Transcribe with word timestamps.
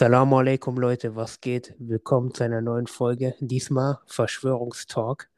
Assalamu 0.00 0.38
alaikum 0.38 0.78
Leute, 0.78 1.14
was 1.14 1.42
geht? 1.42 1.74
Willkommen 1.78 2.32
zu 2.32 2.42
einer 2.42 2.62
neuen 2.62 2.86
Folge. 2.86 3.34
Diesmal 3.38 3.98
Verschwörungstalk. 4.06 5.28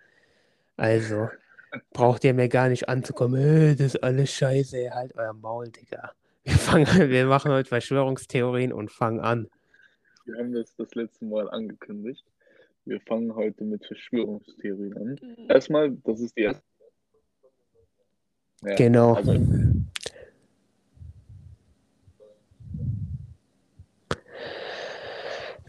Also, 0.77 1.31
braucht 1.93 2.23
ihr 2.23 2.33
mir 2.33 2.49
gar 2.49 2.69
nicht 2.69 2.89
anzukommen, 2.89 3.41
äh, 3.43 3.75
das 3.75 3.97
ist 3.97 4.05
alles 4.05 4.31
scheiße, 4.31 4.95
halt 4.95 5.17
euer 5.17 5.33
Maul, 5.33 5.69
Digga. 5.69 6.13
Wir, 6.45 6.53
fangen, 6.53 6.87
wir 7.11 7.27
machen 7.27 7.51
heute 7.51 7.71
Verschwörungstheorien 7.71 8.73
und 8.73 8.93
fangen 8.93 9.19
an. 9.19 9.49
Wir 10.27 10.39
haben 10.39 10.53
das 10.53 10.77
das 10.77 10.95
letzte 10.95 11.25
Mal 11.25 11.51
angekündigt. 11.51 12.25
Wir 12.85 13.01
fangen 13.01 13.35
heute 13.35 13.65
mit 13.65 13.85
Verschwörungstheorien 13.85 14.97
an. 14.97 15.49
Erstmal, 15.49 15.91
das 16.05 16.21
ist 16.21 16.37
die 16.37 16.43
erste. 16.43 16.63
Ja, 18.65 18.77
Genau. 18.77 19.15
Also, 19.15 19.33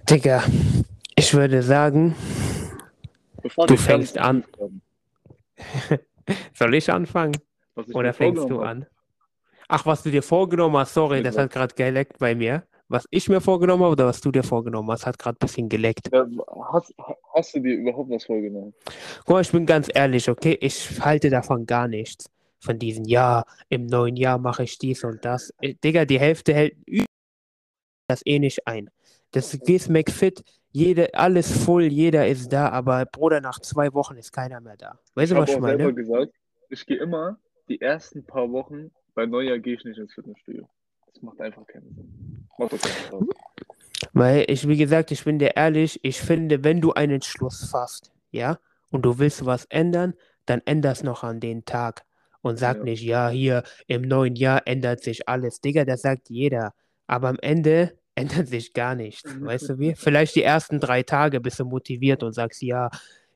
Digga, 0.09 0.43
ich 1.15 1.33
würde 1.33 1.63
sagen, 1.63 2.13
bevor 3.41 3.67
Du 3.67 3.77
fängst 3.77 4.17
an. 4.17 4.43
soll 6.53 6.75
ich 6.75 6.91
anfangen? 6.91 7.37
ich 7.77 7.95
Oder 7.95 8.13
fängst 8.13 8.49
du 8.49 8.59
an? 8.59 8.85
Ach, 9.69 9.85
was 9.85 10.03
du 10.03 10.11
dir 10.11 10.21
vorgenommen 10.21 10.75
hast, 10.77 10.93
sorry, 10.93 11.23
das 11.23 11.37
hat 11.37 11.51
gerade 11.51 11.73
geleckt 11.73 12.19
bei 12.19 12.35
mir. 12.35 12.63
Was 12.89 13.05
ich 13.11 13.29
mir 13.29 13.39
vorgenommen 13.39 13.83
habe 13.83 13.93
oder 13.93 14.07
was 14.07 14.19
du 14.19 14.29
dir 14.29 14.43
vorgenommen 14.43 14.91
hast, 14.91 15.05
hat 15.05 15.17
gerade 15.17 15.37
ein 15.37 15.39
bisschen 15.39 15.69
geleckt. 15.69 16.09
Ja, 16.11 16.27
hast, 16.73 16.93
hast 17.33 17.55
du 17.55 17.61
dir 17.61 17.75
überhaupt 17.75 18.09
was 18.11 18.25
vorgenommen? 18.25 18.73
Guck 19.19 19.29
mal, 19.29 19.41
ich 19.41 19.51
bin 19.51 19.65
ganz 19.65 19.89
ehrlich, 19.93 20.29
okay? 20.29 20.57
Ich 20.59 20.99
halte 20.99 21.29
davon 21.29 21.65
gar 21.65 21.87
nichts. 21.87 22.29
Von 22.59 22.77
diesen, 22.77 23.05
ja, 23.05 23.45
im 23.69 23.85
neuen 23.85 24.17
Jahr 24.17 24.37
mache 24.37 24.63
ich 24.63 24.77
dies 24.77 25.03
und 25.05 25.23
das. 25.23 25.53
Äh, 25.61 25.75
Digga, 25.75 26.05
die 26.05 26.19
Hälfte 26.19 26.53
hält 26.53 26.75
das 28.07 28.21
eh 28.25 28.37
nicht 28.37 28.67
ein. 28.67 28.89
Das 29.33 29.57
gehst 29.63 29.89
McFit, 29.89 30.43
jede, 30.71 31.13
alles 31.13 31.51
voll, 31.65 31.83
jeder 31.83 32.27
ist 32.27 32.53
da, 32.53 32.69
aber 32.69 33.05
Bruder, 33.05 33.41
nach 33.41 33.59
zwei 33.59 33.93
Wochen 33.93 34.15
ist 34.15 34.31
keiner 34.31 34.61
mehr 34.61 34.77
da. 34.77 34.99
Weißt 35.15 35.31
Ich 35.31 35.37
du, 35.37 35.37
was 35.37 35.49
ich 35.51 35.57
auch 35.57 35.61
selber 35.61 35.89
meine? 35.89 35.93
gesagt, 35.93 36.33
ich 36.69 36.85
gehe 36.85 36.97
immer 36.97 37.37
die 37.69 37.81
ersten 37.81 38.25
paar 38.25 38.51
Wochen, 38.51 38.91
bei 39.15 39.25
Neujahr 39.25 39.59
gehe 39.59 39.75
ich 39.75 39.83
nicht 39.85 39.97
ins 39.99 40.13
Fitnessstudio. 40.13 40.67
Das 41.13 41.21
macht 41.21 41.41
einfach 41.41 41.65
keinen 41.67 41.93
Sinn. 41.93 42.47
Macht 42.57 42.73
doch 42.73 42.81
keinen 42.81 42.97
Spaß. 42.97 43.23
Weil 44.13 44.45
ich, 44.49 44.67
wie 44.67 44.77
gesagt, 44.77 45.11
ich 45.11 45.23
bin 45.23 45.39
dir 45.39 45.55
ehrlich, 45.55 45.99
ich 46.03 46.19
finde, 46.21 46.63
wenn 46.63 46.81
du 46.81 46.93
einen 46.93 47.13
Entschluss 47.13 47.65
fasst, 47.69 48.11
ja, 48.31 48.59
und 48.91 49.03
du 49.03 49.19
willst 49.19 49.45
was 49.45 49.65
ändern, 49.65 50.13
dann 50.45 50.61
änder's 50.65 51.03
noch 51.03 51.23
an 51.23 51.39
den 51.39 51.65
Tag. 51.65 52.05
Und 52.41 52.57
sag 52.57 52.77
Ja. 52.77 52.83
nicht, 52.83 53.03
ja, 53.03 53.29
hier 53.29 53.63
im 53.87 54.01
neuen 54.03 54.35
Jahr 54.35 54.67
ändert 54.67 55.01
sich 55.01 55.29
alles. 55.29 55.61
Digga, 55.61 55.85
das 55.85 56.01
sagt 56.01 56.29
jeder. 56.29 56.73
Aber 57.07 57.29
am 57.29 57.39
Ende 57.41 57.97
ändert 58.15 58.47
sich 58.47 58.73
gar 58.73 58.95
nichts. 58.95 59.23
Weißt 59.39 59.69
du 59.69 59.79
wie? 59.79 59.95
Vielleicht 59.95 60.35
die 60.35 60.43
ersten 60.43 60.79
drei 60.79 61.03
Tage 61.03 61.41
bist 61.41 61.59
du 61.59 61.65
motiviert 61.65 62.23
und 62.23 62.33
sagst, 62.33 62.61
ja, 62.61 62.89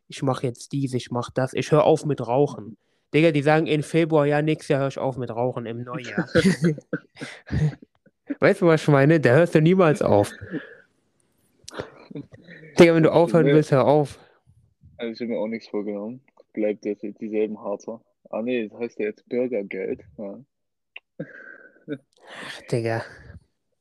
ich 0.07 0.21
mache 0.23 0.47
jetzt 0.47 0.71
dies, 0.71 0.93
ich 0.93 1.11
mache 1.11 1.31
das, 1.33 1.53
ich 1.53 1.71
höre 1.71 1.83
auf 1.83 2.05
mit 2.05 2.25
Rauchen. 2.25 2.77
Digga, 3.13 3.31
die 3.31 3.41
sagen 3.41 3.67
in 3.67 3.83
Februar, 3.83 4.25
ja, 4.25 4.41
nächstes 4.41 4.69
Jahr 4.69 4.81
höre 4.81 4.87
ich 4.89 4.99
auf 4.99 5.17
mit 5.17 5.29
Rauchen 5.31 5.65
im 5.65 5.83
Neujahr. 5.83 6.27
weißt 8.39 8.61
du, 8.61 8.67
was 8.67 8.81
ich 8.81 8.87
meine? 8.89 9.19
Da 9.19 9.35
hörst 9.35 9.55
du 9.55 9.61
niemals 9.61 10.01
auf. 10.01 10.31
Digga, 12.79 12.95
wenn 12.95 13.03
du 13.03 13.11
aufhören 13.11 13.45
Nee. 13.45 13.53
willst, 13.53 13.71
hör 13.71 13.85
auf. 13.85 14.19
Also 14.97 15.13
ich 15.13 15.19
habe 15.21 15.31
mir 15.31 15.39
auch 15.39 15.47
nichts 15.47 15.69
vorgenommen. 15.69 16.21
Bleibt 16.53 16.85
jetzt 16.85 17.03
dieselben 17.21 17.59
Harzer. 17.59 18.01
Ah 18.29 18.41
nee, 18.41 18.67
das 18.67 18.79
heißt 18.79 18.99
ja 18.99 19.05
jetzt 19.05 19.27
Bürgergeld. 19.29 20.01
Ja. 20.17 20.39
Digga. 22.71 23.03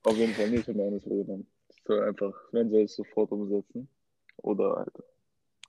Auf 0.06 0.16
jeden 0.16 0.34
Fall 0.34 0.48
nicht, 0.50 0.68
nichts 0.68 1.04
vorgenommen. 1.04 1.48
Ich 1.68 1.82
soll 1.82 2.04
einfach, 2.04 2.32
wenn 2.52 2.70
soll 2.70 2.82
es 2.82 2.94
sofort 2.94 3.32
umsetzen. 3.32 3.88
Oder 4.36 4.76
halt 4.76 4.92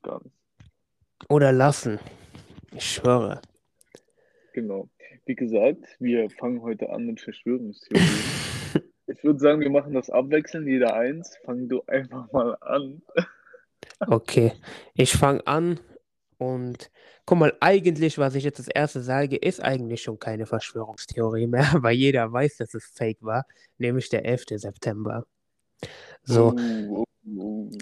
gar 0.04 0.22
nicht. 0.24 0.36
Oder 1.28 1.52
lassen. 1.52 2.00
Ich 2.76 2.86
schwöre. 2.86 3.42
Genau. 4.54 4.90
Wie 5.26 5.34
gesagt, 5.34 5.88
wir 6.00 6.30
fangen 6.30 6.62
heute 6.62 6.92
an 6.92 7.08
mit 7.08 7.20
Verschwörungstheorien. 7.20 8.08
Ich 9.10 9.24
würde 9.24 9.40
sagen, 9.40 9.62
wir 9.62 9.70
machen 9.70 9.94
das 9.94 10.10
abwechselnd, 10.10 10.68
jeder 10.68 10.94
eins. 10.94 11.38
Fang 11.46 11.70
du 11.70 11.82
einfach 11.88 12.30
mal 12.34 12.58
an. 12.60 13.02
Okay. 14.06 14.52
Ich 14.96 15.14
fange 15.14 15.48
an 15.48 15.80
und 16.38 16.92
guck 17.26 17.38
mal, 17.38 17.54
eigentlich, 17.60 18.18
was 18.18 18.36
ich 18.36 18.44
jetzt 18.44 18.60
als 18.60 18.68
erstes 18.68 19.06
sage, 19.06 19.36
ist 19.38 19.62
eigentlich 19.62 20.04
schon 20.04 20.20
keine 20.20 20.46
Verschwörungstheorie 20.46 21.48
mehr, 21.48 21.68
weil 21.82 21.96
jeder 21.96 22.32
weiß, 22.32 22.58
dass 22.58 22.74
es 22.74 22.86
fake 22.86 23.22
war, 23.22 23.46
nämlich 23.78 24.10
der 24.10 24.26
11. 24.26 24.46
September. 24.56 25.26
So. 26.24 26.54
Uh, 26.54 26.90
uh, 26.90 27.06
uh. 27.26 27.78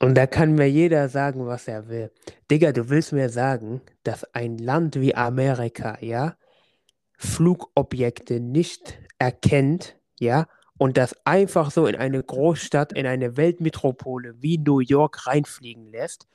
Und 0.00 0.14
da 0.14 0.26
kann 0.26 0.54
mir 0.54 0.70
jeder 0.70 1.10
sagen, 1.10 1.46
was 1.46 1.68
er 1.68 1.88
will. 1.88 2.10
Digga, 2.50 2.72
du 2.72 2.88
willst 2.88 3.12
mir 3.12 3.28
sagen, 3.28 3.82
dass 4.02 4.24
ein 4.34 4.56
Land 4.56 4.98
wie 4.98 5.14
Amerika, 5.14 5.98
ja, 6.00 6.36
Flugobjekte 7.18 8.40
nicht 8.40 8.98
erkennt, 9.18 9.98
ja, 10.18 10.46
und 10.78 10.96
das 10.96 11.14
einfach 11.26 11.70
so 11.70 11.86
in 11.86 11.96
eine 11.96 12.22
Großstadt, 12.22 12.94
in 12.94 13.06
eine 13.06 13.36
Weltmetropole 13.36 14.40
wie 14.40 14.56
New 14.56 14.80
York 14.80 15.26
reinfliegen 15.26 15.90
lässt. 15.92 16.26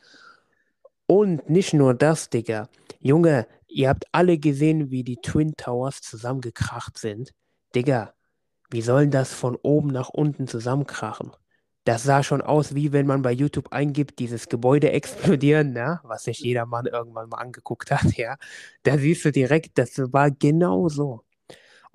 Und 1.07 1.49
nicht 1.49 1.73
nur 1.73 1.93
das, 1.93 2.29
Digga. 2.29 2.67
Junge, 2.99 3.47
ihr 3.67 3.89
habt 3.89 4.05
alle 4.11 4.37
gesehen, 4.37 4.89
wie 4.89 5.03
die 5.03 5.17
Twin 5.17 5.53
Towers 5.55 6.01
zusammengekracht 6.01 6.97
sind. 6.97 7.31
Digga, 7.75 8.13
wie 8.71 8.81
soll 8.81 9.07
das 9.07 9.33
von 9.33 9.55
oben 9.57 9.89
nach 9.89 10.09
unten 10.09 10.47
zusammenkrachen? 10.47 11.31
Das 11.83 12.01
sah 12.03 12.23
schon 12.23 12.41
aus, 12.41 12.73
wie 12.73 12.91
wenn 12.93 13.05
man 13.05 13.21
bei 13.21 13.31
YouTube 13.31 13.71
eingibt, 13.71 14.17
dieses 14.17 14.49
Gebäude 14.49 14.91
explodieren, 14.93 15.73
ne? 15.73 15.99
was 16.03 16.23
sich 16.23 16.39
jeder 16.39 16.65
Mann 16.65 16.87
irgendwann 16.87 17.29
mal 17.29 17.37
angeguckt 17.37 17.91
hat, 17.91 18.17
ja. 18.17 18.37
Da 18.83 18.97
siehst 18.97 19.23
du 19.25 19.31
direkt, 19.31 19.77
das 19.77 19.97
war 20.11 20.31
genau 20.31 20.89
so. 20.89 21.21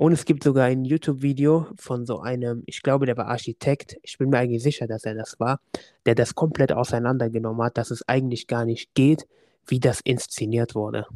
Und 0.01 0.13
es 0.13 0.25
gibt 0.25 0.45
sogar 0.45 0.65
ein 0.65 0.87
YouTube-Video 0.87 1.67
von 1.77 2.07
so 2.07 2.21
einem, 2.21 2.63
ich 2.65 2.81
glaube, 2.81 3.05
der 3.05 3.19
war 3.19 3.27
Architekt, 3.27 3.99
ich 4.03 4.17
bin 4.17 4.31
mir 4.31 4.39
eigentlich 4.39 4.63
sicher, 4.63 4.87
dass 4.87 5.05
er 5.05 5.15
das 5.15 5.39
war, 5.39 5.61
der 6.07 6.15
das 6.15 6.35
komplett 6.35 6.73
auseinandergenommen 6.73 7.63
hat, 7.63 7.77
dass 7.77 7.91
es 7.91 8.09
eigentlich 8.09 8.47
gar 8.47 8.65
nicht 8.65 8.95
geht, 8.95 9.29
wie 9.67 9.79
das 9.79 10.01
inszeniert 10.01 10.75
wurde. 10.75 11.07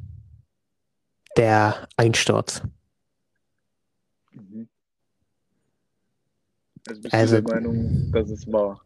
Der 1.38 1.88
Einsturz. 1.96 2.60
Mhm. 4.32 4.68
Also 6.86 7.00
bist 7.00 7.14
Also- 7.14 7.36
du 7.36 7.42
der 7.42 7.54
Meinung, 7.54 8.12
dass 8.12 8.28
es 8.28 8.46
war? 8.52 8.84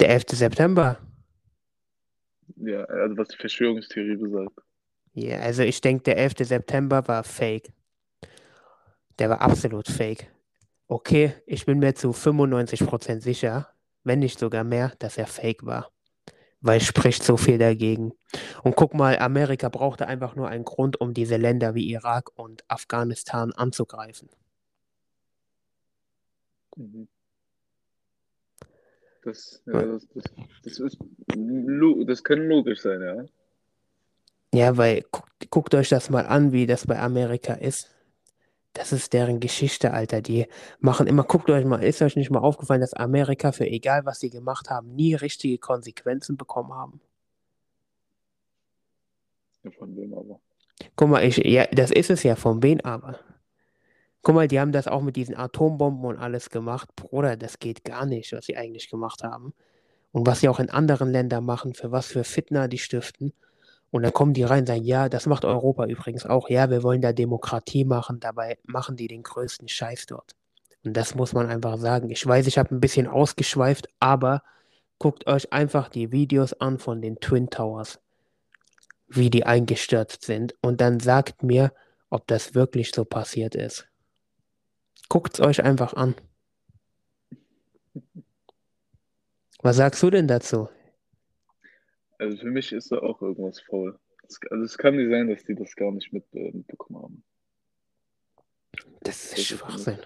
Der 0.00 0.08
11. 0.08 0.34
September. 0.34 0.98
Ja, 2.56 2.84
also 2.84 3.18
was 3.18 3.28
die 3.28 3.36
Verschwörungstheorie 3.36 4.16
besagt. 4.16 4.58
Ja, 5.12 5.40
also 5.40 5.62
ich 5.62 5.80
denke, 5.80 6.04
der 6.04 6.18
11. 6.18 6.34
September 6.40 7.06
war 7.08 7.24
fake. 7.24 7.72
Der 9.18 9.30
war 9.30 9.40
absolut 9.40 9.88
fake. 9.88 10.30
Okay, 10.86 11.34
ich 11.46 11.66
bin 11.66 11.78
mir 11.78 11.94
zu 11.94 12.10
95% 12.10 13.20
sicher, 13.20 13.68
wenn 14.02 14.20
nicht 14.20 14.38
sogar 14.38 14.64
mehr, 14.64 14.92
dass 14.98 15.18
er 15.18 15.26
fake 15.26 15.66
war. 15.66 15.90
Weil 16.60 16.80
spricht 16.80 17.22
so 17.22 17.36
viel 17.36 17.58
dagegen. 17.58 18.12
Und 18.62 18.76
guck 18.76 18.94
mal, 18.94 19.18
Amerika 19.18 19.68
brauchte 19.68 20.06
einfach 20.06 20.36
nur 20.36 20.48
einen 20.48 20.64
Grund, 20.64 21.00
um 21.00 21.14
diese 21.14 21.36
Länder 21.36 21.74
wie 21.74 21.90
Irak 21.90 22.30
und 22.38 22.64
Afghanistan 22.68 23.52
anzugreifen. 23.52 24.28
Mhm. 26.76 27.08
Das, 29.22 29.62
Ja. 29.66 29.82
das, 29.82 30.08
das, 30.14 30.24
das, 30.64 30.78
ist, 30.78 30.98
das 32.06 32.24
kann 32.24 32.38
logisch 32.46 32.80
sein, 32.80 33.02
ja. 33.02 33.24
Ja, 34.52 34.76
weil 34.76 35.02
guckt, 35.10 35.50
guckt 35.50 35.74
euch 35.74 35.88
das 35.88 36.10
mal 36.10 36.26
an, 36.26 36.52
wie 36.52 36.66
das 36.66 36.86
bei 36.86 36.98
Amerika 36.98 37.54
ist. 37.54 37.88
Das 38.72 38.92
ist 38.92 39.12
deren 39.12 39.40
Geschichte, 39.40 39.92
Alter. 39.92 40.20
Die 40.22 40.46
machen 40.78 41.06
immer, 41.06 41.24
guckt 41.24 41.50
euch 41.50 41.64
mal, 41.64 41.82
ist 41.82 42.02
euch 42.02 42.16
nicht 42.16 42.30
mal 42.30 42.40
aufgefallen, 42.40 42.80
dass 42.80 42.94
Amerika 42.94 43.52
für 43.52 43.66
egal, 43.66 44.06
was 44.06 44.20
sie 44.20 44.30
gemacht 44.30 44.70
haben, 44.70 44.94
nie 44.94 45.14
richtige 45.14 45.58
Konsequenzen 45.58 46.36
bekommen 46.36 46.72
haben? 46.72 47.00
Ja, 49.64 49.70
Von 49.72 49.96
wem 49.96 50.14
aber? 50.14 50.40
Guck 50.96 51.08
mal, 51.10 51.24
ich, 51.24 51.36
ja, 51.38 51.66
das 51.66 51.90
ist 51.90 52.10
es 52.10 52.22
ja, 52.22 52.36
von 52.36 52.62
wen 52.62 52.80
aber? 52.82 53.18
Guck 54.22 54.34
mal, 54.34 54.48
die 54.48 54.60
haben 54.60 54.72
das 54.72 54.86
auch 54.86 55.02
mit 55.02 55.16
diesen 55.16 55.36
Atombomben 55.36 56.04
und 56.04 56.18
alles 56.18 56.50
gemacht. 56.50 56.94
Bruder, 56.96 57.36
das 57.36 57.58
geht 57.58 57.84
gar 57.84 58.06
nicht, 58.06 58.32
was 58.32 58.46
sie 58.46 58.56
eigentlich 58.56 58.90
gemacht 58.90 59.22
haben. 59.22 59.54
Und 60.12 60.26
was 60.26 60.40
sie 60.40 60.48
auch 60.48 60.58
in 60.60 60.70
anderen 60.70 61.10
Ländern 61.10 61.44
machen, 61.44 61.74
für 61.74 61.92
was 61.92 62.06
für 62.06 62.24
Fitna 62.24 62.68
die 62.68 62.78
stiften. 62.78 63.32
Und 63.90 64.02
dann 64.02 64.12
kommen 64.12 64.34
die 64.34 64.44
rein 64.44 64.60
und 64.60 64.66
sagen, 64.66 64.84
ja, 64.84 65.08
das 65.08 65.26
macht 65.26 65.44
Europa 65.44 65.86
übrigens 65.86 66.24
auch. 66.24 66.48
Ja, 66.48 66.70
wir 66.70 66.82
wollen 66.82 67.00
da 67.00 67.12
Demokratie 67.12 67.84
machen, 67.84 68.20
dabei 68.20 68.58
machen 68.64 68.96
die 68.96 69.08
den 69.08 69.22
größten 69.22 69.68
Scheiß 69.68 70.06
dort. 70.06 70.36
Und 70.84 70.96
das 70.96 71.14
muss 71.14 71.32
man 71.32 71.48
einfach 71.48 71.76
sagen. 71.78 72.10
Ich 72.10 72.24
weiß, 72.24 72.46
ich 72.46 72.56
habe 72.56 72.74
ein 72.74 72.80
bisschen 72.80 73.06
ausgeschweift, 73.06 73.88
aber 73.98 74.42
guckt 74.98 75.26
euch 75.26 75.52
einfach 75.52 75.88
die 75.88 76.12
Videos 76.12 76.52
an 76.54 76.78
von 76.78 77.02
den 77.02 77.18
Twin 77.20 77.50
Towers, 77.50 78.00
wie 79.08 79.28
die 79.28 79.44
eingestürzt 79.44 80.24
sind. 80.24 80.54
Und 80.62 80.80
dann 80.80 81.00
sagt 81.00 81.42
mir, 81.42 81.72
ob 82.10 82.26
das 82.28 82.54
wirklich 82.54 82.92
so 82.92 83.04
passiert 83.04 83.54
ist. 83.54 83.86
Guckt 85.08 85.34
es 85.34 85.40
euch 85.40 85.62
einfach 85.64 85.94
an. 85.94 86.14
Was 89.62 89.76
sagst 89.76 90.02
du 90.02 90.10
denn 90.10 90.28
dazu? 90.28 90.68
Also 92.20 92.36
für 92.36 92.50
mich 92.50 92.70
ist 92.72 92.92
da 92.92 92.98
auch 92.98 93.22
irgendwas 93.22 93.60
faul. 93.62 93.98
Es, 94.28 94.38
also 94.50 94.64
es 94.64 94.76
kann 94.76 94.96
nicht 94.96 95.10
sein, 95.10 95.28
dass 95.28 95.42
die 95.44 95.54
das 95.54 95.74
gar 95.74 95.90
nicht 95.90 96.12
mit, 96.12 96.24
äh, 96.34 96.50
mitbekommen 96.52 97.02
haben. 97.02 97.24
Das 99.00 99.24
ist 99.24 99.38
Das 99.38 99.44
Schwachsinn. 99.58 99.98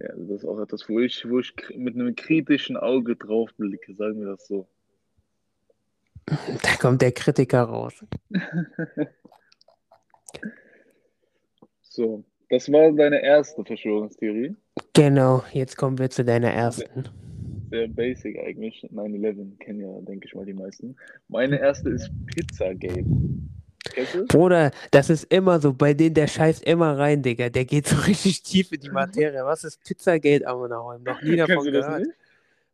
Ja, 0.00 0.08
also 0.08 0.24
das 0.24 0.42
ist 0.42 0.48
auch 0.48 0.58
etwas, 0.58 0.88
wo 0.88 1.00
ich, 1.00 1.28
wo 1.28 1.38
ich 1.38 1.52
mit 1.74 1.94
einem 1.94 2.14
kritischen 2.16 2.78
Auge 2.78 3.16
drauf 3.16 3.50
blicke, 3.58 3.94
sagen 3.94 4.20
wir 4.20 4.28
das 4.28 4.46
so. 4.46 4.66
Da 6.24 6.76
kommt 6.80 7.02
der 7.02 7.12
Kritiker 7.12 7.62
raus. 7.62 8.04
So, 11.96 12.24
das 12.50 12.70
war 12.70 12.92
deine 12.92 13.22
erste 13.22 13.64
Verschwörungstheorie. 13.64 14.54
Genau, 14.92 15.42
jetzt 15.54 15.78
kommen 15.78 15.96
wir 15.98 16.10
zu 16.10 16.26
deiner 16.26 16.50
ersten. 16.50 17.08
Sehr 17.76 17.88
basic 17.88 18.38
eigentlich. 18.38 18.88
9-11 18.90 19.58
kennen 19.58 19.80
ja, 19.80 20.00
denke 20.00 20.26
ich 20.26 20.34
mal, 20.34 20.46
die 20.46 20.54
meisten. 20.54 20.96
Meine 21.28 21.60
erste 21.60 21.90
ist 21.90 22.10
Pizzagate. 22.26 23.04
Bruder, 24.28 24.70
das 24.90 25.10
ist 25.10 25.24
immer 25.24 25.60
so, 25.60 25.74
bei 25.74 25.92
denen 25.92 26.14
der 26.14 26.26
scheißt 26.26 26.64
immer 26.64 26.96
rein, 26.96 27.22
Digga. 27.22 27.50
Der 27.50 27.66
geht 27.66 27.86
so 27.86 27.96
richtig 28.06 28.42
tief 28.42 28.72
in 28.72 28.80
die 28.80 28.88
Materie. 28.88 29.44
Was 29.44 29.64
ist 29.64 29.84
Pizzagate, 29.84 30.46
Ammonahol? 30.46 31.00
Noch 31.00 31.20
nie 31.20 31.36
davon 31.36 31.64
gehört. 31.64 32.06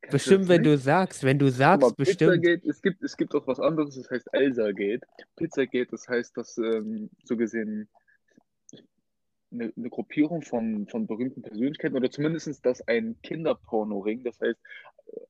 Bestimmt, 0.09 0.49
wenn 0.49 0.63
du 0.63 0.79
sagst, 0.79 1.25
wenn 1.25 1.39
du 1.39 1.49
sagst, 1.49 1.83
mal, 1.83 1.95
bestimmt. 1.97 2.41
Pizzagate, 2.41 2.69
es 2.69 2.81
gibt, 2.81 3.03
es 3.03 3.17
gibt 3.17 3.35
auch 3.35 3.47
was 3.49 3.59
anderes, 3.59 3.97
das 3.97 4.09
heißt 4.09 4.29
Elsagate. 4.33 5.01
Pizzagate, 5.35 5.91
das 5.91 6.09
heißt, 6.09 6.37
dass 6.37 6.59
ähm, 6.59 7.11
so 7.25 7.37
gesehen 7.37 7.89
eine, 9.53 9.73
eine 9.77 9.91
Gruppierung 9.91 10.43
von, 10.43 10.87
von 10.89 11.07
berühmten 11.07 11.43
Persönlichkeiten 11.43 11.97
oder 11.97 12.11
zumindest 12.11 12.65
dass 12.65 12.87
ein 12.89 13.17
Kinderporno-Ring, 13.23 14.25
das 14.25 14.41
heißt 14.41 14.61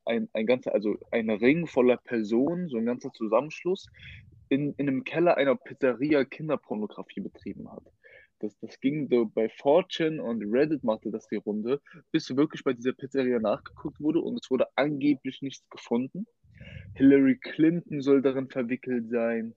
ein, 0.04 0.28
ein 0.32 0.46
ganzer, 0.46 0.74
also 0.74 0.96
ein 1.10 1.30
Ring 1.30 1.66
voller 1.66 1.96
Personen, 1.96 2.68
so 2.68 2.76
ein 2.76 2.86
ganzer 2.86 3.12
Zusammenschluss, 3.12 3.86
in, 4.48 4.74
in 4.76 4.88
einem 4.88 5.04
Keller 5.04 5.36
einer 5.36 5.56
Pizzeria 5.56 6.24
Kinderpornografie 6.24 7.20
betrieben 7.20 7.70
hat. 7.70 7.84
Das, 8.38 8.58
das 8.58 8.80
ging 8.80 9.08
so 9.08 9.26
bei 9.26 9.48
Fortune 9.48 10.22
und 10.22 10.42
Reddit 10.52 10.82
machte 10.82 11.10
das 11.10 11.28
die 11.28 11.36
Runde, 11.36 11.80
bis 12.10 12.36
wirklich 12.36 12.64
bei 12.64 12.72
dieser 12.72 12.92
Pizzeria 12.92 13.38
nachgeguckt 13.38 14.00
wurde 14.00 14.20
und 14.20 14.38
es 14.42 14.50
wurde 14.50 14.66
angeblich 14.74 15.42
nichts 15.42 15.68
gefunden. 15.70 16.26
Hillary 16.94 17.38
Clinton 17.38 18.02
soll 18.02 18.20
darin 18.20 18.48
verwickelt 18.48 19.08
sein. 19.08 19.54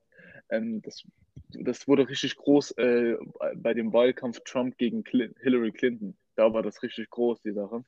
Ähm, 0.49 0.81
das, 0.81 1.03
das 1.49 1.87
wurde 1.87 2.07
richtig 2.07 2.35
groß 2.35 2.71
äh, 2.77 3.15
bei 3.55 3.73
dem 3.73 3.93
Wahlkampf 3.93 4.41
Trump 4.45 4.77
gegen 4.77 5.03
Clin 5.03 5.33
Hillary 5.41 5.71
Clinton. 5.71 6.17
Da 6.35 6.53
war 6.53 6.63
das 6.63 6.83
richtig 6.83 7.09
groß, 7.09 7.41
die 7.41 7.53
Sache. 7.53 7.83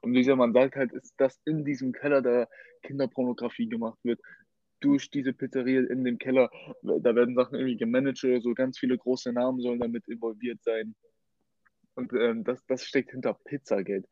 Und 0.00 0.14
wie 0.14 0.18
gesagt, 0.18 0.38
man 0.38 0.52
sagt 0.52 0.76
halt, 0.76 0.92
ist, 0.92 1.14
dass 1.18 1.40
in 1.44 1.64
diesem 1.64 1.92
Keller 1.92 2.22
da 2.22 2.48
Kinderpornografie 2.82 3.68
gemacht 3.68 3.98
wird. 4.02 4.20
Durch 4.80 5.10
diese 5.10 5.32
Pizzeria 5.32 5.82
in 5.82 6.02
dem 6.04 6.18
Keller, 6.18 6.50
da 6.82 7.14
werden 7.14 7.36
Sachen 7.36 7.56
irgendwie 7.56 7.76
gemanagt 7.76 8.24
oder 8.24 8.40
so, 8.40 8.52
ganz 8.54 8.78
viele 8.78 8.98
große 8.98 9.32
Namen 9.32 9.60
sollen 9.60 9.78
damit 9.78 10.08
involviert 10.08 10.62
sein. 10.62 10.94
Und 11.94 12.12
ähm, 12.14 12.42
das, 12.42 12.64
das 12.66 12.84
steckt 12.84 13.10
hinter 13.10 13.34
Pizzagate. 13.34 14.08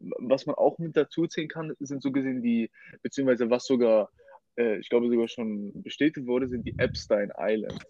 Was 0.00 0.46
man 0.46 0.56
auch 0.56 0.78
mit 0.78 0.96
dazu 0.96 1.26
zählen 1.26 1.48
kann, 1.48 1.74
sind 1.78 2.02
so 2.02 2.10
gesehen 2.10 2.42
die, 2.42 2.70
beziehungsweise 3.02 3.50
was 3.50 3.64
sogar, 3.64 4.10
äh, 4.58 4.78
ich 4.78 4.88
glaube 4.88 5.08
sogar 5.08 5.28
schon 5.28 5.72
bestätigt 5.82 6.26
wurde, 6.26 6.48
sind 6.48 6.64
die 6.66 6.74
Epstein 6.78 7.30
Islands. 7.38 7.84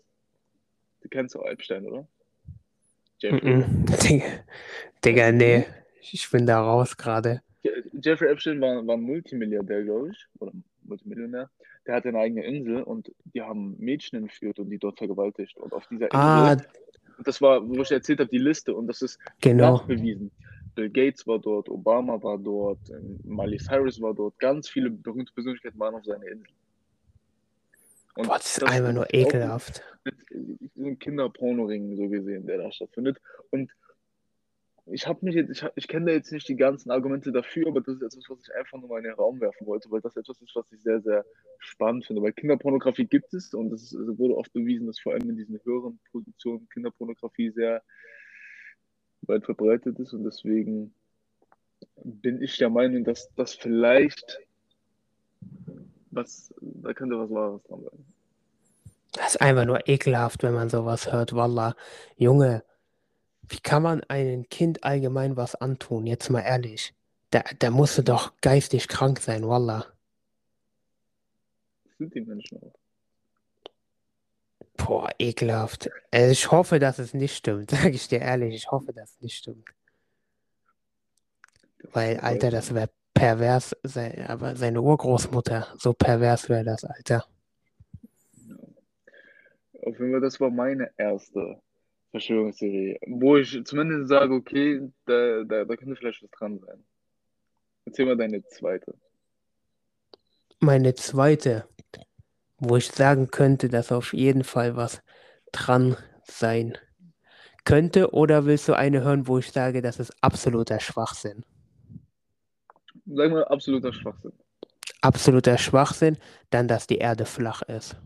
Du 1.00 1.08
kennst 1.08 1.36
auch 1.36 1.46
Epstein, 1.46 1.84
oder? 1.86 2.06
Jeffrey, 3.20 3.56
Mhm. 3.56 3.86
Digga, 4.04 4.24
Digga, 5.04 5.32
nee. 5.32 5.64
Ich 6.00 6.30
bin 6.30 6.46
da 6.46 6.60
raus 6.60 6.96
gerade. 6.96 7.42
Jeffrey 7.92 8.30
Epstein 8.30 8.60
war, 8.60 8.86
war 8.86 8.96
ein 8.96 9.02
Multimilliardär, 9.02 9.82
glaube 9.84 10.10
ich, 10.10 10.26
oder 10.38 10.52
Multimillionär. 10.84 11.50
Der 11.86 11.94
hatte 11.96 12.08
eine 12.08 12.18
eigene 12.18 12.44
Insel 12.44 12.82
und 12.82 13.10
die 13.34 13.42
haben 13.42 13.76
Mädchen 13.78 14.18
entführt 14.22 14.58
und 14.58 14.70
die 14.70 14.78
dort 14.78 14.98
vergewaltigt. 14.98 15.56
Und 15.58 15.72
auf 15.72 15.86
dieser 15.88 16.06
Insel, 16.06 16.18
Ah, 16.20 16.56
das 17.24 17.40
war, 17.40 17.66
wo 17.68 17.82
ich 17.82 17.90
erzählt 17.90 18.20
habe, 18.20 18.30
die 18.30 18.38
Liste 18.38 18.74
und 18.74 18.86
das 18.86 19.02
ist 19.02 19.18
genau. 19.40 19.78
nachbewiesen. 19.78 20.30
Bill 20.78 20.90
Gates 20.90 21.26
war 21.26 21.40
dort, 21.40 21.68
Obama 21.68 22.22
war 22.22 22.38
dort, 22.38 22.88
ähm, 22.90 23.18
Miley 23.24 23.58
Cyrus 23.58 24.00
war 24.00 24.14
dort, 24.14 24.38
ganz 24.38 24.68
viele 24.68 24.90
berühmte 24.90 25.32
Persönlichkeiten 25.32 25.76
waren 25.76 25.96
auf 25.96 26.04
seiner 26.04 26.24
Insel. 26.24 26.46
Und 28.14 28.28
Boah, 28.28 28.36
das 28.38 28.56
ist 28.58 28.62
einfach 28.62 28.92
nur 28.92 29.12
ekelhaft. 29.12 29.82
so 30.04 30.84
einem 30.84 30.96
Kinderpornoring 30.96 31.96
so 31.96 32.08
gesehen, 32.08 32.46
der 32.46 32.58
da 32.58 32.70
stattfindet. 32.70 33.20
Und 33.50 33.72
ich 34.86 35.08
habe 35.08 35.18
mich 35.24 35.34
jetzt, 35.34 35.50
ich, 35.50 35.64
hab- 35.64 35.76
ich 35.76 35.88
kenne 35.88 36.06
da 36.06 36.12
jetzt 36.12 36.30
nicht 36.30 36.48
die 36.48 36.54
ganzen 36.54 36.92
Argumente 36.92 37.32
dafür, 37.32 37.66
aber 37.66 37.80
das 37.80 37.96
ist 37.96 38.02
etwas, 38.02 38.24
was 38.30 38.48
ich 38.48 38.54
einfach 38.54 38.78
nur 38.78 38.88
mal 38.88 38.98
in 38.98 39.04
den 39.04 39.14
Raum 39.14 39.40
werfen 39.40 39.66
wollte, 39.66 39.90
weil 39.90 40.00
das 40.00 40.16
etwas 40.16 40.40
ist, 40.40 40.54
was 40.54 40.70
ich 40.70 40.80
sehr, 40.80 41.00
sehr 41.00 41.26
spannend 41.58 42.06
finde. 42.06 42.22
Weil 42.22 42.34
Kinderpornografie 42.34 43.06
gibt 43.06 43.34
es 43.34 43.52
und 43.52 43.72
es 43.72 43.92
wurde 43.98 44.36
oft 44.36 44.52
bewiesen, 44.52 44.86
dass 44.86 45.00
vor 45.00 45.14
allem 45.14 45.28
in 45.28 45.36
diesen 45.36 45.60
höheren 45.64 45.98
Positionen 46.12 46.68
Kinderpornografie 46.68 47.50
sehr 47.50 47.82
weit 49.28 49.44
verbreitet 49.44 49.98
ist 49.98 50.12
und 50.12 50.24
deswegen 50.24 50.92
bin 52.04 52.42
ich 52.42 52.56
der 52.56 52.70
Meinung, 52.70 53.04
dass 53.04 53.32
das 53.34 53.54
vielleicht 53.54 54.40
was, 56.10 56.52
da 56.60 56.92
könnte 56.94 57.18
was 57.18 57.30
Wahres 57.30 57.62
dran 57.64 57.82
sein. 57.82 58.04
Das 59.12 59.34
ist 59.34 59.40
einfach 59.40 59.64
nur 59.64 59.88
ekelhaft, 59.88 60.42
wenn 60.42 60.54
man 60.54 60.68
sowas 60.68 61.12
hört. 61.12 61.34
Wallah, 61.34 61.74
Junge, 62.16 62.64
wie 63.48 63.58
kann 63.58 63.82
man 63.82 64.02
einem 64.04 64.48
Kind 64.48 64.84
allgemein 64.84 65.36
was 65.36 65.54
antun? 65.54 66.06
Jetzt 66.06 66.30
mal 66.30 66.42
ehrlich. 66.42 66.94
Da, 67.30 67.42
da 67.58 67.70
musst 67.70 67.98
du 67.98 68.02
doch 68.02 68.32
geistig 68.40 68.88
krank 68.88 69.20
sein, 69.20 69.46
Wallah. 69.46 69.86
Das 71.84 71.98
sind 71.98 72.14
die 72.14 72.20
Menschen 72.20 72.58
auch. 72.62 72.77
Boah, 74.78 75.10
ekelhaft. 75.18 75.90
Also 76.10 76.32
ich 76.32 76.50
hoffe, 76.50 76.78
dass 76.78 76.98
es 76.98 77.12
nicht 77.12 77.36
stimmt, 77.36 77.70
sage 77.72 77.90
ich 77.90 78.08
dir 78.08 78.20
ehrlich. 78.20 78.54
Ich 78.54 78.70
hoffe, 78.70 78.92
dass 78.92 79.10
es 79.10 79.20
nicht 79.20 79.36
stimmt. 79.36 79.64
Weil, 81.92 82.18
Alter, 82.18 82.50
das 82.50 82.74
wäre 82.74 82.88
pervers. 83.12 83.76
Aber 84.26 84.56
seine 84.56 84.80
Urgroßmutter, 84.80 85.74
so 85.76 85.92
pervers 85.92 86.48
wäre 86.48 86.64
das, 86.64 86.84
Alter. 86.84 87.24
Auf 89.82 89.98
jeden 89.98 90.12
Fall, 90.12 90.20
das 90.20 90.40
war 90.40 90.50
meine 90.50 90.90
erste 90.96 91.60
Verschwörungstheorie, 92.10 92.98
wo 93.06 93.36
ich 93.36 93.64
zumindest 93.64 94.08
sage, 94.08 94.34
okay, 94.34 94.90
da, 95.06 95.44
da, 95.44 95.64
da 95.64 95.76
könnte 95.76 95.96
vielleicht 95.96 96.22
was 96.22 96.30
dran 96.30 96.58
sein. 96.58 96.84
Erzähl 97.84 98.06
mal 98.06 98.16
deine 98.16 98.44
zweite. 98.44 98.94
Meine 100.60 100.94
zweite, 100.94 101.68
wo 102.58 102.76
ich 102.76 102.90
sagen 102.90 103.30
könnte, 103.30 103.68
dass 103.68 103.92
auf 103.92 104.12
jeden 104.12 104.44
Fall 104.44 104.76
was 104.76 105.02
dran 105.52 105.96
sein 106.24 106.76
könnte. 107.64 108.12
Oder 108.12 108.46
willst 108.46 108.68
du 108.68 108.74
eine 108.74 109.02
hören, 109.02 109.26
wo 109.26 109.38
ich 109.38 109.50
sage, 109.50 109.82
das 109.82 109.98
ist 109.98 110.12
absoluter 110.20 110.80
Schwachsinn? 110.80 111.44
Sag 113.06 113.30
mal, 113.30 113.44
absoluter 113.44 113.92
Schwachsinn. 113.92 114.32
Absoluter 115.00 115.58
Schwachsinn, 115.58 116.18
dann, 116.50 116.68
dass 116.68 116.86
die 116.86 116.98
Erde 116.98 117.24
flach 117.24 117.62
ist. 117.62 117.96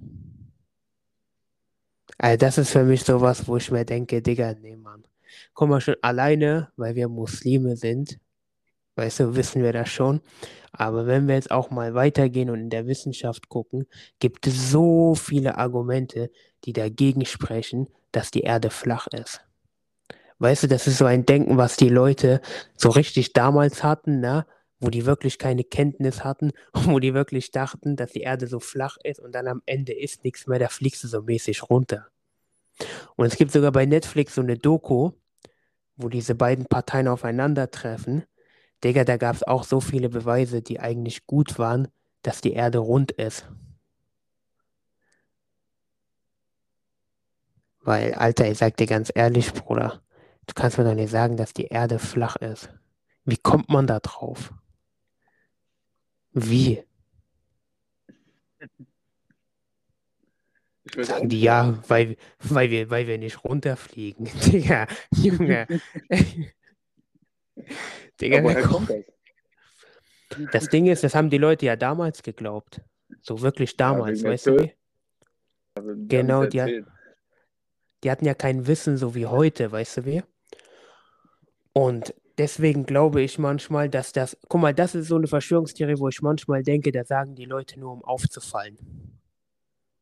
Also 2.18 2.36
das 2.36 2.58
ist 2.58 2.70
für 2.70 2.84
mich 2.84 3.02
sowas, 3.02 3.48
wo 3.48 3.56
ich 3.56 3.70
mir 3.70 3.84
denke, 3.84 4.22
Digga, 4.22 4.54
nee, 4.54 4.76
Mann. 4.76 5.04
Guck 5.54 5.68
mal, 5.68 5.80
schon 5.80 5.96
alleine, 6.02 6.70
weil 6.76 6.94
wir 6.94 7.08
Muslime 7.08 7.76
sind, 7.76 8.18
weißt 8.96 9.20
du, 9.20 9.36
wissen 9.36 9.62
wir 9.62 9.72
das 9.72 9.88
schon. 9.88 10.20
Aber 10.72 11.06
wenn 11.06 11.28
wir 11.28 11.34
jetzt 11.34 11.50
auch 11.50 11.70
mal 11.70 11.94
weitergehen 11.94 12.50
und 12.50 12.60
in 12.60 12.70
der 12.70 12.86
Wissenschaft 12.86 13.48
gucken, 13.48 13.86
gibt 14.20 14.46
es 14.46 14.70
so 14.70 15.14
viele 15.14 15.58
Argumente, 15.58 16.30
die 16.64 16.72
dagegen 16.72 17.26
sprechen, 17.26 17.88
dass 18.10 18.30
die 18.30 18.42
Erde 18.42 18.70
flach 18.70 19.06
ist. 19.08 19.42
Weißt 20.38 20.64
du, 20.64 20.68
das 20.68 20.86
ist 20.86 20.98
so 20.98 21.04
ein 21.04 21.24
Denken, 21.24 21.56
was 21.56 21.76
die 21.76 21.88
Leute 21.88 22.40
so 22.76 22.90
richtig 22.90 23.32
damals 23.32 23.84
hatten, 23.84 24.20
ne? 24.20 24.46
Wo 24.80 24.90
die 24.90 25.06
wirklich 25.06 25.38
keine 25.38 25.62
Kenntnis 25.62 26.24
hatten 26.24 26.50
wo 26.72 26.98
die 26.98 27.14
wirklich 27.14 27.52
dachten, 27.52 27.94
dass 27.94 28.12
die 28.12 28.22
Erde 28.22 28.48
so 28.48 28.58
flach 28.58 28.96
ist 29.04 29.20
und 29.20 29.32
dann 29.34 29.46
am 29.46 29.62
Ende 29.66 29.92
ist 29.92 30.24
nichts 30.24 30.46
mehr, 30.48 30.58
da 30.58 30.68
fliegst 30.68 31.04
du 31.04 31.08
so 31.08 31.22
mäßig 31.22 31.70
runter. 31.70 32.08
Und 33.16 33.26
es 33.26 33.36
gibt 33.36 33.52
sogar 33.52 33.70
bei 33.70 33.86
Netflix 33.86 34.34
so 34.34 34.40
eine 34.40 34.58
Doku, 34.58 35.12
wo 35.96 36.08
diese 36.08 36.34
beiden 36.34 36.66
Parteien 36.66 37.06
aufeinandertreffen. 37.06 38.24
Digga, 38.84 39.04
da 39.04 39.16
gab 39.16 39.36
es 39.36 39.42
auch 39.44 39.64
so 39.64 39.80
viele 39.80 40.08
Beweise, 40.08 40.60
die 40.62 40.80
eigentlich 40.80 41.26
gut 41.26 41.58
waren, 41.58 41.88
dass 42.22 42.40
die 42.40 42.52
Erde 42.52 42.78
rund 42.78 43.12
ist. 43.12 43.46
Weil, 47.84 48.14
Alter, 48.14 48.48
ich 48.50 48.58
sag 48.58 48.76
dir 48.76 48.86
ganz 48.86 49.10
ehrlich, 49.14 49.52
Bruder, 49.52 50.02
du 50.46 50.54
kannst 50.54 50.78
mir 50.78 50.84
doch 50.84 50.94
nicht 50.94 51.10
sagen, 51.10 51.36
dass 51.36 51.52
die 51.52 51.66
Erde 51.66 51.98
flach 51.98 52.36
ist. 52.36 52.70
Wie 53.24 53.36
kommt 53.36 53.68
man 53.68 53.86
da 53.86 54.00
drauf? 54.00 54.52
Wie? 56.34 56.82
Sagen 60.98 61.28
die 61.28 61.40
ja, 61.40 61.78
weil, 61.88 62.16
weil, 62.40 62.70
wir, 62.70 62.90
weil 62.90 63.06
wir 63.06 63.18
nicht 63.18 63.44
runterfliegen. 63.44 64.28
Digga, 64.46 64.86
Junge. 65.14 65.66
Digga, 68.22 68.38
Aber 68.38 68.48
woher 68.48 68.62
kommt 68.62 68.90
das? 68.90 69.04
Das 70.52 70.68
Ding 70.68 70.86
ist, 70.86 71.04
das 71.04 71.14
haben 71.14 71.28
die 71.28 71.38
Leute 71.38 71.66
ja 71.66 71.76
damals 71.76 72.22
geglaubt. 72.22 72.80
So 73.20 73.42
wirklich 73.42 73.76
damals, 73.76 74.22
der 74.22 74.30
weißt 74.30 74.46
du 74.46 74.60
wie? 74.60 74.72
Also, 75.74 75.90
Genau, 76.08 76.46
die 76.46 76.62
hat-. 76.62 76.70
Die 78.04 78.10
hatten 78.10 78.24
ja 78.24 78.34
kein 78.34 78.66
Wissen 78.66 78.96
so 78.96 79.14
wie 79.14 79.26
heute, 79.26 79.70
weißt 79.70 79.98
du 79.98 80.04
wie? 80.06 80.22
Und 81.72 82.14
deswegen 82.38 82.84
glaube 82.84 83.22
ich 83.22 83.38
manchmal, 83.38 83.88
dass 83.88 84.12
das, 84.12 84.36
guck 84.48 84.60
mal, 84.60 84.74
das 84.74 84.94
ist 84.94 85.08
so 85.08 85.16
eine 85.16 85.26
Verschwörungstheorie, 85.26 85.98
wo 85.98 86.08
ich 86.08 86.20
manchmal 86.20 86.62
denke, 86.62 86.90
da 86.92 87.04
sagen 87.04 87.34
die 87.34 87.44
Leute 87.44 87.78
nur, 87.78 87.92
um 87.92 88.04
aufzufallen. 88.04 88.76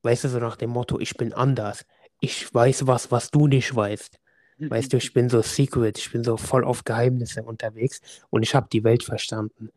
Weißt 0.02 0.24
du, 0.24 0.28
so 0.28 0.38
nach 0.38 0.56
dem 0.56 0.70
Motto, 0.70 0.98
ich 0.98 1.16
bin 1.16 1.32
anders. 1.34 1.84
Ich 2.20 2.52
weiß 2.52 2.86
was, 2.86 3.10
was 3.10 3.30
du 3.30 3.46
nicht 3.46 3.74
weißt. 3.74 4.19
Weißt 4.68 4.92
du, 4.92 4.98
ich 4.98 5.12
bin 5.14 5.30
so 5.30 5.40
secret, 5.40 5.96
ich 5.98 6.12
bin 6.12 6.22
so 6.22 6.36
voll 6.36 6.64
auf 6.64 6.84
Geheimnisse 6.84 7.42
unterwegs 7.42 8.00
und 8.28 8.42
ich 8.42 8.54
habe 8.54 8.68
die 8.70 8.84
Welt 8.84 9.02
verstanden. 9.02 9.70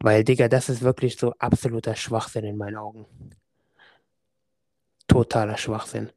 Weil, 0.00 0.24
Digga, 0.24 0.48
das 0.48 0.68
ist 0.68 0.82
wirklich 0.82 1.16
so 1.16 1.32
absoluter 1.38 1.94
Schwachsinn 1.94 2.44
in 2.44 2.56
meinen 2.56 2.76
Augen. 2.76 3.06
Totaler 5.06 5.56
Schwachsinn. 5.56 6.10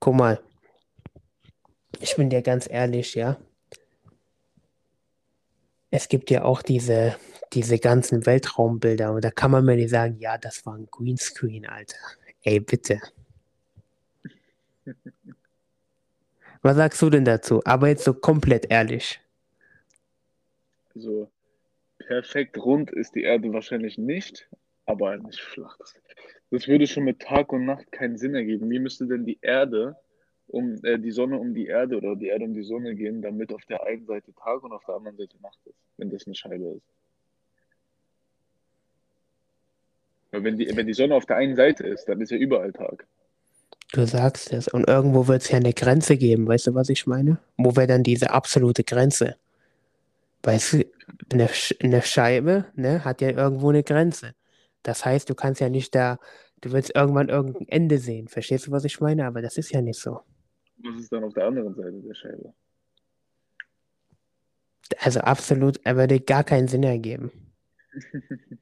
Guck 0.00 0.14
mal, 0.14 0.40
ich 2.00 2.14
bin 2.16 2.30
dir 2.30 2.42
ganz 2.42 2.68
ehrlich, 2.70 3.14
ja. 3.14 3.36
Es 5.90 6.08
gibt 6.08 6.30
ja 6.30 6.44
auch 6.44 6.62
diese, 6.62 7.16
diese 7.54 7.78
ganzen 7.78 8.26
Weltraumbilder 8.26 9.12
und 9.12 9.24
da 9.24 9.30
kann 9.30 9.50
man 9.50 9.64
mir 9.64 9.76
nicht 9.76 9.90
sagen, 9.90 10.18
ja, 10.20 10.36
das 10.38 10.64
war 10.66 10.74
ein 10.74 10.86
Greenscreen, 10.90 11.66
Alter. 11.66 11.96
Ey, 12.42 12.60
bitte. 12.60 13.00
Was 16.68 16.76
sagst 16.76 17.00
du 17.00 17.08
denn 17.08 17.24
dazu? 17.24 17.62
Aber 17.64 17.88
jetzt 17.88 18.04
so 18.04 18.12
komplett 18.12 18.70
ehrlich. 18.70 19.22
Also, 20.94 21.30
perfekt 21.96 22.58
rund 22.58 22.90
ist 22.90 23.14
die 23.14 23.22
Erde 23.22 23.50
wahrscheinlich 23.54 23.96
nicht, 23.96 24.50
aber 24.84 25.16
nicht 25.16 25.40
flach. 25.40 25.78
Das, 25.78 25.94
das 26.50 26.68
würde 26.68 26.86
schon 26.86 27.04
mit 27.04 27.20
Tag 27.20 27.54
und 27.54 27.64
Nacht 27.64 27.90
keinen 27.90 28.18
Sinn 28.18 28.34
ergeben. 28.34 28.68
Wie 28.68 28.80
müsste 28.80 29.06
denn 29.06 29.24
die 29.24 29.38
Erde 29.40 29.96
um 30.46 30.78
äh, 30.84 30.98
die 30.98 31.10
Sonne 31.10 31.38
um 31.38 31.54
die 31.54 31.68
Erde 31.68 31.96
oder 31.96 32.14
die 32.14 32.26
Erde 32.26 32.44
um 32.44 32.52
die 32.52 32.64
Sonne 32.64 32.94
gehen, 32.94 33.22
damit 33.22 33.50
auf 33.50 33.64
der 33.64 33.84
einen 33.84 34.04
Seite 34.04 34.34
Tag 34.34 34.62
und 34.62 34.72
auf 34.72 34.84
der 34.84 34.96
anderen 34.96 35.16
Seite 35.16 35.40
Nacht 35.40 35.60
ist, 35.64 35.80
wenn 35.96 36.10
das 36.10 36.26
eine 36.26 36.34
Scheibe 36.34 36.66
ist? 36.76 36.92
Weil 40.32 40.44
wenn 40.44 40.58
die, 40.58 40.76
wenn 40.76 40.86
die 40.86 40.92
Sonne 40.92 41.14
auf 41.14 41.24
der 41.24 41.36
einen 41.36 41.56
Seite 41.56 41.86
ist, 41.86 42.10
dann 42.10 42.20
ist 42.20 42.30
ja 42.30 42.36
überall 42.36 42.74
Tag. 42.74 43.06
Du 43.92 44.06
sagst 44.06 44.52
es. 44.52 44.68
Und 44.68 44.86
irgendwo 44.86 45.28
wird 45.28 45.42
es 45.42 45.50
ja 45.50 45.56
eine 45.56 45.72
Grenze 45.72 46.16
geben, 46.16 46.46
weißt 46.46 46.68
du, 46.68 46.74
was 46.74 46.88
ich 46.88 47.06
meine? 47.06 47.38
Wo 47.56 47.74
wäre 47.76 47.86
dann 47.86 48.02
diese 48.02 48.30
absolute 48.30 48.84
Grenze? 48.84 49.36
Weißt 50.42 50.74
du, 50.74 50.84
eine, 51.32 51.48
eine 51.82 52.02
Scheibe 52.02 52.66
ne, 52.74 53.04
hat 53.04 53.20
ja 53.20 53.30
irgendwo 53.30 53.70
eine 53.70 53.82
Grenze. 53.82 54.34
Das 54.82 55.04
heißt, 55.04 55.28
du 55.28 55.34
kannst 55.34 55.60
ja 55.60 55.68
nicht 55.68 55.94
da, 55.94 56.18
du 56.60 56.72
willst 56.72 56.94
irgendwann 56.94 57.28
irgendein 57.28 57.68
Ende 57.68 57.98
sehen. 57.98 58.28
Verstehst 58.28 58.66
du, 58.66 58.70
was 58.70 58.84
ich 58.84 59.00
meine? 59.00 59.26
Aber 59.26 59.42
das 59.42 59.56
ist 59.56 59.72
ja 59.72 59.80
nicht 59.80 59.98
so. 59.98 60.20
Was 60.84 61.00
ist 61.00 61.12
dann 61.12 61.24
auf 61.24 61.34
der 61.34 61.46
anderen 61.46 61.74
Seite 61.74 62.00
der 62.02 62.14
Scheibe? 62.14 62.54
Also 65.00 65.20
absolut, 65.20 65.80
er 65.84 65.96
würde 65.96 66.20
gar 66.20 66.44
keinen 66.44 66.68
Sinn 66.68 66.82
ergeben. 66.82 67.32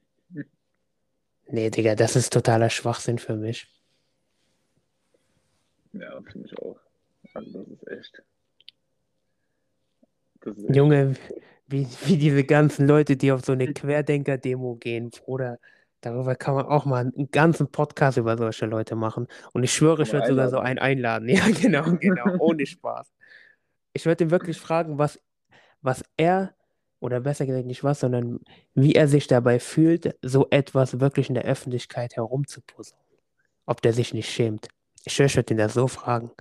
Nee, 1.49 1.69
Digga, 1.69 1.95
das 1.95 2.17
ist 2.17 2.33
totaler 2.33 2.69
Schwachsinn 2.69 3.19
für 3.19 3.37
mich. 3.37 3.76
Ja, 5.93 6.21
für 6.21 6.39
mich 6.39 6.57
auch. 6.59 6.79
Also 7.33 7.63
das 7.63 7.67
ist 7.67 7.87
echt. 7.87 8.23
Das 10.41 10.57
ist 10.57 10.65
echt. 10.65 10.75
Junge, 10.75 11.15
wie, 11.67 11.87
wie 12.05 12.17
diese 12.17 12.43
ganzen 12.43 12.87
Leute, 12.87 13.17
die 13.17 13.31
auf 13.31 13.43
so 13.43 13.51
eine 13.51 13.73
Querdenker-Demo 13.73 14.75
gehen, 14.75 15.09
Bruder, 15.09 15.59
darüber 16.01 16.35
kann 16.35 16.55
man 16.55 16.65
auch 16.65 16.85
mal 16.85 17.11
einen 17.15 17.29
ganzen 17.31 17.69
Podcast 17.69 18.17
über 18.17 18.37
solche 18.37 18.65
Leute 18.65 18.95
machen. 18.95 19.27
Und 19.53 19.63
ich 19.63 19.73
schwöre, 19.73 20.03
ich 20.03 20.13
würde 20.13 20.27
sogar 20.27 20.49
so 20.49 20.59
einen 20.59 20.79
einladen. 20.79 21.29
Ja, 21.29 21.45
genau, 21.49 21.97
genau, 21.97 22.37
ohne 22.39 22.65
Spaß. 22.65 23.11
Ich 23.93 24.05
würde 24.05 24.23
ihn 24.23 24.31
wirklich 24.31 24.57
fragen, 24.57 24.97
was, 24.97 25.19
was 25.81 26.03
er, 26.15 26.53
oder 26.99 27.19
besser 27.19 27.45
gesagt 27.45 27.65
nicht 27.65 27.83
was, 27.83 27.99
sondern 27.99 28.39
wie 28.73 28.95
er 28.95 29.07
sich 29.07 29.27
dabei 29.27 29.59
fühlt, 29.59 30.15
so 30.21 30.47
etwas 30.49 30.99
wirklich 30.99 31.29
in 31.29 31.35
der 31.35 31.45
Öffentlichkeit 31.45 32.15
herumzupuzzlen. 32.15 32.99
Ob 33.65 33.81
der 33.81 33.93
sich 33.93 34.13
nicht 34.13 34.31
schämt. 34.31 34.69
Ich 35.07 35.35
würde 35.35 35.53
ihn 35.53 35.57
das 35.57 35.73
so 35.73 35.87
fragen. 35.87 36.31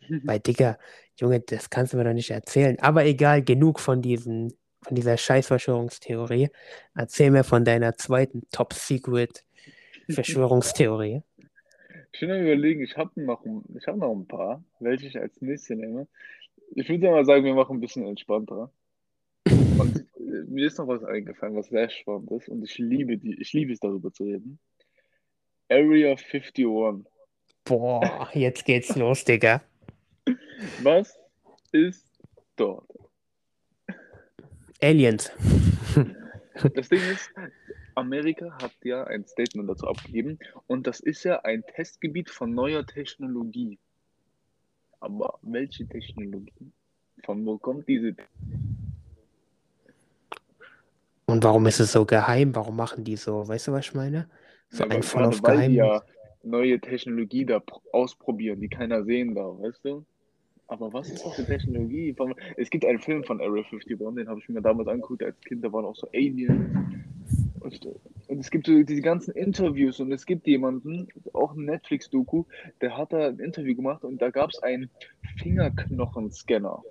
Weil, 0.24 0.40
Digga, 0.40 0.78
Junge, 1.16 1.40
das 1.40 1.70
kannst 1.70 1.92
du 1.92 1.96
mir 1.96 2.04
doch 2.04 2.12
nicht 2.12 2.30
erzählen. 2.30 2.78
Aber 2.80 3.04
egal, 3.04 3.42
genug 3.42 3.80
von 3.80 4.00
diesen, 4.02 4.52
von 4.82 4.94
dieser 4.94 5.16
Scheißverschwörungstheorie. 5.16 6.50
Erzähl 6.94 7.30
mir 7.30 7.44
von 7.44 7.64
deiner 7.64 7.96
zweiten 7.96 8.42
Top-Secret-Verschwörungstheorie. 8.50 11.22
Ich 12.10 12.20
bin 12.20 12.30
am 12.30 12.40
überlegen, 12.40 12.82
ich 12.82 12.96
habe 12.96 13.22
noch, 13.22 13.44
ich 13.78 13.86
hab 13.86 13.96
noch 13.96 14.10
ein 14.10 14.26
paar, 14.26 14.64
welche 14.80 15.08
ich 15.08 15.20
als 15.20 15.42
nächste 15.42 15.76
nehme. 15.76 16.08
Ich 16.74 16.88
würde 16.88 17.10
mal 17.10 17.26
sagen, 17.26 17.44
wir 17.44 17.54
machen 17.54 17.76
ein 17.76 17.80
bisschen 17.80 18.06
entspannter. 18.06 18.72
Und 19.46 20.06
äh, 20.16 20.44
mir 20.48 20.66
ist 20.66 20.78
noch 20.78 20.88
was 20.88 21.04
eingefallen, 21.04 21.54
was 21.54 21.68
sehr 21.68 21.90
spannend 21.90 22.30
ist. 22.30 22.48
Und 22.48 22.64
ich 22.64 22.78
liebe 22.78 23.18
die, 23.18 23.38
ich 23.40 23.52
liebe 23.52 23.74
es 23.74 23.80
darüber 23.80 24.10
zu 24.10 24.24
reden. 24.24 24.58
Area 25.68 26.16
51. 26.16 27.04
Boah, 27.68 28.30
jetzt 28.32 28.64
geht's 28.64 28.96
los, 28.96 29.24
Digga. 29.24 29.62
Was 30.82 31.18
ist 31.72 32.06
dort? 32.56 32.88
Aliens. 34.80 35.30
Das 36.74 36.88
Ding 36.88 37.00
ist, 37.12 37.30
Amerika 37.94 38.50
hat 38.62 38.72
ja 38.84 39.04
ein 39.04 39.26
Statement 39.26 39.68
dazu 39.68 39.86
abgegeben 39.86 40.38
und 40.66 40.86
das 40.86 41.00
ist 41.00 41.24
ja 41.24 41.40
ein 41.42 41.62
Testgebiet 41.74 42.30
von 42.30 42.54
neuer 42.54 42.86
Technologie. 42.86 43.78
Aber 45.00 45.38
welche 45.42 45.86
Technologie? 45.86 46.72
Von 47.24 47.44
wo 47.46 47.58
kommt 47.58 47.86
diese? 47.88 48.16
Und 51.26 51.44
warum 51.44 51.66
ist 51.66 51.80
es 51.80 51.92
so 51.92 52.06
geheim? 52.06 52.54
Warum 52.54 52.76
machen 52.76 53.04
die 53.04 53.16
so? 53.16 53.46
Weißt 53.46 53.68
du, 53.68 53.72
was 53.72 53.86
ich 53.86 53.94
meine? 53.94 54.30
So 54.70 54.84
Ja, 54.84 54.90
ein 54.90 55.02
voll 55.02 55.24
auf 55.24 55.42
Geheimnis. 55.42 55.76
ja 55.76 56.02
neue 56.48 56.80
Technologie 56.80 57.44
da 57.44 57.58
pr- 57.58 57.80
ausprobieren, 57.92 58.60
die 58.60 58.68
keiner 58.68 59.04
sehen 59.04 59.34
darf, 59.34 59.58
weißt 59.60 59.84
du? 59.84 60.06
Aber 60.66 60.92
was 60.92 61.10
ist 61.10 61.24
das 61.24 61.34
für 61.34 61.46
Technologie? 61.46 62.14
Es 62.56 62.68
gibt 62.70 62.84
einen 62.84 62.98
Film 63.00 63.24
von 63.24 63.40
Area 63.40 63.64
51, 63.64 63.98
den 63.98 64.28
habe 64.28 64.40
ich 64.40 64.48
mir 64.48 64.60
damals 64.60 64.88
angeguckt 64.88 65.22
als 65.22 65.40
Kind, 65.40 65.64
da 65.64 65.72
waren 65.72 65.86
auch 65.86 65.96
so 65.96 66.08
Aliens. 66.12 66.68
Und, 67.60 67.86
und 68.28 68.38
es 68.38 68.50
gibt 68.50 68.66
so 68.66 68.82
diese 68.82 69.00
ganzen 69.00 69.34
Interviews 69.34 69.98
und 70.00 70.12
es 70.12 70.26
gibt 70.26 70.46
jemanden, 70.46 71.08
auch 71.32 71.54
ein 71.54 71.64
Netflix-Doku, 71.64 72.44
der 72.80 72.96
hat 72.96 73.12
da 73.12 73.28
ein 73.28 73.38
Interview 73.38 73.74
gemacht 73.74 74.04
und 74.04 74.20
da 74.20 74.30
gab 74.30 74.50
es 74.50 74.62
einen 74.62 74.90
Fingerknochenscanner. 75.38 76.82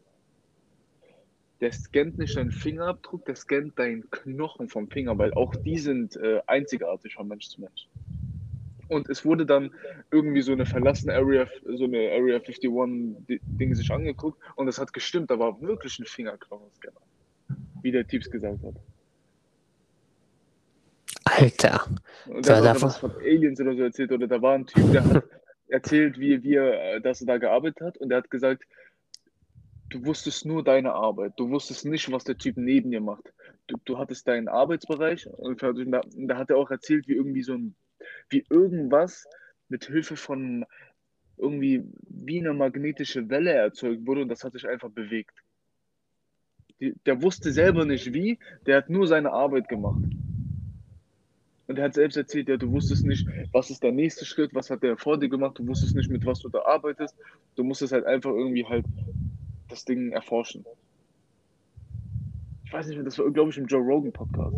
Der 1.61 1.71
scannt 1.71 2.17
nicht 2.17 2.35
deinen 2.35 2.51
Fingerabdruck, 2.51 3.25
der 3.25 3.35
scannt 3.35 3.77
deinen 3.79 4.09
Knochen 4.09 4.69
vom 4.69 4.89
Finger, 4.89 5.17
weil 5.17 5.33
auch 5.33 5.55
die 5.55 5.77
sind 5.77 6.15
äh, 6.17 6.41
einzigartig 6.47 7.13
von 7.15 7.27
Mensch 7.27 7.47
zu 7.47 7.61
Mensch. 7.61 7.87
Und 8.88 9.10
es 9.10 9.25
wurde 9.25 9.46
dann 9.46 9.74
irgendwie 10.12 10.41
so 10.41 10.51
eine 10.51 10.65
verlassene 10.65 11.13
Area, 11.13 11.48
so 11.65 11.84
eine 11.84 12.12
Area 12.12 12.38
51-Ding 12.38 13.75
sich 13.75 13.91
angeguckt 13.91 14.39
und 14.56 14.67
es 14.67 14.79
hat 14.79 14.94
gestimmt, 14.94 15.29
da 15.29 15.39
war 15.39 15.62
wirklich 15.62 16.00
ein 16.00 16.06
Fingerknochenscanner. 16.06 17.01
Wie 17.82 17.91
der 17.91 18.08
Typs 18.08 18.29
gesagt 18.29 18.63
hat. 18.63 18.75
Alter. 21.25 21.88
Und 22.25 22.48
dann 22.48 22.67
hat 22.67 22.82
was 22.82 22.98
von 22.98 23.12
Aliens 23.17 23.60
oder 23.60 23.75
so 23.75 23.84
erzählt. 23.84 24.12
Oder 24.12 24.27
da 24.27 24.41
war 24.41 24.56
ein 24.56 24.65
Typ, 24.65 24.91
der 24.91 25.03
hat 25.03 25.24
erzählt, 25.67 26.20
wie, 26.20 26.44
wie 26.44 26.56
er, 26.56 26.96
äh, 26.96 27.01
dass 27.01 27.22
er 27.22 27.27
da 27.27 27.38
gearbeitet 27.38 27.82
hat. 27.82 27.98
Und 27.98 28.12
er 28.12 28.17
hat 28.17 28.32
gesagt, 28.32 28.63
du 29.89 30.06
wusstest 30.06 30.46
nur 30.46 30.63
deine 30.63 30.94
Arbeit. 30.94 31.34
Du 31.38 31.50
wusstest 31.50 31.86
nicht, 31.86 32.12
was 32.12 32.24
der 32.24 32.38
Typ 32.38 32.58
neben 32.58 32.91
dir 32.91 33.01
macht. 33.01 33.34
Du, 33.67 33.77
du 33.86 33.98
hattest 33.98 34.27
deinen 34.27 34.48
Arbeitsbereich. 34.48 35.27
Und 35.27 35.62
da, 35.62 35.70
und 35.70 36.27
da 36.27 36.38
hat 36.38 36.50
er 36.50 36.58
auch 36.58 36.72
erzählt, 36.72 37.08
wie 37.08 37.13
irgendwie 37.13 37.44
so 37.44 37.53
ein, 37.53 37.75
wie 38.29 38.45
irgendwas 38.49 39.27
mit 39.69 39.85
Hilfe 39.85 40.15
von 40.15 40.65
irgendwie 41.37 41.83
wie 42.01 42.39
eine 42.39 42.53
magnetische 42.53 43.29
Welle 43.29 43.51
erzeugt 43.51 44.05
wurde 44.05 44.21
und 44.23 44.29
das 44.29 44.43
hat 44.43 44.53
sich 44.53 44.67
einfach 44.67 44.89
bewegt. 44.89 45.43
Die, 46.79 46.93
der 47.05 47.21
wusste 47.21 47.51
selber 47.51 47.85
nicht 47.85 48.13
wie, 48.13 48.39
der 48.65 48.77
hat 48.77 48.89
nur 48.89 49.07
seine 49.07 49.31
Arbeit 49.31 49.67
gemacht. 49.67 50.03
Und 51.67 51.77
er 51.77 51.85
hat 51.85 51.95
selbst 51.95 52.15
erzählt, 52.15 52.47
ja, 52.47 52.57
du 52.57 52.71
wusstest 52.71 53.05
nicht, 53.05 53.27
was 53.51 53.69
ist 53.69 53.83
der 53.83 53.91
nächste 53.91 54.25
Schritt, 54.25 54.53
was 54.53 54.69
hat 54.69 54.83
der 54.83 54.95
vor 54.95 55.19
dir 55.19 55.27
gemacht, 55.27 55.59
du 55.59 55.67
wusstest 55.67 55.95
nicht, 55.95 56.09
mit 56.09 56.25
was 56.25 56.39
du 56.39 56.49
da 56.49 56.61
arbeitest. 56.61 57.15
Du 57.55 57.63
musstest 57.63 57.91
halt 57.91 58.05
einfach 58.05 58.31
irgendwie 58.31 58.65
halt 58.65 58.85
das 59.67 59.83
Ding 59.83 60.11
erforschen. 60.11 60.65
Ich 62.63 62.71
weiß 62.71 62.87
nicht 62.87 62.95
mehr, 62.95 63.05
das 63.05 63.17
war, 63.19 63.29
glaube 63.31 63.49
ich, 63.49 63.57
im 63.57 63.65
Joe 63.65 63.81
Rogan 63.81 64.13
Podcast. 64.13 64.55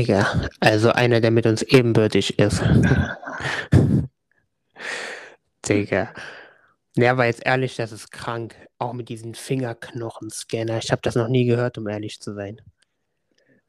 Digga. 0.00 0.48
Also 0.60 0.90
einer, 0.92 1.20
der 1.20 1.30
mit 1.30 1.44
uns 1.44 1.60
ebenbürtig 1.62 2.38
ist. 2.38 2.62
Digga. 5.68 6.14
Ja, 6.96 7.12
aber 7.12 7.26
jetzt 7.26 7.44
ehrlich, 7.44 7.76
das 7.76 7.92
ist 7.92 8.10
krank. 8.10 8.54
Auch 8.78 8.94
mit 8.94 9.10
diesen 9.10 9.34
Fingerknochenscanner. 9.34 10.78
Ich 10.78 10.90
habe 10.90 11.02
das 11.02 11.16
noch 11.16 11.28
nie 11.28 11.44
gehört, 11.44 11.76
um 11.76 11.86
ehrlich 11.86 12.18
zu 12.20 12.32
sein. 12.34 12.62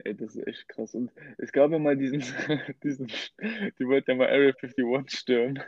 Ey, 0.05 0.15
das 0.15 0.35
ist 0.35 0.47
echt 0.47 0.69
krass. 0.69 0.95
Und 0.95 1.11
es 1.37 1.51
gab 1.51 1.69
ja 1.71 1.79
mal 1.79 1.97
diesen, 1.97 2.21
diesen, 2.83 3.07
die 3.77 3.85
wollten 3.87 4.11
ja 4.11 4.15
mal 4.17 4.27
Area 4.29 4.53
51 4.53 5.19
stürmen. 5.19 5.59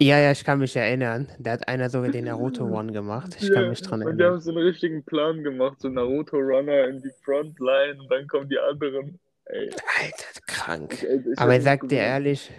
Ja, 0.00 0.18
ja, 0.18 0.32
ich 0.32 0.44
kann 0.44 0.60
mich 0.60 0.74
erinnern. 0.76 1.28
Da 1.38 1.52
hat 1.52 1.68
einer 1.68 1.90
sogar 1.90 2.10
den 2.10 2.24
Naruto 2.24 2.64
One 2.64 2.92
gemacht. 2.92 3.36
Ich 3.38 3.52
kann 3.52 3.64
Ja, 3.64 3.68
mich 3.68 3.82
dran 3.82 4.02
und 4.02 4.16
die 4.18 4.22
erinnern. 4.22 4.24
haben 4.24 4.40
so 4.40 4.50
einen 4.50 4.62
richtigen 4.62 5.04
Plan 5.04 5.42
gemacht, 5.42 5.80
so 5.80 5.88
Naruto 5.88 6.36
Runner 6.38 6.88
in 6.88 7.02
die 7.02 7.10
Frontline 7.22 8.00
und 8.00 8.10
dann 8.10 8.26
kommen 8.28 8.48
die 8.48 8.58
anderen. 8.58 9.18
Alter, 9.52 10.40
krank. 10.46 10.92
ich, 10.94 11.02
ich 11.04 11.38
Aber 11.38 11.56
ich 11.56 11.62
sag 11.62 11.88
dir 11.88 11.98
ehrlich, 11.98 12.50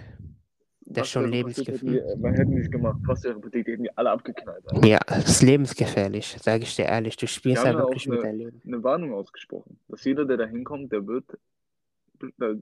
das 0.82 1.08
ist 1.08 1.12
schon 1.12 1.26
die, 1.26 1.38
lebensgefährlich. 1.38 2.02
man 2.18 2.34
hätte 2.34 2.52
nicht 2.52 2.72
gemacht. 2.72 3.00
Was 3.06 3.22
der 3.22 3.32
Republik, 3.36 3.66
die 3.66 3.72
hätten 3.72 3.84
die 3.84 3.98
alle 3.98 4.12
abgeknallt. 4.12 4.64
Alter. 4.68 4.88
Ja, 4.88 5.00
das 5.08 5.30
ist 5.30 5.42
lebensgefährlich, 5.42 6.38
sage 6.42 6.64
ich 6.64 6.76
dir 6.76 6.86
ehrlich. 6.86 7.16
Du 7.16 7.28
spielst 7.28 7.64
da 7.64 7.72
ja 7.72 7.78
wirklich 7.78 8.08
mit 8.08 8.20
eine, 8.20 8.28
deinem 8.28 8.38
Leben. 8.40 8.62
eine 8.66 8.84
Warnung 8.84 9.14
ausgesprochen, 9.14 9.80
dass 9.88 10.04
jeder, 10.04 10.26
der 10.26 10.38
da 10.38 10.46
hinkommt, 10.46 10.92
der 10.92 11.08
wird, 11.08 11.26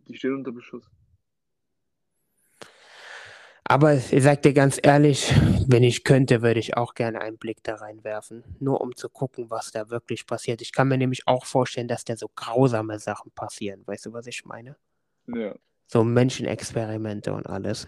die 0.08 0.16
steht 0.16 0.32
unter 0.32 0.52
Beschuss. 0.52 0.84
Aber 3.70 3.94
ich 3.94 4.24
sag 4.24 4.42
dir 4.42 4.54
ganz 4.54 4.80
ehrlich, 4.82 5.32
wenn 5.68 5.84
ich 5.84 6.04
könnte, 6.04 6.42
würde 6.42 6.60
ich 6.60 6.76
auch 6.76 6.96
gerne 6.96 7.22
einen 7.22 7.38
Blick 7.38 7.62
da 7.62 7.76
reinwerfen. 7.76 8.44
Nur 8.60 8.82
um 8.82 8.96
zu 8.96 9.10
gucken, 9.10 9.52
was 9.52 9.72
da 9.72 9.92
wirklich 9.92 10.26
passiert. 10.26 10.64
Ich 10.64 10.74
kann 10.74 10.88
mir 10.88 10.98
nämlich 10.98 11.28
auch 11.28 11.46
vorstellen, 11.46 11.88
dass 11.88 12.04
da 12.04 12.18
so 12.18 12.32
grausame 12.36 12.98
Sachen 12.98 13.30
passieren. 13.30 13.84
Weißt 13.86 14.08
du, 14.08 14.14
was 14.14 14.26
ich 14.26 14.44
meine? 14.44 14.76
Ja. 15.28 15.54
So 15.86 16.04
Menschenexperimente 16.04 17.32
und 17.32 17.46
alles. 17.46 17.88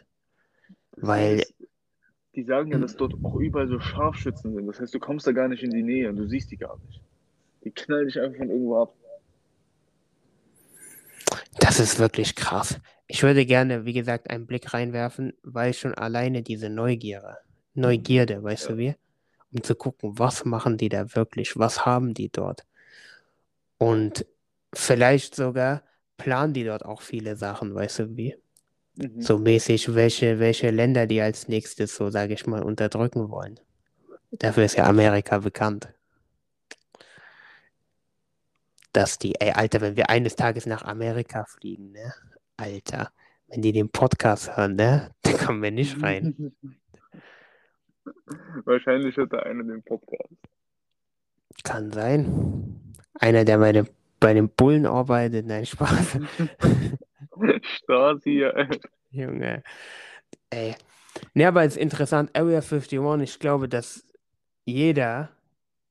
Weil, 0.98 1.42
die 2.36 2.44
sagen 2.44 2.72
ja, 2.72 2.78
dass 2.78 2.96
dort 2.96 3.16
auch 3.24 3.38
überall 3.38 3.68
so 3.68 3.80
Scharfschützen 3.80 4.54
sind. 4.54 4.68
Das 4.68 4.80
heißt, 4.80 4.94
du 4.94 5.00
kommst 5.00 5.26
da 5.26 5.32
gar 5.32 5.48
nicht 5.48 5.64
in 5.64 5.72
die 5.72 5.82
Nähe 5.82 6.10
und 6.10 6.18
du 6.18 6.28
siehst 6.28 6.52
die 6.52 6.58
gar 6.58 6.78
nicht. 6.86 7.02
Die 7.64 7.72
knallen 7.72 8.06
dich 8.06 8.20
einfach 8.20 8.38
von 8.38 8.52
irgendwo 8.52 8.84
ab. 8.84 8.94
das 11.60 11.80
ist 11.80 11.98
wirklich 11.98 12.36
krass. 12.36 12.80
Ich 13.14 13.24
würde 13.24 13.46
gerne, 13.46 13.84
wie 13.84 13.92
gesagt, 13.92 14.30
einen 14.30 14.48
Blick 14.48 14.74
reinwerfen, 14.74 15.34
weil 15.44 15.74
schon 15.74 15.94
alleine 15.94 16.44
diese 16.44 16.70
Neugierde, 16.70 17.40
Neugierde, 17.74 18.42
weißt 18.42 18.70
Ja. 18.70 18.72
du 18.72 18.78
wie? 18.78 18.96
Um 19.54 19.62
zu 19.64 19.76
gucken, 19.76 20.18
was 20.18 20.46
machen 20.46 20.78
die 20.78 20.88
da 20.88 21.14
wirklich? 21.14 21.58
Was 21.58 21.86
haben 21.86 22.14
die 22.14 22.30
dort? 22.30 22.66
Und 23.78 24.26
vielleicht 24.74 25.36
sogar 25.36 25.84
planen 26.16 26.54
die 26.54 26.64
dort 26.64 26.86
auch 26.86 27.02
viele 27.02 27.36
Sachen, 27.36 27.76
weißt 27.76 28.00
du 28.00 28.16
wie? 28.16 28.38
Mhm. 28.96 29.22
So 29.22 29.38
mäßig, 29.38 29.94
welche, 29.94 30.40
welche 30.40 30.70
Länder 30.70 31.06
die 31.06 31.20
als 31.20 31.50
nächstes 31.50 31.94
so, 31.98 32.10
sage 32.10 32.34
ich 32.34 32.48
mal, 32.48 32.64
unterdrücken 32.64 33.30
wollen. 33.30 33.60
Dafür 34.32 34.64
ist 34.64 34.78
ja 34.78 34.86
Amerika 34.86 35.40
bekannt. 35.40 35.90
Dass 38.94 39.20
die, 39.20 39.36
ey, 39.42 39.52
Alter, 39.52 39.82
wenn 39.82 39.98
wir 39.98 40.10
eines 40.10 40.38
Tages 40.38 40.66
nach 40.66 40.84
Amerika 40.84 41.44
fliegen, 41.44 41.92
ne? 41.92 42.14
Alter, 42.62 43.12
wenn 43.48 43.64
die 43.64 43.72
den 43.72 43.90
Podcast 43.90 44.56
hören, 44.56 44.76
ne? 44.76 45.10
Da 45.24 45.34
kommen 45.34 45.64
wir 45.64 45.72
nicht 45.72 46.02
rein. 46.04 46.54
Wahrscheinlich 48.66 49.18
hört 49.18 49.34
da 49.34 49.40
einer 49.40 49.64
den 49.64 49.82
Podcast. 49.82 50.36
Kann 51.64 51.92
sein. 51.92 52.94
Einer, 53.16 53.46
der 53.46 53.58
bei 53.58 53.72
dem, 53.72 53.88
bei 54.20 54.34
den 54.34 54.50
Bullen 54.50 54.86
arbeitet, 54.86 55.48
nein, 55.48 55.66
Spaß. 55.66 56.20
Stasi, 57.64 58.46
Alter. 58.46 58.90
Junge. 59.10 59.64
Ey. 60.52 60.76
Ne, 61.34 61.48
aber 61.48 61.64
es 61.64 61.76
ist 61.76 61.82
interessant, 61.82 62.30
Area 62.36 62.62
51, 62.62 63.00
ich 63.24 63.40
glaube, 63.40 63.68
dass 63.68 64.06
jeder, 64.66 65.30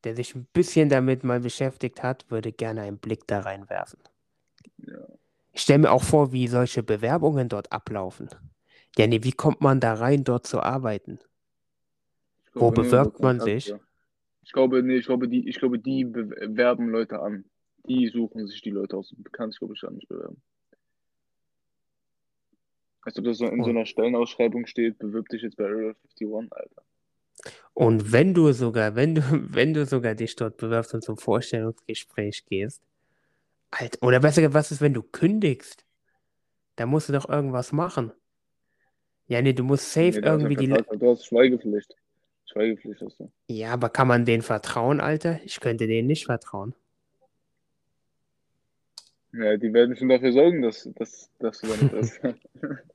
der 0.05 0.15
sich 0.15 0.35
ein 0.35 0.47
bisschen 0.53 0.89
damit 0.89 1.25
mal 1.25 1.41
beschäftigt 1.41 2.03
hat, 2.03 2.31
würde 2.31 2.53
gerne 2.53 2.83
einen 2.83 2.99
Blick 2.99 3.27
da 3.27 3.41
reinwerfen. 3.41 3.99
Ja. 4.78 5.20
Ich 5.52 5.63
stelle 5.63 5.80
mir 5.80 5.91
auch 5.91 6.02
vor, 6.02 6.32
wie 6.32 6.47
solche 6.47 6.82
Bewerbungen 6.82 7.49
dort 7.49 7.73
ablaufen. 7.73 8.28
Ja, 8.97 9.06
nee, 9.06 9.23
wie 9.23 9.32
kommt 9.32 9.60
man 9.60 9.80
da 9.80 9.95
rein, 9.95 10.25
dort 10.25 10.47
zu 10.47 10.60
arbeiten? 10.60 11.19
Wo 12.54 12.71
bewirbt 12.71 13.21
man 13.21 13.41
sich? 13.41 13.73
Ich 14.43 14.52
glaube, 14.52 14.82
nee, 14.82 14.97
ich 14.97 15.06
glaube, 15.06 15.28
die, 15.28 15.49
ich 15.49 15.58
glaube, 15.58 15.78
die 15.78 16.04
bewerben 16.04 16.89
Leute 16.89 17.21
an. 17.21 17.45
Die 17.89 18.08
suchen 18.08 18.47
sich 18.47 18.60
die 18.63 18.71
Leute 18.71 18.97
aus. 18.97 19.15
Du 19.17 19.30
kannst, 19.30 19.58
glaube 19.58 19.75
ich, 19.75 19.80
gar 19.80 19.91
nicht 19.91 20.08
bewerben. 20.08 20.43
Als 23.02 23.19
ob 23.19 23.25
das 23.25 23.39
so 23.39 23.47
in 23.47 23.65
so 23.65 23.71
einer 23.71 23.86
Stellenausschreibung 23.86 24.67
steht, 24.67 24.99
bewirb 24.99 25.28
dich 25.28 25.43
jetzt 25.43 25.56
bei 25.56 25.65
Area 25.65 25.95
51, 26.21 26.52
Alter. 26.52 26.82
und 27.73 28.13
wenn 28.13 28.34
du 28.34 28.52
sogar, 28.52 28.95
wenn 28.95 29.15
du, 29.15 29.23
wenn 29.54 29.73
du 29.73 29.86
sogar 29.86 30.15
dich 30.15 30.36
dort 30.36 30.58
bewirbst 30.58 30.93
und 30.95 31.02
zum 31.02 31.17
Vorstellungsgespräch 31.17 32.45
gehst, 32.45 32.82
Alter, 33.71 33.99
oder 34.02 34.21
besser 34.21 34.41
gesagt, 34.41 34.54
was 34.54 34.73
ist, 34.73 34.80
wenn 34.80 34.95
du 34.95 35.02
kündigst? 35.02 35.85
Da 36.76 36.87
musst 36.87 37.09
du 37.09 37.13
doch 37.13 37.28
irgendwas 37.28 37.73
machen. 37.73 38.13
Ja, 39.26 39.41
nee, 39.43 39.52
du 39.52 39.63
musst 39.63 39.93
safe 39.93 40.21
Nee, 40.21 40.26
irgendwie 40.26 40.56
die. 40.56 40.67
Le- 40.67 40.76
Vertrag, 40.76 40.99
du 40.99 41.11
hast 41.11 41.26
Schweigepflicht. 41.26 41.95
Schweigepflicht 42.47 43.00
hast 43.00 43.21
du. 43.21 43.30
Ja, 43.49 43.73
aber 43.73 43.89
kann 43.91 44.09
man 44.09 44.25
denen 44.25 44.43
vertrauen, 44.43 45.00
Alter? 45.00 45.41
Ich 45.45 45.61
könnte 45.61 45.87
denen 45.87 46.09
nicht 46.09 46.26
vertrauen. 46.26 46.75
Ja, 49.33 49.56
die 49.56 49.73
werden 49.73 49.97
schon 49.97 50.09
dafür 50.09 50.33
sorgen, 50.33 50.63
dass, 50.63 50.89
dass, 50.97 51.30
dass 51.39 51.61
du 51.61 51.69
damit 51.69 51.93
bist. 51.93 52.21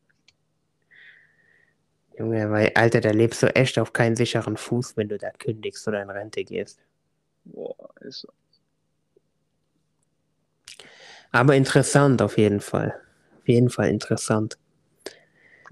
Junge, 2.17 2.49
weil, 2.49 2.71
Alter, 2.75 3.01
da 3.01 3.11
lebst 3.11 3.43
du 3.43 3.55
echt 3.55 3.77
auf 3.79 3.93
keinen 3.93 4.15
sicheren 4.15 4.57
Fuß, 4.57 4.97
wenn 4.97 5.09
du 5.09 5.17
da 5.17 5.31
kündigst 5.31 5.87
oder 5.87 6.01
in 6.01 6.09
Rente 6.09 6.43
gehst. 6.43 6.79
Boah, 7.45 7.75
ist 8.01 8.21
so. 8.21 8.29
Aber 11.35 11.53
interessant 11.53 12.21
auf 12.21 12.37
jeden 12.37 12.61
Fall. 12.61 12.93
Auf 13.41 13.47
jeden 13.49 13.69
Fall 13.69 13.89
interessant. 13.89 14.57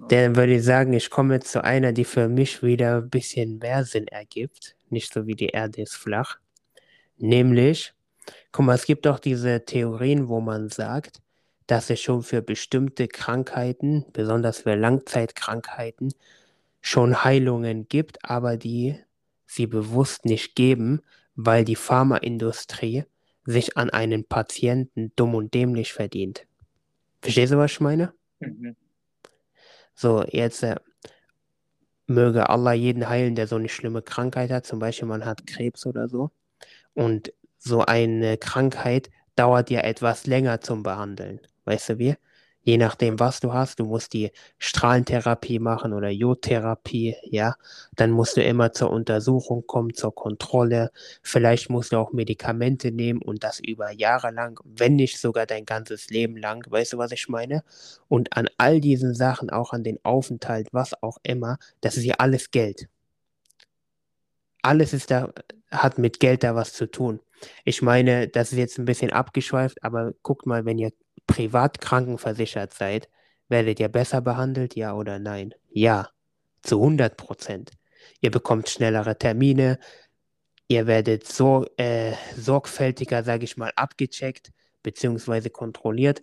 Dann 0.09 0.35
würde 0.35 0.55
ich 0.55 0.63
sagen, 0.65 0.91
ich 0.91 1.09
komme 1.09 1.39
zu 1.39 1.63
einer, 1.63 1.93
die 1.93 2.03
für 2.03 2.27
mich 2.27 2.61
wieder 2.63 2.97
ein 2.97 3.09
bisschen 3.09 3.59
mehr 3.59 3.85
Sinn 3.85 4.09
ergibt. 4.09 4.75
Nicht 4.89 5.13
so 5.13 5.25
wie 5.25 5.35
die 5.35 5.47
Erde 5.47 5.83
ist 5.83 5.95
flach. 5.95 6.35
Nämlich, 7.15 7.93
guck 8.51 8.65
mal, 8.65 8.75
es 8.75 8.85
gibt 8.85 9.07
auch 9.07 9.19
diese 9.19 9.63
Theorien, 9.63 10.27
wo 10.27 10.41
man 10.41 10.67
sagt, 10.67 11.21
dass 11.65 11.89
es 11.89 12.01
schon 12.01 12.23
für 12.23 12.41
bestimmte 12.41 13.07
Krankheiten, 13.07 14.03
besonders 14.11 14.63
für 14.63 14.75
Langzeitkrankheiten, 14.75 16.13
schon 16.81 17.23
Heilungen 17.23 17.87
gibt, 17.87 18.17
aber 18.29 18.57
die 18.57 18.99
sie 19.45 19.67
bewusst 19.67 20.25
nicht 20.25 20.55
geben, 20.57 21.03
weil 21.35 21.63
die 21.63 21.77
Pharmaindustrie 21.77 23.05
sich 23.45 23.77
an 23.77 23.89
einen 23.89 24.25
Patienten 24.25 25.11
dumm 25.15 25.35
und 25.35 25.53
dämlich 25.53 25.93
verdient. 25.93 26.45
Verstehst 27.21 27.53
du, 27.53 27.57
was 27.57 27.71
ich 27.71 27.79
meine? 27.79 28.13
Mhm. 28.39 28.75
So, 29.95 30.23
jetzt 30.29 30.63
äh, 30.63 30.75
möge 32.07 32.49
Allah 32.49 32.73
jeden 32.73 33.07
heilen, 33.07 33.35
der 33.35 33.47
so 33.47 33.55
eine 33.55 33.69
schlimme 33.69 34.01
Krankheit 34.01 34.51
hat. 34.51 34.65
Zum 34.65 34.79
Beispiel, 34.79 35.07
man 35.07 35.25
hat 35.25 35.45
Krebs 35.47 35.85
oder 35.85 36.07
so. 36.09 36.31
Und 36.93 37.33
so 37.57 37.81
eine 37.81 38.37
Krankheit 38.37 39.09
dauert 39.35 39.69
ja 39.69 39.81
etwas 39.81 40.27
länger 40.27 40.61
zum 40.61 40.83
Behandeln. 40.83 41.39
Weißt 41.65 41.89
du 41.89 41.99
wie? 41.99 42.15
Je 42.65 42.77
nachdem, 42.77 43.19
was 43.19 43.41
du 43.41 43.53
hast, 43.53 43.79
du 43.79 43.85
musst 43.85 44.13
die 44.13 44.31
Strahlentherapie 44.57 45.59
machen 45.59 45.91
oder 45.93 46.09
Jodtherapie, 46.09 47.15
ja. 47.23 47.55
Dann 47.95 48.11
musst 48.11 48.37
du 48.37 48.43
immer 48.43 48.71
zur 48.71 48.89
Untersuchung 48.89 49.67
kommen, 49.67 49.93
zur 49.93 50.15
Kontrolle. 50.15 50.91
Vielleicht 51.21 51.69
musst 51.69 51.91
du 51.91 51.97
auch 51.97 52.13
Medikamente 52.13 52.91
nehmen 52.91 53.21
und 53.21 53.43
das 53.43 53.59
über 53.59 53.91
Jahre 53.91 54.31
lang, 54.31 54.59
wenn 54.63 54.95
nicht 54.95 55.19
sogar 55.19 55.45
dein 55.45 55.65
ganzes 55.65 56.09
Leben 56.09 56.37
lang. 56.37 56.65
Weißt 56.69 56.93
du, 56.93 56.97
was 56.97 57.11
ich 57.11 57.27
meine? 57.27 57.63
Und 58.07 58.35
an 58.37 58.47
all 58.57 58.79
diesen 58.79 59.13
Sachen, 59.13 59.49
auch 59.49 59.73
an 59.73 59.83
den 59.83 59.99
Aufenthalt, 60.03 60.69
was 60.71 60.93
auch 61.03 61.17
immer, 61.23 61.57
das 61.81 61.97
ist 61.97 62.05
ja 62.05 62.15
alles 62.19 62.51
Geld. 62.51 62.87
Alles 64.61 64.93
ist 64.93 65.11
da, 65.11 65.33
hat 65.69 65.97
mit 65.97 66.19
Geld 66.21 66.43
da 66.43 66.55
was 66.55 66.73
zu 66.73 66.89
tun. 66.89 67.19
Ich 67.65 67.81
meine, 67.81 68.29
das 68.29 68.53
ist 68.53 68.57
jetzt 68.57 68.77
ein 68.79 68.85
bisschen 68.85 69.11
abgeschweift, 69.11 69.83
aber 69.83 70.13
guckt 70.23 70.45
mal, 70.45 70.63
wenn 70.65 70.77
ihr 70.77 70.91
privat 71.27 71.81
krankenversichert 71.81 72.73
seid, 72.73 73.09
werdet 73.49 73.79
ihr 73.79 73.89
besser 73.89 74.21
behandelt, 74.21 74.75
ja 74.75 74.93
oder 74.93 75.19
nein? 75.19 75.53
Ja, 75.69 76.09
zu 76.61 76.77
100 76.77 77.17
Prozent. 77.17 77.71
Ihr 78.21 78.31
bekommt 78.31 78.69
schnellere 78.69 79.17
Termine, 79.17 79.79
ihr 80.67 80.87
werdet 80.87 81.27
so 81.27 81.65
äh, 81.77 82.13
sorgfältiger, 82.37 83.23
sage 83.23 83.45
ich 83.45 83.57
mal, 83.57 83.71
abgecheckt 83.75 84.51
beziehungsweise 84.81 85.49
kontrolliert. 85.49 86.21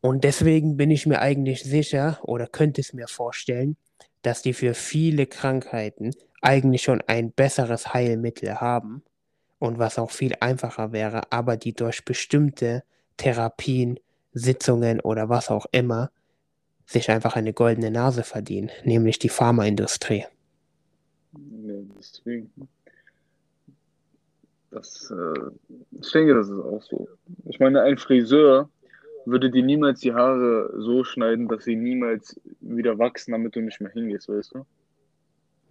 Und 0.00 0.24
deswegen 0.24 0.76
bin 0.76 0.90
ich 0.90 1.06
mir 1.06 1.20
eigentlich 1.20 1.62
sicher 1.62 2.18
oder 2.22 2.46
könnte 2.46 2.80
es 2.80 2.92
mir 2.92 3.06
vorstellen, 3.06 3.76
dass 4.22 4.42
die 4.42 4.54
für 4.54 4.74
viele 4.74 5.26
Krankheiten 5.26 6.10
eigentlich 6.40 6.82
schon 6.82 7.02
ein 7.06 7.32
besseres 7.32 7.94
Heilmittel 7.94 8.60
haben 8.60 9.04
und 9.58 9.78
was 9.78 9.98
auch 9.98 10.10
viel 10.10 10.34
einfacher 10.40 10.92
wäre, 10.92 11.30
aber 11.30 11.56
die 11.56 11.74
durch 11.74 12.04
bestimmte 12.04 12.82
Therapien, 13.16 14.00
Sitzungen 14.32 15.00
oder 15.00 15.28
was 15.28 15.50
auch 15.50 15.66
immer 15.72 16.10
sich 16.86 17.10
einfach 17.10 17.36
eine 17.36 17.52
goldene 17.52 17.90
Nase 17.90 18.22
verdienen, 18.22 18.70
nämlich 18.84 19.18
die 19.18 19.28
Pharmaindustrie. 19.28 20.24
Nee, 21.32 21.84
deswegen. 21.98 22.50
Das, 24.70 25.10
äh, 25.10 25.50
ich 26.00 26.12
denke, 26.12 26.34
das 26.34 26.48
ist 26.48 26.58
auch 26.58 26.82
so. 26.82 27.08
Ich 27.44 27.60
meine, 27.60 27.82
ein 27.82 27.98
Friseur 27.98 28.68
würde 29.26 29.50
dir 29.50 29.62
niemals 29.62 30.00
die 30.00 30.12
Haare 30.12 30.72
so 30.78 31.04
schneiden, 31.04 31.48
dass 31.48 31.64
sie 31.64 31.76
niemals 31.76 32.40
wieder 32.60 32.98
wachsen, 32.98 33.32
damit 33.32 33.54
du 33.54 33.60
nicht 33.60 33.80
mehr 33.80 33.92
hingehst, 33.92 34.28
weißt 34.28 34.54
du? 34.54 34.66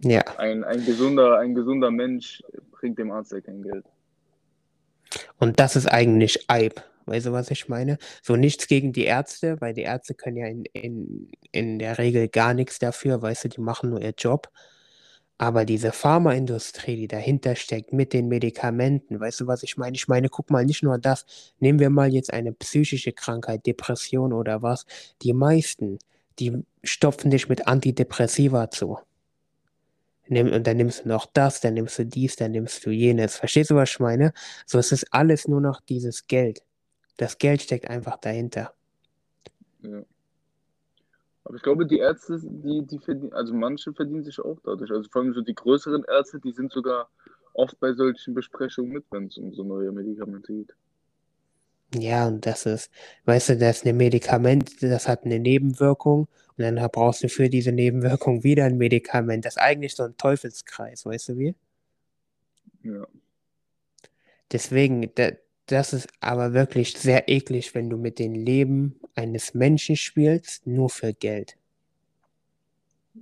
Ja. 0.08 0.22
Ein, 0.38 0.64
ein, 0.64 0.84
gesunder, 0.84 1.38
ein 1.38 1.54
gesunder 1.54 1.90
Mensch 1.90 2.42
bringt 2.72 2.98
dem 2.98 3.10
Arzt 3.10 3.32
ja 3.32 3.40
kein 3.40 3.62
Geld. 3.62 3.84
Und 5.38 5.60
das 5.60 5.76
ist 5.76 5.86
eigentlich 5.86 6.44
Eib. 6.48 6.82
Weißt 7.06 7.26
du, 7.26 7.32
was 7.32 7.50
ich 7.50 7.68
meine? 7.68 7.98
So 8.22 8.36
nichts 8.36 8.66
gegen 8.68 8.92
die 8.92 9.04
Ärzte, 9.04 9.60
weil 9.60 9.74
die 9.74 9.82
Ärzte 9.82 10.14
können 10.14 10.36
ja 10.36 10.46
in, 10.46 10.64
in, 10.72 11.30
in 11.52 11.78
der 11.78 11.98
Regel 11.98 12.28
gar 12.28 12.54
nichts 12.54 12.78
dafür, 12.78 13.22
weißt 13.22 13.44
du, 13.44 13.48
die 13.48 13.60
machen 13.60 13.90
nur 13.90 14.00
ihr 14.00 14.14
Job. 14.16 14.50
Aber 15.38 15.64
diese 15.64 15.90
Pharmaindustrie, 15.92 16.94
die 16.96 17.08
dahinter 17.08 17.56
steckt 17.56 17.92
mit 17.92 18.12
den 18.12 18.28
Medikamenten, 18.28 19.18
weißt 19.18 19.40
du, 19.40 19.46
was 19.48 19.64
ich 19.64 19.76
meine? 19.76 19.96
Ich 19.96 20.06
meine, 20.06 20.28
guck 20.28 20.50
mal, 20.50 20.64
nicht 20.64 20.84
nur 20.84 20.98
das. 20.98 21.26
Nehmen 21.58 21.80
wir 21.80 21.90
mal 21.90 22.12
jetzt 22.12 22.32
eine 22.32 22.52
psychische 22.52 23.12
Krankheit, 23.12 23.66
Depression 23.66 24.32
oder 24.32 24.62
was. 24.62 24.86
Die 25.22 25.32
meisten, 25.32 25.98
die 26.38 26.62
stopfen 26.84 27.30
dich 27.32 27.48
mit 27.48 27.66
Antidepressiva 27.66 28.70
zu. 28.70 28.98
Und 30.28 30.66
dann 30.66 30.76
nimmst 30.76 31.04
du 31.04 31.08
noch 31.08 31.26
das, 31.26 31.60
dann 31.60 31.74
nimmst 31.74 31.98
du 31.98 32.06
dies, 32.06 32.36
dann 32.36 32.52
nimmst 32.52 32.86
du 32.86 32.90
jenes. 32.90 33.36
Verstehst 33.36 33.70
du, 33.70 33.74
was 33.74 33.90
ich 33.90 34.00
meine? 34.00 34.32
So, 34.66 34.78
es 34.78 34.92
ist 34.92 35.12
alles 35.12 35.48
nur 35.48 35.60
noch 35.60 35.80
dieses 35.80 36.26
Geld. 36.26 36.62
Das 37.16 37.38
Geld 37.38 37.62
steckt 37.62 37.88
einfach 37.88 38.16
dahinter. 38.18 38.72
Ja. 39.82 40.02
Aber 41.44 41.56
ich 41.56 41.62
glaube, 41.62 41.86
die 41.86 41.98
Ärzte, 41.98 42.38
die, 42.40 42.86
die 42.86 42.98
verdienen, 42.98 43.32
also 43.32 43.52
manche 43.52 43.92
verdienen 43.92 44.22
sich 44.22 44.38
auch 44.38 44.58
dadurch. 44.64 44.90
Also 44.90 45.08
vor 45.10 45.22
allem 45.22 45.34
so 45.34 45.40
die 45.40 45.54
größeren 45.54 46.04
Ärzte, 46.08 46.38
die 46.40 46.52
sind 46.52 46.72
sogar 46.72 47.10
oft 47.52 47.78
bei 47.80 47.92
solchen 47.92 48.34
Besprechungen 48.34 48.92
mit, 48.92 49.04
wenn 49.10 49.26
es 49.26 49.38
um 49.38 49.52
so 49.52 49.64
neue 49.64 49.92
Medikamente 49.92 50.52
geht. 50.52 50.74
Ja, 51.94 52.26
und 52.26 52.46
das 52.46 52.64
ist, 52.64 52.90
weißt 53.26 53.50
du, 53.50 53.58
das 53.58 53.78
ist 53.78 53.86
ein 53.86 53.96
Medikament, 53.96 54.82
das 54.82 55.08
hat 55.08 55.24
eine 55.24 55.38
Nebenwirkung 55.38 56.26
und 56.56 56.64
dann 56.64 56.76
brauchst 56.90 57.22
du 57.22 57.28
für 57.28 57.50
diese 57.50 57.72
Nebenwirkung 57.72 58.44
wieder 58.44 58.64
ein 58.64 58.78
Medikament. 58.78 59.44
Das 59.44 59.56
ist 59.56 59.62
eigentlich 59.62 59.94
so 59.94 60.04
ein 60.04 60.16
Teufelskreis, 60.16 61.04
weißt 61.04 61.30
du 61.30 61.38
wie? 61.38 61.54
Ja. 62.82 63.06
Deswegen, 64.50 65.10
da, 65.14 65.32
das 65.66 65.92
ist 65.92 66.08
aber 66.20 66.52
wirklich 66.52 66.98
sehr 66.98 67.28
eklig, 67.28 67.74
wenn 67.74 67.88
du 67.88 67.96
mit 67.96 68.18
dem 68.18 68.34
Leben 68.34 69.00
eines 69.14 69.54
Menschen 69.54 69.96
spielst, 69.96 70.66
nur 70.66 70.90
für 70.90 71.12
Geld. 71.12 71.56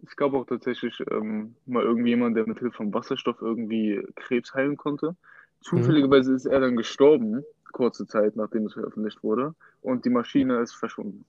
Es 0.07 0.15
gab 0.17 0.35
auch 0.35 0.47
tatsächlich 0.47 0.95
ähm, 1.11 1.57
mal 1.67 1.83
irgendjemand, 1.83 2.37
der 2.37 2.47
mit 2.47 2.59
Hilfe 2.59 2.77
von 2.77 2.95
Wasserstoff 2.95 3.41
irgendwie 3.41 4.01
Krebs 4.15 4.55
heilen 4.55 4.77
konnte. 4.77 5.17
Zufälligerweise 5.63 6.35
ist 6.35 6.47
er 6.47 6.61
dann 6.61 6.77
gestorben, 6.77 7.45
kurze 7.73 8.07
Zeit 8.07 8.37
nachdem 8.37 8.67
es 8.67 8.75
veröffentlicht 8.75 9.23
wurde, 9.23 9.55
und 9.83 10.05
die 10.05 10.11
Maschine 10.11 10.61
ist 10.61 10.75
verschwunden. 10.75 11.25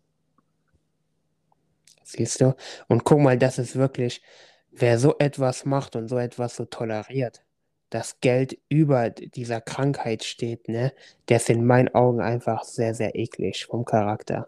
Siehst 2.04 2.42
du? 2.42 2.56
Und 2.88 3.04
guck 3.04 3.20
mal, 3.20 3.38
das 3.38 3.58
ist 3.58 3.76
wirklich, 3.76 4.22
wer 4.72 5.00
so 5.00 5.16
etwas 5.18 5.66
macht 5.66 5.96
und 5.96 6.08
so 6.08 6.18
etwas 6.18 6.56
so 6.56 6.66
toleriert, 6.66 7.44
dass 7.92 8.20
Geld 8.22 8.58
über 8.70 9.10
dieser 9.12 9.62
Krankheit 9.62 10.24
steht, 10.24 10.70
ne, 10.70 10.94
der 11.30 11.38
ist 11.38 11.50
in 11.50 11.66
meinen 11.66 11.90
Augen 11.90 12.22
einfach 12.22 12.64
sehr, 12.64 12.96
sehr 12.96 13.16
eklig 13.16 13.66
vom 13.66 13.86
Charakter. 13.86 14.48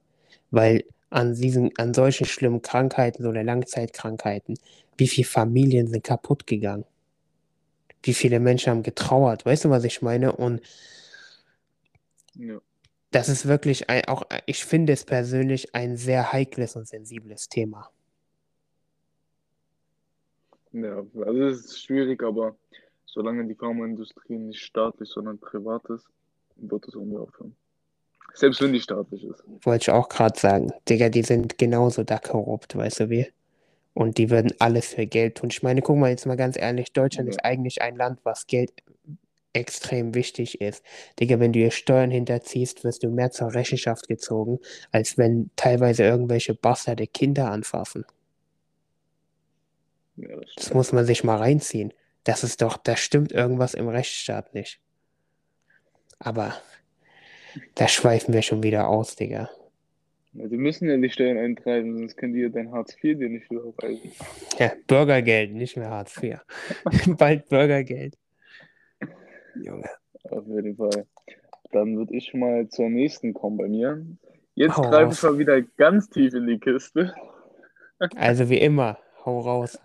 Weil 0.49 0.85
an 1.09 1.35
diesen, 1.35 1.77
an 1.77 1.93
solchen 1.93 2.25
schlimmen 2.25 2.61
Krankheiten 2.61 3.27
oder 3.27 3.43
Langzeitkrankheiten, 3.43 4.57
wie 4.97 5.07
viele 5.07 5.27
Familien 5.27 5.87
sind 5.87 6.03
kaputt 6.03 6.47
gegangen? 6.47 6.85
Wie 8.01 8.13
viele 8.13 8.39
Menschen 8.39 8.71
haben 8.71 8.83
getrauert? 8.83 9.45
Weißt 9.45 9.65
du, 9.65 9.69
was 9.69 9.83
ich 9.83 10.01
meine? 10.01 10.31
Und 10.31 10.61
Ja. 12.35 12.59
das 13.11 13.29
ist 13.29 13.45
wirklich 13.45 13.89
ein, 13.89 14.05
auch, 14.05 14.23
ich 14.45 14.63
finde 14.63 14.93
es 14.93 15.03
persönlich 15.03 15.75
ein 15.75 15.97
sehr 15.97 16.31
heikles 16.31 16.75
und 16.75 16.87
sensibles 16.87 17.49
Thema. 17.49 17.91
Ja, 20.71 21.05
also 21.25 21.43
es 21.43 21.65
ist 21.65 21.83
schwierig, 21.83 22.23
aber 22.23 22.55
solange 23.13 23.45
die 23.45 23.55
Pharmaindustrie 23.55 24.37
nicht 24.37 24.61
staatlich, 24.61 25.09
sondern 25.09 25.37
privat 25.39 25.85
ist, 25.89 26.07
wird 26.55 26.87
es 26.87 26.95
irgendwie 26.95 27.17
aufhören. 27.17 27.55
Selbst 28.33 28.61
wenn 28.61 28.73
die 28.73 28.81
staatlich 28.81 29.23
ist. 29.23 29.43
Wollte 29.61 29.83
ich 29.83 29.91
auch 29.91 30.09
gerade 30.09 30.39
sagen. 30.39 30.71
Digga, 30.89 31.09
die 31.09 31.21
sind 31.21 31.57
genauso 31.57 32.03
da 32.03 32.17
korrupt, 32.17 32.75
weißt 32.75 33.01
du 33.01 33.09
wie? 33.09 33.27
Und 33.93 34.17
die 34.17 34.31
würden 34.31 34.51
alles 34.57 34.87
für 34.87 35.05
Geld 35.05 35.37
tun. 35.37 35.49
Ich 35.51 35.61
meine, 35.61 35.83
guck 35.83 35.97
mal 35.97 36.09
jetzt 36.09 36.25
mal 36.25 36.35
ganz 36.35 36.57
ehrlich, 36.57 36.93
Deutschland 36.93 37.27
Ja. 37.27 37.31
ist 37.35 37.45
eigentlich 37.45 37.83
ein 37.83 37.95
Land, 37.95 38.19
was 38.23 38.47
Geld 38.47 38.71
extrem 39.53 40.15
wichtig 40.15 40.61
ist. 40.61 40.83
Digga, 41.19 41.39
wenn 41.39 41.53
du 41.53 41.59
hier 41.59 41.69
Steuern 41.69 42.09
hinterziehst, 42.09 42.83
wirst 42.83 43.03
du 43.03 43.09
mehr 43.09 43.29
zur 43.29 43.53
Rechenschaft 43.53 44.07
gezogen, 44.07 44.59
als 44.91 45.19
wenn 45.19 45.51
teilweise 45.55 46.03
irgendwelche 46.03 46.55
Bastarde 46.55 47.05
Kinder 47.05 47.51
anfassen. 47.51 48.03
Ja, 50.15 50.35
das 50.35 50.55
Das 50.55 50.73
muss 50.73 50.91
man 50.91 51.05
sich 51.05 51.23
mal 51.23 51.37
reinziehen. 51.37 51.93
Das 52.23 52.43
ist 52.43 52.61
doch, 52.61 52.77
da 52.77 52.95
stimmt 52.95 53.31
irgendwas 53.31 53.73
im 53.73 53.87
Rechtsstaat 53.87 54.53
nicht. 54.53 54.79
Aber 56.19 56.55
da 57.75 57.87
schweifen 57.87 58.33
wir 58.33 58.41
schon 58.41 58.63
wieder 58.63 58.87
aus, 58.87 59.15
Digga. 59.15 59.49
Ja, 60.33 60.47
die 60.47 60.57
müssen 60.57 60.89
ja 60.89 60.97
die 60.97 61.09
Steuern 61.09 61.37
eintreiben, 61.37 61.95
sonst 61.97 62.17
können 62.17 62.33
die 62.33 62.41
ja 62.41 62.49
dein 62.49 62.71
Hartz 62.71 62.95
IV 62.95 63.19
dir 63.19 63.29
nicht 63.29 63.51
überweisen. 63.51 64.11
Ja, 64.57 64.71
Bürgergeld, 64.87 65.53
nicht 65.53 65.77
mehr 65.77 65.89
Hartz 65.89 66.17
IV. 66.21 66.39
Bald 67.17 67.47
Bürgergeld. 67.49 68.17
Junge. 69.55 69.89
Auf 70.23 70.47
jeden 70.47 70.75
Fall. 70.75 71.05
Dann 71.71 71.97
würde 71.97 72.15
ich 72.15 72.33
mal 72.33 72.67
zur 72.69 72.89
nächsten 72.89 73.33
kommen 73.33 73.57
bei 73.57 73.67
mir. 73.67 74.05
Jetzt 74.55 74.77
Hau 74.77 74.89
greife 74.89 75.13
ich 75.13 75.21
mal 75.21 75.37
wieder 75.37 75.61
ganz 75.61 76.09
tief 76.09 76.33
in 76.33 76.47
die 76.47 76.59
Kiste. 76.59 77.13
Also 78.15 78.49
wie 78.49 78.59
immer, 78.59 78.97
hau 79.25 79.39
raus. 79.39 79.79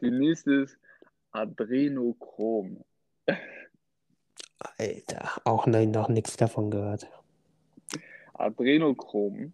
Die 0.00 0.10
nächste 0.10 0.52
ist 0.52 0.79
Adrenochrom. 1.32 2.84
Alter, 4.78 5.40
auch 5.44 5.66
ne, 5.66 5.86
noch 5.86 6.08
nichts 6.08 6.36
davon 6.36 6.70
gehört. 6.70 7.08
Adrenochrom 8.34 9.52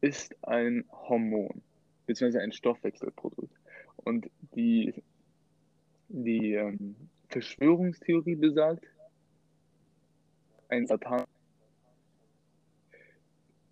ist 0.00 0.34
ein 0.42 0.84
Hormon, 0.90 1.62
beziehungsweise 2.06 2.42
ein 2.42 2.52
Stoffwechselprodukt. 2.52 3.54
Und 3.96 4.30
die, 4.54 5.02
die 6.08 6.54
ähm, 6.54 6.96
Verschwörungstheorie 7.28 8.36
besagt, 8.36 8.84
ein 10.68 10.86
Satan 10.86 11.24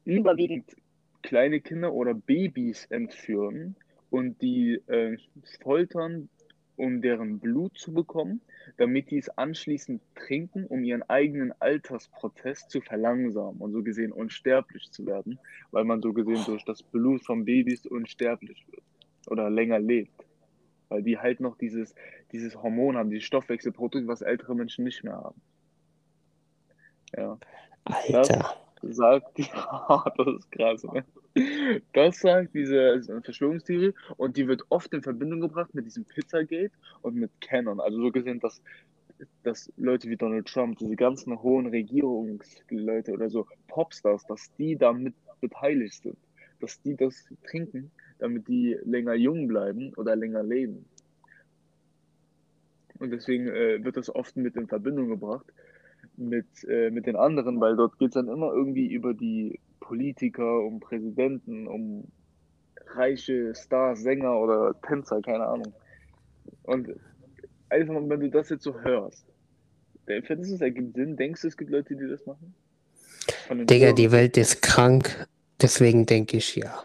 überwiegend 0.04 0.76
kleine 1.22 1.60
Kinder 1.60 1.92
oder 1.92 2.14
Babys 2.14 2.86
entführen 2.86 3.76
und 4.10 4.40
die 4.42 4.74
äh, 4.86 5.16
foltern, 5.62 6.28
um 6.76 7.00
deren 7.00 7.38
Blut 7.38 7.78
zu 7.78 7.92
bekommen, 7.92 8.40
damit 8.76 9.10
die 9.10 9.18
es 9.18 9.28
anschließend 9.28 10.02
trinken, 10.14 10.66
um 10.66 10.84
ihren 10.84 11.02
eigenen 11.02 11.52
Altersprozess 11.60 12.68
zu 12.68 12.80
verlangsamen 12.80 13.60
und 13.60 13.72
so 13.72 13.82
gesehen 13.82 14.12
unsterblich 14.12 14.90
zu 14.90 15.06
werden, 15.06 15.38
weil 15.70 15.84
man 15.84 16.02
so 16.02 16.12
gesehen 16.12 16.42
durch 16.46 16.64
das 16.64 16.82
Blut 16.82 17.24
von 17.24 17.44
Babys 17.44 17.86
unsterblich 17.86 18.64
wird 18.70 18.82
oder 19.28 19.50
länger 19.50 19.78
lebt. 19.78 20.26
Weil 20.88 21.02
die 21.02 21.18
halt 21.18 21.40
noch 21.40 21.56
dieses, 21.56 21.94
dieses 22.32 22.62
Hormon 22.62 22.96
haben, 22.96 23.10
dieses 23.10 23.24
Stoffwechselprodukt, 23.24 24.06
was 24.06 24.22
ältere 24.22 24.54
Menschen 24.54 24.84
nicht 24.84 25.02
mehr 25.02 25.14
haben. 25.14 25.40
Ja. 27.16 27.38
Alter. 27.84 28.63
Sagt, 28.92 29.38
das 29.38 30.26
ist 30.38 30.52
krass, 30.52 30.84
ne? 30.84 31.04
Das 31.92 32.20
sagt 32.20 32.54
diese 32.54 33.02
Verschwörungstheorie 33.22 33.92
und 34.16 34.36
die 34.36 34.46
wird 34.46 34.62
oft 34.68 34.92
in 34.92 35.02
Verbindung 35.02 35.40
gebracht 35.40 35.74
mit 35.74 35.86
diesem 35.86 36.04
Pizzagate 36.04 36.72
und 37.02 37.16
mit 37.16 37.30
Canon. 37.40 37.80
Also 37.80 38.00
so 38.00 38.10
gesehen, 38.12 38.40
dass, 38.40 38.62
dass 39.42 39.72
Leute 39.76 40.08
wie 40.08 40.16
Donald 40.16 40.46
Trump, 40.46 40.78
diese 40.78 40.96
ganzen 40.96 41.42
hohen 41.42 41.66
Regierungsleute 41.66 43.12
oder 43.12 43.30
so, 43.30 43.46
Popstars, 43.68 44.24
dass 44.26 44.54
die 44.56 44.76
damit 44.76 45.14
beteiligt 45.40 46.02
sind. 46.02 46.18
Dass 46.60 46.80
die 46.82 46.94
das 46.94 47.28
trinken, 47.48 47.90
damit 48.18 48.46
die 48.46 48.78
länger 48.84 49.14
jung 49.14 49.48
bleiben 49.48 49.92
oder 49.94 50.14
länger 50.14 50.42
leben. 50.42 50.84
Und 53.00 53.10
deswegen 53.10 53.48
äh, 53.48 53.84
wird 53.84 53.96
das 53.96 54.14
oft 54.14 54.36
mit 54.36 54.54
in 54.54 54.68
Verbindung 54.68 55.08
gebracht 55.08 55.52
mit, 56.16 56.46
äh, 56.68 56.90
mit 56.90 57.06
den 57.06 57.16
anderen, 57.16 57.60
weil 57.60 57.76
dort 57.76 57.98
geht 57.98 58.08
es 58.08 58.14
dann 58.14 58.28
immer 58.28 58.52
irgendwie 58.52 58.86
über 58.92 59.14
die 59.14 59.60
Politiker, 59.80 60.60
um 60.60 60.80
Präsidenten, 60.80 61.66
um 61.66 62.08
reiche 62.94 63.54
Stars, 63.54 64.02
Sänger 64.02 64.38
oder 64.38 64.74
Tänzer, 64.82 65.20
keine 65.22 65.46
Ahnung. 65.46 65.74
Und 66.62 66.88
einfach, 67.68 67.94
wenn 67.94 68.20
du 68.20 68.30
das 68.30 68.50
jetzt 68.50 68.64
so 68.64 68.80
hörst, 68.80 69.26
findest 70.06 70.50
du 70.50 70.54
es 70.56 70.60
ergibt 70.60 70.94
Sinn? 70.94 71.16
Denkst 71.16 71.42
du, 71.42 71.48
es 71.48 71.56
gibt 71.56 71.70
Leute, 71.70 71.96
die 71.96 72.08
das 72.08 72.26
machen? 72.26 72.54
Digga, 73.48 73.92
Firmen? 73.92 73.96
die 73.96 74.12
Welt 74.12 74.36
ist 74.36 74.62
krank. 74.62 75.28
Deswegen 75.60 76.06
denke 76.06 76.38
ich 76.38 76.56
ja. 76.56 76.84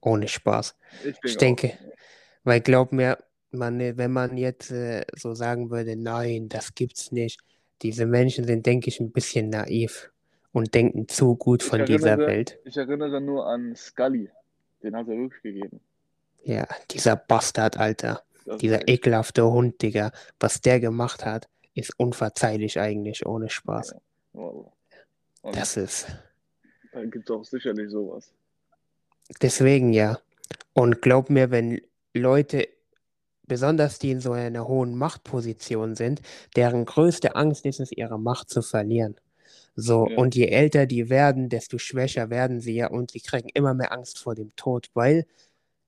Ohne 0.00 0.28
Spaß. 0.28 0.76
Ich, 1.02 1.16
Ich 1.22 1.38
auch. 1.38 1.38
denke, 1.38 1.78
weil 2.44 2.60
glaub 2.60 2.92
mir, 2.92 3.18
man, 3.50 3.80
äh, 3.80 3.96
wenn 3.96 4.12
man 4.12 4.36
jetzt 4.36 4.70
äh, 4.70 5.04
so 5.14 5.34
sagen 5.34 5.70
würde, 5.70 5.96
nein, 5.96 6.48
das 6.48 6.74
gibt's 6.74 7.12
nicht. 7.12 7.40
Diese 7.82 8.06
Menschen 8.06 8.44
sind, 8.44 8.64
denke 8.66 8.88
ich, 8.88 9.00
ein 9.00 9.10
bisschen 9.10 9.50
naiv 9.50 10.10
und 10.52 10.74
denken 10.74 11.08
zu 11.08 11.36
gut 11.36 11.62
von 11.62 11.84
dieser 11.84 12.10
erinnere, 12.10 12.28
Welt. 12.28 12.58
ich 12.64 12.76
erinnere 12.76 13.20
nur 13.20 13.46
an 13.46 13.74
Scully. 13.76 14.30
Den 14.82 14.96
hat 14.96 15.08
er 15.08 15.16
wirklich 15.16 15.42
gegeben. 15.42 15.80
Ja, 16.44 16.66
dieser 16.90 17.16
Bastard, 17.16 17.76
Alter. 17.76 18.22
Das 18.44 18.58
Dieser 18.58 18.86
ekelhafte 18.88 19.44
Hund, 19.50 19.82
Digga. 19.82 20.12
Was 20.38 20.60
der 20.60 20.78
gemacht 20.80 21.24
hat, 21.24 21.48
ist 21.74 21.92
unverzeihlich 21.98 22.78
eigentlich, 22.78 23.26
ohne 23.26 23.50
Spaß. 23.50 23.96
wow. 24.32 24.72
Und 25.42 25.56
Das 25.56 25.76
ist. 25.76 26.06
da 26.92 27.04
gibt 27.04 27.28
es 27.28 27.36
auch 27.36 27.44
sicherlich 27.44 27.90
sowas. 27.90 28.32
Deswegen 29.42 29.92
ja. 29.92 30.18
Und 30.72 31.02
glaub 31.02 31.30
mir, 31.30 31.50
wenn 31.50 31.80
Leute, 32.14 32.68
besonders 33.46 33.98
die 33.98 34.10
in 34.12 34.20
so 34.20 34.32
einer 34.32 34.66
hohen 34.68 34.96
Machtposition 34.96 35.94
sind, 35.94 36.20
deren 36.56 36.84
größte 36.84 37.34
Angst 37.36 37.64
ist 37.66 37.80
es, 37.80 37.92
ihre 37.92 38.18
Macht 38.18 38.50
zu 38.50 38.62
verlieren. 38.62 39.16
So, 39.76 40.08
Ja. 40.08 40.16
und 40.18 40.34
je 40.34 40.46
älter 40.48 40.86
die 40.86 41.10
werden, 41.10 41.48
desto 41.48 41.78
schwächer 41.78 42.30
werden 42.30 42.60
sie 42.60 42.74
ja 42.76 42.88
und 42.88 43.10
sie 43.12 43.20
kriegen 43.20 43.48
immer 43.54 43.74
mehr 43.74 43.92
Angst 43.92 44.18
vor 44.18 44.34
dem 44.34 44.54
Tod, 44.56 44.88
weil, 44.94 45.26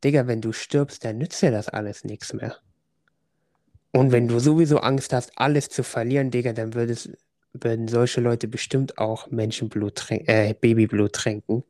Digga, 0.04 0.26
wenn 0.26 0.40
du 0.40 0.52
stirbst, 0.52 1.04
dann 1.04 1.18
nützt 1.18 1.42
dir 1.42 1.50
das 1.50 1.68
alles 1.68 2.04
nichts 2.04 2.32
mehr. 2.34 2.56
Und 3.92 4.12
wenn 4.12 4.28
du 4.28 4.38
sowieso 4.38 4.78
Angst 4.78 5.12
hast, 5.12 5.32
alles 5.36 5.68
zu 5.70 5.82
verlieren, 5.82 6.30
Digga, 6.30 6.52
dann 6.52 6.74
würdest, 6.74 7.10
würden 7.52 7.88
solche 7.88 8.20
Leute 8.20 8.46
bestimmt 8.48 8.98
auch 8.98 9.28
Menschenblut 9.30 9.94
tränken, 9.96 10.28
äh, 10.28 10.54
Babyblut 10.58 11.12
tränken. 11.14 11.64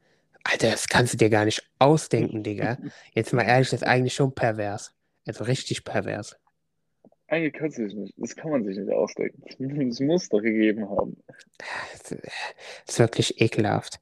Alter, 0.45 0.71
das 0.71 0.89
kannst 0.89 1.13
du 1.15 1.17
dir 1.19 1.31
gar 1.31 1.45
nicht 1.45 1.63
ausdenken, 1.79 2.43
Digga. 2.43 2.79
Jetzt 3.15 3.33
mal 3.33 3.43
ehrlich, 3.43 3.71
das 3.71 3.83
ist 3.83 3.89
eigentlich 3.89 4.15
schon 4.15 4.35
pervers. 4.35 4.93
Also 5.29 5.45
richtig 5.45 5.85
pervers. 5.85 6.37
Eigentlich 7.29 7.53
kannst 7.53 7.77
du 7.77 7.85
dich 7.85 7.95
nicht. 7.95 8.15
Das 8.17 8.35
kann 8.35 8.51
man 8.51 8.65
sich 8.65 8.79
nicht 8.79 8.91
ausdenken. 8.91 9.43
Es 9.91 10.01
muss 10.01 10.29
doch 10.31 10.41
gegeben 10.41 10.89
haben. 10.89 11.17
Das 11.93 12.13
ist 12.87 12.99
wirklich 12.99 13.41
ekelhaft. 13.41 14.01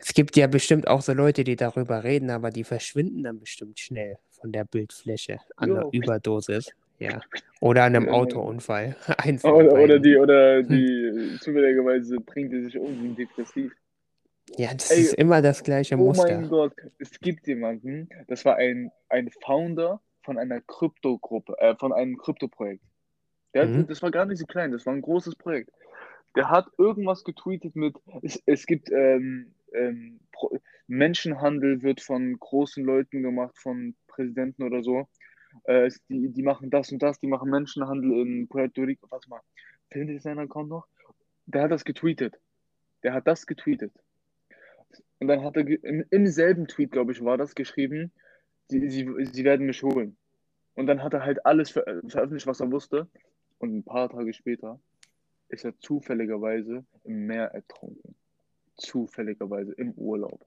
Es 0.00 0.14
gibt 0.14 0.36
ja 0.36 0.46
bestimmt 0.46 0.88
auch 0.88 1.02
so 1.02 1.12
Leute, 1.12 1.44
die 1.44 1.56
darüber 1.56 2.04
reden, 2.04 2.30
aber 2.30 2.50
die 2.50 2.64
verschwinden 2.64 3.24
dann 3.24 3.40
bestimmt 3.40 3.78
schnell 3.78 4.16
von 4.30 4.52
der 4.52 4.64
Bildfläche 4.64 5.40
an 5.56 5.70
einer 5.72 5.82
Ja. 5.82 5.88
Überdosis. 5.92 6.70
Ja. 6.98 7.20
Oder 7.60 7.84
an 7.84 7.96
einem 7.96 8.06
Ja. 8.06 8.12
Autounfall. 8.12 8.96
Oder, 9.42 9.72
oder 9.74 9.98
die, 9.98 10.16
oder 10.16 10.62
die 10.62 11.36
zufälligerweise 11.40 12.16
bringt 12.20 12.52
die 12.54 12.62
sich 12.62 12.78
um, 12.78 12.86
sind 13.02 13.18
depressiv. 13.18 13.72
Ja, 14.56 14.72
das 14.72 14.90
Ey, 14.90 15.00
ist 15.02 15.14
immer 15.14 15.42
das 15.42 15.62
gleiche 15.62 15.96
Oh 15.96 15.98
mein 15.98 16.06
Muster. 16.06 16.42
Gott, 16.48 16.72
es 16.98 17.10
gibt 17.20 17.46
jemanden, 17.48 18.08
das 18.28 18.44
war 18.46 18.56
ein, 18.56 18.90
ein 19.10 19.28
Founder 19.44 20.00
von 20.26 20.36
einer 20.36 20.60
Kryptogruppe, 20.60 21.56
äh, 21.58 21.74
von 21.76 21.92
einem 21.94 22.18
Kryptoprojekt. 22.18 22.84
Mhm. 23.54 23.86
Das 23.86 24.02
war 24.02 24.10
gar 24.10 24.26
nicht 24.26 24.38
so 24.38 24.44
klein, 24.44 24.72
das 24.72 24.84
war 24.84 24.92
ein 24.92 25.00
großes 25.00 25.36
Projekt. 25.36 25.70
Der 26.34 26.50
hat 26.50 26.66
irgendwas 26.76 27.24
getweetet 27.24 27.74
mit, 27.74 27.96
es, 28.20 28.42
es 28.44 28.66
gibt 28.66 28.90
ähm, 28.92 29.54
ähm, 29.72 30.20
Menschenhandel 30.86 31.82
wird 31.82 32.02
von 32.02 32.38
großen 32.38 32.84
Leuten 32.84 33.22
gemacht, 33.22 33.56
von 33.56 33.94
Präsidenten 34.08 34.62
oder 34.62 34.82
so. 34.82 35.08
Äh, 35.64 35.90
die, 36.10 36.28
die 36.28 36.42
machen 36.42 36.68
das 36.68 36.92
und 36.92 37.02
das, 37.02 37.18
die 37.18 37.26
machen 37.28 37.50
Menschenhandel 37.50 38.12
in 38.20 38.48
Puerto 38.48 38.82
Rico. 38.82 39.06
Warte 39.10 39.30
mal, 39.30 39.40
findet 39.90 40.16
ihr 40.16 40.20
seinen 40.20 40.40
Account 40.40 40.68
noch? 40.68 40.86
Der 41.46 41.62
hat 41.62 41.70
das 41.70 41.84
getweetet. 41.84 42.38
Der 43.02 43.14
hat 43.14 43.26
das 43.26 43.46
getweetet. 43.46 43.92
Und 45.18 45.28
dann 45.28 45.42
hat 45.42 45.56
er 45.56 45.66
im, 45.66 46.04
im 46.10 46.26
selben 46.26 46.66
Tweet, 46.68 46.90
glaube 46.90 47.12
ich, 47.12 47.24
war 47.24 47.38
das 47.38 47.54
geschrieben, 47.54 48.12
sie, 48.68 48.88
sie, 48.90 49.08
sie 49.32 49.44
werden 49.44 49.66
mich 49.66 49.82
holen. 49.82 50.16
Und 50.74 50.86
dann 50.86 51.02
hat 51.02 51.14
er 51.14 51.24
halt 51.24 51.44
alles 51.46 51.70
ver 51.70 51.84
veröffentlicht, 52.06 52.46
was 52.46 52.60
er 52.60 52.70
wusste. 52.70 53.08
Und 53.58 53.74
ein 53.74 53.82
paar 53.82 54.10
Tage 54.10 54.32
später 54.32 54.78
ist 55.48 55.64
er 55.64 55.78
zufälligerweise 55.78 56.84
im 57.04 57.26
Meer 57.26 57.46
ertrunken. 57.54 58.14
Zufälligerweise 58.76 59.72
im 59.72 59.92
Urlaub. 59.92 60.44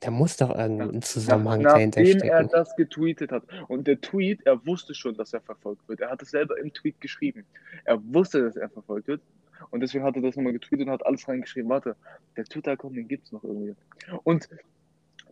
Da 0.00 0.10
muss 0.10 0.36
doch 0.36 0.54
Nach, 0.54 1.00
Zusammenhang 1.00 1.62
dahinter 1.62 2.00
nachdem 2.02 2.20
er 2.20 2.36
stecken. 2.36 2.48
das 2.52 2.76
getweetet 2.76 3.32
hat. 3.32 3.44
Und 3.66 3.88
der 3.88 4.00
Tweet, 4.00 4.46
er 4.46 4.64
wusste 4.66 4.94
schon, 4.94 5.16
dass 5.16 5.32
er 5.32 5.40
verfolgt 5.40 5.88
wird. 5.88 6.00
Er 6.00 6.10
hat 6.10 6.22
es 6.22 6.30
selber 6.30 6.58
im 6.58 6.72
Tweet 6.72 7.00
geschrieben. 7.00 7.44
Er 7.84 8.00
wusste, 8.14 8.42
dass 8.42 8.56
er 8.56 8.68
verfolgt 8.68 9.08
wird. 9.08 9.22
Und 9.70 9.80
deswegen 9.80 10.04
hat 10.04 10.14
er 10.14 10.22
das 10.22 10.36
nochmal 10.36 10.52
getweetet 10.52 10.86
und 10.86 10.92
hat 10.92 11.06
alles 11.06 11.26
reingeschrieben. 11.26 11.70
Warte, 11.70 11.96
der 12.36 12.44
Twitter-Account, 12.44 12.94
den 12.94 13.08
gibt 13.08 13.24
es 13.24 13.32
noch 13.32 13.42
irgendwie. 13.42 13.74
Und 14.22 14.48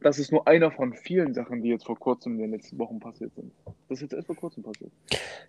das 0.00 0.18
ist 0.18 0.32
nur 0.32 0.46
einer 0.46 0.70
von 0.70 0.92
vielen 0.92 1.34
Sachen, 1.34 1.62
die 1.62 1.70
jetzt 1.70 1.86
vor 1.86 1.98
kurzem 1.98 2.34
in 2.34 2.38
den 2.38 2.50
letzten 2.52 2.78
Wochen 2.78 3.00
passiert 3.00 3.34
sind. 3.34 3.52
Das 3.88 3.98
ist 3.98 4.02
jetzt 4.02 4.12
erst 4.12 4.26
vor 4.26 4.36
kurzem 4.36 4.62
passiert. 4.62 4.92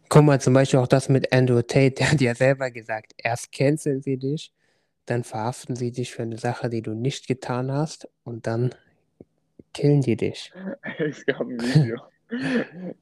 Guck 0.09 0.23
mal, 0.23 0.39
zum 0.39 0.53
Beispiel 0.53 0.79
auch 0.79 0.87
das 0.87 1.09
mit 1.09 1.33
Andrew 1.33 1.61
Tate, 1.61 1.91
der 1.91 2.11
hat 2.11 2.21
ja 2.21 2.35
selber 2.35 2.71
gesagt, 2.71 3.13
erst 3.17 3.51
canceln 3.51 4.01
sie 4.01 4.17
dich, 4.17 4.53
dann 5.05 5.23
verhaften 5.23 5.75
sie 5.75 5.91
dich 5.91 6.11
für 6.13 6.23
eine 6.23 6.37
Sache, 6.37 6.69
die 6.69 6.81
du 6.81 6.93
nicht 6.93 7.27
getan 7.27 7.71
hast 7.71 8.09
und 8.23 8.47
dann 8.47 8.73
killen 9.73 10.01
die 10.01 10.15
dich. 10.15 10.53
Es 10.99 11.25
gab 11.25 11.41
ein 11.41 11.59
Video. 11.59 11.99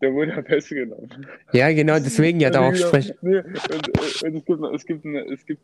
Der 0.02 0.14
wurde 0.14 0.32
ja 0.32 0.44
festgenommen. 0.44 1.28
Ja, 1.54 1.72
genau, 1.72 1.94
deswegen 2.00 2.40
ja 2.42 2.50
darauf 2.50 2.76
sprechen. 2.76 3.16
Nee, 3.22 3.38
und, 3.38 3.88
und 4.24 4.26
es 4.26 4.44
gibt, 4.46 4.62
es 4.74 4.86
gibt, 4.86 5.06
eine, 5.06 5.22
es 5.32 5.46
gibt 5.46 5.62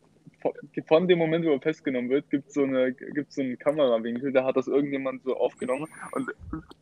von- 0.87 1.07
dem 1.07 1.19
Moment, 1.19 1.45
wo 1.45 1.51
er 1.51 1.59
festgenommen 1.61 2.09
wird, 2.09 2.29
gibt 2.29 2.51
so 2.51 2.63
eine, 2.63 2.95
so 3.27 3.41
einen 3.41 3.57
Kamerawinkel, 3.59 4.31
da 4.31 4.45
hat 4.45 4.55
das 4.55 4.67
irgendjemand 4.67 5.23
so 5.23 5.35
aufgenommen 5.35 5.87
und 6.13 6.29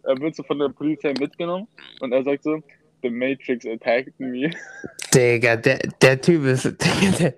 er 0.03 0.19
wird 0.19 0.35
so 0.35 0.43
von 0.43 0.59
der 0.59 0.69
Polizei 0.69 1.13
mitgenommen 1.19 1.67
und 1.99 2.11
er 2.11 2.23
sagt 2.23 2.43
so, 2.43 2.61
The 3.01 3.09
Matrix 3.09 3.65
attacked 3.65 4.19
me. 4.19 4.51
Digga, 5.13 5.55
der, 5.55 5.79
der 6.01 6.21
Typ 6.21 6.45
ist, 6.45 6.65
der, 7.19 7.33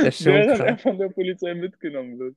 der 0.00 0.08
ist 0.08 0.22
schon 0.22 0.32
Während 0.32 0.60
er 0.60 0.66
krass. 0.66 0.82
von 0.82 0.98
der 0.98 1.08
Polizei 1.08 1.54
mitgenommen 1.54 2.18
wird. 2.18 2.36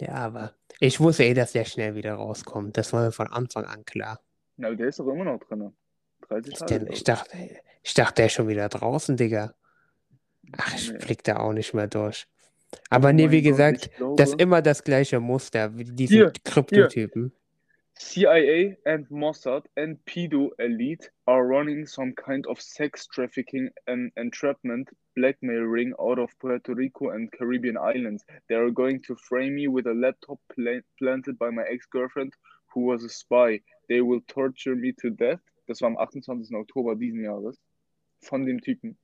Ja, 0.00 0.14
aber 0.14 0.54
ich 0.80 1.00
wusste 1.00 1.24
eh, 1.24 1.34
dass 1.34 1.52
der 1.52 1.64
schnell 1.64 1.94
wieder 1.94 2.14
rauskommt. 2.14 2.76
Das 2.76 2.92
war 2.92 3.04
mir 3.06 3.12
von 3.12 3.26
Anfang 3.26 3.64
an 3.64 3.84
klar. 3.84 4.20
Na, 4.58 4.74
der 4.74 4.88
ist 4.88 4.98
doch 4.98 5.08
immer 5.08 5.24
noch 5.24 5.38
drin. 5.40 5.72
30 6.28 6.52
Ich, 6.52 6.58
Tage. 6.58 6.86
ich 6.90 7.04
dachte, 7.04 7.36
ich 7.82 7.94
dachte, 7.94 8.14
der 8.16 8.26
ist 8.26 8.32
schon 8.34 8.48
wieder 8.48 8.68
draußen, 8.68 9.16
Digga. 9.16 9.54
Ach, 10.56 10.74
ich 10.74 10.92
Nee. 10.92 10.98
blick 10.98 11.24
da 11.24 11.38
auch 11.38 11.52
nicht 11.52 11.74
mehr 11.74 11.86
durch. 11.86 12.26
Aber 12.90 13.08
Oh 13.08 13.12
nee, 13.12 13.30
wie 13.30 13.42
Gott, 13.42 13.52
gesagt, 13.52 13.90
glaube, 13.96 14.16
das 14.16 14.30
ist 14.30 14.40
immer 14.40 14.60
das 14.60 14.84
gleiche 14.84 15.20
Muster, 15.20 15.76
wie 15.78 15.84
diese 15.84 16.14
Hier, 16.14 16.32
Kryptotypen. 16.44 17.32
CIA 17.94 18.76
and 18.84 19.10
Mossad 19.10 19.68
and 19.76 20.04
pedo 20.04 20.52
elite 20.58 21.10
are 21.26 21.42
running 21.42 21.84
some 21.86 22.14
kind 22.14 22.46
of 22.46 22.60
sex 22.60 23.08
trafficking 23.08 23.70
and 23.86 24.12
entrapment 24.16 24.88
blackmail 25.16 25.62
ring 25.64 25.92
out 25.98 26.18
of 26.18 26.30
Puerto 26.38 26.74
Rico 26.74 27.08
and 27.10 27.30
Caribbean 27.32 27.76
islands. 27.76 28.24
They 28.48 28.54
are 28.56 28.70
going 28.70 29.02
to 29.02 29.16
frame 29.16 29.54
me 29.56 29.66
with 29.66 29.86
a 29.88 29.94
laptop 29.94 30.38
pla 30.54 30.80
planted 30.96 31.38
by 31.38 31.50
my 31.50 31.64
ex-girlfriend 31.64 32.32
who 32.74 32.86
was 32.92 33.04
a 33.04 33.08
spy. 33.08 33.62
They 33.88 34.00
will 34.02 34.20
torture 34.26 34.74
me 34.76 34.94
to 35.00 35.10
death. 35.10 35.40
Das 35.66 35.80
war 35.80 35.88
am 35.88 35.96
28. 35.98 36.54
Oktober 36.54 36.94
diesen 36.96 37.22
Jahres. 37.22 37.58
Von 38.20 38.46
dem 38.46 38.60
Typen. 38.60 38.96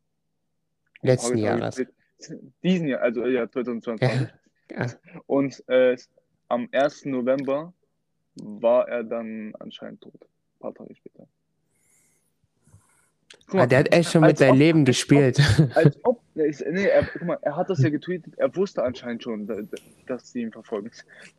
Letzten 1.02 1.38
Jahres. 1.38 1.82
Diesen 2.62 2.88
Jahr, 2.88 3.00
also 3.02 3.26
ja, 3.26 3.48
2022. 3.50 4.28
Ja. 4.70 4.86
Und 5.26 5.62
äh, 5.68 5.96
am 6.48 6.68
1. 6.72 7.04
November 7.06 7.72
war 8.36 8.88
er 8.88 9.04
dann 9.04 9.54
anscheinend 9.58 10.00
tot. 10.00 10.14
Ein 10.22 10.58
paar 10.60 10.74
Tage 10.74 10.94
später. 10.94 11.26
Guck 13.46 13.60
Ah, 13.60 13.66
der 13.66 13.80
hat 13.80 13.92
echt 13.94 14.10
schon 14.10 14.22
mit 14.22 14.30
als 14.30 14.38
seinem 14.38 14.58
Leben 14.58 14.78
als 14.80 14.86
gespielt. 14.86 15.38
Ob, 15.38 15.70
als 15.76 15.98
ob, 16.04 16.22
nee, 16.34 16.46
ist- 16.46 16.64
nee 16.66 16.86
er, 16.86 17.04
guck 17.04 17.22
mal, 17.22 17.38
er 17.42 17.56
hat 17.56 17.68
das 17.68 17.82
ja 17.82 17.90
getweetet, 17.90 18.34
er 18.38 18.54
wusste 18.56 18.82
anscheinend 18.82 19.22
schon, 19.22 19.46
da- 19.46 19.60
da- 19.60 19.76
dass 20.06 20.30
sie 20.32 20.40
ihn 20.42 20.52
verfolgen. 20.52 20.90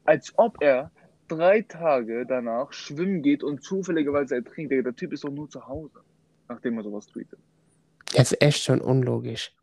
Als 0.04 0.32
ob 0.38 0.62
er 0.62 0.92
drei 1.28 1.62
Tage 1.62 2.26
danach 2.28 2.74
schwimmen 2.74 3.22
geht 3.22 3.44
und 3.44 3.64
zufälligerweise 3.64 4.36
ertrinkt. 4.36 4.72
Der, 4.72 4.96
Typ 4.96 5.14
ist 5.14 5.24
doch 5.24 5.32
nur 5.32 5.50
zu 5.50 5.68
Hause, 5.68 6.02
nachdem 6.50 6.78
er 6.78 6.84
sowas 6.84 7.08
tweetet. 7.08 7.40
Das 8.14 8.32
ist 8.32 8.42
echt 8.42 8.64
schon 8.64 8.82
unlogisch. 8.82 9.54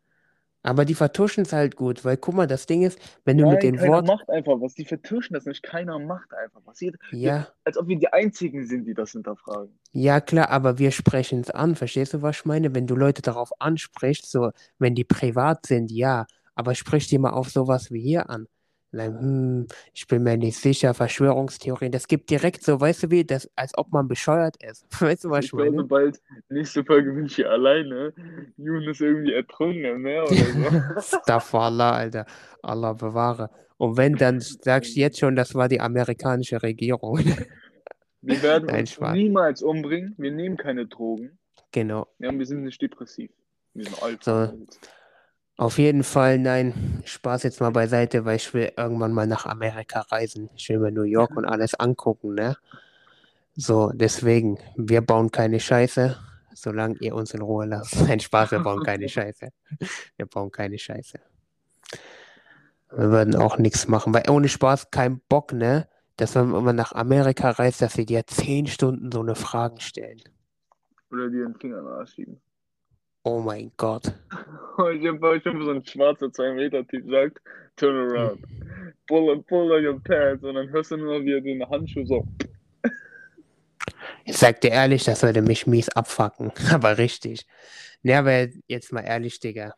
Aber 0.63 0.85
die 0.85 0.95
vertuschen 0.95 1.43
es 1.43 1.53
halt 1.53 1.75
gut, 1.75 2.05
weil 2.05 2.17
guck 2.17 2.35
mal, 2.35 2.47
das 2.47 2.65
Ding 2.65 2.83
ist, 2.83 2.99
wenn 3.25 3.37
du 3.37 3.45
Nein, 3.45 3.53
mit 3.55 3.63
den 3.63 3.75
keiner 3.77 3.87
Worten. 3.89 4.07
macht 4.07 4.29
einfach 4.29 4.61
was. 4.61 4.75
Die 4.75 4.85
vertuschen 4.85 5.33
das 5.33 5.45
nicht. 5.45 5.63
Keiner 5.63 5.99
macht 5.99 6.33
einfach 6.33 6.61
was. 6.65 6.79
Jeder, 6.79 6.99
Ja, 7.11 7.47
als 7.65 7.77
ob 7.77 7.87
wir 7.87 7.97
die 7.99 8.11
Einzigen 8.13 8.65
sind, 8.65 8.85
die 8.85 8.93
das 8.93 9.11
hinterfragen. 9.11 9.77
ja 9.91 10.21
klar, 10.21 10.49
aber 10.49 10.79
wir 10.79 10.91
sprechen 10.91 11.41
es 11.41 11.49
an. 11.51 11.75
Verstehst 11.75 12.13
du, 12.13 12.21
was 12.21 12.37
ich 12.37 12.45
meine? 12.45 12.73
Wenn 12.75 12.87
du 12.87 12.95
Leute 12.95 13.21
darauf 13.21 13.51
ansprichst, 13.59 14.29
so, 14.31 14.51
wenn 14.79 14.95
die 14.95 15.03
privat 15.03 15.65
sind, 15.65 15.91
ja, 15.91 16.27
aber 16.55 16.75
sprich 16.75 17.07
die 17.07 17.17
mal 17.17 17.31
auf 17.31 17.49
sowas 17.49 17.91
wie 17.91 18.01
hier 18.01 18.29
an. 18.29 18.47
Dann, 18.93 19.19
hm, 19.19 19.67
ich 19.93 20.07
bin 20.07 20.23
mir 20.23 20.37
nicht 20.37 20.57
sicher, 20.57 20.93
Verschwörungstheorien, 20.93 21.91
das 21.91 22.07
gibt 22.07 22.29
direkt 22.29 22.63
so, 22.63 22.79
weißt 22.79 23.03
du 23.03 23.11
wie, 23.11 23.25
das, 23.25 23.49
als 23.55 23.77
ob 23.77 23.91
man 23.91 24.07
bescheuert 24.07 24.55
ist. 24.63 24.85
Weißt 25.01 25.23
du, 25.25 25.29
was 25.31 25.45
Ich 25.45 25.45
ich 25.45 25.51
glaube, 25.51 25.71
meine? 25.71 25.83
bald 25.87 26.21
nächste 26.49 26.83
Folge 26.85 27.11
bin 27.13 27.25
ich 27.25 27.35
hier 27.35 27.49
alleine. 27.49 28.13
Jun 28.57 28.83
ist 28.83 29.01
irgendwie 29.01 29.33
ertrunken 29.33 29.83
im 29.85 30.01
Meer 30.03 30.23
oder 30.23 30.35
so. 31.01 31.19
Stafallah, 31.23 31.91
Alter. 31.93 32.25
Allah 32.61 32.93
bewahre. 32.93 33.49
Und 33.77 33.97
wenn, 33.97 34.15
dann 34.15 34.39
sagst 34.39 34.95
du 34.95 34.99
jetzt 34.99 35.19
schon, 35.19 35.35
das 35.35 35.55
war 35.55 35.67
die 35.67 35.81
amerikanische 35.81 36.61
Regierung. 36.63 37.19
Wir 38.21 38.41
werden 38.41 38.67
Nein, 38.67 38.81
uns 38.81 38.91
Spaß. 38.91 39.13
niemals 39.13 39.61
umbringen. 39.61 40.15
Wir 40.17 40.31
nehmen 40.31 40.55
keine 40.55 40.87
Drogen. 40.87 41.37
Genau. 41.71 42.07
Ja, 42.19 42.29
und 42.29 42.39
wir 42.39 42.45
sind 42.45 42.63
nicht 42.63 42.81
depressiv. 42.81 43.31
Wir 43.73 43.85
sind 43.85 44.01
alt. 44.01 44.23
So. 44.23 44.53
Auf 45.55 45.77
jeden 45.77 46.03
Fall, 46.03 46.39
nein, 46.39 47.03
Spaß 47.05 47.43
jetzt 47.43 47.61
mal 47.61 47.71
beiseite, 47.71 48.25
weil 48.25 48.37
ich 48.37 48.53
will 48.55 48.71
irgendwann 48.75 49.13
mal 49.13 49.27
nach 49.27 49.45
Amerika 49.45 50.01
reisen. 50.01 50.49
Ich 50.55 50.67
will 50.69 50.79
mir 50.79 50.91
New 50.91 51.03
York 51.03 51.37
und 51.37 51.45
alles 51.45 51.75
angucken, 51.75 52.33
ne? 52.33 52.57
So, 53.55 53.91
deswegen, 53.93 54.57
wir 54.75 55.01
bauen 55.01 55.29
keine 55.29 55.59
Scheiße, 55.59 56.17
solange 56.55 56.95
ihr 57.01 57.13
uns 57.13 57.35
in 57.35 57.43
Ruhe 57.43 57.67
lasst. 57.67 58.01
Nein, 58.07 58.19
Spaß, 58.19 58.51
wir 58.51 58.59
bauen 58.61 58.81
keine 58.83 59.07
Scheiße. 59.09 59.49
Wir 60.17 60.25
bauen 60.25 60.51
keine 60.51 60.79
Scheiße. 60.79 61.19
Wir 62.89 63.11
würden 63.11 63.35
auch 63.35 63.59
nichts 63.59 63.87
machen, 63.87 64.11
weil 64.13 64.27
ohne 64.29 64.49
Spaß 64.49 64.89
kein 64.89 65.19
Bock, 65.29 65.53
ne? 65.53 65.87
Dass 66.17 66.35
wenn 66.35 66.49
man 66.49 66.75
nach 66.75 66.93
Amerika 66.93 67.51
reist, 67.51 67.81
dass 67.81 67.93
sie 67.93 68.05
dir 68.05 68.25
zehn 68.25 68.65
Stunden 68.65 69.11
so 69.11 69.21
eine 69.21 69.35
Fragen 69.35 69.79
stellen. 69.79 70.21
Oder 71.11 71.29
dir 71.29 71.45
den 71.45 71.55
Finger 71.55 71.79
in 71.79 71.85
den 71.85 71.93
Arsch 71.93 72.13
schieben. 72.13 72.41
Oh 73.23 73.39
mein 73.39 73.71
Gott. 73.77 74.07
Ich 74.07 74.11
habe 74.77 75.37
ich 75.37 75.45
hab 75.45 75.61
so 75.61 75.71
ein 75.71 75.85
schwarzer 75.85 76.25
2-Meter-Typ 76.27 77.09
sagt, 77.09 77.41
turn 77.77 77.95
around. 77.95 78.41
Pull, 79.07 79.41
pull 79.43 79.71
on 79.71 79.85
your 79.85 79.99
pants. 80.03 80.43
Und 80.43 80.55
dann 80.55 80.69
hörst 80.69 80.91
du 80.91 80.97
nur, 80.97 81.23
wie 81.23 81.33
er 81.33 81.41
den 81.41 81.67
Handschuh 81.69 82.05
so. 82.05 82.27
Ich 84.25 84.37
sag 84.37 84.61
dir 84.61 84.71
ehrlich, 84.71 85.03
das 85.03 85.23
würde 85.23 85.41
mich 85.41 85.67
mies 85.67 85.89
abfacken. 85.89 86.51
Aber 86.71 86.97
richtig. 86.97 87.45
Ne, 88.03 88.17
aber 88.17 88.49
jetzt 88.67 88.91
mal 88.91 89.01
ehrlich, 89.01 89.39
Digga. 89.39 89.73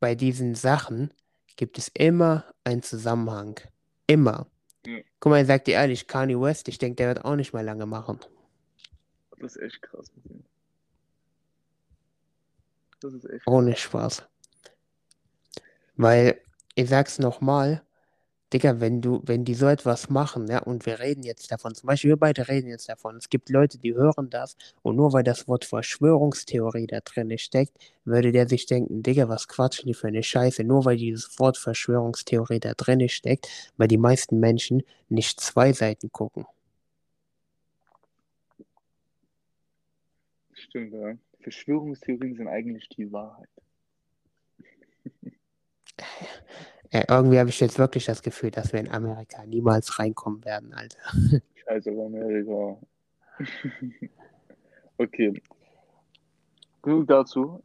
Bei 0.00 0.14
diesen 0.14 0.54
Sachen 0.54 1.12
gibt 1.56 1.76
es 1.76 1.88
immer 1.88 2.46
einen 2.64 2.82
Zusammenhang. 2.82 3.60
Immer. 4.06 4.46
Ja. 4.86 4.98
Guck 5.20 5.30
mal, 5.30 5.42
ich 5.42 5.46
sag 5.46 5.64
dir 5.66 5.74
ehrlich, 5.74 6.06
Kanye 6.06 6.40
West, 6.40 6.68
ich 6.68 6.78
denke, 6.78 6.96
der 6.96 7.08
wird 7.08 7.24
auch 7.26 7.36
nicht 7.36 7.52
mehr 7.52 7.62
lange 7.62 7.84
machen. 7.84 8.18
Das 9.38 9.56
ist 9.56 9.62
echt 9.62 9.82
krass 9.82 10.10
mit 10.16 10.32
ihm. 10.32 10.44
Das 13.02 13.12
ist 13.14 13.28
echt 13.28 13.46
Ohne 13.46 13.76
Spaß. 13.76 14.22
Weil, 15.96 16.40
ich 16.74 16.88
sag's 16.88 17.18
nochmal, 17.18 17.82
Digga, 18.52 18.80
wenn 18.80 19.00
du, 19.00 19.22
wenn 19.24 19.44
die 19.44 19.54
so 19.54 19.66
etwas 19.66 20.10
machen, 20.10 20.46
ja, 20.48 20.58
und 20.62 20.84
wir 20.86 21.00
reden 21.00 21.22
jetzt 21.22 21.50
davon, 21.50 21.74
zum 21.74 21.86
Beispiel 21.86 22.10
wir 22.10 22.16
beide 22.18 22.48
reden 22.48 22.68
jetzt 22.68 22.88
davon, 22.88 23.16
es 23.16 23.30
gibt 23.30 23.48
Leute, 23.50 23.78
die 23.78 23.94
hören 23.94 24.28
das, 24.30 24.56
und 24.82 24.96
nur 24.96 25.12
weil 25.14 25.24
das 25.24 25.48
Wort 25.48 25.64
Verschwörungstheorie 25.64 26.86
da 26.86 27.00
drin 27.00 27.36
steckt, 27.38 27.72
würde 28.04 28.30
der 28.32 28.48
sich 28.48 28.66
denken, 28.66 29.02
Digga, 29.02 29.28
was 29.28 29.48
quatschen 29.48 29.86
die 29.86 29.94
für 29.94 30.08
eine 30.08 30.22
Scheiße, 30.22 30.64
nur 30.64 30.84
weil 30.84 30.96
dieses 30.98 31.38
Wort 31.38 31.56
Verschwörungstheorie 31.58 32.60
da 32.60 32.74
drin 32.74 33.08
steckt, 33.08 33.48
weil 33.78 33.88
die 33.88 33.98
meisten 33.98 34.38
Menschen 34.38 34.82
nicht 35.08 35.40
zwei 35.40 35.72
Seiten 35.72 36.12
gucken. 36.12 36.46
Stimmt, 40.54 40.92
ja. 40.94 41.14
Verschwörungstheorien 41.42 42.34
sind 42.34 42.48
eigentlich 42.48 42.88
die 42.88 43.12
Wahrheit. 43.12 43.48
Ja, 46.92 47.04
irgendwie 47.08 47.38
habe 47.38 47.48
ich 47.48 47.58
jetzt 47.60 47.78
wirklich 47.78 48.04
das 48.04 48.22
Gefühl, 48.22 48.50
dass 48.50 48.72
wir 48.72 48.80
in 48.80 48.90
Amerika 48.90 49.44
niemals 49.46 49.98
reinkommen 49.98 50.44
werden, 50.44 50.74
Alter. 50.74 50.98
Scheiße 51.64 51.90
Amerika. 51.90 52.78
okay. 54.98 55.42
Genug 56.82 57.06
dazu. 57.08 57.62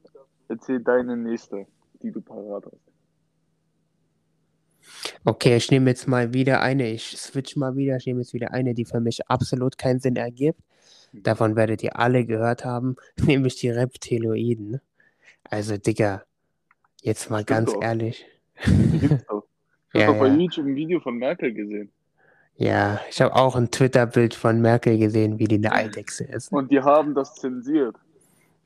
Erzähl 0.47 0.79
deine 0.79 1.17
nächste, 1.17 1.67
die 2.01 2.11
du 2.11 2.21
parat 2.21 2.65
hast. 2.65 2.87
Okay, 5.25 5.57
ich 5.57 5.69
nehme 5.71 5.89
jetzt 5.89 6.07
mal 6.07 6.33
wieder 6.33 6.61
eine, 6.61 6.89
ich 6.89 7.17
switch 7.17 7.57
mal 7.57 7.75
wieder, 7.75 7.97
ich 7.97 8.05
nehme 8.05 8.21
jetzt 8.21 8.33
wieder 8.33 8.53
eine, 8.53 8.73
die 8.73 8.85
für 8.85 9.01
mich 9.01 9.27
absolut 9.27 9.77
keinen 9.77 9.99
Sinn 9.99 10.15
ergibt. 10.15 10.61
Davon 11.23 11.55
werdet 11.55 11.83
ihr 11.83 11.97
alle 11.99 12.25
gehört 12.25 12.65
haben, 12.65 12.95
nämlich 13.17 13.55
die 13.57 13.69
Reptiloiden. 13.69 14.81
Also, 15.43 15.77
Digga, 15.77 16.23
jetzt 17.01 17.29
mal 17.29 17.43
ganz 17.45 17.73
doch. 17.73 17.81
ehrlich. 17.81 18.25
Gibt's. 18.99 19.25
Ich 19.93 20.01
Ja, 20.01 20.07
habe 20.07 20.13
doch 20.13 20.19
bei 20.19 20.27
ja. 20.27 20.33
YouTube 20.35 20.65
ein 20.67 20.75
Video 20.75 20.99
von 20.99 21.17
Merkel 21.17 21.53
gesehen. 21.53 21.91
Ja, 22.55 23.01
ich 23.09 23.21
habe 23.21 23.35
auch 23.35 23.55
ein 23.55 23.71
Twitter-Bild 23.71 24.35
von 24.35 24.61
Merkel 24.61 24.97
gesehen, 24.97 25.39
wie 25.39 25.45
die 25.47 25.55
eine 25.57 25.71
Eidechse 25.73 26.23
ist. 26.25 26.51
Und 26.51 26.71
die 26.71 26.81
haben 26.81 27.13
das 27.15 27.35
zensiert. 27.35 27.95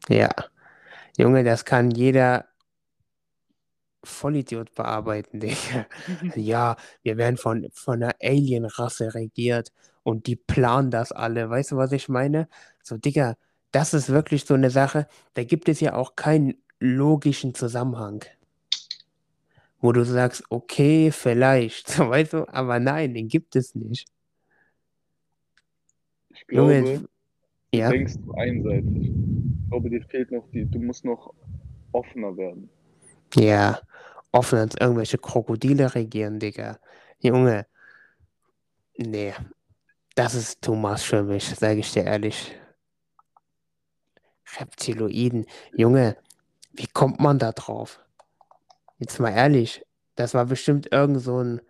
Ja. 0.10 0.30
Junge, 1.18 1.44
das 1.44 1.66
kann 1.66 1.92
jeder 1.92 2.46
Vollidiot 4.04 4.74
bearbeiten, 4.76 5.40
Digga. 5.42 5.86
Ja, 6.36 6.76
wir 7.04 7.18
werden 7.18 7.38
von, 7.38 7.68
von 7.74 8.02
einer 8.04 8.16
Alien-Rasse 8.22 9.14
regiert 9.14 9.72
und 10.04 10.28
die 10.28 10.36
planen 10.36 10.92
das 10.92 11.12
alle. 11.12 11.50
Weißt 11.50 11.72
du, 11.72 11.78
was 11.78 11.92
ich 11.92 12.10
meine? 12.10 12.48
So, 12.84 12.98
Digga, 12.98 13.36
das 13.72 13.94
ist 13.94 14.10
wirklich 14.10 14.46
so 14.46 14.54
eine 14.54 14.70
Sache, 14.70 15.08
da 15.34 15.44
gibt 15.44 15.70
es 15.70 15.80
ja 15.80 15.94
auch 15.96 16.16
keinen 16.16 16.56
logischen 16.80 17.54
Zusammenhang. 17.56 18.26
Wo 19.80 19.92
du 19.92 20.04
sagst, 20.06 20.44
okay, 20.50 21.12
vielleicht, 21.12 21.98
weißt 22.00 22.34
du, 22.34 22.48
aber 22.50 22.80
nein, 22.80 23.14
den 23.14 23.28
gibt 23.28 23.56
es 23.56 23.76
nicht. 23.76 24.08
Ich 26.30 26.48
glaube, 26.48 26.84
Junge, 26.84 27.04
du 27.74 27.80
ja, 27.80 27.90
denkst 27.90 28.16
einseitig. 28.38 29.12
Ich 29.12 29.70
glaube, 29.70 29.90
dir 29.90 30.04
fehlt 30.06 30.32
noch 30.32 30.50
die, 30.52 30.66
du 30.66 30.80
musst 30.80 31.06
noch 31.06 31.34
offener 31.94 32.36
werden. 32.38 32.70
ja, 33.36 33.80
offen 34.32 34.60
als 34.60 34.76
irgendwelche 34.80 35.18
Krokodile 35.18 35.94
regieren, 35.96 36.40
Digga. 36.40 36.80
Junge, 37.20 37.68
nee, 38.98 39.34
das 40.24 40.36
ist 40.36 40.62
too 40.62 40.76
much 40.76 41.00
für 41.00 41.24
mich, 41.24 41.46
sage 41.46 41.80
ich 41.80 41.92
dir 41.92 42.04
ehrlich. 42.04 42.54
Reptiloiden. 44.60 45.46
Junge, 45.76 46.18
wie 46.74 46.88
kommt 46.88 47.20
man 47.20 47.40
da 47.40 47.52
drauf? 47.52 48.00
Jetzt 49.00 49.20
mal 49.20 49.32
ehrlich, 49.32 49.84
das 50.16 50.34
war 50.34 50.46
bestimmt 50.46 50.92
irgend 50.92 51.22
so 51.22 51.42
ein, 51.44 51.62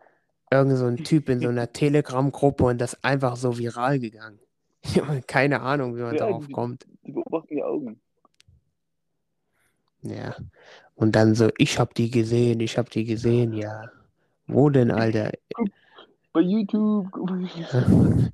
irgend 0.52 0.78
so 0.78 0.86
ein 0.86 0.98
Typ 0.98 1.30
in 1.30 1.40
so 1.40 1.48
einer 1.50 1.72
Telegram-Gruppe 1.72 2.64
und 2.66 2.80
das 2.80 3.02
einfach 3.04 3.36
so 3.38 3.58
viral 3.58 4.00
gegangen. 4.00 4.40
Keine 5.28 5.62
Ahnung, 5.62 5.96
wie 5.96 6.02
man 6.02 6.16
Ja, 6.16 6.26
darauf 6.26 6.48
die- 6.48 6.54
kommt. 6.54 6.86
Die 7.04 7.12
beobachten 7.12 7.56
die 7.56 7.64
Augen. 7.64 8.02
Ja. 10.02 10.36
Und 10.96 11.16
dann 11.16 11.36
so, 11.36 11.50
ich 11.58 11.80
hab 11.80 11.94
die 11.94 12.10
gesehen, 12.12 12.60
ich 12.60 12.78
hab 12.78 12.90
die 12.90 13.06
gesehen, 13.06 13.54
ja. 13.54 13.90
Wo 14.48 14.70
denn, 14.70 14.92
Alter? 14.92 15.32
Bei 16.34 16.42
YouTube. 16.42 17.08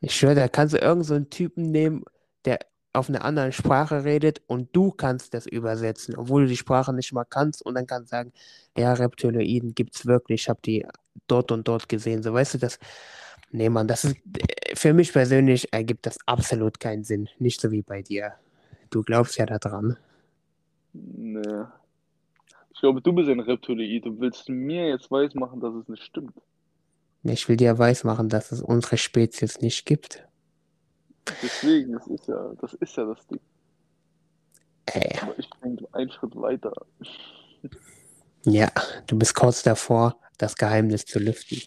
Ich 0.00 0.16
schwöre, 0.16 0.34
da 0.34 0.48
kannst 0.48 0.74
du 0.74 0.78
irgend 0.78 1.06
so 1.06 1.14
einen 1.14 1.30
Typen 1.30 1.70
nehmen, 1.70 2.04
der 2.44 2.58
auf 2.92 3.08
einer 3.08 3.24
anderen 3.24 3.52
Sprache 3.52 4.04
redet 4.04 4.42
und 4.46 4.68
du 4.76 4.90
kannst 4.90 5.32
das 5.32 5.46
übersetzen, 5.46 6.14
obwohl 6.14 6.42
du 6.42 6.48
die 6.48 6.58
Sprache 6.58 6.92
nicht 6.92 7.10
mal 7.14 7.24
kannst 7.24 7.64
und 7.64 7.74
dann 7.74 7.86
kannst 7.86 8.12
du 8.12 8.16
sagen, 8.16 8.32
ja, 8.76 8.92
Reptiloiden 8.92 9.74
gibt's 9.74 10.04
wirklich, 10.04 10.42
ich 10.42 10.48
habe 10.50 10.60
die 10.62 10.86
dort 11.26 11.50
und 11.52 11.66
dort 11.66 11.88
gesehen. 11.88 12.22
So, 12.22 12.34
weißt 12.34 12.54
du, 12.54 12.58
das, 12.58 12.78
nee, 13.50 13.70
Mann, 13.70 13.88
das 13.88 14.04
ist, 14.04 14.16
für 14.74 14.92
mich 14.92 15.10
persönlich 15.10 15.72
ergibt 15.72 16.04
das 16.04 16.18
absolut 16.26 16.80
keinen 16.80 17.04
Sinn. 17.04 17.30
Nicht 17.38 17.60
so 17.60 17.70
wie 17.70 17.82
bei 17.82 18.02
dir. 18.02 18.34
Du 18.90 19.02
glaubst 19.02 19.38
ja 19.38 19.46
daran. 19.46 19.96
Nee. 20.92 21.64
Ich 22.74 22.80
glaube, 22.80 23.00
du 23.00 23.12
bist 23.12 23.30
ein 23.30 23.40
Reptiloid. 23.40 24.04
Du 24.04 24.20
willst 24.20 24.48
mir 24.50 24.88
jetzt 24.88 25.10
weismachen, 25.10 25.60
dass 25.60 25.74
es 25.74 25.88
nicht 25.88 26.02
stimmt. 26.02 26.34
Ich 27.24 27.48
will 27.48 27.56
dir 27.56 27.78
weismachen, 27.78 28.28
dass 28.28 28.52
es 28.52 28.60
unsere 28.60 28.98
Spezies 28.98 29.60
nicht 29.60 29.86
gibt. 29.86 30.26
Deswegen, 31.42 31.92
das 31.92 32.06
ist 32.06 32.28
ja, 32.28 32.52
das 32.60 32.74
ist 32.74 32.96
ja 32.96 33.04
das 33.06 33.26
Ding. 33.26 33.40
Ey, 34.86 35.18
Aber 35.22 35.38
ich 35.38 35.48
denke 35.62 35.86
einen 35.92 36.10
Schritt 36.10 36.36
weiter. 36.36 36.72
ja, 38.44 38.70
du 39.06 39.18
bist 39.18 39.34
kurz 39.34 39.62
davor, 39.62 40.18
das 40.36 40.54
Geheimnis 40.56 41.06
zu 41.06 41.18
lüften. 41.18 41.62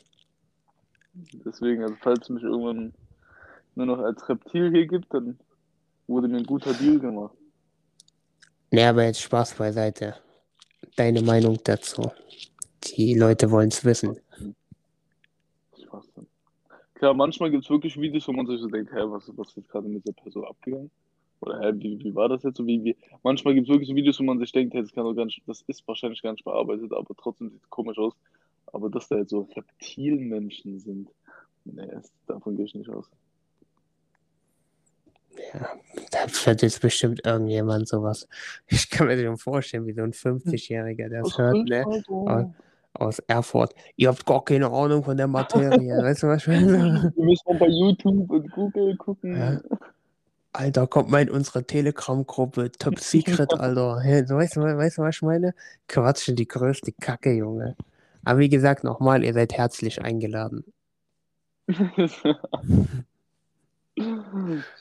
Deswegen, 1.43 1.82
also 1.82 1.96
falls 2.02 2.22
es 2.22 2.30
mich 2.30 2.43
irgendwann 2.43 2.94
nur 3.73 3.88
noch 3.88 4.00
als 4.00 4.29
Reptil 4.29 4.71
hier 4.71 4.86
gibt, 4.86 5.12
dann 5.13 5.40
wurde 6.06 6.27
mir 6.27 6.38
ein 6.38 6.46
guter 6.46 6.73
Deal 6.73 7.00
gemacht. 7.00 7.36
Nee, 8.69 8.86
aber 8.86 9.06
jetzt 9.06 9.21
Spaß 9.21 9.56
beiseite. 9.56 10.15
Deine 10.96 11.21
Meinung 11.23 11.60
dazu. 11.63 12.12
Die 12.84 13.15
Leute 13.15 13.50
wollen 13.50 13.69
es 13.69 13.84
wissen. 13.84 14.19
Klar, 16.98 17.13
manchmal 17.13 17.52
gibt 17.52 17.63
es 17.63 17.69
wirklich 17.69 17.95
Videos, 18.02 18.27
wo 18.27 18.31
man 18.31 18.48
sich 18.48 18.60
so 18.60 18.67
denkt, 18.67 18.91
hä, 18.91 19.02
was, 19.04 19.31
was 19.37 19.56
ist 19.56 19.69
gerade 19.69 19.87
mit 19.87 20.08
der 20.08 20.13
Person 20.13 20.45
abgegangen? 20.45 20.89
Oder 21.41 21.60
hä, 21.60 21.73
wie, 21.75 22.00
wie 22.04 22.15
war 22.15 22.27
das 22.27 22.41
jetzt? 22.41 22.58
So, 22.58 22.65
wie, 22.65 22.83
wie, 22.83 22.98
manchmal 23.21 23.54
gibt 23.54 23.67
es 23.67 23.71
wirklich 23.71 23.87
so 23.87 23.95
Videos, 23.95 24.19
wo 24.19 24.23
man 24.23 24.39
sich 24.39 24.52
denkt, 24.52 24.73
hey, 24.73 24.81
das, 24.81 24.91
kann 24.91 25.04
doch 25.04 25.13
gar 25.13 25.25
nicht, 25.25 25.43
das 25.45 25.62
ist 25.67 25.87
wahrscheinlich 25.87 26.23
gar 26.23 26.31
nicht 26.31 26.43
bearbeitet, 26.43 26.91
aber 26.91 27.13
trotzdem 27.15 27.52
sieht 27.52 27.62
es 27.62 27.69
komisch 27.69 28.00
aus. 28.00 28.15
Aber 28.73 28.89
dass 28.89 29.08
da 29.10 29.17
jetzt 29.17 29.29
so 29.29 29.48
Reptilmenschen 29.56 30.79
sind, 30.79 31.10
nee, 31.65 31.87
davon 32.25 32.56
gehe 32.56 32.65
ich 32.65 32.73
nicht 32.73 32.89
aus. 32.89 33.08
Da 36.10 36.25
wird 36.45 36.63
jetzt 36.63 36.81
bestimmt 36.81 37.23
irgendjemand 37.23 37.87
sowas. 37.87 38.27
Ich 38.65 38.89
kann 38.89 39.06
mir 39.06 39.23
schon 39.23 39.37
vorstellen, 39.37 39.85
wie 39.85 39.93
so 39.93 40.02
ein 40.02 40.13
50-Jähriger 40.13 41.10
das 41.10 41.37
hört, 41.37 41.69
ne? 41.69 41.85
Alter? 41.85 42.10
Und- 42.10 42.56
aus 43.00 43.19
Erfurt. 43.19 43.73
Ihr 43.95 44.10
habt 44.10 44.25
gar 44.25 44.43
keine 44.43 44.71
Ahnung 44.71 45.04
von 45.04 45.17
der 45.17 45.27
Materie. 45.27 45.98
weißt 46.04 46.23
du, 46.23 46.27
was 46.27 46.41
ich 46.41 46.48
meine? 46.48 47.13
Wir 47.15 47.25
müssen 47.25 47.43
mal 47.48 47.58
bei 47.58 47.67
YouTube 47.67 48.29
und 48.29 48.52
Google 48.52 48.95
gucken. 48.98 49.35
Ja. 49.35 49.62
Alter, 50.54 50.87
kommt 50.87 51.12
mal 51.12 51.21
in 51.21 51.29
unsere 51.29 51.63
Telegram-Gruppe. 51.63 52.71
Top 52.71 53.00
Secret, 53.00 53.54
Alter. 53.54 54.00
Hey, 54.00 54.27
weißt, 54.27 54.56
du, 54.56 54.62
weißt 54.62 54.98
du, 54.98 55.02
was 55.04 55.15
ich 55.15 55.21
meine? 55.21 55.54
Quatschen, 55.87 56.35
die 56.35 56.48
größte 56.48 56.91
Kacke, 56.93 57.31
Junge. 57.31 57.75
Aber 58.25 58.39
wie 58.39 58.50
gesagt, 58.50 58.83
nochmal, 58.83 59.23
ihr 59.23 59.33
seid 59.33 59.54
herzlich 59.54 60.02
eingeladen. 60.02 60.65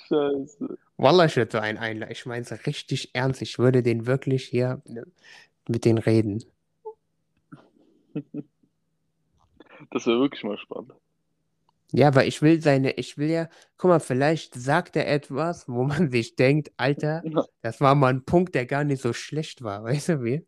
Scheiße. 0.08 0.78
Wallah, 0.96 1.26
ich 1.26 1.36
würde 1.36 1.52
so 1.52 1.58
einen 1.58 1.78
einladen. 1.78 2.12
Ich 2.12 2.26
meine 2.26 2.42
es 2.42 2.66
richtig 2.66 3.14
ernst. 3.14 3.42
Ich 3.42 3.58
würde 3.58 3.82
den 3.82 4.06
wirklich 4.06 4.44
hier 4.44 4.80
ne, 4.86 5.04
mit 5.68 5.84
denen 5.84 5.98
reden. 5.98 6.42
Das 9.90 10.06
wäre 10.06 10.20
wirklich 10.20 10.44
mal 10.44 10.58
spannend. 10.58 10.92
Ja, 11.92 12.14
weil 12.14 12.26
ich 12.28 12.42
will 12.42 12.60
seine, 12.60 12.92
ich 12.92 13.16
will 13.16 13.30
ja, 13.30 13.48
guck 13.76 13.88
mal, 13.90 14.00
vielleicht 14.00 14.54
sagt 14.54 14.96
er 14.96 15.08
etwas, 15.08 15.68
wo 15.68 15.84
man 15.84 16.10
sich 16.10 16.36
denkt, 16.36 16.72
Alter, 16.76 17.22
Ja. 17.24 17.44
das 17.62 17.80
war 17.80 17.94
mal 17.94 18.08
ein 18.12 18.24
Punkt, 18.24 18.54
der 18.54 18.66
gar 18.66 18.84
nicht 18.84 19.00
so 19.02 19.12
schlecht 19.12 19.62
war, 19.62 19.84
weißt 19.84 20.10
du 20.10 20.22
wie? 20.24 20.46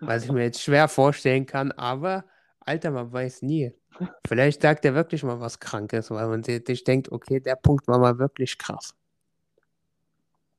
Was 0.00 0.24
ich 0.24 0.30
mir 0.32 0.42
jetzt 0.44 0.62
schwer 0.62 0.88
vorstellen 0.88 1.46
kann, 1.46 1.72
aber, 1.72 2.24
Alter, 2.60 2.90
man 2.90 3.12
weiß 3.12 3.42
nie. 3.42 3.72
Vielleicht 4.26 4.62
sagt 4.62 4.84
er 4.84 4.94
wirklich 4.94 5.22
mal 5.22 5.40
was 5.40 5.58
Krankes, 5.60 6.10
weil 6.10 6.28
man 6.28 6.42
si- 6.44 6.62
sich 6.66 6.84
denkt, 6.84 7.10
okay, 7.12 7.40
der 7.40 7.56
Punkt 7.56 7.86
war 7.88 7.98
mal 7.98 8.18
wirklich 8.18 8.58
krass. 8.58 8.94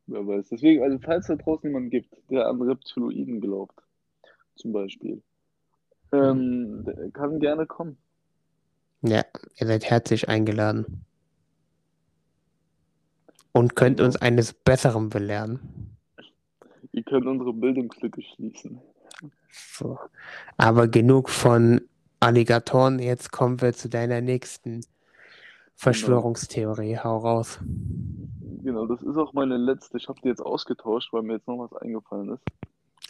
Wer 0.08 0.26
weiß. 0.26 0.50
Deswegen, 0.50 0.84
also 0.84 0.98
falls 1.00 1.28
da 1.28 1.36
draußen 1.36 1.70
jemanden 1.70 1.90
gibt, 1.90 2.10
der 2.30 2.48
an 2.48 2.62
Reptiloiden 2.62 3.42
glaubt, 3.42 3.76
zum 4.56 4.74
Beispiel, 4.74 5.22
ähm, 6.12 6.84
der 6.86 7.12
kann 7.12 7.40
gerne 7.40 7.66
kommen. 7.66 7.98
Ja, 9.02 9.24
ihr 9.58 9.68
seid 9.68 9.86
herzlich 9.86 10.28
eingeladen. 10.30 11.06
Und 13.52 13.76
könnt 13.76 13.98
Genau. 13.98 14.08
uns 14.08 14.18
eines 14.18 14.54
Besseren 14.54 15.10
belehren. 15.10 15.60
Ihr 16.92 17.04
könnt 17.04 17.26
unsere 17.26 17.54
Bildungslücke 17.54 18.22
schließen. 18.22 18.80
So. 19.52 19.98
Aber 20.58 20.88
genug 20.88 21.30
von 21.30 21.82
Alligatoren. 22.20 23.00
Jetzt 23.00 23.32
kommen 23.32 23.62
wir 23.62 23.74
zu 23.74 23.90
deiner 23.90 24.22
nächsten 24.22 24.82
Verschwörungstheorie. 25.76 26.98
Hau 26.98 27.18
raus. 27.18 27.60
Genau, 28.64 28.86
das 28.88 29.02
ist 29.02 29.18
auch 29.18 29.34
meine 29.34 29.58
letzte. 29.58 29.98
Ich 29.98 30.08
habe 30.08 30.20
die 30.22 30.28
jetzt 30.28 30.42
ausgetauscht, 30.42 31.14
weil 31.14 31.22
mir 31.24 31.34
jetzt 31.34 31.48
noch 31.48 31.58
was 31.58 31.74
eingefallen 31.82 32.34
ist. 32.34 32.44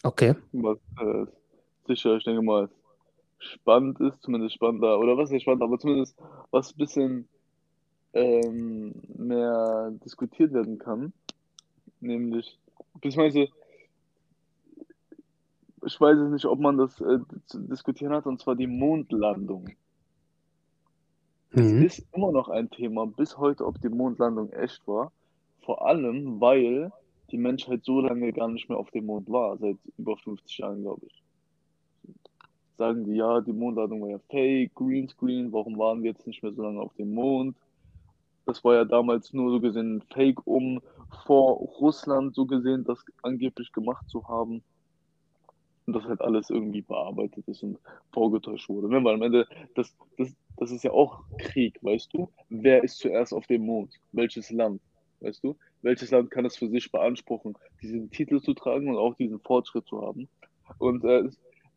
Okay. 0.04 0.36
Was 0.54 0.78
äh, 1.00 1.26
sicher, 1.88 2.16
ich 2.18 2.24
denke 2.24 2.42
mal, 2.42 2.70
spannend 3.40 4.00
ist, 4.02 4.22
zumindest 4.22 4.56
spannender, 4.56 5.00
oder 5.00 5.18
was 5.18 5.32
ist 5.32 5.44
spannend, 5.44 5.64
aber 5.64 5.80
zumindest 5.80 6.18
was 6.52 6.74
ein 6.74 6.78
bisschen 6.78 7.30
ähm, 8.14 8.94
mehr 9.18 9.92
diskutiert 10.06 10.54
werden 10.54 10.80
kann. 10.80 11.14
Nämlich, 12.00 12.60
beziehungsweise, 12.96 13.50
ich 15.86 16.02
weiß 16.02 16.18
es 16.20 16.32
nicht, 16.32 16.46
ob 16.46 16.60
man 16.60 16.78
das 16.78 17.00
äh, 17.02 17.20
zu 17.46 17.60
diskutieren 17.62 18.14
hat, 18.14 18.26
und 18.26 18.42
zwar 18.42 18.56
die 18.56 18.68
Mondlandung. 18.68 19.68
Es 21.52 21.74
Mhm. 21.74 21.82
ist 21.82 22.08
immer 22.14 22.32
noch 22.32 22.50
ein 22.50 22.70
Thema 22.70 23.08
bis 23.08 23.38
heute, 23.38 23.66
ob 23.66 23.82
die 23.82 23.90
Mondlandung 23.90 24.52
echt 24.52 24.86
war. 24.88 25.12
Vor 25.66 25.86
allem, 25.88 26.40
weil 26.42 26.92
die 27.32 27.38
Menschheit 27.38 27.84
so 27.84 28.02
lange 28.02 28.34
gar 28.34 28.48
nicht 28.50 28.70
mehr 28.70 28.78
auf 28.78 28.92
dem 28.92 29.06
Mond 29.06 29.30
war, 29.30 29.58
seit 29.58 29.78
über 29.98 30.18
50 30.18 30.58
Jahren, 30.60 30.82
glaube 30.84 31.06
ich. 31.08 31.24
Sagen 32.78 33.06
die, 33.06 33.16
ja, 33.16 33.42
die 33.42 33.54
Mondlandung 33.54 34.02
war 34.02 34.10
ja 34.10 34.20
fake, 34.30 34.76
Greenscreen, 34.76 35.52
warum 35.52 35.78
waren 35.80 36.04
wir 36.04 36.12
jetzt 36.12 36.28
nicht 36.28 36.44
mehr 36.44 36.54
so 36.54 36.62
lange 36.62 36.80
auf 36.80 36.94
dem 36.94 37.14
Mond? 37.14 37.58
Das 38.46 38.64
war 38.64 38.76
ja 38.76 38.86
damals 38.86 39.34
nur 39.34 39.52
so 39.52 39.60
gesehen 39.60 40.04
fake, 40.14 40.46
um 40.46 40.80
vor 41.26 41.56
Russland 41.56 42.36
so 42.36 42.46
gesehen 42.46 42.84
das 42.86 43.04
angeblich 43.24 43.72
gemacht 43.72 44.08
zu 44.10 44.28
haben. 44.28 44.62
Und 45.86 45.94
das 45.94 46.04
halt 46.04 46.22
alles 46.22 46.50
irgendwie 46.50 46.82
bearbeitet 46.82 47.48
ist 47.48 47.64
und 47.64 47.80
vorgetäuscht 48.12 48.70
wurde. 48.70 48.90
Ne? 48.90 49.04
Weil 49.04 49.16
am 49.16 49.22
Ende, 49.22 49.48
das, 49.74 49.96
das, 50.18 50.34
das 50.58 50.72
ist 50.72 50.84
ja 50.84 50.92
auch 50.92 51.24
Krieg, 51.40 51.80
weißt 51.82 52.14
du? 52.14 52.30
Wer 52.50 52.84
ist 52.84 53.00
zuerst 53.00 53.34
auf 53.34 53.48
dem 53.48 53.66
Mond? 53.66 53.94
Welches 54.12 54.52
Land? 54.52 54.82
Weißt 55.22 55.44
du? 55.44 55.58
Welches 55.82 56.12
Land 56.12 56.30
kann 56.30 56.46
es 56.46 56.58
für 56.58 56.70
sich 56.70 56.92
beanspruchen, 56.92 57.58
diesen 57.82 58.12
Titel 58.12 58.42
zu 58.42 58.54
tragen 58.54 58.90
und 58.90 58.98
auch 58.98 59.16
diesen 59.16 59.40
Fortschritt 59.40 59.88
zu 59.88 60.02
haben? 60.02 60.28
Und 60.78 61.04
äh, 61.06 61.30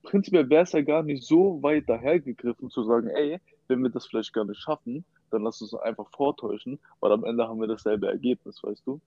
prinzipiell 0.03 0.49
wäre 0.49 0.63
es 0.63 0.73
ja 0.73 0.83
gar 0.83 1.03
nicht 1.03 1.25
so 1.27 1.63
weit 1.63 1.89
dahergegriffen 1.89 2.71
zu 2.71 2.85
sagen, 2.85 3.09
ey, 3.09 3.41
wenn 3.69 3.83
wir 3.83 3.91
das 3.91 4.07
vielleicht 4.07 4.33
gar 4.33 4.45
nicht 4.45 4.61
schaffen, 4.61 5.05
dann 5.31 5.43
lass 5.43 5.61
uns 5.61 5.75
einfach 5.75 6.09
vortäuschen, 6.11 6.81
weil 7.01 7.13
am 7.13 7.25
Ende 7.25 7.47
haben 7.47 7.61
wir 7.61 7.69
dasselbe 7.69 8.09
Ergebnis, 8.09 8.61
weißt 8.63 8.87
du? 8.87 9.01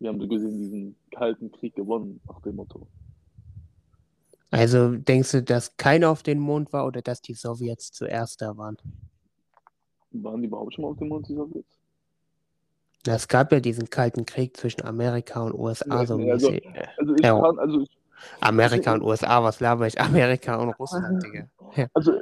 Wir 0.00 0.08
haben 0.08 0.20
so 0.20 0.26
gesehen 0.26 0.58
diesen 0.58 0.96
kalten 1.12 1.52
Krieg 1.52 1.74
gewonnen, 1.76 2.20
nach 2.28 2.40
dem 2.40 2.56
Motto. 2.56 2.88
Also 4.50 4.96
denkst 4.96 5.32
du, 5.32 5.42
dass 5.42 5.76
keiner 5.76 6.10
auf 6.10 6.22
den 6.22 6.38
Mond 6.38 6.72
war 6.72 6.86
oder 6.86 7.00
dass 7.00 7.22
die 7.22 7.34
Sowjets 7.34 7.92
zuerst 7.92 8.42
da 8.42 8.56
waren? 8.56 8.76
Waren 10.10 10.42
die 10.42 10.48
überhaupt 10.48 10.74
schon 10.74 10.82
mal 10.82 10.90
auf 10.90 10.98
dem 10.98 11.08
Mond, 11.08 11.28
die 11.28 11.34
Sowjets? 11.34 11.78
Es 13.06 13.26
gab 13.28 13.50
ja 13.50 13.60
diesen 13.60 13.88
kalten 13.90 14.26
Krieg 14.26 14.56
zwischen 14.56 14.82
Amerika 14.84 15.42
und 15.42 15.54
USA 15.54 16.00
Ja, 16.00 16.06
so 16.06 16.16
also-. 16.18 16.60
Also 16.98 17.14
ich 17.14 17.22
Ja. 17.22 17.40
kann, 17.40 17.58
also 17.58 17.80
ich, 17.80 17.90
Amerika 18.40 18.94
und 18.94 19.02
USA, 19.04 19.42
was 19.42 19.60
laber 19.60 19.86
ich? 19.86 20.00
Amerika 20.00 20.56
und 20.56 20.70
Russland, 20.70 21.22
Digga. 21.22 21.48
Also, 21.94 22.12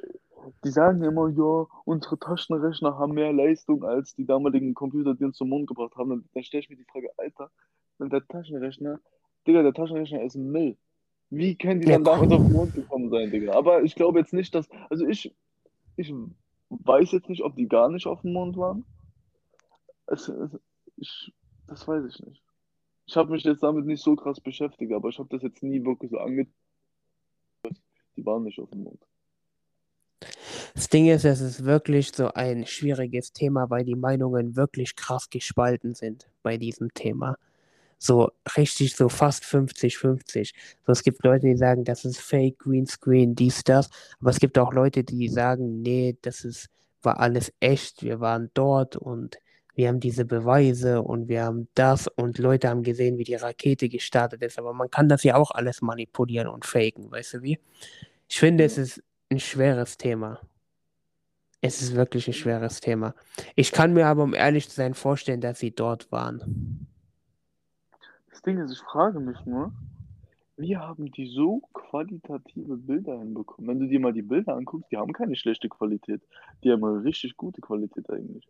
die 0.64 0.70
sagen 0.70 1.02
immer, 1.02 1.28
ja, 1.28 1.66
unsere 1.84 2.18
Taschenrechner 2.18 2.98
haben 2.98 3.14
mehr 3.14 3.32
Leistung 3.32 3.84
als 3.84 4.14
die 4.14 4.26
damaligen 4.26 4.74
Computer, 4.74 5.14
die 5.14 5.24
uns 5.24 5.36
zum 5.36 5.48
Mond 5.48 5.66
gebracht 5.66 5.94
haben. 5.96 6.10
Dann, 6.10 6.24
dann 6.32 6.42
stelle 6.42 6.62
ich 6.62 6.70
mir 6.70 6.76
die 6.76 6.84
Frage, 6.84 7.10
Alter, 7.16 7.50
wenn 7.98 8.10
der 8.10 8.26
Taschenrechner, 8.26 9.00
Digga, 9.46 9.62
der 9.62 9.74
Taschenrechner 9.74 10.22
ist 10.22 10.36
Müll. 10.36 10.76
Wie 11.30 11.56
können 11.56 11.80
die 11.80 11.88
Ja, 11.88 11.94
dann 11.94 12.04
damals 12.04 12.32
auf 12.32 12.42
den 12.42 12.52
Mond 12.52 12.74
gekommen 12.74 13.10
sein, 13.10 13.30
Digga? 13.30 13.54
Aber 13.54 13.82
ich 13.82 13.94
glaube 13.94 14.18
jetzt 14.18 14.32
nicht, 14.32 14.54
dass, 14.54 14.68
also 14.88 15.06
ich, 15.06 15.34
ich 15.96 16.12
weiß 16.70 17.12
jetzt 17.12 17.28
nicht, 17.28 17.42
ob 17.42 17.56
die 17.56 17.68
gar 17.68 17.88
nicht 17.88 18.06
auf 18.06 18.22
dem 18.22 18.32
Mond 18.32 18.56
waren. 18.56 18.84
Es, 20.06 20.28
es, 20.28 20.58
ich, 20.96 21.32
das 21.66 21.86
weiß 21.86 22.04
ich 22.04 22.20
nicht. 22.26 22.42
Ich 23.10 23.16
habe 23.16 23.32
mich 23.32 23.42
jetzt 23.42 23.64
damit 23.64 23.86
nicht 23.86 24.04
so 24.04 24.14
krass 24.14 24.40
beschäftigt, 24.40 24.92
aber 24.92 25.08
ich 25.08 25.18
habe 25.18 25.28
das 25.30 25.42
jetzt 25.42 25.64
nie 25.64 25.84
wirklich 25.84 26.12
so 26.12 26.18
angetan. 26.18 26.54
Die 28.16 28.24
waren 28.24 28.44
nicht 28.44 28.60
auf 28.60 28.70
dem 28.70 28.84
Mond. 28.84 29.04
Das 30.76 30.88
Ding 30.88 31.08
ist, 31.08 31.24
es 31.24 31.40
ist 31.40 31.64
wirklich 31.64 32.12
so 32.12 32.32
ein 32.34 32.66
schwieriges 32.66 33.32
Thema, 33.32 33.68
weil 33.68 33.84
die 33.84 33.96
Meinungen 33.96 34.54
wirklich 34.54 34.94
krass 34.94 35.28
gespalten 35.28 35.96
sind 35.96 36.30
bei 36.44 36.56
diesem 36.56 36.94
Thema. 36.94 37.34
So 37.98 38.30
richtig, 38.56 38.94
so 38.94 39.08
fast 39.08 39.42
50-50. 39.42 40.54
So, 40.86 40.92
es 40.92 41.02
gibt 41.02 41.24
Leute, 41.24 41.48
die 41.48 41.56
sagen, 41.56 41.82
das 41.82 42.04
ist 42.04 42.20
Fake, 42.20 42.60
Greenscreen, 42.60 43.34
dies, 43.34 43.64
das. 43.64 43.90
Aber 44.20 44.30
es 44.30 44.38
gibt 44.38 44.56
auch 44.56 44.72
Leute, 44.72 45.02
die 45.02 45.28
sagen, 45.28 45.82
nee, 45.82 46.16
das 46.22 46.44
ist, 46.44 46.68
war 47.02 47.18
alles 47.18 47.52
echt. 47.58 48.04
Wir 48.04 48.20
waren 48.20 48.52
dort 48.54 48.94
und 48.94 49.36
wir 49.74 49.88
haben 49.88 50.00
diese 50.00 50.24
Beweise 50.24 51.02
und 51.02 51.28
wir 51.28 51.44
haben 51.44 51.68
das 51.74 52.08
und 52.08 52.38
Leute 52.38 52.68
haben 52.68 52.82
gesehen, 52.82 53.18
wie 53.18 53.24
die 53.24 53.34
Rakete 53.34 53.88
gestartet 53.88 54.42
ist. 54.42 54.58
Aber 54.58 54.72
man 54.72 54.90
kann 54.90 55.08
das 55.08 55.22
ja 55.22 55.36
auch 55.36 55.50
alles 55.50 55.82
manipulieren 55.82 56.48
und 56.48 56.64
faken, 56.64 57.10
weißt 57.10 57.34
du 57.34 57.42
wie? 57.42 57.58
Ich 58.28 58.38
finde, 58.38 58.64
es 58.64 58.78
ist 58.78 59.02
ein 59.30 59.40
schweres 59.40 59.96
Thema. 59.96 60.40
Es 61.60 61.82
ist 61.82 61.94
wirklich 61.94 62.26
ein 62.26 62.32
schweres 62.32 62.80
Thema. 62.80 63.14
Ich 63.54 63.72
kann 63.72 63.92
mir 63.92 64.06
aber, 64.06 64.22
um 64.22 64.34
ehrlich 64.34 64.68
zu 64.68 64.76
sein, 64.76 64.94
vorstellen, 64.94 65.40
dass 65.40 65.58
sie 65.58 65.74
dort 65.74 66.10
waren. 66.10 66.86
Das 68.30 68.42
Ding 68.42 68.58
ist, 68.58 68.72
ich 68.72 68.78
frage 68.78 69.20
mich 69.20 69.44
nur, 69.44 69.72
wie 70.56 70.76
haben 70.76 71.10
die 71.12 71.26
so 71.26 71.62
qualitative 71.72 72.76
Bilder 72.76 73.18
hinbekommen? 73.18 73.68
Wenn 73.68 73.80
du 73.80 73.86
dir 73.88 74.00
mal 74.00 74.12
die 74.12 74.22
Bilder 74.22 74.54
anguckst, 74.54 74.90
die 74.90 74.96
haben 74.96 75.12
keine 75.12 75.36
schlechte 75.36 75.68
Qualität. 75.68 76.22
Die 76.62 76.70
haben 76.70 76.84
eine 76.84 77.02
richtig 77.02 77.36
gute 77.36 77.60
Qualität 77.60 78.08
eigentlich. 78.10 78.46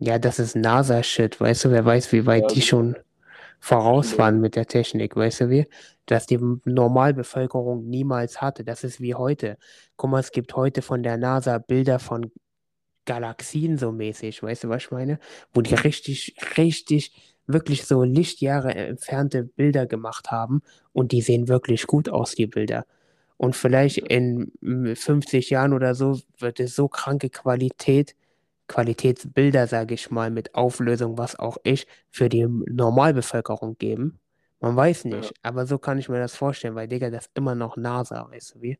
Ja, 0.00 0.18
das 0.18 0.38
ist 0.38 0.54
NASA-Shit, 0.56 1.40
weißt 1.40 1.66
du, 1.66 1.70
wer 1.70 1.84
weiß, 1.84 2.12
wie 2.12 2.26
weit 2.26 2.42
Ja, 2.42 2.48
die 2.48 2.62
schon 2.62 2.96
voraus 3.60 4.12
Ja. 4.12 4.18
waren 4.18 4.40
mit 4.40 4.56
der 4.56 4.66
Technik, 4.66 5.16
weißt 5.16 5.42
du 5.42 5.50
wie? 5.50 5.66
Dass 6.06 6.26
die 6.26 6.38
Normalbevölkerung 6.64 7.88
niemals 7.88 8.40
hatte. 8.40 8.64
Das 8.64 8.84
ist 8.84 9.00
wie 9.00 9.14
heute. 9.14 9.58
Guck 9.96 10.10
mal, 10.10 10.20
es 10.20 10.30
gibt 10.32 10.54
heute 10.54 10.82
von 10.82 11.02
der 11.02 11.16
NASA 11.16 11.58
Bilder 11.58 11.98
von 11.98 12.30
Galaxien 13.06 13.78
so 13.78 13.92
mäßig, 13.92 14.42
weißt 14.42 14.64
du, 14.64 14.68
was 14.68 14.84
ich 14.84 14.90
meine? 14.90 15.18
Wo 15.52 15.62
die 15.62 15.74
richtig, 15.74 16.36
richtig, 16.58 17.12
wirklich 17.46 17.86
so 17.86 18.02
Lichtjahre 18.04 18.74
entfernte 18.74 19.44
Bilder 19.44 19.86
gemacht 19.86 20.30
haben 20.30 20.62
und 20.92 21.12
die 21.12 21.22
sehen 21.22 21.48
wirklich 21.48 21.86
gut 21.86 22.08
aus, 22.08 22.34
die 22.34 22.46
Bilder. 22.46 22.84
Und 23.36 23.56
vielleicht 23.56 23.98
in 23.98 24.52
mm, 24.60 24.94
50 24.94 25.50
Jahren 25.50 25.72
oder 25.72 25.94
so 25.94 26.20
wird 26.38 26.60
es 26.60 26.76
so 26.76 26.88
kranke 26.88 27.30
Qualität, 27.30 28.14
Qualitätsbilder, 28.68 29.66
sage 29.66 29.94
ich 29.94 30.10
mal, 30.10 30.30
mit 30.30 30.54
Auflösung, 30.54 31.18
was 31.18 31.38
auch 31.38 31.56
ich, 31.64 31.86
für 32.10 32.28
die 32.28 32.46
Normalbevölkerung 32.46 33.76
geben. 33.78 34.20
Man 34.60 34.76
weiß 34.76 35.04
nicht, 35.06 35.34
aber 35.42 35.66
so 35.66 35.78
kann 35.78 35.98
ich 35.98 36.08
mir 36.08 36.18
das 36.18 36.36
vorstellen, 36.36 36.74
weil, 36.74 36.88
Digga, 36.88 37.10
das 37.10 37.30
immer 37.34 37.54
noch 37.54 37.76
NASA, 37.76 38.28
weißt 38.30 38.56
du 38.56 38.62
wie? 38.62 38.78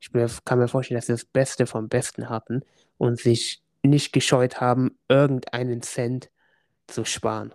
Ich 0.00 0.10
kann 0.44 0.58
mir 0.58 0.68
vorstellen, 0.68 0.98
dass 0.98 1.06
sie 1.06 1.12
das 1.12 1.24
Beste 1.24 1.66
vom 1.66 1.88
Besten 1.88 2.28
hatten 2.28 2.62
und 2.98 3.20
sich 3.20 3.62
nicht 3.82 4.12
gescheut 4.12 4.60
haben, 4.60 4.98
irgendeinen 5.08 5.82
Cent 5.82 6.30
zu 6.88 7.04
sparen, 7.04 7.52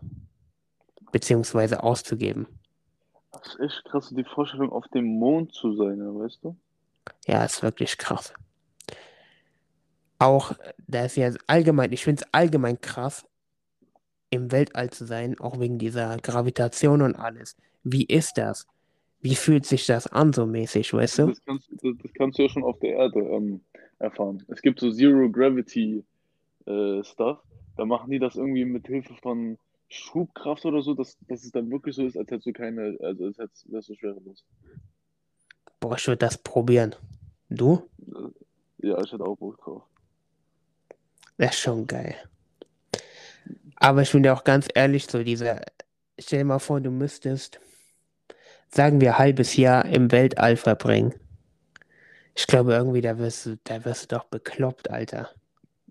beziehungsweise 1.11 1.83
auszugeben. 1.83 2.47
Das 3.33 3.55
ist 3.55 3.59
echt 3.59 3.85
krass, 3.85 4.13
die 4.15 4.23
Vorstellung, 4.23 4.71
auf 4.71 4.87
dem 4.93 5.19
Mond 5.19 5.53
zu 5.53 5.75
sein, 5.75 5.99
weißt 5.99 6.39
du? 6.43 6.55
Ja, 7.27 7.43
ist 7.43 7.61
wirklich 7.61 7.97
krass. 7.97 8.33
Auch, 10.19 10.53
da 10.87 11.05
ist 11.05 11.15
ja 11.15 11.31
allgemein, 11.45 11.91
ich 11.91 12.03
finde 12.03 12.23
es 12.23 12.33
allgemein 12.33 12.81
krass, 12.81 13.25
im 14.29 14.51
Weltall 14.51 14.89
zu 14.89 15.05
sein, 15.05 15.39
auch 15.39 15.59
wegen 15.59 15.77
dieser 15.77 16.17
Gravitation 16.17 17.01
und 17.01 17.15
alles. 17.15 17.55
Wie 17.83 18.05
ist 18.05 18.37
das? 18.37 18.67
Wie 19.21 19.35
fühlt 19.35 19.65
sich 19.65 19.85
das 19.85 20.07
an, 20.07 20.33
so 20.33 20.45
mäßig, 20.45 20.93
weißt 20.93 21.19
du? 21.19 21.27
Das 21.27 21.43
kannst, 21.45 21.69
das, 21.71 21.95
das 22.01 22.13
kannst 22.13 22.37
du 22.37 22.43
ja 22.43 22.49
schon 22.49 22.63
auf 22.63 22.79
der 22.79 22.93
Erde 22.95 23.19
ähm, 23.19 23.61
erfahren. 23.99 24.43
Es 24.47 24.61
gibt 24.61 24.79
so 24.79 24.91
Zero 24.91 25.29
Gravity 25.29 26.03
äh, 26.65 27.03
Stuff. 27.03 27.39
Da 27.77 27.85
machen 27.85 28.11
die 28.11 28.19
das 28.19 28.35
irgendwie 28.35 28.65
mit 28.65 28.87
Hilfe 28.87 29.15
von 29.21 29.57
Schubkraft 29.87 30.65
oder 30.65 30.81
so, 30.81 30.93
dass, 30.93 31.17
dass 31.27 31.43
es 31.43 31.51
dann 31.51 31.71
wirklich 31.71 31.95
so 31.95 32.05
ist, 32.05 32.17
als 32.17 32.29
hättest 32.29 32.47
du 32.47 32.53
keine, 32.53 32.97
also 33.01 33.25
als 33.25 33.37
hättest 33.37 33.71
wärst 33.71 33.89
du 33.89 33.95
schwerelos. 33.95 34.43
Boah, 35.79 35.95
ich 35.95 36.07
würde 36.07 36.19
das 36.19 36.37
probieren. 36.37 36.95
Du? 37.49 37.83
Ja, 38.79 39.01
ich 39.01 39.11
hätte 39.11 39.23
auch 39.23 39.37
Bock 39.37 39.57
drauf. 39.59 39.83
Ist 41.37 41.59
schon 41.59 41.85
geil. 41.87 42.15
Aber 43.75 44.01
ich 44.01 44.11
bin 44.11 44.23
dir 44.23 44.33
auch 44.33 44.43
ganz 44.43 44.67
ehrlich, 44.73 45.05
so 45.05 45.23
dieser, 45.23 45.61
stell 46.19 46.39
dir 46.39 46.45
mal 46.45 46.59
vor, 46.59 46.81
du 46.81 46.89
müsstest, 46.89 47.59
sagen 48.69 49.01
wir, 49.01 49.17
halbes 49.19 49.55
Jahr 49.55 49.85
im 49.85 50.11
Weltall 50.11 50.57
verbringen. 50.57 51.13
Ich 52.35 52.47
glaube, 52.47 52.73
irgendwie, 52.73 53.01
da 53.01 53.17
wirst 53.17 53.45
du, 53.45 53.57
da 53.63 53.83
wirst 53.85 54.11
du 54.11 54.15
doch 54.15 54.25
bekloppt, 54.25 54.89
Alter. 54.91 55.29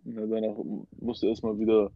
Ja, 0.04 0.26
danach 0.26 0.56
musst 1.00 1.22
du 1.22 1.26
erstmal 1.26 1.58
wieder, 1.58 1.90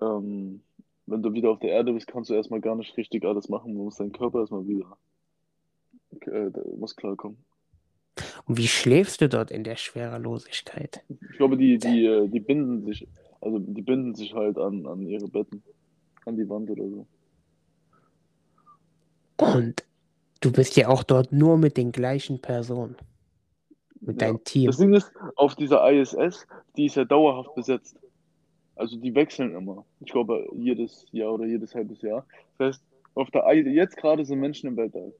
ähm, 0.00 0.62
wenn 1.06 1.22
du 1.22 1.32
wieder 1.32 1.50
auf 1.50 1.60
der 1.60 1.70
Erde 1.70 1.92
bist, 1.92 2.08
kannst 2.08 2.30
du 2.30 2.34
erstmal 2.34 2.60
gar 2.60 2.76
nicht 2.76 2.96
richtig 2.96 3.24
alles 3.24 3.48
machen. 3.48 3.74
Du 3.74 3.84
musst 3.84 4.00
deinen 4.00 4.12
Körper 4.12 4.40
erstmal 4.40 4.66
wieder, 4.66 4.96
äh, 6.22 6.50
muss 6.76 6.96
klarkommen. 6.96 7.45
Und 8.46 8.56
wie 8.58 8.68
schläfst 8.68 9.20
du 9.20 9.28
dort 9.28 9.50
in 9.50 9.64
der 9.64 9.76
Schwerelosigkeit? 9.76 11.02
Ich 11.08 11.36
glaube, 11.36 11.56
die, 11.56 11.78
die, 11.78 12.06
äh, 12.06 12.28
die 12.28 12.40
binden 12.40 12.84
sich, 12.84 13.06
also 13.40 13.58
die 13.58 13.82
binden 13.82 14.14
sich 14.14 14.32
halt 14.34 14.58
an, 14.58 14.86
an 14.86 15.06
ihre 15.06 15.28
Betten, 15.28 15.62
an 16.24 16.36
die 16.36 16.48
Wand 16.48 16.70
oder 16.70 16.84
so. 16.88 17.06
Und 19.38 19.84
du 20.40 20.52
bist 20.52 20.76
ja 20.76 20.88
auch 20.88 21.02
dort 21.02 21.32
nur 21.32 21.58
mit 21.58 21.76
den 21.76 21.92
gleichen 21.92 22.40
Personen. 22.40 22.96
Mit 24.00 24.20
Ja. 24.20 24.28
deinem 24.28 24.44
Team. 24.44 24.66
Das 24.66 24.76
Ding 24.78 24.94
ist, 24.94 25.12
auf 25.36 25.54
dieser 25.54 25.90
ISS, 25.90 26.46
die 26.76 26.86
ist 26.86 26.96
ja 26.96 27.04
dauerhaft 27.04 27.54
besetzt. 27.54 27.98
Also 28.76 28.96
die 28.98 29.14
wechseln 29.14 29.54
immer. 29.54 29.84
Ich 30.00 30.12
glaube, 30.12 30.46
jedes 30.54 31.06
Jahr 31.10 31.32
oder 31.32 31.46
jedes 31.46 31.74
halbes 31.74 32.02
Jahr. 32.02 32.26
Das 32.58 32.68
heißt, 32.76 32.82
auf 33.14 33.30
der 33.30 33.44
I 33.46 33.60
jetzt 33.70 33.96
gerade 33.96 34.24
sind 34.24 34.38
Menschen 34.40 34.68
im 34.68 34.76
Weltall. 34.76 35.12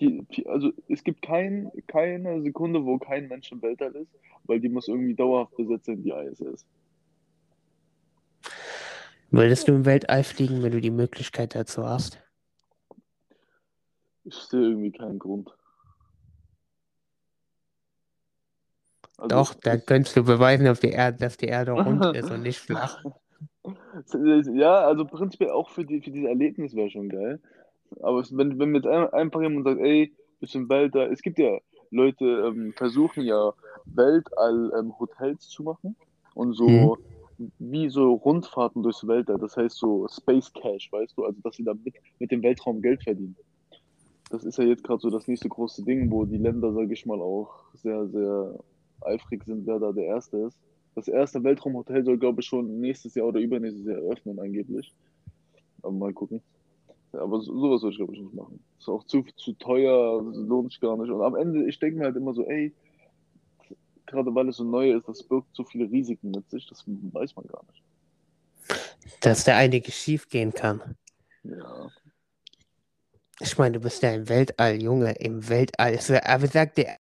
Die, 0.00 0.22
die, 0.32 0.46
also 0.48 0.72
es 0.88 1.04
gibt 1.04 1.22
kein, 1.22 1.70
keine 1.86 2.42
Sekunde, 2.42 2.84
wo 2.84 2.98
kein 2.98 3.28
Mensch 3.28 3.52
im 3.52 3.62
Weltall 3.62 3.94
ist, 3.94 4.10
weil 4.44 4.60
die 4.60 4.68
muss 4.68 4.88
irgendwie 4.88 5.14
dauerhaft 5.14 5.56
besetzt 5.56 5.86
sein, 5.86 6.02
die 6.02 6.10
ISS. 6.10 6.66
Würdest 9.30 9.68
du 9.68 9.72
im 9.72 9.84
Weltall 9.84 10.24
fliegen, 10.24 10.62
wenn 10.62 10.72
du 10.72 10.80
die 10.80 10.90
Möglichkeit 10.90 11.54
dazu 11.54 11.84
hast? 11.86 12.20
Ich 14.24 14.34
sehe 14.34 14.60
irgendwie 14.60 14.92
keinen 14.92 15.18
Grund. 15.18 15.54
Also 19.16 19.28
Doch, 19.36 19.54
dann 19.54 19.78
es- 19.78 19.86
könntest 19.86 20.16
du 20.16 20.24
beweisen, 20.24 20.66
auf 20.68 20.80
die 20.80 20.90
Erde, 20.90 21.18
dass 21.18 21.36
die 21.36 21.46
Erde 21.46 21.72
rund 21.72 22.04
ist 22.16 22.30
und 22.30 22.42
nicht 22.42 22.58
flach. 22.58 23.02
Ja, 24.52 24.80
also 24.86 25.06
prinzipiell 25.06 25.50
auch 25.50 25.70
für, 25.70 25.84
die, 25.86 26.02
für 26.02 26.10
dieses 26.10 26.28
Erlebnis 26.28 26.74
wäre 26.74 26.90
schon 26.90 27.08
geil. 27.08 27.40
Aber 28.00 28.20
es, 28.20 28.36
wenn, 28.36 28.58
wenn 28.58 28.70
mir 28.70 28.78
jetzt 28.78 28.86
ein, 28.88 29.08
einfach 29.10 29.42
jemand 29.42 29.64
sagt, 29.66 29.80
ey, 29.80 30.14
im 30.52 30.68
Weltall, 30.68 31.12
es 31.12 31.22
gibt 31.22 31.38
ja 31.38 31.58
Leute, 31.90 32.24
ähm, 32.24 32.72
versuchen 32.76 33.24
ja 33.24 33.54
Weltall-Hotels 33.86 35.48
zu 35.48 35.62
machen 35.62 35.96
und 36.34 36.54
so 36.54 36.98
Mhm. 36.98 36.98
wie 37.58 37.88
so 37.90 38.12
Rundfahrten 38.14 38.82
durchs 38.82 39.06
Weltall, 39.06 39.38
das 39.38 39.56
heißt 39.56 39.76
so 39.76 40.06
Space 40.08 40.52
Cash, 40.52 40.90
weißt 40.92 41.16
du, 41.16 41.24
also 41.24 41.40
dass 41.42 41.56
sie 41.56 41.64
da 41.64 41.74
mit, 41.74 41.96
mit 42.18 42.30
dem 42.30 42.42
Weltraum 42.42 42.82
Geld 42.82 43.02
verdienen. 43.02 43.36
Das 44.30 44.44
ist 44.44 44.58
ja 44.58 44.64
jetzt 44.64 44.84
gerade 44.84 45.00
so 45.00 45.10
das 45.10 45.28
nächste 45.28 45.48
große 45.48 45.84
Ding, 45.84 46.10
wo 46.10 46.24
die 46.24 46.38
Länder, 46.38 46.72
sage 46.72 46.92
ich 46.92 47.06
mal, 47.06 47.20
auch 47.20 47.52
sehr, 47.74 48.08
sehr 48.08 48.58
eifrig 49.02 49.44
sind, 49.44 49.66
wer 49.66 49.78
da 49.78 49.92
der 49.92 50.06
Erste 50.06 50.38
ist. 50.38 50.58
Das 50.94 51.08
erste 51.08 51.42
Weltraumhotel 51.44 52.04
soll, 52.04 52.18
glaube 52.18 52.40
ich, 52.40 52.46
schon 52.46 52.80
nächstes 52.80 53.14
Jahr 53.14 53.26
oder 53.28 53.40
übernächstes 53.40 53.86
Jahr 53.86 53.98
eröffnen, 54.02 54.38
angeblich. 54.38 54.92
Aber 55.82 55.92
mal 55.92 56.12
gucken. 56.14 56.42
Ja, 57.14 57.20
aber 57.20 57.40
so, 57.40 57.56
sowas 57.58 57.82
würde 57.82 57.92
ich, 57.92 57.98
glaube 57.98 58.14
ich, 58.14 58.20
nicht 58.20 58.34
machen. 58.34 58.64
Ist 58.78 58.88
auch 58.88 59.04
zu, 59.04 59.22
zu 59.36 59.52
teuer, 59.54 60.20
lohnt 60.22 60.72
sich 60.72 60.80
gar 60.80 60.96
nicht. 60.96 61.10
Und 61.10 61.22
am 61.22 61.36
Ende, 61.36 61.68
ich 61.68 61.78
denke 61.78 61.98
mir 61.98 62.06
halt 62.06 62.16
immer 62.16 62.34
so, 62.34 62.44
ey, 62.44 62.74
gerade 64.06 64.34
weil 64.34 64.48
es 64.48 64.56
so 64.56 64.64
neu 64.64 64.92
ist, 64.92 65.08
das 65.08 65.22
birgt 65.22 65.54
so 65.54 65.64
viele 65.64 65.90
Risiken 65.90 66.32
mit 66.32 66.50
sich, 66.50 66.66
das 66.66 66.84
weiß 66.86 67.36
man 67.36 67.46
gar 67.46 67.64
nicht. 67.66 67.82
Dass 69.20 69.44
da 69.44 69.56
einiges 69.56 69.94
schief 69.94 70.28
gehen 70.28 70.52
kann. 70.52 70.96
Ja. 71.44 71.88
Ich 73.40 73.56
meine, 73.58 73.78
du 73.78 73.80
bist 73.80 74.02
ja 74.02 74.12
im 74.12 74.28
Weltall, 74.28 74.82
Junge, 74.82 75.12
im 75.12 75.48
Weltall. 75.48 75.98
Aber 76.24 76.46
sag 76.48 76.74
dir, 76.74 76.96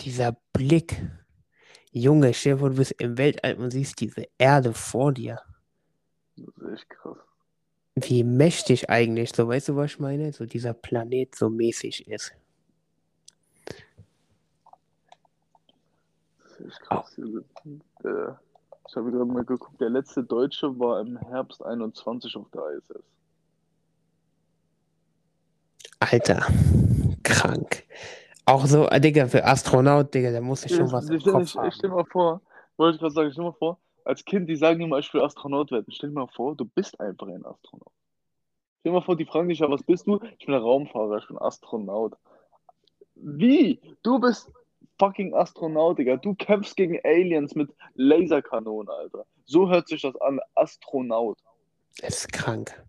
dieser 0.00 0.36
Blick, 0.52 1.00
Junge, 1.92 2.34
stell 2.34 2.54
dir 2.54 2.58
vor, 2.58 2.70
du 2.70 2.76
bist 2.76 2.92
im 2.98 3.16
Weltall 3.16 3.54
und 3.54 3.70
siehst 3.70 4.00
diese 4.00 4.26
Erde 4.38 4.74
vor 4.74 5.12
dir. 5.12 5.40
Das 6.36 6.56
ist 6.56 6.72
echt 6.72 6.90
krass. 6.90 7.27
Wie 8.06 8.24
mächtig 8.24 8.90
eigentlich, 8.90 9.32
so 9.34 9.48
weißt 9.48 9.68
du, 9.70 9.76
was 9.76 9.92
ich 9.92 9.98
meine? 10.00 10.32
So 10.32 10.46
dieser 10.46 10.74
Planet 10.74 11.34
so 11.34 11.48
mäßig 11.48 12.08
ist. 12.08 12.32
Das 16.42 16.60
ist 16.60 16.80
krass. 16.80 17.14
Der, 18.04 18.40
ich 18.88 18.96
habe 18.96 19.10
gerade 19.10 19.24
mal 19.24 19.44
geguckt, 19.44 19.80
der 19.80 19.90
letzte 19.90 20.22
Deutsche 20.24 20.78
war 20.78 21.00
im 21.00 21.16
Herbst 21.18 21.62
21 21.64 22.34
auf 22.36 22.46
der 22.50 22.62
ISS. 22.76 23.02
Alter, 26.00 26.46
krank. 27.22 27.84
Auch 28.44 28.64
so, 28.66 28.88
äh, 28.88 29.00
Digga, 29.00 29.26
für 29.26 29.44
Astronaut, 29.44 30.14
Digga, 30.14 30.30
da 30.30 30.40
muss 30.40 30.64
ich 30.64 30.74
schon 30.74 30.90
was 30.92 31.08
im 31.08 31.16
ich, 31.16 31.20
stell- 31.22 31.32
Kopf 31.32 31.42
ich, 31.42 31.50
ich 31.50 31.56
haben. 31.56 31.72
stell 31.72 31.90
mal 31.90 32.04
vor, 32.06 32.40
wollte 32.76 32.94
ich 32.96 33.00
gerade 33.00 33.12
sagen, 33.14 33.32
stell 33.32 33.44
mal 33.44 33.52
vor, 33.52 33.78
als 34.08 34.24
Kind, 34.24 34.48
die 34.48 34.56
sagen 34.56 34.80
immer, 34.80 34.98
ich 34.98 35.12
will 35.12 35.20
Astronaut 35.20 35.70
werden. 35.70 35.92
Stell 35.92 36.08
dir 36.08 36.14
mal 36.14 36.28
vor, 36.28 36.56
du 36.56 36.64
bist 36.64 36.98
einfach 36.98 37.26
ein 37.26 37.44
Astronaut. 37.44 37.92
Stell 38.80 38.90
dir 38.90 38.98
mal 38.98 39.04
vor, 39.04 39.16
die 39.16 39.26
fragen 39.26 39.50
dich 39.50 39.58
ja, 39.58 39.70
was 39.70 39.82
bist 39.82 40.06
du? 40.06 40.18
Ich 40.38 40.46
bin 40.46 40.54
ein 40.54 40.62
Raumfahrer, 40.62 41.18
ich 41.18 41.28
bin 41.28 41.36
Astronaut. 41.36 42.16
Wie? 43.16 43.80
Du 44.02 44.18
bist 44.18 44.50
fucking 44.98 45.34
Astronaut, 45.34 45.98
Digga. 45.98 46.16
Du 46.16 46.34
kämpfst 46.34 46.74
gegen 46.76 46.98
Aliens 47.04 47.54
mit 47.54 47.70
Laserkanonen, 47.96 48.88
Alter. 48.88 49.26
So 49.44 49.68
hört 49.68 49.88
sich 49.88 50.00
das 50.00 50.16
an, 50.22 50.40
Astronaut. 50.54 51.36
Es 52.00 52.20
ist 52.20 52.32
krank. 52.32 52.82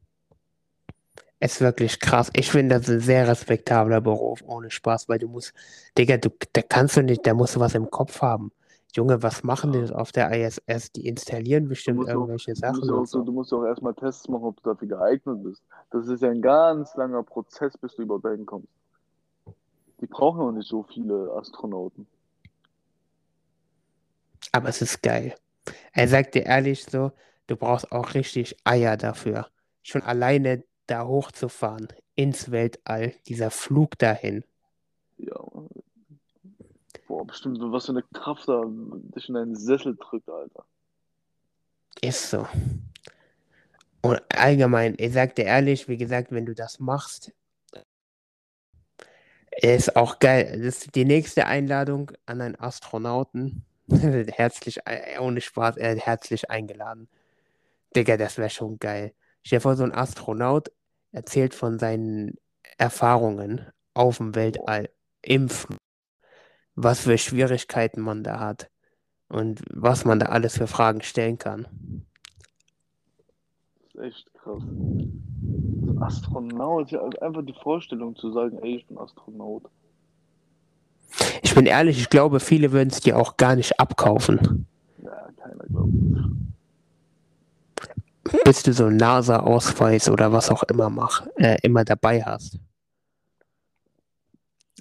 Es 1.42 1.56
ist 1.56 1.62
wirklich 1.62 2.00
krass. 2.00 2.30
Ich 2.34 2.50
finde, 2.50 2.80
das 2.80 2.90
ein 2.90 3.02
sehr 3.02 3.28
respektabler 3.28 4.00
Beruf, 4.00 4.42
ohne 4.46 4.72
Spaß, 4.72 5.10
weil 5.10 5.20
du 5.20 5.28
musst, 5.28 5.54
Digga, 5.98 6.16
du, 6.16 6.30
da 6.54 6.62
kannst 6.62 6.96
du 6.96 7.04
nicht, 7.04 7.28
da 7.28 7.34
musst 7.34 7.58
du 7.58 7.60
was 7.60 7.76
im 7.76 7.90
Kopf 7.90 8.22
haben. 8.22 8.54
Junge, 8.96 9.22
was 9.22 9.44
machen 9.44 9.72
die 9.72 9.94
auf 9.94 10.12
der 10.12 10.32
ISS? 10.32 10.92
Die 10.92 11.08
installieren 11.08 11.68
bestimmt 11.68 11.98
musst, 11.98 12.10
auch, 12.10 12.14
irgendwelche 12.16 12.54
du, 12.54 12.60
Sachen 12.60 12.88
musst 12.88 12.92
auch, 12.92 13.20
so. 13.20 13.24
du 13.24 13.32
musst 13.32 13.54
auch 13.54 13.64
erstmal 13.64 13.94
Tests 13.94 14.28
machen, 14.28 14.46
ob 14.46 14.64
du 14.64 14.72
dafür 14.72 14.88
geeignet 14.88 15.44
bist. 15.44 15.64
Das 15.92 16.08
ist 16.08 16.22
ja 16.22 16.30
ein 16.30 16.42
ganz 16.42 16.96
langer 16.96 17.24
Prozess, 17.24 17.78
bis 17.78 17.96
du 17.96 18.02
überhaupt 18.04 18.26
dahin 18.26 18.46
kommst. 18.46 18.70
Die 20.02 20.08
brauchen 20.08 20.42
auch 20.42 20.52
nicht 20.52 20.68
so 20.68 20.84
viele 20.84 21.32
Astronauten. 21.34 22.08
Aber 24.52 24.70
es 24.70 24.82
ist 24.82 25.04
geil. 25.04 25.36
Er 25.94 26.08
sagt 26.08 26.34
dir 26.34 26.46
ehrlich 26.46 26.86
so, 26.86 27.12
du 27.48 27.56
brauchst 27.56 27.92
auch 27.92 28.16
richtig 28.16 28.58
Eier 28.64 28.98
dafür. 28.98 29.48
Schon 29.84 30.02
alleine 30.02 30.64
da 30.88 31.06
hochzufahren, 31.06 31.90
ins 32.16 32.50
Weltall, 32.50 33.14
dieser 33.28 33.52
Flug 33.52 34.00
dahin. 34.00 34.44
Ja. 35.18 35.40
Boah, 37.10 37.26
bestimmt, 37.26 37.58
was 37.60 37.88
für 37.88 37.94
eine 37.94 38.04
Kraft 38.04 38.48
da 38.48 38.62
dich 38.68 39.30
in 39.30 39.34
deinen 39.34 39.56
Sessel 39.56 39.98
drückt, 39.98 40.30
Alter. 40.30 40.64
Ist 42.02 42.30
so. 42.30 42.48
Und 44.02 44.22
allgemein, 44.30 44.94
ich 44.96 45.12
sag 45.12 45.34
dir 45.34 45.46
ehrlich, 45.46 45.88
wie 45.88 45.98
gesagt, 45.98 46.32
wenn 46.32 46.46
du 46.46 46.54
das 46.54 46.80
machst, 46.80 47.34
ist 49.60 49.96
auch 49.96 50.20
geil. 50.20 50.62
Das 50.64 50.78
ist 50.78 50.94
die 50.94 51.04
nächste 51.04 51.48
Einladung 51.48 52.12
an 52.28 52.42
einen 52.42 52.60
Astronauten. 52.60 53.66
herzlich, 53.90 54.78
äh, 54.86 55.18
ohne 55.18 55.42
Spaß, 55.42 55.78
äh, 55.78 56.00
herzlich 56.00 56.52
eingeladen. 56.52 57.10
Digga, 57.96 58.18
das 58.18 58.38
wäre 58.38 58.52
schon 58.52 58.78
geil. 58.78 59.16
Stell 59.42 59.58
dir 59.58 59.62
vor, 59.62 59.76
so 59.76 59.84
ein 59.84 59.96
Astronaut 59.96 60.72
erzählt 61.12 61.56
von 61.56 61.80
seinen 61.80 62.36
Erfahrungen 62.78 63.66
auf 63.96 64.18
dem 64.18 64.36
Weltall, 64.36 64.92
im 65.24 65.50
Flug. 65.50 65.79
Was 66.84 67.02
für 67.02 67.18
Schwierigkeiten 67.18 68.02
man 68.02 68.24
da 68.24 68.40
hat 68.40 68.70
und 69.28 69.62
was 69.74 70.06
man 70.06 70.20
da 70.20 70.28
alles 70.28 70.58
für 70.58 70.68
Fragen 70.68 71.02
stellen 71.02 71.38
kann. 71.38 71.68
Das 73.82 73.96
ist 73.96 74.02
echt 74.02 74.34
krass. 74.34 74.62
So 74.62 75.92
ein 75.92 76.02
Astronaut, 76.02 76.92
ja, 76.92 77.02
einfach 77.22 77.46
die 77.46 77.56
Vorstellung 77.62 78.16
zu 78.16 78.32
sagen, 78.32 78.60
ey, 78.62 78.78
ich 78.78 78.88
bin 78.88 78.98
Astronaut. 78.98 79.64
Ich 81.42 81.54
bin 81.56 81.66
ehrlich, 81.66 82.00
ich 82.00 82.10
glaube, 82.10 82.40
viele 82.40 82.72
würden 82.72 82.90
es 82.90 83.02
dir 83.02 83.18
auch 83.18 83.38
gar 83.38 83.56
nicht 83.56 83.80
abkaufen. 83.80 84.68
Ja, 85.04 85.30
keiner 85.38 85.66
glaubt 85.66 85.94
bis 88.44 88.64
du 88.64 88.74
so 88.74 88.86
einen 88.86 88.98
NASA-Ausweis 88.98 90.10
oder 90.10 90.32
was 90.32 90.50
auch 90.50 90.64
immer 90.64 90.90
mach, 90.90 91.26
äh, 91.36 91.58
immer 91.64 91.84
dabei 91.84 92.24
hast. 92.24 92.60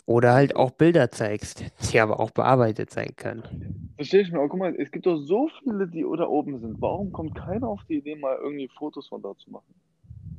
Oder 0.09 0.33
halt 0.33 0.57
auch 0.57 0.71
Bilder 0.71 1.11
zeigst, 1.11 1.63
die 1.93 2.01
aber 2.01 2.19
auch 2.19 2.31
bearbeitet 2.31 2.91
sein 2.91 3.15
können. 3.15 3.93
Verstehe 3.97 4.23
ich 4.23 4.33
mir, 4.33 4.39
aber 4.39 4.49
guck 4.49 4.59
mal, 4.61 4.75
es 4.79 4.91
gibt 4.91 5.05
doch 5.05 5.19
so 5.19 5.51
viele, 5.63 5.87
die 5.87 6.01
da 6.17 6.27
oben 6.27 6.59
sind. 6.61 6.81
Warum 6.81 7.13
kommt 7.13 7.35
keiner 7.35 7.69
auf 7.69 7.85
die 7.85 7.97
Idee, 7.99 8.17
mal 8.17 8.39
irgendwie 8.43 8.69
Fotos 8.69 9.09
von 9.09 9.21
da 9.21 9.37
zu 9.37 9.51
machen? 9.51 9.75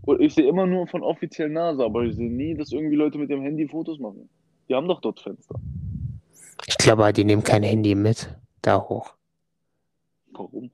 Und 0.02 0.22
ich 0.22 0.34
sehe 0.34 0.48
immer 0.48 0.66
nur 0.66 0.88
von 0.88 1.04
offiziell 1.04 1.50
NASA, 1.50 1.86
aber 1.86 2.04
ich 2.04 2.16
sehe 2.16 2.32
nie, 2.32 2.56
dass 2.56 2.72
irgendwie 2.72 2.96
Leute 2.96 3.20
mit 3.20 3.30
dem 3.30 3.44
Handy 3.44 3.68
Fotos 3.68 4.00
machen. 4.00 4.28
Die 4.70 4.74
haben 4.76 4.88
doch 4.88 5.02
dort 5.02 5.20
Fenster. 5.20 5.62
Ich 6.68 6.78
glaube, 6.78 7.14
die 7.14 7.24
nehmen 7.26 7.44
kein 7.44 7.64
Handy 7.64 7.96
mit 7.96 8.36
da 8.62 8.82
hoch. 8.82 9.16
Warum? 10.32 10.72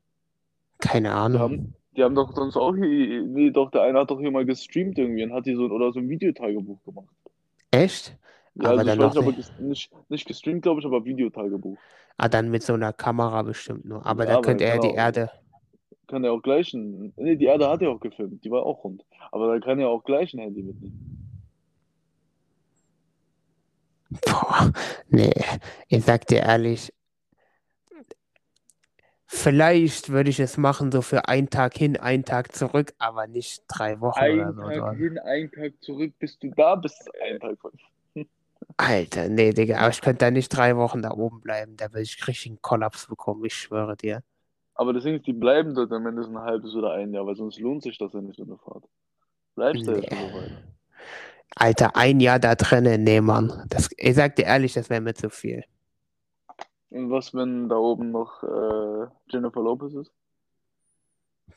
Keine 0.79 1.09
Die 1.31 1.37
Ahnung. 1.37 1.39
haben, 1.39 1.75
die 1.97 2.03
haben 2.03 2.15
doch 2.15 2.33
sonst 2.33 2.57
auch 2.57 2.75
hier, 2.75 3.23
nee, 3.23 3.51
doch, 3.51 3.71
der 3.71 3.83
eine 3.83 3.99
hat 3.99 4.11
doch 4.11 4.19
hier 4.19 4.31
mal 4.31 4.45
gestreamt 4.45 4.97
irgendwie 4.97 5.23
und 5.23 5.33
hat 5.33 5.45
die 5.45 5.55
so, 5.55 5.63
oder 5.65 5.91
so 5.91 5.99
ein 5.99 6.09
Videotagebuch 6.09 6.83
gemacht. 6.83 7.15
Echt? 7.71 8.17
Ja, 8.55 8.69
Aber 8.69 8.71
also 8.71 8.85
dann 8.85 8.97
ich 8.97 8.99
weiß 8.99 9.13
noch 9.15 9.15
nicht, 9.15 9.17
aber 9.17 9.31
nicht. 9.59 9.91
nicht, 10.09 10.25
gestreamt, 10.27 10.61
glaube 10.63 10.79
ich, 10.81 10.85
aber 10.85 11.05
Videotagebuch. 11.05 11.77
Ah, 12.17 12.27
dann 12.29 12.49
mit 12.49 12.63
so 12.63 12.73
einer 12.73 12.91
Kamera 12.93 13.41
bestimmt 13.43 13.85
nur. 13.85 14.05
Aber 14.05 14.25
Ja, 14.25 14.27
da 14.27 14.37
aber 14.37 14.43
könnte 14.43 14.63
dann 14.63 14.65
er 14.65 14.79
die 14.79 14.91
auch, 14.91 14.95
Erde. 14.95 15.29
kann 16.07 16.23
er 16.23 16.33
auch 16.33 16.41
gleich 16.41 16.73
ein, 16.73 17.13
nee, 17.15 17.35
die 17.35 17.45
Erde 17.45 17.69
hat 17.69 17.81
er 17.83 17.91
auch 17.91 17.99
gefilmt, 17.99 18.43
die 18.43 18.49
war 18.51 18.63
auch 18.65 18.83
rund. 18.83 19.05
Aber 19.31 19.47
da 19.53 19.59
kann 19.63 19.79
er 19.79 19.89
auch 19.89 20.03
gleich 20.03 20.33
ein 20.33 20.39
Handy 20.39 20.63
mitnehmen. 20.63 20.95
Boah, 24.25 24.71
nee, 25.09 25.33
ich 25.87 26.03
sag 26.05 26.27
dir 26.27 26.39
ehrlich, 26.43 26.91
vielleicht 29.27 30.09
würde 30.09 30.29
ich 30.29 30.39
es 30.39 30.57
machen, 30.57 30.91
so 30.91 31.01
für 31.01 31.27
einen 31.27 31.49
Tag 31.49 31.75
hin, 31.77 31.97
einen 31.97 32.25
Tag 32.25 32.55
zurück, 32.55 32.93
aber 32.97 33.27
nicht 33.27 33.63
drei 33.67 33.99
Wochen 34.01 34.29
oder 34.29 34.53
Ein 34.53 34.55
so. 34.55 34.61
Tag 34.61 34.89
hin, 34.89 35.17
ein 35.19 35.51
Tag 35.51 35.73
zurück, 35.81 36.13
bis 36.19 36.39
du 36.39 36.49
da 36.51 36.75
bist, 36.75 37.07
ein 37.21 37.39
Tag 37.39 37.59
von. 37.59 37.71
Alter, 38.77 39.29
nee, 39.29 39.51
Digga, 39.51 39.77
aber 39.79 39.89
ich 39.89 40.01
könnte 40.01 40.25
da 40.25 40.31
nicht 40.31 40.49
drei 40.49 40.75
Wochen 40.75 41.01
da 41.01 41.11
oben 41.11 41.41
bleiben. 41.41 41.77
Da 41.77 41.91
würde 41.91 42.01
ich 42.01 42.27
richtig 42.27 42.47
einen 42.47 42.61
Kollaps 42.61 43.07
bekommen, 43.07 43.43
ich 43.45 43.55
schwöre 43.55 43.95
dir. 43.95 44.21
Aber 44.73 44.91
das 44.91 45.03
Ding 45.03 45.15
ist, 45.15 45.25
die 45.27 45.33
bleiben 45.33 45.73
dort 45.73 45.91
am 45.93 46.05
Ende 46.05 46.23
ein 46.23 46.37
halbes 46.37 46.75
oder 46.75 46.91
ein 46.93 47.13
Jahr, 47.13 47.25
weil 47.25 47.35
sonst 47.35 47.59
lohnt 47.59 47.83
sich 47.83 47.97
das 47.97 48.11
ja 48.13 48.21
nicht, 48.21 48.35
so 48.37 48.43
eine 48.43 48.57
Fahrt. 48.57 48.83
Bleibst 49.55 49.87
du 49.87 49.91
Nee. 49.91 50.07
schon 50.09 50.17
so 50.17 50.35
weit. 50.37 50.51
Alter, 51.55 51.95
ein 51.95 52.19
Jahr 52.19 52.39
da 52.39 52.55
drinnen, 52.55 53.03
nee, 53.03 53.21
Mann. 53.21 53.63
Das, 53.69 53.89
ich 53.95 54.15
sag 54.15 54.35
dir 54.35 54.45
ehrlich, 54.45 54.73
das 54.73 54.89
wäre 54.89 54.99
mir 54.99 55.13
zu 55.13 55.29
viel. 55.29 55.63
Und 56.89 57.09
was, 57.11 57.33
wenn 57.33 57.69
da 57.69 57.75
oben 57.77 58.11
noch 58.11 58.43
äh, 58.43 59.07
Jennifer 59.29 59.61
Lopez 59.61 59.93
ist? 59.93 60.11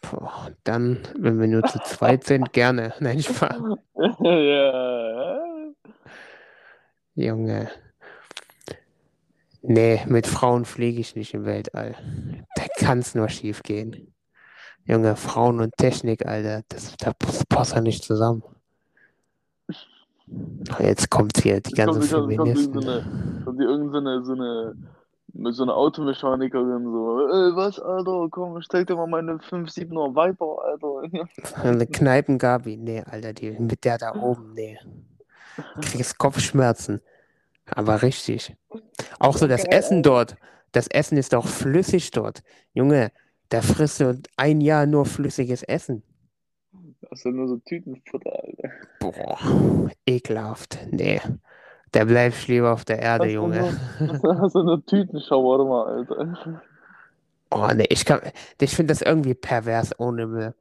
Boah, 0.01 0.53
dann, 0.62 0.99
wenn 1.18 1.40
wir 1.40 1.49
nur 1.49 1.64
zu 1.64 1.80
zweit 1.80 2.24
sind, 2.24 2.53
gerne. 2.53 2.94
Nein, 3.01 3.20
Spaß. 3.20 3.61
ja. 4.20 5.40
Junge. 7.18 7.68
Nee, 9.60 10.00
mit 10.06 10.28
Frauen 10.28 10.64
fliege 10.64 11.00
ich 11.00 11.16
nicht 11.16 11.34
im 11.34 11.44
Weltall. 11.44 11.96
Da 12.54 12.62
kann 12.78 13.00
es 13.00 13.16
nur 13.16 13.28
schief 13.28 13.64
gehen. 13.64 14.14
Junge, 14.84 15.16
Frauen 15.16 15.60
und 15.60 15.76
Technik, 15.76 16.24
Alter, 16.26 16.62
das, 16.68 16.94
das 16.96 17.44
passt 17.48 17.74
ja 17.74 17.80
nicht 17.80 18.04
zusammen. 18.04 18.44
Jetzt 20.78 21.10
kommt 21.10 21.38
hier 21.38 21.60
die 21.60 21.72
kommt, 21.72 21.94
ganze 21.94 22.14
kommt, 22.14 22.36
kommt, 22.36 22.48
Feministen. 22.48 22.88
eine, 22.88 23.42
kommt 23.44 23.58
hier 23.58 23.68
irgendeine 23.68 24.24
so 24.24 24.32
eine, 24.34 24.76
so 25.52 25.62
einer 25.64 25.74
Automechanikerin 25.74 26.84
so, 26.84 27.26
ey, 27.26 27.56
was, 27.56 27.80
Alter, 27.80 28.28
komm, 28.30 28.62
zeig 28.70 28.86
dir 28.86 28.94
mal 28.94 29.08
meine 29.08 29.38
5-7er 29.38 30.14
Viper, 30.14 30.62
Alter. 30.64 31.64
Eine 31.64 31.86
Kneipengabi, 31.86 32.76
nee, 32.76 33.02
Alter, 33.02 33.32
die 33.32 33.50
mit 33.58 33.84
der 33.84 33.98
da 33.98 34.14
oben, 34.14 34.52
nee. 34.54 34.78
Kriegst 35.80 36.18
Kopfschmerzen. 36.18 37.00
Aber 37.70 38.02
richtig. 38.02 38.56
Auch 39.18 39.36
so 39.36 39.46
das 39.46 39.64
Geil, 39.64 39.78
Essen 39.78 40.02
dort. 40.02 40.36
Das 40.72 40.88
Essen 40.88 41.18
ist 41.18 41.32
doch 41.32 41.46
flüssig 41.46 42.11
dort. 42.11 42.42
Junge, 42.72 43.11
da 43.48 43.62
frisst 43.62 44.00
du 44.00 44.20
ein 44.36 44.61
Jahr 44.61 44.86
nur 44.86 45.06
flüssiges 45.06 45.62
Essen. 45.62 46.02
Das 47.11 47.20
sind 47.20 47.36
nur 47.36 47.48
so 47.48 47.56
Tütenfutter, 47.59 48.32
Alter. 48.32 48.70
Boah, 49.00 49.90
ekelhaft. 50.06 50.78
Nee. 50.90 51.20
Da 51.92 52.04
bleib 52.04 52.34
ich 52.34 52.48
lieber 52.48 52.72
auf 52.72 52.84
der 52.84 52.98
Erde, 52.98 53.26
du 53.26 53.32
Junge. 53.32 53.78
nur, 54.00 54.38
hast 54.40 54.54
du 54.54 54.62
nur 54.62 54.84
Tütenschauerma, 54.84 55.84
Alter. 55.84 56.62
Oh, 57.50 57.68
nee, 57.74 57.86
ich 57.88 58.04
kann, 58.04 58.20
ich 58.61 58.76
finde 58.76 58.92
das 58.92 59.00
irgendwie 59.00 59.34
pervers 59.34 59.98
ohne 59.98 60.26
Müll. 60.26 60.54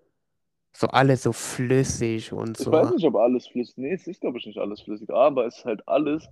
So 0.79 0.85
alles 0.89 1.23
so 1.23 1.33
flüssig 1.33 2.31
und 2.31 2.59
Ich 2.59 2.67
weiß 2.67 2.89
so. 2.89 2.95
nicht, 2.95 3.05
ob 3.07 3.15
alles 3.15 3.47
flüssig, 3.47 3.77
nee, 3.77 3.93
es 3.93 4.05
ist, 4.05 4.21
glaube 4.21 4.37
ich, 4.37 4.45
nicht 4.45 4.59
alles 4.59 4.79
flüssig, 4.81 5.09
aber 5.09 5.47
es 5.47 5.57
ist 5.57 5.65
halt 5.65 5.87
alles 5.87 6.29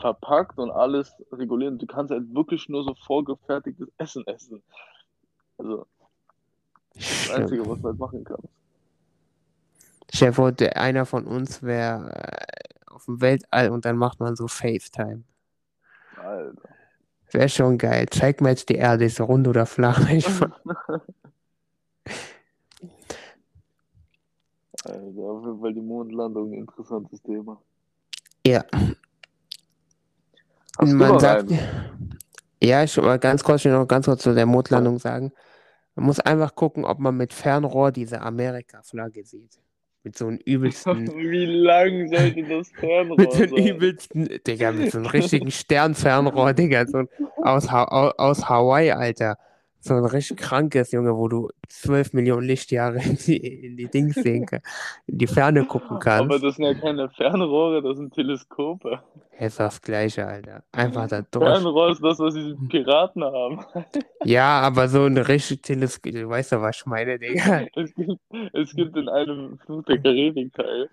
verpackt 0.00 0.58
und 0.58 0.70
alles 0.70 1.12
reguliert. 1.30 1.82
Du 1.82 1.86
kannst 1.86 2.10
halt 2.10 2.34
wirklich 2.34 2.70
nur 2.70 2.84
so 2.84 2.94
vorgefertigtes 3.06 3.88
Essen 3.98 4.26
essen. 4.26 4.62
Also, 5.58 5.86
das 6.94 7.30
Einzige, 7.30 7.68
was 7.68 7.82
du 7.82 7.88
halt 7.88 7.98
machen 7.98 8.24
kannst. 8.24 8.48
Der- 10.58 10.76
einer 10.78 11.04
von 11.04 11.26
uns 11.26 11.62
wäre 11.62 12.12
äh, 12.14 12.84
auf 12.86 13.04
dem 13.04 13.20
Weltall 13.20 13.68
und 13.68 13.84
dann 13.84 13.98
macht 13.98 14.20
man 14.20 14.36
so 14.36 14.48
FaceTime. 14.48 15.22
Alter. 16.16 16.68
Wäre 17.30 17.48
schon 17.50 17.76
geil. 17.76 18.06
Zeig 18.10 18.40
mal 18.40 18.50
jetzt 18.50 18.70
die 18.70 18.76
Erde, 18.76 19.04
ist 19.04 19.20
rund 19.20 19.46
oder 19.46 19.66
flach. 19.66 20.00
Alter, 24.86 25.20
auf 25.22 25.44
jeden 25.44 25.60
Fall 25.60 25.74
die 25.74 25.80
Mondlandung, 25.80 26.52
ein 26.52 26.58
interessantes 26.60 27.20
Thema. 27.22 27.60
ja, 28.46 28.64
Hast 30.78 30.92
man 30.92 31.18
sagt, 31.18 31.50
einen? 31.50 31.58
ja, 32.62 32.84
ich 32.84 32.96
mal 32.98 33.18
ganz 33.18 33.42
kurz, 33.42 33.60
ich 33.60 33.64
will 33.66 33.72
noch 33.72 33.88
ganz 33.88 34.06
kurz 34.06 34.22
zu 34.22 34.34
der 34.34 34.46
Mondlandung 34.46 34.98
sagen. 34.98 35.32
Man 35.94 36.06
muss 36.06 36.20
einfach 36.20 36.54
gucken, 36.54 36.84
ob 36.84 36.98
man 36.98 37.16
mit 37.16 37.32
Fernrohr 37.32 37.90
diese 37.90 38.20
Amerika-Flagge 38.20 39.24
sieht. 39.24 39.58
Mit 40.02 40.16
so 40.18 40.26
einem 40.26 40.36
übelsten, 40.44 41.06
Wie 41.16 41.46
lang 41.46 42.08
sollte 42.08 42.44
das 42.44 42.70
Fernrohr 42.78 43.16
mit 43.16 43.32
so 43.32 43.42
einem 43.44 43.56
sein? 43.56 43.66
übelsten, 43.66 44.28
Digga, 44.46 44.72
mit 44.72 44.90
so 44.90 44.98
einem 44.98 45.06
richtigen 45.06 45.50
Sternfernrohr, 45.50 46.52
Digga, 46.52 46.86
so 46.86 47.04
aus, 47.42 47.70
Ha- 47.70 47.88
au- 47.88 48.12
aus 48.18 48.48
Hawaii, 48.48 48.92
Alter. 48.92 49.38
So 49.86 49.94
ein 49.94 50.04
richtig 50.04 50.38
krankes, 50.38 50.90
Junge, 50.90 51.16
wo 51.16 51.28
du 51.28 51.48
12 51.68 52.12
Millionen 52.12 52.44
Lichtjahre 52.46 52.96
in 52.98 53.16
die, 53.16 53.36
in 53.36 53.76
die 53.76 53.88
Dings 53.88 54.14
sehen 54.22 54.46
kannst, 54.46 54.66
in 55.06 55.18
die 55.18 55.28
Ferne 55.28 55.64
gucken 55.64 55.90
Aber 55.92 55.98
kannst. 56.00 56.42
das 56.42 56.56
sind 56.56 56.64
ja 56.64 56.74
keine 56.74 57.08
Fernrohre, 57.10 57.82
das 57.82 57.96
sind 57.96 58.12
Teleskope. 58.12 59.00
Ist 59.38 59.60
das 59.60 59.80
Gleiche, 59.80 60.26
Alter. 60.26 60.64
Einfach 60.72 61.06
da 61.08 61.22
durch. 61.22 61.44
Fernrohr 61.44 61.90
ist 61.90 62.02
das, 62.02 62.18
was 62.18 62.34
diese 62.34 62.56
Piraten 62.68 63.22
haben. 63.22 63.64
Ja, 64.24 64.60
aber 64.60 64.88
so 64.88 65.04
ein 65.04 65.18
richtig 65.18 65.62
Teleskop, 65.62 66.12
du 66.12 66.28
weißt 66.28 66.52
doch, 66.52 66.62
was 66.62 66.78
ich 66.78 66.86
meine, 66.86 67.18
Digga. 67.18 67.66
Es 67.76 67.94
gibt, 67.94 68.18
es 68.54 68.74
gibt 68.74 68.96
in 68.96 69.08
einem 69.08 69.58
Fluch 69.58 69.84
der 69.84 69.98
Karibik-Teil, 70.02 70.88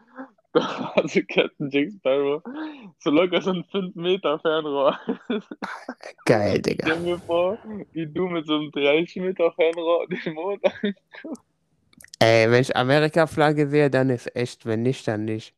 hatte 0.95 1.24
Captain 1.26 1.70
Jack 1.70 1.91
Sparrow 1.91 2.41
so 2.99 3.10
locker 3.10 3.41
so 3.41 3.51
ein 3.51 3.64
5 3.72 3.95
Meter 3.95 4.39
Fernrohr. 4.39 4.99
Geil, 6.26 6.62
Digga. 6.62 6.88
Stell 6.88 6.99
mir 6.99 7.20
vor, 7.20 7.58
wie 7.91 8.08
du 8.08 8.28
mit 8.28 8.45
so 8.45 8.56
einem 8.56 8.72
30 8.72 9.16
Meter 9.18 9.51
Fernrohr 9.51 10.08
den 10.08 10.34
Mond 10.34 10.64
anguckst. 10.64 11.43
Ey, 12.20 12.49
wenn 12.49 12.62
ich 12.62 12.76
Amerika-Flagge 12.76 13.68
sehe, 13.68 13.89
dann 13.89 14.10
ist 14.10 14.34
echt, 14.36 14.66
wenn 14.66 14.82
nicht, 14.82 15.08
dann 15.08 15.26
nicht. 15.26 15.56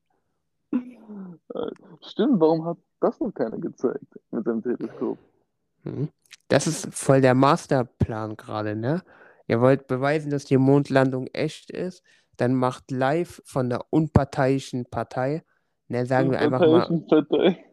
Stimmt, 2.02 2.40
warum 2.40 2.66
hat 2.66 2.78
das 3.00 3.20
noch 3.20 3.32
keiner 3.32 3.58
gezeigt 3.58 4.20
mit 4.32 4.46
seinem 4.46 4.64
Teleskop? 4.64 5.18
Hm? 5.84 6.10
Das 6.48 6.68
ist 6.68 6.94
voll 6.94 7.22
der 7.22 7.36
Masterplan 7.36 8.36
gerade, 8.36 8.76
ne? 8.76 9.04
Ihr 9.48 9.62
wollt 9.62 9.88
beweisen, 9.88 10.32
dass 10.32 10.46
die 10.46 10.58
Mondlandung 10.58 11.28
echt 11.28 11.70
ist, 11.70 12.04
dann 12.38 12.54
macht 12.54 12.92
live 12.92 13.42
von 13.46 13.70
der 13.70 13.82
unparteiischen 13.90 14.86
Partei, 14.90 15.44
ne, 15.88 16.06
sagen 16.06 16.32
wir 16.32 16.40
einfach 16.40 16.60
mal 16.60 17.02
Partei. 17.08 17.66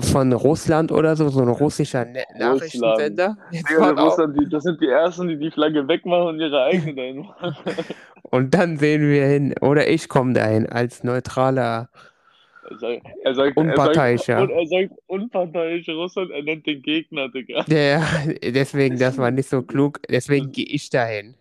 von 0.00 0.32
Russland 0.32 0.92
oder 0.92 1.16
so, 1.16 1.28
so 1.28 1.42
ein 1.42 1.48
russischer 1.48 2.04
ne 2.04 2.24
Nachrichtensender. 2.38 3.36
Russland, 3.96 4.52
das 4.52 4.64
sind 4.64 4.80
die 4.80 4.88
Ersten, 4.88 5.28
die 5.28 5.38
die 5.38 5.50
Flagge 5.50 5.86
wegmachen 5.86 6.28
und 6.28 6.40
ihre 6.40 6.62
eigene 6.64 6.94
dahin 6.94 7.18
machen. 7.20 7.56
Und 8.30 8.52
dann 8.52 8.76
sehen 8.76 9.08
wir 9.08 9.24
hin, 9.24 9.54
oder 9.60 9.88
ich 9.88 10.08
komme 10.08 10.34
dahin 10.34 10.68
als 10.68 11.02
neutraler 11.02 11.88
Er 12.70 12.78
sagt, 12.78 13.06
er 13.24 13.34
sagt, 13.34 13.56
Unparteiischer. 13.56 14.34
Er 14.34 14.40
sagt, 14.40 14.52
er 14.52 14.66
sagt 14.66 14.92
unparteiisch 15.06 15.88
Russland, 15.88 16.30
er 16.32 16.42
nennt 16.42 16.66
den 16.66 16.82
Gegner, 16.82 17.30
Digga. 17.30 17.64
Ja, 17.68 18.06
deswegen, 18.42 18.98
das 18.98 19.16
war 19.16 19.30
nicht 19.30 19.48
so 19.48 19.62
klug. 19.62 20.00
Deswegen 20.10 20.52
gehe 20.52 20.66
ich 20.66 20.90
dahin. 20.90 21.36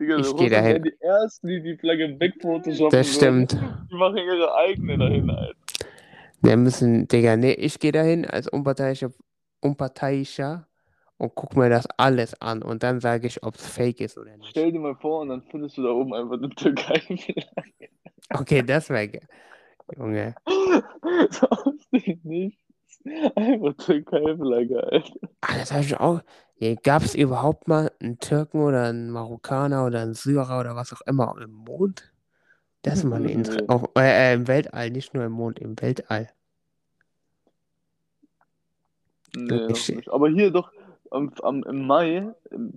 Digga, 0.00 0.16
Ich 0.16 0.24
geh 0.24 0.30
Russland 0.30 0.52
dahin. 0.52 0.82
die 0.82 0.96
Ersten, 1.00 1.46
die 1.48 1.62
die 1.62 1.76
Flagge 1.76 2.18
wegphotoshoppen 2.18 2.98
Das 2.98 3.14
stimmt. 3.14 3.52
würden. 3.52 3.88
Die 3.90 3.94
machen 3.96 4.16
ihre 4.16 4.54
eigene 4.54 4.96
dahin, 4.98 5.30
Alter. 5.30 5.54
Wir 6.40 6.56
müssen, 6.56 7.06
Digga, 7.06 7.36
nee, 7.36 7.52
ich 7.52 7.78
gehe 7.78 7.92
dahin 7.92 8.24
als 8.24 8.48
unparteiischer, 8.48 9.10
unparteiischer 9.60 10.66
und 11.18 11.34
guck 11.34 11.54
mir 11.54 11.68
das 11.68 11.86
alles 11.98 12.40
an 12.40 12.62
und 12.62 12.82
dann 12.82 13.00
sage 13.00 13.26
ich, 13.26 13.42
ob 13.42 13.56
es 13.56 13.66
fake 13.66 14.00
ist 14.00 14.16
oder 14.16 14.34
nicht. 14.38 14.48
Stell 14.48 14.72
dir 14.72 14.80
mal 14.80 14.96
vor 14.96 15.20
und 15.20 15.28
dann 15.28 15.42
findest 15.42 15.76
du 15.76 15.82
da 15.82 15.90
oben 15.90 16.14
einfach 16.14 16.38
eine 16.38 16.48
Türkei-Flagge. 16.50 17.44
Okay, 18.32 18.62
das 18.62 18.88
wäre 18.90 19.08
ge- 19.08 19.20
Junge. 19.96 20.36
so 21.30 21.46
aus 21.48 21.74
dem 21.92 22.20
Nichts. 22.22 22.62
Einfach 23.34 23.74
Türkei-Flagge, 23.74 24.82
Alter. 24.84 25.28
Ah, 25.40 25.58
das 25.58 25.72
habe 25.72 25.84
ich 25.84 25.98
auch. 25.98 26.20
Gab 26.82 27.02
es 27.02 27.14
überhaupt 27.14 27.68
mal 27.68 27.90
einen 28.00 28.18
Türken 28.18 28.60
oder 28.60 28.84
einen 28.84 29.10
Marokkaner 29.10 29.86
oder 29.86 30.02
einen 30.02 30.14
Syrer 30.14 30.60
oder 30.60 30.76
was 30.76 30.92
auch 30.92 31.00
immer 31.06 31.34
im 31.42 31.52
Mond? 31.52 32.12
Das 32.82 32.98
ist 32.98 33.04
mal 33.04 33.16
eine 33.16 33.30
Inter 33.30 33.62
auf, 33.68 33.88
äh, 33.96 34.32
äh, 34.32 34.34
im 34.34 34.46
Weltall, 34.46 34.90
nicht 34.90 35.14
nur 35.14 35.24
im 35.24 35.32
Mond, 35.32 35.58
im 35.58 35.80
Weltall. 35.80 36.28
Nee, 39.34 39.66
Ich-. 39.70 40.12
Aber 40.12 40.28
hier 40.28 40.50
doch 40.50 40.70
am, 41.10 41.32
am, 41.42 41.62
im 41.64 41.86
Mai 41.86 42.28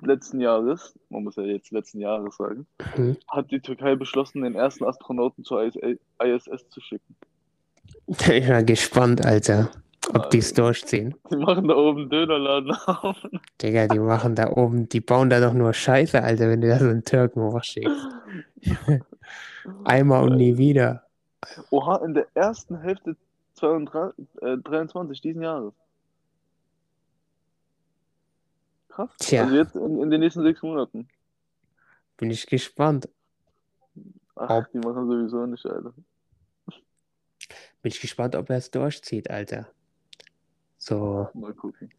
letzten 0.01 0.39
Jahres, 0.39 0.97
man 1.09 1.23
muss 1.23 1.35
ja 1.35 1.43
jetzt 1.43 1.71
letzten 1.71 1.99
Jahres 1.99 2.37
sagen, 2.37 2.65
Mhm. 2.95 3.17
hat 3.27 3.51
die 3.51 3.59
Türkei 3.59 3.95
beschlossen, 3.95 4.43
den 4.43 4.55
ersten 4.55 4.85
Astronauten 4.85 5.43
zur 5.43 5.63
IS 5.63 5.75
ISS 5.75 6.69
zu 6.69 6.81
schicken. 6.81 7.15
Ich 8.07 8.17
bin 8.25 8.47
mal 8.47 8.65
gespannt, 8.65 9.25
Alter, 9.25 9.69
ob 10.13 10.29
die 10.29 10.39
es 10.39 10.53
durchziehen. 10.53 11.15
Die 11.31 11.37
machen 11.37 11.67
da 11.67 11.75
oben 11.75 12.09
Dönerladen 12.09 12.71
auf. 12.71 13.17
Digga, 13.61 13.87
die 13.87 13.99
machen 13.99 14.35
da 14.35 14.49
oben, 14.51 14.89
die 14.89 14.99
bauen 15.01 15.29
da 15.29 15.39
doch 15.39 15.53
nur 15.53 15.73
Scheiße, 15.73 16.21
Alter, 16.21 16.49
wenn 16.49 16.61
du 16.61 16.67
da 16.67 16.79
so 16.79 16.89
einen 16.89 17.03
Türken 17.03 17.41
hochschickst. 17.41 18.07
Einmal 19.85 20.23
und 20.23 20.35
nie 20.35 20.57
wieder. 20.57 21.03
Oha, 21.69 22.03
in 22.05 22.13
der 22.13 22.27
ersten 22.33 22.77
Hälfte 22.79 23.15
22, 23.55 24.25
äh, 24.41 24.57
23 24.57 25.21
diesen 25.21 25.41
Jahres. 25.41 25.73
Krass. 28.89 29.09
Tja. 29.19 29.43
Also 29.43 29.55
jetzt 29.55 29.75
in, 29.75 30.01
in 30.01 30.09
den 30.09 30.19
nächsten 30.19 30.43
sechs 30.43 30.61
Monaten. 30.61 31.07
Bin 32.17 32.29
ich 32.29 32.45
gespannt. 32.45 33.09
Ach, 34.35 34.49
Ob- 34.49 34.71
die 34.71 34.79
machen 34.79 35.07
sowieso 35.07 35.45
nicht, 35.45 35.65
Alter. 35.65 35.93
Bin 37.81 37.91
ich 37.91 37.99
gespannt, 37.99 38.35
ob 38.35 38.49
er 38.49 38.57
es 38.57 38.71
durchzieht, 38.71 39.29
Alter. 39.29 39.67
So, 40.85 41.29
Mal 41.33 41.53
gucken. 41.53 41.89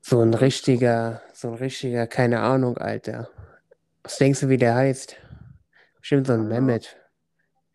so 0.00 0.22
ein 0.22 0.32
richtiger, 0.32 1.20
so 1.34 1.48
ein 1.48 1.54
richtiger, 1.54 2.06
keine 2.06 2.40
Ahnung, 2.40 2.78
Alter. 2.78 3.28
Was 4.02 4.16
denkst 4.16 4.40
du, 4.40 4.48
wie 4.48 4.56
der 4.56 4.74
heißt? 4.74 5.16
Bestimmt 5.98 6.28
so 6.28 6.32
ein 6.32 6.48
Keine 6.48 6.62
Mehmet. 6.62 6.96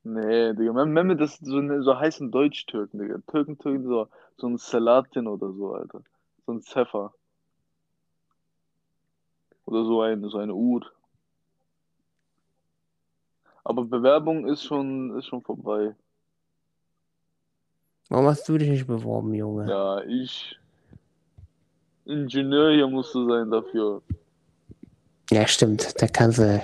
Nee, 0.02 0.54
Digga. 0.56 0.84
Mehmet, 0.84 1.22
das 1.22 1.34
ist 1.34 1.46
so, 1.46 1.58
eine, 1.58 1.84
so 1.84 1.96
heißen 1.96 2.32
Deutsch-Türken, 2.32 2.98
Digga. 2.98 3.20
Türken, 3.28 3.60
Türken, 3.60 3.84
so, 3.84 4.08
so 4.38 4.48
ein 4.48 4.58
Salatin 4.58 5.28
oder 5.28 5.54
so, 5.54 5.76
Alter. 5.76 6.02
So 6.48 6.54
ein 6.54 6.62
Zephyr. 6.64 7.14
Oder 9.66 9.86
so 9.86 10.02
eine, 10.02 10.28
so 10.28 10.40
eine 10.40 10.56
Ud. 10.56 10.92
Aber 13.64 13.86
Bewerbung 13.86 14.48
ist 14.48 14.64
schon, 14.64 15.16
ist 15.20 15.28
schon 15.28 15.44
vorbei. 15.44 15.94
Warum 18.10 18.28
hast 18.28 18.48
du 18.48 18.58
dich 18.58 18.70
nicht 18.70 18.88
beworben, 18.88 19.34
Junge? 19.34 19.68
Ja, 19.70 20.02
ich. 20.04 20.58
Ingenieur 22.06 22.72
hier 22.72 22.88
musst 22.88 23.16
du 23.16 23.28
sein 23.28 23.50
dafür. 23.50 24.02
Ja, 25.32 25.48
stimmt. 25.48 26.00
Da 26.02 26.08
kannst 26.08 26.38
du, 26.38 26.62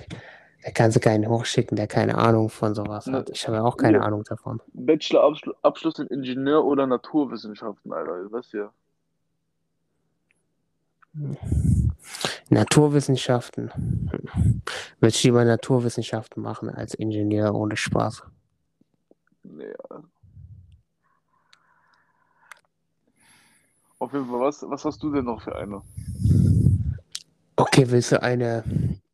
da 0.64 0.72
kannst 0.72 0.96
du 0.96 1.00
keinen 1.00 1.28
hochschicken, 1.28 1.76
der 1.76 1.88
keine 1.88 2.16
Ahnung 2.16 2.50
von 2.50 2.76
sowas 2.76 3.08
Ne, 3.08 3.18
hat. 3.18 3.32
Ich 3.32 3.48
habe 3.48 3.58
ja 3.58 3.64
auch 3.64 3.76
keine 3.76 3.98
ja. 3.98 4.04
Ahnung 4.04 4.24
davon. 4.24 4.62
Bachelor-Abschluss 4.74 5.98
in 5.98 6.08
Ingenieur- 6.08 6.64
oder 6.64 6.86
Naturwissenschaften, 6.86 7.92
Alter. 7.92 8.30
Du 8.30 8.58
ja. 8.58 8.72
Naturwissenschaften. 12.50 13.72
Würde 15.00 15.16
ich 15.16 15.24
lieber 15.24 15.44
Naturwissenschaften 15.44 16.42
machen 16.44 16.70
als 16.70 16.94
Ingenieur 16.94 17.56
ohne 17.56 17.76
Spaß. 17.76 18.24
Nee, 19.44 19.74
Auf 24.02 24.14
jeden 24.14 24.26
Fall, 24.26 24.40
was, 24.40 24.64
was 24.64 24.84
hast 24.84 25.04
du 25.04 25.12
denn 25.12 25.26
noch 25.26 25.44
für 25.44 25.56
eine? 25.56 25.80
Okay, 27.56 27.86
willst 27.88 28.12
du 28.12 28.20
eine 28.20 28.64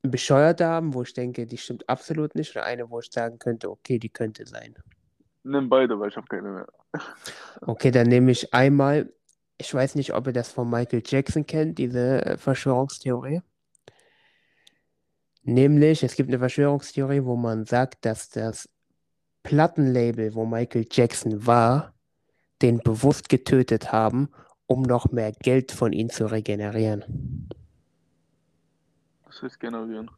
bescheuerte 0.01 0.65
haben, 0.65 0.93
wo 0.93 1.01
ich 1.01 1.13
denke, 1.13 1.45
die 1.45 1.57
stimmt 1.57 1.89
absolut 1.89 2.35
nicht, 2.35 2.55
oder 2.55 2.63
eine, 2.63 2.89
wo 2.89 3.01
ich 3.01 3.11
sagen 3.11 3.38
könnte, 3.38 3.69
okay, 3.69 3.99
die 3.99 4.07
könnte 4.07 4.45
sein? 4.45 4.75
Nimm 5.43 5.67
beide, 5.67 5.99
weil 5.99 6.07
ich 6.07 6.15
habe 6.15 6.27
keine 6.27 6.49
mehr. 6.49 6.67
Okay, 7.61 7.91
dann 7.91 8.07
nehme 8.07 8.31
ich 8.31 8.53
einmal, 8.53 9.11
ich 9.57 9.73
weiß 9.73 9.95
nicht, 9.95 10.13
ob 10.13 10.25
ihr 10.27 10.31
das 10.31 10.53
von 10.53 10.69
Michael 10.69 11.03
Jackson 11.05 11.45
kennt, 11.45 11.79
diese 11.79 12.25
äh, 12.25 12.38
Verschwörungstheorie. 12.38 13.41
Nämlich, 15.43 16.01
es 16.01 16.15
gibt 16.15 16.29
eine 16.29 16.39
Verschwörungstheorie, 16.39 17.25
wo 17.25 17.35
man 17.35 17.65
sagt, 17.65 18.05
dass 18.05 18.29
das 18.29 18.69
Plattenlabel, 19.43 20.33
wo 20.33 20.45
Michael 20.45 20.85
Jackson 20.89 21.45
war, 21.45 21.93
den 22.61 22.77
bewusst 22.77 23.27
getötet 23.27 23.91
haben, 23.91 24.29
um 24.68 24.82
noch 24.84 25.11
mehr 25.11 25.32
Geld 25.32 25.72
von 25.72 25.93
ihm 25.93 26.09
zu 26.09 26.30
regenerieren. 26.30 27.49
Das 29.26 29.41
heißt 29.41 29.59
generieren. 29.59 30.11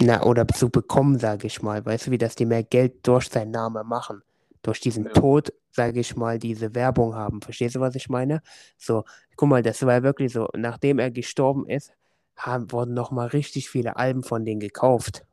Na, 0.00 0.22
oder 0.24 0.46
zu 0.48 0.68
bekommen, 0.68 1.18
sage 1.18 1.46
ich 1.46 1.62
mal. 1.62 1.84
Weißt 1.84 2.06
du, 2.06 2.10
wie 2.10 2.18
das 2.18 2.34
die 2.34 2.46
mehr 2.46 2.64
Geld 2.64 3.06
durch 3.06 3.28
seinen 3.28 3.52
Namen 3.52 3.86
machen? 3.86 4.22
Durch 4.62 4.80
diesen 4.80 5.04
Ja. 5.04 5.12
Tod, 5.12 5.52
sage 5.70 6.00
ich 6.00 6.16
mal, 6.16 6.38
diese 6.38 6.74
Werbung 6.74 7.14
haben. 7.14 7.40
Verstehst 7.40 7.76
du, 7.76 7.80
was 7.80 7.94
ich 7.94 8.08
meine? 8.08 8.42
So, 8.76 9.04
guck 9.36 9.48
mal, 9.48 9.62
das 9.62 9.84
war 9.86 10.02
wirklich 10.02 10.32
so. 10.32 10.48
Nachdem 10.56 10.98
er 10.98 11.10
gestorben 11.10 11.66
ist, 11.68 11.92
haben, 12.36 12.72
wurden 12.72 12.94
nochmal 12.94 13.28
richtig 13.28 13.70
viele 13.70 13.96
Alben 13.96 14.22
von 14.22 14.44
denen 14.44 14.60
gekauft. 14.60 15.24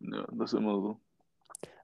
Ja, 0.00 0.26
das 0.32 0.52
ist 0.52 0.58
immer 0.58 0.80
so. 0.80 1.00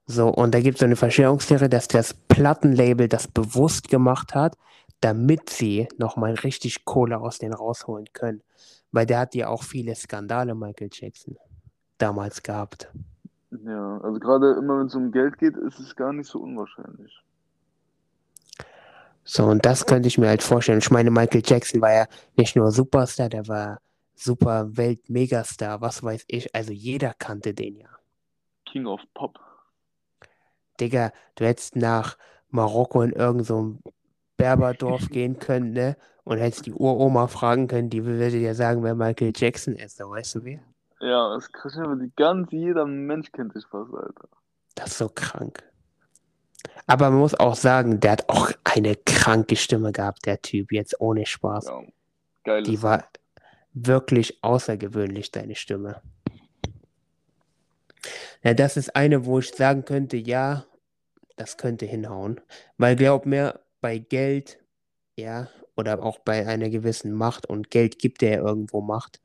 So, 0.07 0.29
und 0.29 0.53
da 0.53 0.59
gibt 0.59 0.75
es 0.75 0.79
so 0.79 0.85
eine 0.85 0.95
Verschwörungstheorie, 0.95 1.69
dass 1.69 1.87
das 1.87 2.13
Plattenlabel 2.13 3.07
das 3.07 3.27
bewusst 3.27 3.87
gemacht 3.89 4.33
hat, 4.35 4.57
damit 5.01 5.49
sie 5.49 5.87
nochmal 5.97 6.35
richtig 6.35 6.85
Kohle 6.85 7.19
aus 7.19 7.39
denen 7.39 7.53
rausholen 7.53 8.07
können. 8.13 8.41
Weil 8.91 9.05
der 9.05 9.19
hat 9.19 9.35
ja 9.35 9.47
auch 9.47 9.63
viele 9.63 9.95
Skandale, 9.95 10.55
Michael 10.55 10.89
Jackson, 10.91 11.37
damals 11.97 12.43
gehabt. 12.43 12.91
Ja, 13.65 13.97
also 13.99 14.19
gerade 14.19 14.53
immer 14.53 14.79
wenn 14.79 14.87
es 14.87 14.95
um 14.95 15.11
Geld 15.11 15.37
geht, 15.37 15.57
ist 15.57 15.79
es 15.79 15.95
gar 15.95 16.13
nicht 16.13 16.27
so 16.27 16.39
unwahrscheinlich. 16.39 17.21
So, 19.23 19.45
und 19.45 19.65
das 19.65 19.85
könnte 19.85 20.07
ich 20.07 20.17
mir 20.17 20.29
halt 20.29 20.41
vorstellen. 20.41 20.79
Ich 20.79 20.91
meine, 20.91 21.11
Michael 21.11 21.43
Jackson 21.45 21.81
war 21.81 21.93
ja 21.93 22.05
nicht 22.37 22.55
nur 22.55 22.71
Superstar, 22.71 23.29
der 23.29 23.47
war 23.47 23.79
super 24.15 24.75
Welt-Megastar, 24.75 25.81
was 25.81 26.03
weiß 26.03 26.25
ich. 26.27 26.53
Also 26.55 26.71
jeder 26.71 27.13
kannte 27.17 27.53
den 27.53 27.77
ja. 27.77 27.89
King 28.65 28.85
of 28.85 29.01
Pop. 29.13 29.39
Digga, 30.79 31.11
du 31.35 31.45
hättest 31.45 31.75
nach 31.75 32.17
Marokko 32.49 33.01
in 33.01 33.11
irgendein 33.11 33.45
so 33.45 33.77
Berberdorf 34.41 35.09
gehen 35.09 35.37
können, 35.37 35.73
ne? 35.73 35.97
Und 36.23 36.37
hättest 36.39 36.65
die 36.65 36.73
Uroma 36.73 37.27
fragen 37.27 37.67
können, 37.67 37.89
die 37.89 38.05
würde 38.05 38.31
dir 38.31 38.55
sagen, 38.55 38.83
wer 38.83 38.95
Michael 38.95 39.33
Jackson 39.35 39.75
ist. 39.75 39.97
So, 39.97 40.09
weißt 40.09 40.35
du 40.35 40.45
wie? 40.45 40.59
Ja, 40.99 41.33
das 41.33 41.51
kriegt 41.51 41.77
aber 41.77 41.95
die 41.95 42.11
ganz 42.15 42.51
jeder 42.51 42.85
Mensch 42.85 43.31
kennt 43.31 43.55
dich 43.55 43.65
fast, 43.65 43.93
Alter. 43.93 44.27
Das 44.75 44.91
ist 44.91 44.97
so 44.97 45.09
krank. 45.09 45.63
Aber 46.87 47.09
man 47.09 47.19
muss 47.19 47.35
auch 47.35 47.55
sagen, 47.55 47.99
der 47.99 48.13
hat 48.13 48.29
auch 48.29 48.51
eine 48.63 48.95
kranke 48.95 49.55
Stimme 49.55 49.91
gehabt, 49.91 50.25
der 50.25 50.41
Typ, 50.41 50.71
jetzt 50.71 50.99
ohne 50.99 51.25
Spaß. 51.25 51.65
Ja, 51.65 51.81
geil. 52.43 52.63
Die 52.63 52.81
war 52.81 53.05
wirklich 53.73 54.43
außergewöhnlich, 54.43 55.31
deine 55.31 55.55
Stimme. 55.55 56.01
Ja, 58.43 58.53
das 58.53 58.77
ist 58.77 58.95
eine, 58.95 59.25
wo 59.25 59.39
ich 59.39 59.51
sagen 59.51 59.85
könnte, 59.85 60.17
ja, 60.17 60.65
das 61.37 61.57
könnte 61.57 61.85
hinhauen. 61.85 62.41
Weil 62.77 62.95
glaub 62.95 63.25
mir, 63.25 63.59
bei 63.81 63.97
Geld, 63.97 64.59
ja, 65.17 65.49
oder 65.75 66.03
auch 66.03 66.19
bei 66.19 66.47
einer 66.47 66.69
gewissen 66.69 67.11
Macht, 67.13 67.47
und 67.47 67.71
Geld 67.71 67.99
gibt 67.99 68.21
ja 68.21 68.37
irgendwo 68.37 68.81
Macht, 68.81 69.19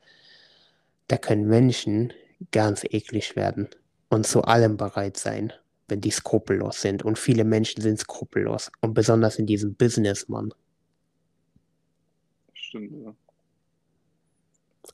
da 1.09 1.17
können 1.19 1.47
Menschen 1.47 2.13
ganz 2.51 2.85
eklig 2.85 3.37
werden 3.37 3.69
und 4.09 4.27
zu 4.27 4.43
allem 4.43 4.77
bereit 4.77 5.17
sein, 5.17 5.53
wenn 5.89 6.01
die 6.01 6.11
skrupellos 6.11 6.81
sind. 6.81 7.05
Und 7.05 7.19
viele 7.19 7.45
Menschen 7.45 7.81
sind 7.81 7.99
skrupellos. 7.99 8.71
Und 8.81 8.95
besonders 8.95 9.39
in 9.39 9.47
diesem 9.47 9.75
Business, 9.75 10.29
Mann. 10.29 10.53
Stimmt, 12.53 12.93
ja. 13.05 13.15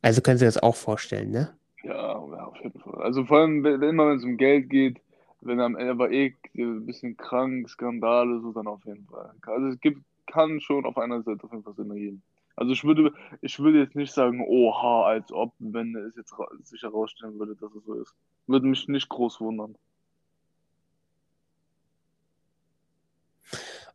Also 0.01 0.21
können 0.21 0.39
Sie 0.39 0.45
das 0.45 0.59
auch 0.59 0.77
vorstellen, 0.77 1.31
ne? 1.31 1.55
Ja, 1.85 1.93
ja, 1.93 2.45
auf 2.47 2.57
jeden 2.63 2.79
Fall. 2.81 3.03
Also 3.03 3.25
vor 3.25 3.39
allem, 3.39 3.63
wenn, 3.65 3.83
immer 3.83 4.09
wenn 4.09 4.17
es 4.17 4.25
um 4.25 4.37
Geld 4.37 4.71
geht, 4.71 5.01
wenn 5.43 5.61
am 5.61 5.77
Ende 5.77 5.99
war 5.99 6.11
eh 6.11 6.35
ein 6.57 6.87
bisschen 6.87 7.17
krank, 7.17 7.69
Skandale, 7.69 8.41
so 8.41 8.53
dann 8.53 8.67
auf 8.67 8.85
jeden 8.85 9.07
Fall. 9.07 9.33
Also 9.43 9.69
es 9.69 9.81
gibt, 9.81 10.03
kann 10.27 10.61
schon 10.61 10.87
auf 10.87 10.97
einer 10.97 11.23
Seite 11.23 11.45
auf 11.45 11.51
jeden 11.51 11.65
Fall 11.65 11.75
Sinn 11.75 11.91
ergeben. 11.91 12.23
Also 12.55 12.73
ich 12.73 12.85
würde, 12.85 13.13
ich 13.41 13.59
würde 13.59 13.81
jetzt 13.81 13.97
nicht 13.97 14.13
sagen, 14.13 14.45
oha, 14.47 15.07
als 15.07 15.33
ob, 15.33 15.53
wenn 15.59 15.97
es 15.97 16.17
jetzt 16.17 16.35
sich 16.65 16.83
herausstellen 16.83 17.39
würde, 17.39 17.57
dass 17.57 17.75
es 17.75 17.85
so 17.85 17.95
ist. 17.95 18.15
Würde 18.47 18.67
mich 18.67 18.87
nicht 18.89 19.09
groß 19.09 19.41
wundern. 19.41 19.75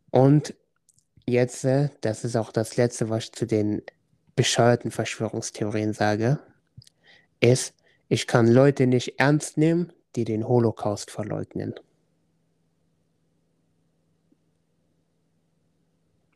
Und 0.10 0.56
jetzt, 1.26 1.64
äh, 1.66 1.90
das 2.02 2.24
ist 2.24 2.36
auch 2.36 2.52
das 2.52 2.78
Letzte, 2.78 3.10
was 3.10 3.26
ich 3.26 3.32
zu 3.34 3.46
den 3.46 3.84
bescheuerten 4.36 4.92
Verschwörungstheorien 4.92 5.94
sage, 5.94 6.40
ist, 7.40 7.76
ich 8.10 8.26
kann 8.26 8.48
Leute 8.48 8.88
nicht 8.88 9.20
ernst 9.20 9.58
nehmen, 9.58 9.92
die 10.16 10.24
den 10.26 10.48
Holocaust 10.48 11.12
verleugnen. 11.12 11.76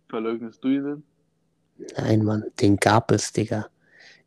Verleugnest 0.09 0.63
du 0.63 0.67
ihn 0.67 0.83
denn? 0.83 1.03
Nein, 1.97 2.23
Mann, 2.23 2.43
den 2.59 2.77
gab 2.77 3.11
es, 3.11 3.31
Digga. 3.31 3.67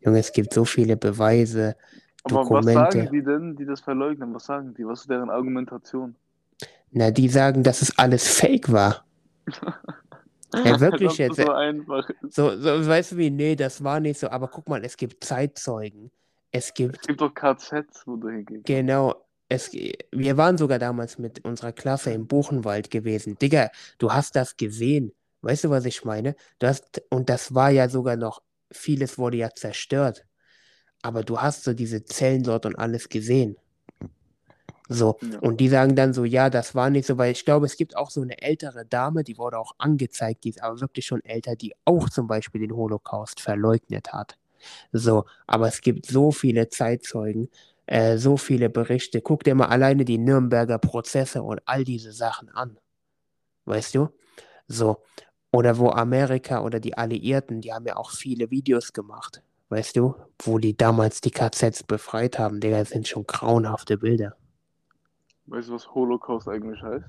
Junge, 0.00 0.18
es 0.18 0.32
gibt 0.32 0.52
so 0.54 0.64
viele 0.64 0.96
Beweise, 0.96 1.76
Aber 2.24 2.34
Dokumente. 2.36 2.66
was 2.68 2.90
sagen 2.92 3.08
die 3.12 3.22
denn, 3.22 3.56
die 3.56 3.64
das 3.64 3.80
verleugnen? 3.80 4.34
Was 4.34 4.46
sagen 4.46 4.74
die? 4.74 4.86
Was 4.86 5.02
ist 5.02 5.10
deren 5.10 5.30
Argumentation? 5.30 6.16
Na, 6.90 7.10
die 7.10 7.28
sagen, 7.28 7.62
dass 7.62 7.82
es 7.82 7.96
alles 7.98 8.26
fake 8.28 8.72
war. 8.72 9.04
Ja, 10.64 10.78
wirklich 10.78 11.18
jetzt. 11.18 11.36
so 11.36 11.50
einfach. 11.50 12.08
So, 12.28 12.56
so, 12.56 12.86
weißt 12.86 13.10
du 13.12 13.16
wie, 13.16 13.28
nee, 13.28 13.56
das 13.56 13.82
war 13.82 13.98
nicht 13.98 14.20
so, 14.20 14.28
aber 14.30 14.46
guck 14.46 14.68
mal, 14.68 14.84
es 14.84 14.96
gibt 14.96 15.24
Zeitzeugen. 15.24 16.12
Es 16.52 16.72
gibt, 16.72 16.96
Es 17.00 17.08
gibt 17.08 17.20
doch 17.20 17.34
KZs, 17.34 18.06
wo 18.06 18.14
du 18.14 18.28
hingehst. 18.28 18.64
genau, 18.64 19.23
es, 19.54 19.72
wir 19.72 20.36
waren 20.36 20.58
sogar 20.58 20.78
damals 20.78 21.18
mit 21.18 21.44
unserer 21.44 21.72
Klasse 21.72 22.12
im 22.12 22.26
Buchenwald 22.26 22.90
gewesen. 22.90 23.36
Digga, 23.38 23.70
du 23.98 24.12
hast 24.12 24.36
das 24.36 24.56
gesehen. 24.56 25.12
Weißt 25.42 25.64
du, 25.64 25.70
was 25.70 25.84
ich 25.84 26.04
meine? 26.04 26.36
Du 26.58 26.66
hast, 26.66 27.02
und 27.10 27.28
das 27.28 27.54
war 27.54 27.70
ja 27.70 27.88
sogar 27.88 28.16
noch, 28.16 28.42
vieles 28.70 29.18
wurde 29.18 29.36
ja 29.38 29.50
zerstört. 29.50 30.24
Aber 31.02 31.22
du 31.22 31.38
hast 31.40 31.64
so 31.64 31.74
diese 31.74 32.04
Zellen 32.04 32.42
dort 32.42 32.66
und 32.66 32.76
alles 32.76 33.08
gesehen. 33.08 33.56
So, 34.88 35.18
Ja. 35.22 35.38
und 35.40 35.60
die 35.60 35.68
sagen 35.68 35.96
dann 35.96 36.12
so, 36.12 36.24
ja, 36.24 36.50
das 36.50 36.74
war 36.74 36.90
nicht 36.90 37.06
so, 37.06 37.16
weil 37.16 37.32
ich 37.32 37.44
glaube, 37.44 37.66
es 37.66 37.76
gibt 37.76 37.96
auch 37.96 38.10
so 38.10 38.20
eine 38.20 38.40
ältere 38.42 38.84
Dame, 38.84 39.24
die 39.24 39.38
wurde 39.38 39.58
auch 39.58 39.72
angezeigt, 39.78 40.44
die 40.44 40.50
ist 40.50 40.62
aber 40.62 40.80
wirklich 40.80 41.06
schon 41.06 41.24
älter, 41.24 41.56
die 41.56 41.74
auch 41.84 42.10
zum 42.10 42.26
Beispiel 42.26 42.60
den 42.60 42.76
Holocaust 42.76 43.40
verleugnet 43.40 44.12
hat. 44.12 44.36
So, 44.92 45.24
aber 45.46 45.68
es 45.68 45.80
gibt 45.80 46.06
so 46.06 46.32
viele 46.32 46.68
Zeitzeugen, 46.68 47.50
äh, 47.86 48.16
so 48.16 48.36
viele 48.36 48.70
Berichte. 48.70 49.20
Guck 49.20 49.44
dir 49.44 49.54
mal 49.54 49.66
alleine 49.66 50.04
die 50.04 50.18
Nürnberger 50.18 50.78
Prozesse 50.78 51.42
und 51.42 51.60
all 51.66 51.84
diese 51.84 52.12
Sachen 52.12 52.48
an. 52.50 52.78
Weißt 53.66 53.94
du? 53.94 54.08
So, 54.66 55.02
oder 55.52 55.78
wo 55.78 55.90
Amerika 55.90 56.62
oder 56.62 56.80
die 56.80 56.96
Alliierten, 56.96 57.60
die 57.60 57.72
haben 57.72 57.86
ja 57.86 57.96
auch 57.96 58.10
viele 58.10 58.50
Videos 58.50 58.92
gemacht. 58.92 59.42
Weißt 59.68 59.96
du, 59.96 60.14
wo 60.42 60.58
die 60.58 60.76
damals 60.76 61.20
die 61.20 61.30
KZs 61.30 61.84
befreit 61.84 62.38
haben, 62.38 62.60
Digga, 62.60 62.78
das 62.78 62.90
sind 62.90 63.08
schon 63.08 63.26
grauenhafte 63.26 63.98
Bilder. 63.98 64.36
Weißt 65.46 65.68
du, 65.68 65.74
was 65.74 65.94
Holocaust 65.94 66.48
eigentlich 66.48 66.82
heißt? 66.82 67.04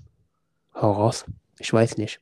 Hau 0.76 0.92
raus. 0.92 1.26
Ich 1.60 1.72
weiß 1.72 1.98
nicht. 1.98 2.22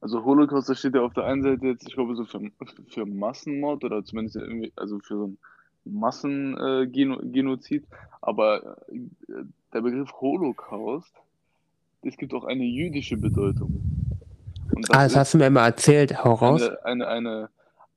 Also 0.00 0.22
Holocaust, 0.24 0.68
da 0.68 0.74
steht 0.74 0.94
ja 0.94 1.00
auf 1.00 1.14
der 1.14 1.24
einen 1.24 1.42
Seite 1.42 1.66
jetzt, 1.66 1.88
ich 1.88 1.94
glaube, 1.94 2.14
so 2.14 2.24
für, 2.24 2.40
für 2.88 3.06
Massenmord 3.06 3.84
oder 3.84 4.04
zumindest 4.04 4.36
irgendwie, 4.36 4.72
also 4.76 4.98
für 4.98 5.16
so 5.16 5.26
ein 5.28 5.38
Massengenozid. 5.84 7.84
Aber 8.20 8.76
äh, 8.88 9.44
der 9.72 9.80
Begriff 9.80 10.12
Holocaust, 10.20 11.12
es 12.02 12.16
gibt 12.16 12.34
auch 12.34 12.44
eine 12.44 12.64
jüdische 12.64 13.16
Bedeutung. 13.16 13.80
Und 14.74 14.90
Ah, 14.94 15.04
das 15.04 15.16
hast 15.16 15.34
du 15.34 15.38
mir 15.38 15.46
immer 15.46 15.62
erzählt. 15.62 16.24
Hau 16.24 16.34
raus. 16.34 16.62
eine, 16.84 16.84
eine, 16.84 17.08
eine, 17.08 17.48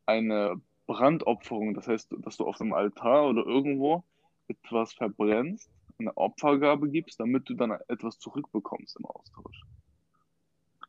eine 0.05 0.61
Brandopferung. 0.85 1.73
Das 1.73 1.87
heißt, 1.87 2.09
dass 2.19 2.37
du 2.37 2.45
auf 2.45 2.57
dem 2.57 2.73
Altar 2.73 3.29
oder 3.29 3.45
irgendwo 3.45 4.03
etwas 4.47 4.93
verbrennst, 4.93 5.69
eine 5.99 6.15
Opfergabe 6.15 6.89
gibst, 6.89 7.19
damit 7.19 7.49
du 7.49 7.53
dann 7.53 7.71
etwas 7.87 8.19
zurückbekommst 8.19 8.97
im 8.97 9.05
Austausch. 9.05 9.63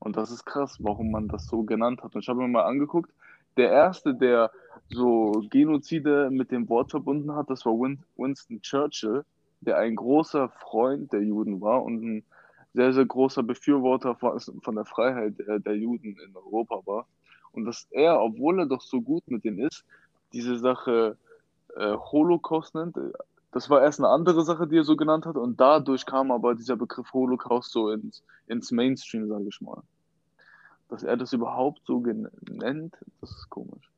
Und 0.00 0.16
das 0.16 0.30
ist 0.30 0.44
krass, 0.44 0.76
warum 0.80 1.10
man 1.10 1.28
das 1.28 1.46
so 1.46 1.62
genannt 1.64 2.02
hat. 2.02 2.14
Und 2.14 2.22
ich 2.22 2.28
habe 2.28 2.40
mir 2.40 2.48
mal 2.48 2.64
angeguckt, 2.64 3.10
der 3.58 3.70
erste, 3.70 4.14
der 4.14 4.50
so 4.88 5.32
Genozide 5.50 6.30
mit 6.30 6.50
dem 6.50 6.68
Wort 6.68 6.90
verbunden 6.90 7.34
hat, 7.34 7.50
das 7.50 7.66
war 7.66 7.74
Win 7.74 8.02
Winston 8.16 8.62
Churchill, 8.62 9.24
der 9.60 9.78
ein 9.78 9.96
großer 9.96 10.48
Freund 10.48 11.12
der 11.12 11.22
Juden 11.22 11.60
war 11.60 11.82
und 11.82 12.02
ein 12.02 12.24
sehr, 12.74 12.92
sehr 12.92 13.06
großer 13.06 13.42
Befürworter 13.42 14.14
von 14.14 14.74
der 14.74 14.84
Freiheit 14.84 15.38
der, 15.38 15.58
der 15.58 15.76
Juden 15.76 16.16
in 16.24 16.36
Europa 16.36 16.80
war. 16.86 17.06
Und 17.52 17.64
dass 17.64 17.88
er, 17.90 18.20
obwohl 18.20 18.60
er 18.60 18.66
doch 18.66 18.82
so 18.82 19.00
gut 19.00 19.26
mit 19.26 19.44
denen 19.44 19.58
ist, 19.58 19.84
diese 20.32 20.58
Sache 20.58 21.16
äh, 21.76 21.96
Holocaust 21.96 22.74
nennt. 22.74 22.96
Das 23.52 23.68
war 23.70 23.82
erst 23.82 23.98
eine 23.98 24.08
andere 24.08 24.44
Sache, 24.44 24.66
die 24.68 24.76
er 24.76 24.84
so 24.84 24.96
genannt 24.96 25.26
hat, 25.26 25.36
und 25.36 25.58
dadurch 25.58 26.04
kam 26.06 26.30
aber 26.30 26.54
dieser 26.54 26.76
Begriff 26.76 27.12
Holocaust 27.12 27.72
so 27.72 27.90
ins, 27.90 28.22
ins 28.46 28.70
Mainstream, 28.70 29.26
sage 29.26 29.46
ich 29.48 29.60
mal. 29.60 29.82
Dass 30.88 31.02
er 31.02 31.16
das 31.16 31.32
überhaupt 31.32 31.82
so 31.86 32.00
nennt, 32.00 32.96
das 33.20 33.30
ist 33.30 33.50
komisch. 33.50 33.90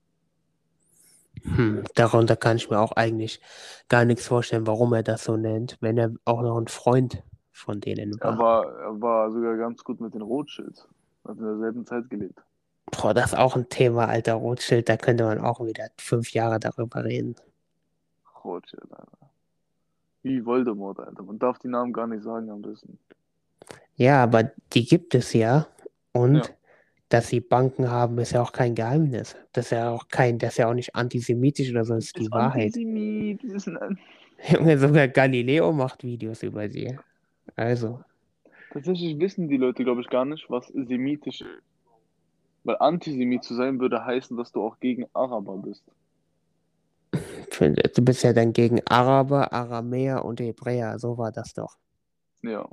Hm, 1.42 1.84
darunter 1.94 2.36
kann 2.36 2.56
ich 2.56 2.68
mir 2.68 2.80
auch 2.80 2.92
eigentlich 2.92 3.40
gar 3.88 4.04
nichts 4.04 4.26
vorstellen, 4.26 4.66
warum 4.66 4.92
er 4.92 5.02
das 5.02 5.24
so 5.24 5.36
nennt, 5.36 5.78
wenn 5.80 5.96
er 5.96 6.12
auch 6.24 6.42
noch 6.42 6.58
ein 6.58 6.68
Freund 6.68 7.22
von 7.52 7.80
denen 7.80 8.18
Er 8.20 8.38
war. 8.38 8.38
war, 8.38 8.78
er 8.80 9.00
war 9.00 9.30
sogar 9.30 9.56
ganz 9.56 9.82
gut 9.84 10.00
mit 10.00 10.14
den 10.14 10.22
Rothschilds. 10.22 10.86
Hat 11.26 11.38
in 11.38 11.44
derselben 11.44 11.86
Zeit 11.86 12.08
gelebt. 12.10 12.40
Boah, 12.90 13.14
das 13.14 13.26
ist 13.32 13.38
auch 13.38 13.56
ein 13.56 13.68
Thema, 13.68 14.06
alter 14.08 14.34
Rothschild, 14.34 14.88
da 14.88 14.96
könnte 14.96 15.24
man 15.24 15.38
auch 15.38 15.60
wieder 15.64 15.88
fünf 15.96 16.32
Jahre 16.32 16.58
darüber 16.58 17.04
reden. 17.04 17.36
Rothschild, 18.44 18.90
Alter. 18.90 19.30
Wie 20.22 20.44
Voldemort, 20.44 20.98
Alter. 20.98 21.22
Man 21.22 21.38
darf 21.38 21.58
die 21.58 21.68
Namen 21.68 21.92
gar 21.92 22.06
nicht 22.06 22.22
sagen 22.24 22.50
am 22.50 22.62
besten. 22.62 22.98
Ja, 23.94 24.22
aber 24.22 24.50
die 24.72 24.84
gibt 24.86 25.14
es 25.14 25.32
ja. 25.32 25.66
Und 26.12 26.36
Ja. 26.36 26.42
Dass 27.10 27.28
sie 27.28 27.40
Banken 27.40 27.90
haben, 27.90 28.18
ist 28.18 28.32
ja 28.32 28.40
auch 28.40 28.52
kein 28.52 28.74
Geheimnis. 28.74 29.36
Das 29.52 29.66
ist 29.66 29.72
ja 29.72 29.90
auch 29.90 30.08
kein, 30.08 30.38
das 30.38 30.52
ist 30.52 30.58
ja 30.58 30.68
auch 30.68 30.74
nicht 30.74 30.94
antisemitisch 30.94 31.70
oder 31.70 31.84
so, 31.84 31.94
das 31.94 32.06
ist 32.06 32.16
die 32.16 32.22
Ist 32.22 32.32
Wahrheit. 32.32 32.66
Antisemit, 32.66 33.44
ist 33.44 33.68
ein 33.68 33.98
Junge, 34.48 34.78
sogar 34.78 35.08
Galileo 35.08 35.72
macht 35.72 36.02
Videos 36.02 36.42
über 36.42 36.70
sie. 36.70 36.98
Also, 37.56 38.00
Tatsächlich 38.72 39.18
wissen 39.18 39.48
die 39.48 39.56
Leute, 39.56 39.82
glaube 39.82 40.00
ich, 40.00 40.08
gar 40.08 40.24
nicht, 40.24 40.48
was 40.48 40.68
semitisch 40.68 41.40
ist. 41.40 41.62
Weil 42.62 42.76
Antisemit 42.78 43.42
zu 43.42 43.54
sein 43.54 43.80
würde 43.80 44.04
heißen, 44.04 44.36
dass 44.36 44.52
du 44.52 44.62
auch 44.62 44.78
gegen 44.78 45.06
Araber 45.12 45.56
bist. 45.56 45.82
du 47.58 48.04
bist 48.04 48.22
ja 48.22 48.32
dann 48.32 48.52
gegen 48.52 48.80
Araber, 48.86 49.52
Aramäer 49.52 50.24
und 50.24 50.40
Hebräer, 50.40 50.98
so 51.00 51.18
war 51.18 51.32
das 51.32 51.52
doch. 51.54 51.76
Ja. 52.42 52.68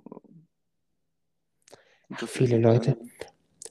Das 2.09 2.29
Viele 2.29 2.59
Leute. 2.59 2.97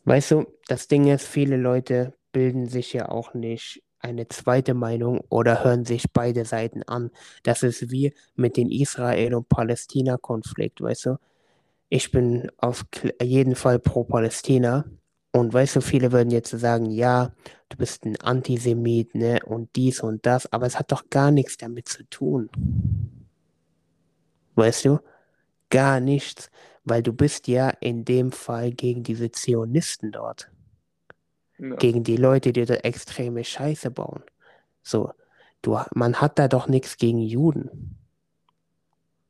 Weißt 0.07 0.30
du, 0.30 0.46
das 0.68 0.86
Ding 0.86 1.09
ist, 1.09 1.26
viele 1.26 1.57
Leute 1.57 2.14
bilden 2.30 2.68
sich 2.68 2.92
ja 2.92 3.09
auch 3.09 3.34
nicht 3.34 3.82
eine 3.98 4.28
zweite 4.28 4.72
Meinung 4.72 5.20
oder 5.30 5.64
hören 5.64 5.84
sich 5.84 6.04
beide 6.12 6.44
Seiten 6.44 6.84
an. 6.84 7.11
Das 7.42 7.64
ist 7.64 7.90
wie 7.90 8.14
mit 8.36 8.57
dem 8.57 8.70
Israel- 8.70 9.34
und 9.34 9.48
Palästina-Konflikt, 9.48 10.80
weißt 10.80 11.07
du? 11.07 11.16
Ich 11.88 12.12
bin 12.12 12.48
auf 12.59 12.84
jeden 13.20 13.57
Fall 13.57 13.80
pro 13.80 14.04
Palästina. 14.04 14.84
Und 15.32 15.52
weißt 15.52 15.76
du, 15.76 15.80
viele 15.80 16.12
würden 16.12 16.30
jetzt 16.30 16.50
sagen, 16.50 16.86
ja, 16.86 17.32
du 17.68 17.76
bist 17.76 18.07
ein 18.07 18.16
Antisemit, 18.20 19.16
ne, 19.16 19.40
und 19.44 19.74
dies 19.74 20.00
und 20.00 20.24
das, 20.24 20.50
aber 20.52 20.66
es 20.66 20.78
hat 20.78 20.92
doch 20.92 21.11
gar 21.11 21.32
nichts 21.32 21.57
damit 21.57 21.88
zu 21.88 22.04
tun. 22.09 22.48
Weißt 24.54 24.84
du? 24.84 25.00
Gar 25.68 25.98
nichts, 25.98 26.48
weil 26.87 27.03
du 27.03 27.12
bist 27.12 27.49
ja 27.49 27.70
in 27.70 28.05
dem 28.07 28.32
Fall 28.32 28.72
gegen 28.72 29.05
diese 29.05 29.30
Zionisten 29.32 30.12
dort 30.12 30.51
Ja. 31.59 31.76
gegen 31.76 32.05
die 32.05 32.16
Leute, 32.16 32.53
die 32.53 32.64
da 32.66 32.74
extreme 32.76 33.45
Scheiße 33.45 33.91
bauen. 33.91 34.22
So, 34.82 35.12
du, 35.62 35.78
man 35.95 36.20
hat 36.20 36.39
da 36.39 36.49
doch 36.49 36.68
nichts 36.68 36.97
gegen 36.99 37.20
Juden. 37.20 37.97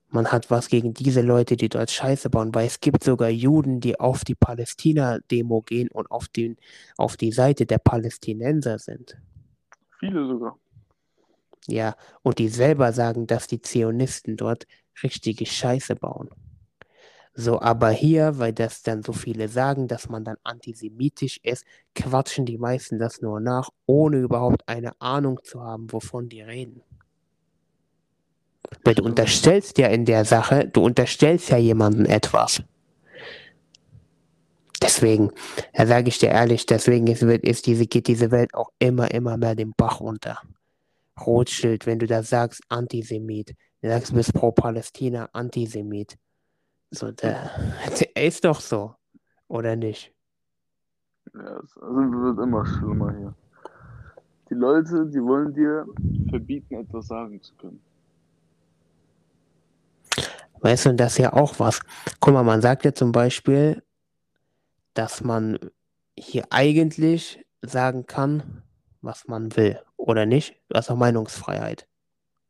Man 0.08 0.32
hat 0.32 0.50
was 0.50 0.68
gegen 0.68 0.94
diese 0.94 1.20
Leute, 1.22 1.56
die 1.56 1.68
dort 1.68 1.90
Scheiße 1.90 2.30
bauen, 2.30 2.54
weil 2.54 2.66
es 2.66 2.80
gibt 2.80 3.04
sogar 3.04 3.28
Juden, 3.28 3.80
die 3.80 3.98
auf 4.00 4.24
die 4.24 4.34
Palästina-Demo 4.34 5.62
gehen 5.62 5.88
und 5.90 6.10
auf, 6.10 6.28
den, 6.28 6.56
auf 6.96 7.16
die 7.16 7.32
Seite 7.32 7.66
der 7.66 7.78
Palästinenser 7.78 8.78
sind. 8.78 9.18
Viele 10.00 10.26
sogar. 10.26 10.58
Ja, 11.68 11.96
und 12.22 12.38
die 12.38 12.48
selber 12.48 12.92
sagen, 12.92 13.26
dass 13.26 13.46
die 13.48 13.60
Zionisten 13.60 14.36
dort 14.36 14.66
richtige 15.02 15.46
Scheiße 15.46 15.96
bauen. 15.96 16.30
So, 17.38 17.60
aber 17.60 17.90
hier, 17.90 18.38
weil 18.38 18.54
das 18.54 18.82
dann 18.82 19.02
so 19.02 19.12
viele 19.12 19.48
sagen, 19.48 19.88
dass 19.88 20.08
man 20.08 20.24
dann 20.24 20.38
antisemitisch 20.42 21.38
ist, 21.42 21.66
quatschen 21.94 22.46
die 22.46 22.56
meisten 22.56 22.98
das 22.98 23.20
nur 23.20 23.40
nach, 23.40 23.68
ohne 23.84 24.16
überhaupt 24.20 24.66
eine 24.66 24.98
Ahnung 25.02 25.40
zu 25.44 25.60
haben, 25.60 25.92
wovon 25.92 26.30
die 26.30 26.40
reden. 26.40 26.80
Weil 28.84 28.94
du 28.94 29.04
unterstellst 29.04 29.76
ja 29.76 29.88
in 29.88 30.06
der 30.06 30.24
Sache, 30.24 30.66
du 30.66 30.82
unterstellst 30.82 31.50
ja 31.50 31.58
jemandem 31.58 32.06
etwas. 32.06 32.62
Deswegen, 34.80 35.30
da 35.74 35.86
sage 35.86 36.08
ich 36.08 36.18
dir 36.18 36.30
ehrlich, 36.30 36.64
deswegen 36.64 37.06
ist, 37.06 37.22
ist 37.22 37.66
diese, 37.66 37.86
geht 37.86 38.06
diese 38.08 38.30
Welt 38.30 38.54
auch 38.54 38.70
immer, 38.78 39.10
immer 39.10 39.36
mehr 39.36 39.54
den 39.54 39.72
Bach 39.76 40.00
runter. 40.00 40.40
Rothschild, 41.20 41.84
wenn 41.84 41.98
du 41.98 42.06
da 42.06 42.22
sagst, 42.22 42.62
Antisemit, 42.70 43.54
du 43.82 43.88
sagst, 43.88 44.12
du 44.12 44.14
bist 44.14 44.32
pro 44.32 44.52
Palästina, 44.52 45.28
Antisemit. 45.32 46.16
So, 46.90 47.10
der, 47.10 47.50
der 47.98 48.26
ist 48.26 48.44
doch 48.44 48.60
so, 48.60 48.94
oder 49.48 49.76
nicht? 49.76 50.12
Ja, 51.34 51.58
es 51.58 51.76
also 51.78 51.96
wird 51.96 52.38
immer 52.38 52.64
schlimmer 52.64 53.12
hier. 53.16 53.34
Die 54.48 54.54
Leute, 54.54 55.06
die 55.06 55.22
wollen 55.22 55.52
dir 55.52 55.86
verbieten, 56.30 56.74
etwas 56.74 57.08
sagen 57.08 57.42
zu 57.42 57.54
können. 57.56 57.82
Weißt 60.60 60.86
du, 60.86 60.94
das 60.94 61.12
ist 61.12 61.18
ja 61.18 61.32
auch 61.32 61.58
was. 61.58 61.80
Guck 62.20 62.34
mal, 62.34 62.42
man 62.42 62.62
sagt 62.62 62.84
ja 62.84 62.94
zum 62.94 63.12
Beispiel, 63.12 63.82
dass 64.94 65.22
man 65.22 65.58
hier 66.16 66.44
eigentlich 66.50 67.44
sagen 67.62 68.06
kann, 68.06 68.62
was 69.02 69.28
man 69.28 69.54
will, 69.56 69.80
oder 69.96 70.26
nicht? 70.26 70.60
Du 70.68 70.76
hast 70.76 70.90
auch 70.90 70.96
Meinungsfreiheit. 70.96 71.86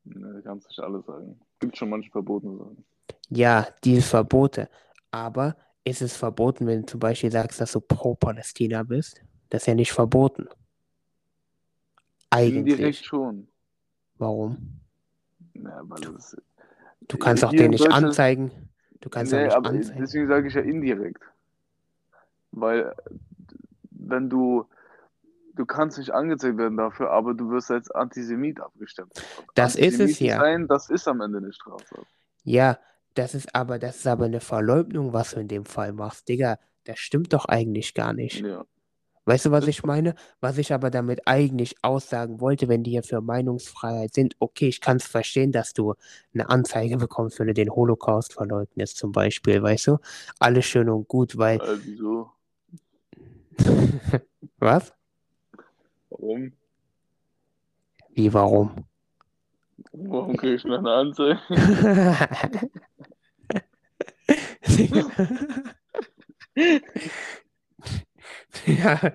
Ne, 0.04 0.34
du 0.34 0.42
kannst 0.42 0.68
nicht 0.68 0.78
alles 0.80 1.04
sagen. 1.04 1.40
Gibt 1.58 1.76
schon 1.76 1.90
manche 1.90 2.10
verbotene 2.10 2.56
Sachen. 2.56 2.84
Ja, 3.28 3.66
diese 3.84 4.02
Verbote. 4.02 4.68
Aber 5.10 5.56
ist 5.84 6.02
es 6.02 6.16
verboten, 6.16 6.66
wenn 6.66 6.80
du 6.80 6.86
zum 6.86 7.00
Beispiel 7.00 7.30
sagst, 7.30 7.60
dass 7.60 7.72
du 7.72 7.80
pro 7.80 8.14
Palästina 8.14 8.82
bist? 8.82 9.20
Das 9.50 9.62
ist 9.62 9.66
ja 9.66 9.74
nicht 9.74 9.92
verboten. 9.92 10.48
Indirekt 12.36 12.80
Eigentlich. 12.82 13.00
schon. 13.06 13.48
Warum? 14.18 14.80
Ja, 15.54 15.80
weil 15.84 16.00
das. 16.00 16.36
Du 17.08 17.16
kannst 17.18 17.44
auch 17.44 17.50
den 17.52 17.70
nicht 17.70 17.90
anzeigen. 17.90 18.50
Du 19.00 19.08
kannst 19.08 19.32
auch 19.32 19.38
Nee, 19.38 19.44
nicht 19.44 19.54
aber 19.56 19.70
anzeigen. 19.70 20.00
deswegen 20.00 20.28
sage 20.28 20.48
ich 20.48 20.54
ja 20.54 20.60
indirekt. 20.62 21.22
Weil, 22.52 22.94
wenn 23.90 24.28
du. 24.28 24.66
Du 25.54 25.64
kannst 25.64 25.96
nicht 25.96 26.10
angezeigt 26.10 26.58
werden 26.58 26.76
dafür, 26.76 27.10
aber 27.12 27.32
du 27.32 27.48
wirst 27.50 27.70
als 27.70 27.90
Antisemit 27.90 28.60
abgestempelt. 28.60 29.24
Und 29.38 29.46
Das 29.54 29.74
ist 29.74 29.94
es 29.94 30.00
Antisemit 30.00 30.20
ja. 30.20 30.38
Sein, 30.38 30.68
das 30.68 30.90
ist 30.90 31.08
am 31.08 31.22
Ende 31.22 31.38
eine 31.38 31.50
Straftat. 31.52 32.04
Ja, 32.44 32.78
das 33.18 33.34
ist 33.34 33.54
aber, 33.54 33.78
das 33.78 33.96
ist 33.96 34.06
aber 34.06 34.26
eine 34.26 34.40
Verleugnung, 34.40 35.12
was 35.12 35.32
du 35.32 35.40
in 35.40 35.48
dem 35.48 35.64
Fall 35.64 35.92
machst. 35.92 36.28
Digga, 36.28 36.58
das 36.84 36.98
stimmt 36.98 37.32
doch 37.32 37.46
eigentlich 37.46 37.94
gar 37.94 38.12
nicht. 38.12 38.40
Ja. 38.40 38.64
Weißt 39.24 39.46
du, 39.46 39.50
was 39.50 39.66
ich 39.66 39.82
meine? 39.82 40.14
Was 40.40 40.56
ich 40.56 40.72
aber 40.72 40.88
damit 40.88 41.26
eigentlich 41.26 41.74
aussagen 41.82 42.40
wollte, 42.40 42.68
wenn 42.68 42.84
die 42.84 42.92
hier 42.92 43.02
für 43.02 43.20
Meinungsfreiheit 43.20 44.14
sind, 44.14 44.36
okay, 44.38 44.68
ich 44.68 44.80
kann 44.80 44.98
es 44.98 45.06
verstehen, 45.06 45.50
dass 45.50 45.72
du 45.72 45.94
eine 46.32 46.48
Anzeige 46.48 46.96
bekommst, 46.96 47.40
wenn 47.40 47.48
du 47.48 47.54
den 47.54 47.70
Holocaust 47.70 48.34
verleugnest, 48.34 48.96
zum 48.96 49.10
Beispiel, 49.10 49.60
weißt 49.60 49.88
du? 49.88 49.98
Alles 50.38 50.66
schön 50.66 50.88
und 50.88 51.08
gut, 51.08 51.36
weil. 51.36 51.60
Äh, 51.60 51.78
wieso? 51.82 52.30
Was? 54.58 54.92
Warum? 56.10 56.52
Wie, 58.14 58.32
warum? 58.32 58.86
Warum 59.98 60.36
krieg 60.36 60.56
ich 60.56 60.64
noch 60.64 60.78
eine 60.78 60.90
Anzeige? 60.92 61.40
ja, 68.66 69.12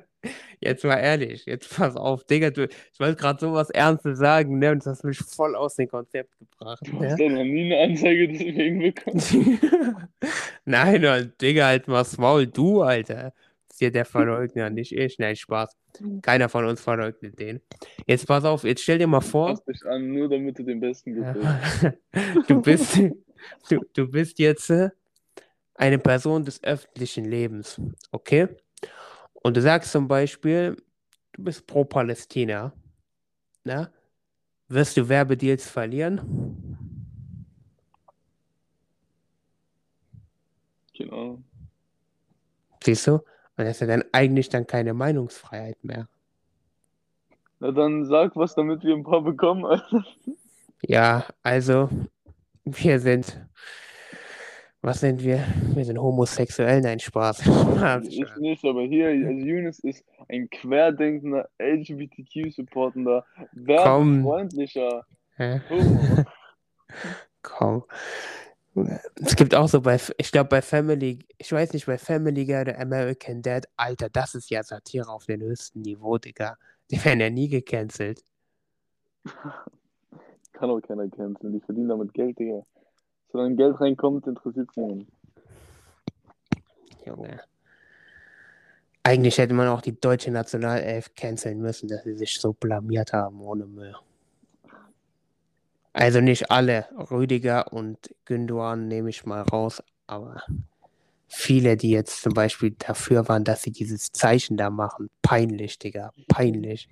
jetzt 0.60 0.84
mal 0.84 0.98
ehrlich, 0.98 1.46
jetzt 1.46 1.76
pass 1.76 1.96
auf, 1.96 2.24
Digga, 2.24 2.50
du, 2.50 2.68
ich 2.68 3.00
wollte 3.00 3.22
gerade 3.22 3.40
sowas 3.40 3.70
Ernstes 3.70 4.18
sagen, 4.18 4.58
ne, 4.60 4.72
und 4.72 4.80
das 4.80 4.88
hast 4.88 5.04
mich 5.04 5.20
voll 5.20 5.56
aus 5.56 5.76
dem 5.76 5.88
Konzept 5.88 6.38
gebracht, 6.40 6.82
Du 6.84 6.98
ne? 6.98 7.12
hast 7.12 7.20
doch 7.20 7.30
noch 7.30 7.44
nie 7.44 7.72
eine 7.74 7.92
Anzeige 7.92 8.28
deswegen 8.28 8.80
bekommen. 8.80 9.22
Nein, 10.66 11.34
Digga, 11.42 11.68
halt 11.68 11.88
mal 11.88 12.06
Maul, 12.18 12.48
du, 12.48 12.82
Alter. 12.82 13.34
Hier 13.82 13.92
der 13.92 14.06
Verleugner, 14.06 14.70
nicht 14.70 14.92
ich. 14.92 15.18
Nein, 15.18 15.36
Spaß. 15.36 15.76
Keiner 16.22 16.50
von 16.50 16.66
uns 16.66 16.82
verleugnet 16.82 17.40
den. 17.40 17.62
Jetzt 18.06 18.28
pass 18.28 18.46
auf, 18.46 18.64
jetzt 18.64 18.84
stell 18.84 19.00
dir 19.00 19.08
mal 19.08 19.22
vor, 19.22 19.48
Pass 19.48 19.66
dich 19.66 19.84
an, 19.88 20.08
nur 20.08 20.30
damit 20.30 20.60
du 20.60 20.64
den 20.64 20.80
Besten 20.80 21.16
gefällst. 21.16 21.98
du 22.48 22.62
bist, 22.62 22.96
du, 23.70 23.80
du 23.94 24.08
bist 24.08 24.38
jetzt 24.38 24.70
äh, 24.70 24.92
eine 25.74 25.98
Person 25.98 26.46
des 26.46 26.64
öffentlichen 26.64 27.26
Lebens, 27.26 27.82
okay? 28.12 28.50
Und 29.34 29.58
du 29.58 29.62
sagst 29.64 29.92
zum 29.92 30.08
Beispiel, 30.08 30.78
du 31.32 31.44
bist 31.44 31.66
pro 31.66 31.84
Palästina, 31.84 32.72
ne? 33.64 33.92
Wirst 34.68 34.96
du 34.96 35.10
Werbedeals 35.10 35.68
verlieren? 35.68 36.22
Genau. 40.94 41.42
Siehst 42.84 43.08
du? 43.08 43.22
Und 43.58 43.66
das 43.66 43.76
ist 43.76 43.82
ja 43.82 43.88
dann 43.88 44.04
eigentlich 44.12 44.50
dann 44.50 44.68
keine 44.68 44.94
Meinungsfreiheit 44.94 45.84
mehr. 45.84 46.08
Na 47.60 47.72
dann 47.72 48.06
sag 48.06 48.36
was, 48.36 48.56
damit 48.56 48.84
wir 48.84 48.96
ein 48.96 49.04
paar 49.04 49.22
bekommen. 49.22 49.66
Alter. 49.66 50.04
Ja, 50.82 51.26
also, 51.44 51.90
wir 52.66 53.00
sind. 53.00 53.46
Was 54.84 55.02
sind 55.02 55.24
wir? 55.24 55.46
Wir 55.76 55.86
sind 55.86 56.00
homosexuell, 56.00 56.82
nein, 56.82 57.00
Spaß. 57.00 57.44
Ich 58.04 58.36
nicht, 58.38 58.66
aber 58.66 58.82
hier, 58.82 59.10
also 59.10 59.30
Yunus 59.30 59.80
ist 59.80 60.04
ein 60.28 60.50
querdenkender, 60.50 61.50
LGBTQ-supportender, 61.60 63.24
werbefreundlicher? 63.52 65.06
Homo. 65.38 65.62
Komm. 67.44 67.84
Es 69.16 69.36
gibt 69.36 69.54
auch 69.54 69.68
so 69.68 69.82
bei, 69.82 70.00
ich 70.18 70.32
glaube 70.32 70.50
bei 70.50 70.62
Family, 70.62 71.20
ich 71.38 71.52
weiß 71.52 71.74
nicht, 71.74 71.86
bei 71.86 71.98
Family 71.98 72.46
Guy 72.46 72.62
oder 72.62 72.80
American 72.80 73.42
Dad, 73.42 73.68
Alter, 73.76 74.10
das 74.10 74.34
ist 74.36 74.50
ja 74.50 74.64
Satire 74.64 75.10
auf 75.10 75.26
dem 75.26 75.42
höchsten 75.42 75.82
Niveau, 75.82 76.18
Digga. 76.18 76.58
Die 76.90 77.04
werden 77.04 77.20
ja 77.20 77.30
nie 77.30 77.50
gecancelt. 77.50 78.24
Kann 80.54 80.70
auch 80.70 80.80
keiner 80.82 81.10
canceln. 81.10 81.54
Die 81.54 81.60
verdienen 81.60 81.90
damit 81.90 82.14
Geld, 82.14 82.38
Digga. 82.38 82.64
Solange 83.32 83.56
Geld 83.56 83.80
reinkommt, 83.80 84.28
interessiert 84.28 84.70
es 84.70 84.78
niemanden. 84.78 85.08
Junge. 87.06 87.42
Eigentlich 89.04 89.38
hätte 89.38 89.54
man 89.54 89.68
auch 89.68 89.82
die 89.82 90.00
deutsche 90.00 90.32
Nationalelf 90.32 91.16
canceln 91.16 91.60
müssen, 91.60 91.88
dass 91.90 92.04
sie 92.04 92.16
sich 92.16 92.40
so 92.40 92.54
blamiert 92.54 93.14
haben 93.14 93.42
ohne 93.42 93.66
Müll. 93.66 93.96
Also 95.94 96.22
nicht 96.22 96.52
alle. 96.52 96.86
Rüdiger 97.12 97.74
und 97.74 97.98
Gündogan 98.26 98.88
nehme 98.88 99.10
ich 99.10 99.26
mal 99.26 99.42
raus, 99.42 99.84
aber 100.08 100.44
viele, 101.28 101.78
die 101.78 101.92
jetzt 101.92 102.22
zum 102.22 102.34
Beispiel 102.34 102.76
dafür 102.78 103.28
waren, 103.28 103.44
dass 103.44 103.64
sie 103.64 103.72
dieses 103.72 104.12
Zeichen 104.12 104.58
da 104.58 104.70
machen, 104.70 105.10
peinlich, 105.22 105.80
Digga, 105.80 106.12
peinlich. 106.28 106.90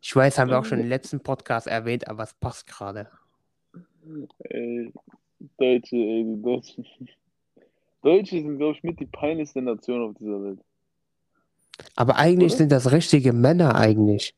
Ich 0.00 0.14
weiß, 0.14 0.38
haben 0.38 0.50
wir 0.50 0.58
auch 0.58 0.64
schon 0.64 0.80
im 0.80 0.88
letzten 0.88 1.20
Podcast 1.20 1.68
erwähnt, 1.68 2.08
aber 2.08 2.24
es 2.24 2.34
passt 2.34 2.66
gerade. 2.66 3.08
Ey, 4.40 4.92
Deutsche, 5.58 5.96
ey, 5.96 6.24
die 6.24 6.42
Deutschen. 6.42 6.86
Deutsche 8.02 8.42
sind, 8.42 8.58
glaube 8.58 8.76
ich, 8.76 8.82
mit 8.82 8.98
die 8.98 9.06
peinlichste 9.06 9.62
Nation 9.62 10.02
auf 10.02 10.16
dieser 10.18 10.42
Welt. 10.42 10.58
Aber 11.94 12.16
eigentlich 12.16 12.52
Oder? 12.52 12.58
sind 12.58 12.72
das 12.72 12.90
richtige 12.90 13.32
Männer 13.32 13.76
eigentlich. 13.76 14.34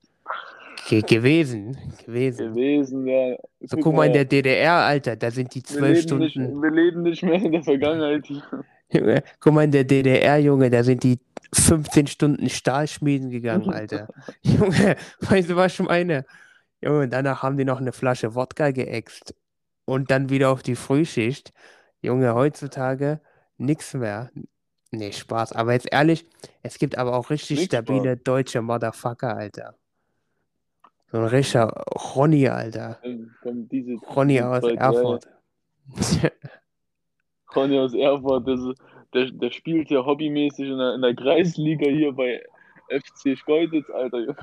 Ge 0.86 1.00
gewesen, 1.00 1.76
gewesen. 2.04 2.54
Gewesen, 2.54 3.06
ja. 3.06 3.36
So, 3.60 3.76
guck 3.78 3.94
mal 3.94 4.06
in 4.06 4.12
der 4.12 4.24
DDR, 4.26 4.74
Alter, 4.74 5.16
da 5.16 5.30
sind 5.30 5.54
die 5.54 5.62
zwölf 5.62 6.04
leben, 6.04 6.18
nicht, 6.18 6.32
Stunden. 6.32 6.62
wir 6.62 6.70
leben 6.70 7.02
nicht 7.02 7.22
mehr 7.22 7.42
in 7.42 7.52
der 7.52 7.62
Vergangenheit. 7.62 8.26
Junge, 8.92 9.22
guck 9.40 9.54
mal 9.54 9.64
in 9.64 9.70
der 9.70 9.84
DDR, 9.84 10.38
Junge, 10.38 10.68
da 10.68 10.82
sind 10.82 11.02
die 11.02 11.18
15 11.54 12.06
Stunden 12.06 12.50
Stahlschmieden 12.50 13.30
gegangen, 13.30 13.70
Alter. 13.70 14.08
Junge, 14.42 14.96
weißt 15.20 15.50
du, 15.50 15.56
was 15.56 15.72
ich 15.72 15.86
meine? 15.86 16.26
Junge, 16.82 17.08
danach 17.08 17.42
haben 17.42 17.56
die 17.56 17.64
noch 17.64 17.80
eine 17.80 17.92
Flasche 17.92 18.34
Wodka 18.34 18.70
geäxt. 18.70 19.34
Und 19.86 20.10
dann 20.10 20.28
wieder 20.28 20.50
auf 20.50 20.62
die 20.62 20.76
Frühschicht. 20.76 21.52
Junge, 22.02 22.34
heutzutage 22.34 23.20
nix 23.56 23.94
mehr. 23.94 24.30
Nee, 24.90 25.12
Spaß. 25.12 25.52
Aber 25.52 25.72
jetzt 25.72 25.88
ehrlich, 25.90 26.26
es 26.62 26.78
gibt 26.78 26.98
aber 26.98 27.14
auch 27.14 27.30
richtig 27.30 27.58
Nix 27.58 27.66
stabile 27.66 28.16
deutsche 28.16 28.60
Motherfucker, 28.60 29.36
Alter. 29.36 29.74
So 31.14 31.20
ein 31.20 31.26
richtiger 31.26 31.68
Ronny, 32.16 32.48
Alter. 32.48 32.98
Kommen 33.40 33.68
diese, 33.68 33.94
Ronny 34.16 34.40
aus 34.40 34.64
Erfurt. 34.64 35.28
Ronny 37.54 37.78
aus 37.78 37.94
Erfurt, 37.94 38.48
das 38.48 38.58
ist, 38.58 38.82
der, 39.14 39.30
der 39.30 39.50
spielt 39.52 39.90
ja 39.90 40.04
hobbymäßig 40.04 40.68
in 40.68 40.76
der, 40.76 40.94
in 40.96 41.02
der 41.02 41.14
Kreisliga 41.14 41.88
hier 41.88 42.10
bei 42.10 42.42
FC 42.88 43.38
Schkeuditz, 43.38 43.88
Alter. 43.90 44.34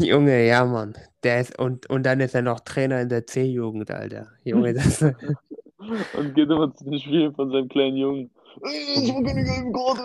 Junge, 0.00 0.44
ja, 0.44 0.64
Mann. 0.64 0.94
Der 1.22 1.40
ist, 1.40 1.56
und, 1.56 1.88
und 1.88 2.04
dann 2.04 2.18
ist 2.18 2.34
er 2.34 2.42
noch 2.42 2.58
Trainer 2.58 3.00
in 3.02 3.08
der 3.08 3.28
C-Jugend, 3.28 3.92
Alter. 3.92 4.26
Junge, 4.42 4.74
das, 4.74 5.02
Und 6.18 6.34
geht 6.34 6.50
immer 6.50 6.74
zu 6.74 6.82
den 6.82 6.98
Spielen 6.98 7.32
von 7.32 7.48
seinem 7.52 7.68
kleinen 7.68 7.96
Jungen. 7.96 8.30
Ich 8.64 9.14
hab 9.14 9.24
keine 9.24 9.44
gelben 9.44 9.72
Karte. 9.72 10.02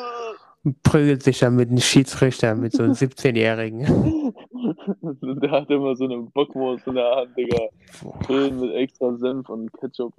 Prügelt 0.84 1.22
sich 1.22 1.40
dann 1.40 1.56
mit 1.56 1.70
einem 1.70 1.80
Schiedsrichter, 1.80 2.56
mit 2.56 2.74
so 2.74 2.84
einem 2.84 2.94
17-Jährigen. 2.94 4.34
Der 5.42 5.52
hat 5.52 5.70
immer 5.70 5.96
so 5.96 6.06
eine 6.06 6.18
Bockwurst 6.18 6.88
in 6.88 6.96
der 6.96 7.16
Hand, 7.16 7.38
Digga. 7.38 7.70
Schön 8.26 8.60
mit 8.60 8.74
extra 8.74 9.16
Senf 9.16 9.48
und 9.50 9.72
Ketchup. 9.74 10.14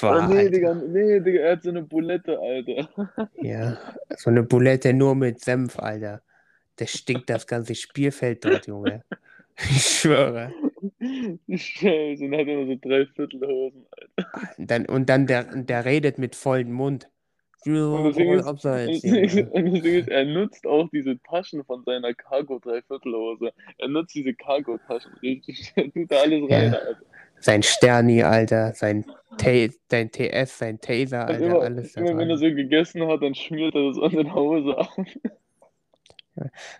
boah, 0.00 0.26
oh, 0.28 0.32
nee. 0.32 0.48
Digga, 0.48 0.74
nee, 0.74 1.20
Digga, 1.20 1.40
er 1.40 1.52
hat 1.52 1.62
so 1.62 1.70
eine 1.70 1.82
Bulette, 1.82 2.38
Alter. 2.38 2.88
Ja, 3.40 3.78
so 4.16 4.30
eine 4.30 4.42
Bulette 4.42 4.92
nur 4.92 5.14
mit 5.14 5.40
Senf, 5.40 5.78
Alter. 5.78 6.22
Der 6.78 6.86
stinkt 6.86 7.30
das 7.30 7.46
ganze 7.46 7.74
Spielfeld 7.74 8.44
dort, 8.44 8.66
Junge. 8.66 9.04
Ich 9.58 10.00
schwöre. 10.00 10.52
Scheiße, 11.48 12.24
und 12.26 12.34
hat 12.34 12.46
immer 12.46 12.66
so 12.66 12.76
drei 12.78 13.06
Viertelhosen, 13.06 13.86
Alter. 13.90 14.54
Und 14.58 14.70
dann, 14.70 14.84
und 14.84 15.08
dann 15.08 15.26
der, 15.26 15.44
der 15.44 15.86
redet 15.86 16.18
mit 16.18 16.36
vollem 16.36 16.72
Mund. 16.72 17.08
Und 17.64 18.04
das 18.04 18.16
Ding 18.16 18.28
Voll 18.28 18.38
ist, 18.38 18.46
abseits, 18.46 19.04
und 19.04 19.72
das 19.74 19.82
Ding 19.82 19.94
ist, 19.94 20.08
er 20.08 20.24
nutzt 20.24 20.66
auch 20.66 20.88
diese 20.92 21.18
Taschen 21.22 21.64
von 21.64 21.82
seiner 21.84 22.14
Cargo-Dreiviertelhose. 22.14 23.52
Er 23.78 23.88
nutzt 23.88 24.14
diese 24.14 24.34
Cargo-Taschen 24.34 25.12
richtig. 25.22 25.72
Er 25.76 25.90
tut 25.92 26.10
da 26.10 26.16
alles 26.20 26.42
rein, 26.50 26.72
Ja. 26.72 26.78
Alter. 26.78 26.96
Sein 27.40 27.62
Sterni, 27.62 28.22
Alter. 28.22 28.72
Sein, 28.74 29.04
Ta 29.36 29.50
sein 29.90 30.10
TS, 30.10 30.58
sein 30.58 30.80
Taser, 30.80 31.22
Und 31.22 31.30
Alter. 31.30 31.46
immer, 31.46 31.60
Alles 31.62 31.94
immer 31.96 32.16
wenn 32.16 32.30
er 32.30 32.38
so 32.38 32.46
gegessen 32.46 33.06
hat, 33.08 33.22
dann 33.22 33.34
schmiert 33.34 33.74
er 33.74 33.88
das 33.88 33.98
an 33.98 34.10
den 34.12 34.34
Hose 34.34 34.78
ab. 34.78 34.88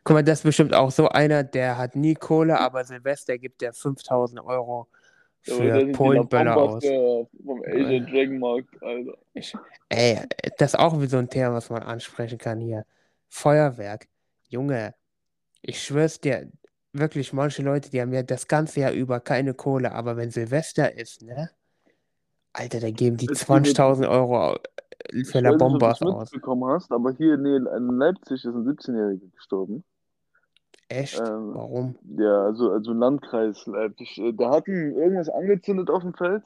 Guck 0.05 0.15
mal, 0.15 0.23
das 0.23 0.41
ist 0.41 0.45
bestimmt 0.45 0.75
auch 0.75 0.91
so 0.91 1.09
einer, 1.09 1.43
der 1.43 1.79
hat 1.79 1.97
nie 1.97 2.15
Kohle, 2.15 2.61
aber 2.61 2.85
Silvester 2.85 3.39
gibt 3.39 3.63
der 3.63 3.73
5000 3.73 4.41
Euro 4.45 4.87
Da 5.47 5.55
für 5.55 5.85
die 5.85 5.93
Polenböller 5.93 6.57
aus. 6.57 6.85
vom 6.85 7.63
Asian 7.67 8.07
Äh. 8.07 8.11
Dragon 8.11 8.39
Markt, 8.39 8.83
Alter. 8.83 9.17
Ich, 9.35 9.55
ey, 9.89 10.21
das 10.59 10.75
ist 10.75 10.79
auch 10.79 11.01
wie 11.01 11.07
so 11.07 11.19
ein 11.19 11.29
Thema, 11.31 11.55
was 11.55 11.71
man 11.71 11.83
ansprechen 11.83 12.39
kann 12.39 12.61
hier. 12.61 12.85
Feuerwerk. 13.29 14.07
Junge, 14.49 14.95
ich 15.63 15.83
schwör's 15.83 16.21
dir, 16.21 16.51
wirklich, 16.93 17.33
manche 17.33 17.63
Leute, 17.63 17.91
die 17.91 18.01
haben 18.01 18.13
ja 18.13 18.23
das 18.23 18.47
ganze 18.49 18.81
Jahr 18.81 18.93
über 18.93 19.21
keine 19.21 19.55
Kohle, 19.55 19.93
aber 19.93 20.17
wenn 20.17 20.31
Silvester 20.31 20.97
ist, 20.97 21.23
ne? 21.23 21.51
Alter, 22.53 22.81
da 22.81 22.91
geben 22.91 23.17
die 23.17 23.27
Es 23.27 23.41
gibt- 23.41 23.51
20.000 23.51 24.09
Euro 24.09 24.57
Ich 25.13 25.29
für 25.29 25.35
weiß 25.35 25.43
nicht, 25.43 25.47
ob 25.53 25.53
du 25.53 25.59
Bombas 25.59 26.01
es 26.01 26.07
aus. 26.07 26.33
mitbekommen 26.33 26.65
hast, 26.73 26.91
aber 26.91 27.13
hier 27.13 27.35
in 27.35 27.99
Leipzig 27.99 28.45
ist 28.45 28.47
ein 28.47 28.65
17-Jähriger 28.65 29.31
gestorben. 29.35 29.85
Echt? 30.89 31.19
Ähm, 31.19 31.55
Warum? 31.55 31.97
Ja, 32.17 32.45
also, 32.45 32.71
also 32.71 32.93
Landkreis 32.93 33.67
Leipzig. 33.67 34.19
Äh, 34.19 34.33
Da 34.33 34.51
hat 34.51 34.69
ihm 34.69 34.97
irgendwas 34.97 35.29
angezündet 35.29 35.91
auf 35.91 36.03
dem 36.03 36.15
Feld, 36.15 36.43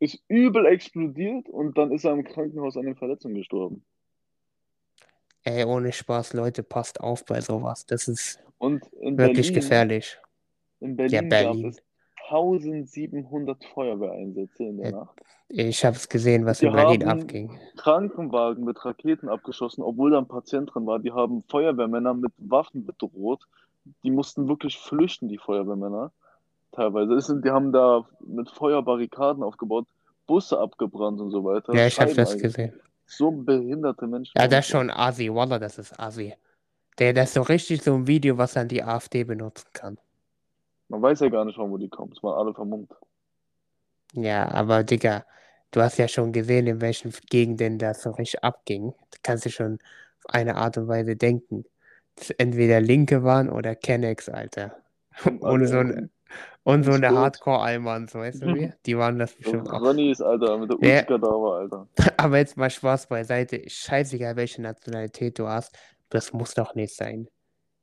ist 0.00 0.18
übel 0.28 0.66
explodiert 0.66 1.48
und 1.48 1.76
dann 1.78 1.90
ist 1.92 2.04
er 2.04 2.12
im 2.12 2.24
Krankenhaus 2.24 2.76
an 2.76 2.84
den 2.84 2.96
Verletzungen 2.96 3.36
gestorben. 3.36 3.82
Ey, 5.44 5.64
ohne 5.64 5.92
Spaß, 5.92 6.34
Leute, 6.34 6.62
passt 6.62 7.00
auf 7.00 7.24
bei 7.24 7.40
sowas. 7.40 7.86
Das 7.86 8.08
ist 8.08 8.38
wirklich 8.58 9.16
Berlin, 9.16 9.54
gefährlich. 9.54 10.18
in 10.80 10.90
Ja, 10.90 10.94
Berlin, 11.22 11.28
Berlin. 11.30 11.62
gab 11.62 11.70
es 11.72 11.82
1700 12.28 13.64
Feuerwehreinsätze 13.64 14.64
in 14.64 14.76
der. 14.78 14.92
Nacht. 14.92 15.20
Ich 15.48 15.84
habe 15.84 15.96
es 15.96 16.08
gesehen, 16.08 16.44
was 16.46 16.58
Die 16.60 16.66
in 16.66 16.72
Berlin 16.72 17.06
haben- 17.06 17.22
abging. 17.22 17.58
Krankenwagen 17.76 18.64
mit 18.64 18.84
Raketen 18.84 19.28
abgeschossen, 19.28 19.82
obwohl 19.82 20.10
da 20.12 20.18
ein 20.18 20.28
Patient 20.28 20.72
drin 20.72 20.86
war. 20.86 20.98
Die 21.00 21.10
haben 21.10 21.42
Feuerwehrmänner 21.48 22.14
mit 22.14 22.32
Waffen 22.36 22.84
bedroht. 22.86 23.48
Die 24.04 24.10
mussten 24.10 24.48
wirklich 24.48 24.78
flüchten, 24.78 25.28
die 25.28 25.38
Feuerwehrmänner. 25.38 26.12
Teilweise. 26.72 27.14
Es 27.14 27.26
sind, 27.26 27.44
die 27.44 27.50
haben 27.50 27.72
da 27.72 28.04
mit 28.20 28.50
Feuerbarrikaden 28.50 29.42
aufgebaut, 29.42 29.86
Busse 30.26 30.58
abgebrannt 30.58 31.20
und 31.20 31.30
so 31.30 31.44
weiter. 31.44 31.74
Ja, 31.74 31.86
ich 31.86 32.00
habe 32.00 32.14
das 32.14 32.38
gesehen. 32.38 32.78
So 33.06 33.30
behinderte 33.32 34.06
Menschen. 34.06 34.32
Ja, 34.36 34.46
das 34.46 34.66
ist 34.66 34.70
schon 34.70 34.90
Asi. 34.90 35.32
Wallah, 35.34 35.58
das 35.58 35.78
ist 35.78 35.98
Asi. 35.98 36.34
Der, 36.98 37.12
das 37.12 37.30
ist 37.30 37.34
so 37.34 37.42
richtig 37.42 37.82
so 37.82 37.94
ein 37.94 38.06
Video, 38.06 38.38
was 38.38 38.52
dann 38.52 38.68
die 38.68 38.82
AfD 38.82 39.24
benutzen 39.24 39.68
kann. 39.72 39.98
Man 40.88 41.02
weiß 41.02 41.20
ja 41.20 41.28
gar 41.28 41.44
nicht, 41.44 41.56
von 41.56 41.70
wo 41.70 41.78
die 41.78 41.88
kommen. 41.88 42.12
Es 42.12 42.22
waren 42.22 42.38
alle 42.38 42.54
vermummt. 42.54 42.92
Ja, 44.12 44.48
aber 44.50 44.84
Digga, 44.84 45.24
du 45.70 45.80
hast 45.80 45.98
ja 45.98 46.08
schon 46.08 46.32
gesehen, 46.32 46.66
in 46.66 46.80
welchen 46.80 47.12
Gegenden 47.30 47.78
das 47.78 48.02
so 48.02 48.10
richtig 48.10 48.42
abging. 48.44 48.92
Da 49.10 49.18
kannst 49.22 49.46
du 49.46 49.50
schon 49.50 49.78
auf 50.18 50.34
eine 50.34 50.56
Art 50.56 50.76
und 50.78 50.88
Weise 50.88 51.16
denken. 51.16 51.64
Entweder 52.38 52.80
Linke 52.80 53.22
waren 53.24 53.48
oder 53.50 53.74
Kennex, 53.74 54.28
Alter. 54.28 54.76
Und 55.40 55.66
so, 55.66 55.78
ein, 55.78 56.10
und 56.62 56.84
so 56.84 56.92
eine 56.92 57.08
Boot. 57.08 57.16
Hardcore-Allmanns, 57.18 58.14
weißt 58.14 58.42
du 58.42 58.54
wie? 58.54 58.72
Die 58.86 58.96
waren 58.96 59.18
das 59.18 59.32
So 59.32 59.38
bestimmt 59.38 59.68
auch. 59.70 59.80
Ronnies, 59.80 60.20
Alter, 60.20 60.58
mit 60.58 60.70
der 60.70 60.78
Ja. 60.80 60.98
Ulskadaver, 61.00 61.54
Alter. 61.56 61.88
Aber 62.16 62.38
jetzt 62.38 62.56
mal 62.56 62.70
Spaß 62.70 63.08
beiseite. 63.08 63.62
Scheißegal, 63.68 64.36
welche 64.36 64.62
Nationalität 64.62 65.38
du 65.38 65.48
hast. 65.48 65.76
Das 66.10 66.32
muss 66.32 66.54
doch 66.54 66.74
nicht 66.74 66.94
sein. 66.94 67.28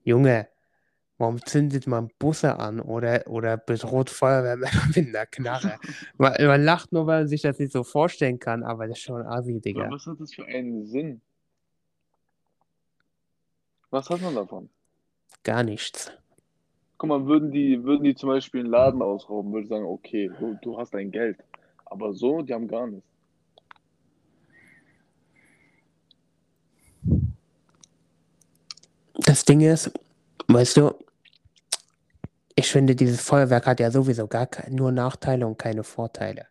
Junge, 0.03 0.47
warum 1.17 1.43
zündet 1.45 1.87
man 1.87 2.09
Busse 2.19 2.59
an 2.59 2.79
oder, 2.79 3.27
oder 3.27 3.57
bedroht 3.57 4.09
Feuerwehrmänner 4.09 4.87
mit 4.95 5.07
einer 5.07 5.25
Knarre? 5.25 5.77
man, 6.17 6.33
man 6.39 6.63
lacht 6.63 6.91
nur, 6.93 7.07
weil 7.07 7.21
man 7.21 7.27
sich 7.27 7.41
das 7.41 7.59
nicht 7.59 7.71
so 7.71 7.83
vorstellen 7.83 8.39
kann, 8.39 8.63
aber 8.63 8.87
das 8.87 8.97
ist 8.97 9.03
schon 9.03 9.21
assi, 9.25 9.59
Digga. 9.59 9.85
Aber 9.85 9.95
was 9.95 10.05
hat 10.05 10.19
das 10.19 10.33
für 10.33 10.45
einen 10.45 10.85
Sinn? 10.85 11.21
Was 13.89 14.09
hat 14.09 14.21
man 14.21 14.35
davon? 14.35 14.69
Gar 15.43 15.63
nichts. 15.63 16.11
Guck 16.97 17.09
mal, 17.09 17.25
würden 17.25 17.51
die, 17.51 17.83
würden 17.83 18.03
die 18.03 18.15
zum 18.15 18.29
Beispiel 18.29 18.61
einen 18.61 18.69
Laden 18.69 19.01
ausrauben, 19.01 19.51
würde 19.51 19.63
ich 19.63 19.69
sagen, 19.69 19.85
okay, 19.85 20.31
du, 20.39 20.57
du 20.61 20.77
hast 20.77 20.93
dein 20.93 21.11
Geld. 21.11 21.37
Aber 21.85 22.13
so, 22.13 22.41
die 22.41 22.53
haben 22.53 22.67
gar 22.67 22.87
nichts. 22.87 23.07
Das 29.13 29.45
Ding 29.45 29.61
ist, 29.61 29.91
weißt 30.47 30.77
du, 30.77 30.93
ich 32.55 32.67
finde, 32.67 32.95
dieses 32.95 33.21
Feuerwerk 33.21 33.67
hat 33.67 33.79
ja 33.79 33.91
sowieso 33.91 34.27
gar 34.27 34.47
ke- 34.47 34.73
nur 34.73 34.91
Nachteile 34.91 35.45
und 35.45 35.59
keine 35.59 35.83
Vorteile. 35.83 36.47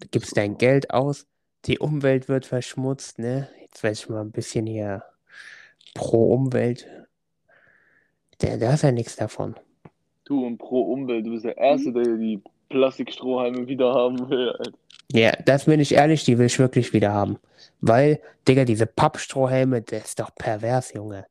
Du 0.00 0.08
gibst 0.08 0.36
dein 0.36 0.56
Geld 0.56 0.90
aus, 0.90 1.26
die 1.64 1.78
Umwelt 1.78 2.28
wird 2.28 2.46
verschmutzt, 2.46 3.18
ne? 3.18 3.48
Jetzt 3.62 3.82
weiß 3.82 3.98
ich 4.00 4.08
mal 4.08 4.20
ein 4.20 4.30
bisschen 4.30 4.66
hier 4.66 5.02
pro 5.98 6.32
Umwelt. 6.32 6.88
Der, 8.40 8.56
da 8.56 8.72
ist 8.72 8.82
ja 8.82 8.92
nichts 8.92 9.16
davon. 9.16 9.56
Du 10.24 10.46
und 10.46 10.58
pro 10.58 10.80
Umwelt, 10.92 11.26
du 11.26 11.32
bist 11.32 11.44
der 11.44 11.58
Erste, 11.58 11.92
der 11.92 12.04
die 12.16 12.40
Plastikstrohhalme 12.68 13.66
wieder 13.66 13.92
haben 13.92 14.30
will. 14.30 14.50
Alter. 14.50 14.78
Ja, 15.10 15.32
das 15.44 15.64
bin 15.64 15.80
ich 15.80 15.94
ehrlich, 15.94 16.24
die 16.24 16.38
will 16.38 16.46
ich 16.46 16.58
wirklich 16.58 16.92
wieder 16.92 17.12
haben. 17.12 17.38
Weil, 17.80 18.20
Digga, 18.46 18.64
diese 18.64 18.86
Pappstrohhelme, 18.86 19.82
das 19.82 20.04
ist 20.04 20.20
doch 20.20 20.32
pervers, 20.34 20.92
Junge. 20.92 21.26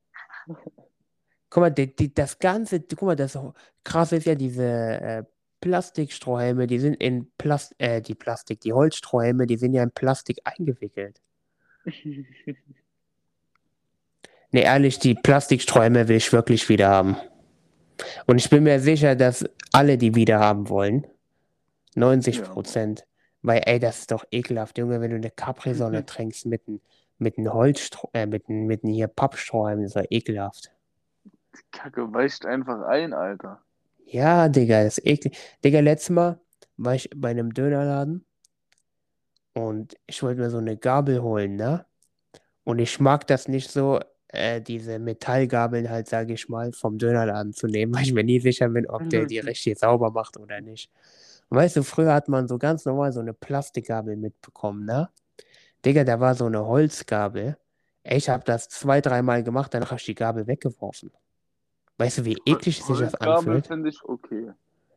Guck 1.49 1.61
mal, 1.61 1.69
die, 1.69 1.95
die, 1.95 2.13
das 2.13 2.39
Ganze, 2.39 2.81
guck 2.81 3.03
mal, 3.03 3.15
das 3.15 3.39
krass 3.83 4.11
ist 4.11 4.25
ja 4.25 4.35
diese 4.35 4.63
äh, 4.65 5.23
Plastikstrohhelme, 5.61 6.67
die 6.67 6.79
sind 6.79 6.95
in 6.95 7.31
Plast 7.37 7.73
äh, 7.77 8.01
die 8.01 8.15
Plastik, 8.15 8.59
die 8.61 8.73
Holzstrohhelme, 8.73 9.47
die 9.47 9.57
sind 9.57 9.73
ja 9.73 9.83
in 9.83 9.91
Plastik 9.91 10.39
eingewickelt. 10.43 11.21
Ne, 14.51 14.61
ehrlich, 14.63 14.99
die 14.99 15.13
Plastikstrohhelme 15.15 16.07
will 16.07 16.17
ich 16.17 16.31
wirklich 16.31 16.69
wieder 16.69 16.89
haben. 16.89 17.17
Und 18.25 18.37
ich 18.37 18.49
bin 18.49 18.63
mir 18.63 18.79
sicher, 18.79 19.15
dass 19.15 19.45
alle 19.71 19.97
die 19.97 20.15
wieder 20.15 20.39
haben 20.39 20.69
wollen. 20.69 21.05
90 21.95 22.37
Ja. 22.37 22.43
Prozent. 22.43 23.05
Weil, 23.41 23.61
ey, 23.65 23.79
das 23.79 23.99
ist 23.99 24.11
doch 24.11 24.25
ekelhaft, 24.31 24.77
Junge, 24.77 24.99
wenn 25.01 25.11
du 25.11 25.15
eine 25.17 25.31
Capri-Sonne 25.31 26.05
trinkst 26.05 26.45
mit 26.45 26.67
einem 26.67 26.79
mit 27.19 27.37
äh, 28.13 28.25
mit 28.27 28.47
einem 28.49 28.65
mit 28.67 28.81
hier 28.83 29.07
Pappstrohhalm, 29.07 29.81
das 29.81 29.89
ist 29.91 29.95
doch 29.95 30.05
ekelhaft. 30.09 30.71
Die 31.25 31.61
Kacke 31.71 32.13
weicht 32.13 32.45
einfach 32.45 32.81
ein, 32.87 33.13
Alter. 33.13 33.61
Ja, 34.05 34.49
Digga, 34.49 34.83
das 34.83 34.97
ist 34.99 35.05
eklig. 35.07 35.37
Digga, 35.63 35.79
letztes 35.79 36.09
Mal 36.11 36.39
war 36.77 36.95
ich 36.95 37.09
bei 37.15 37.29
einem 37.29 37.53
Dönerladen 37.53 38.25
und 39.53 39.95
ich 40.05 40.21
wollte 40.23 40.41
mir 40.41 40.49
so 40.49 40.57
eine 40.59 40.77
Gabel 40.77 41.21
holen, 41.21 41.55
ne? 41.55 41.85
Und 42.63 42.79
ich 42.79 42.99
mag 42.99 43.27
das 43.27 43.47
nicht 43.47 43.71
so, 43.71 43.99
äh, 44.29 44.61
diese 44.61 44.99
Metallgabeln 44.99 45.89
halt, 45.89 46.07
sage 46.07 46.33
ich 46.33 46.49
mal, 46.49 46.71
vom 46.73 46.97
Dönerladen 46.97 47.53
zu 47.53 47.67
nehmen, 47.67 47.93
weil 47.95 48.03
ich 48.03 48.13
mir 48.13 48.23
nie 48.23 48.39
sicher 48.39 48.69
bin, 48.69 48.87
ob 48.87 49.09
der 49.09 49.25
die 49.25 49.39
richtig 49.39 49.79
sauber 49.79 50.11
macht 50.11 50.37
oder 50.37 50.61
nicht. 50.61 50.91
Und 51.49 51.57
weißt 51.57 51.77
du, 51.77 51.83
früher 51.83 52.13
hat 52.13 52.27
man 52.27 52.47
so 52.47 52.57
ganz 52.57 52.85
normal 52.85 53.13
so 53.13 53.21
eine 53.21 53.33
Plastikgabel 53.33 54.17
mitbekommen, 54.17 54.85
ne? 54.85 55.09
Digga, 55.85 56.03
da 56.03 56.19
war 56.19 56.35
so 56.35 56.45
eine 56.45 56.65
Holzgabel. 56.65 57.57
Ich 58.03 58.29
habe 58.29 58.43
das 58.43 58.67
zwei, 58.67 58.99
dreimal 58.99 59.43
gemacht, 59.43 59.73
danach 59.73 59.91
habe 59.91 59.99
ich 59.99 60.05
die 60.05 60.15
Gabel 60.15 60.47
weggeworfen. 60.47 61.11
Weißt 61.97 62.19
du, 62.19 62.25
wie 62.25 62.37
eklig 62.45 62.83
sich 62.83 62.99
das 62.99 63.13
Holzgabel 63.13 63.33
anfühlt? 63.33 63.67
finde 63.67 63.89
ich 63.89 64.03
okay. 64.03 64.51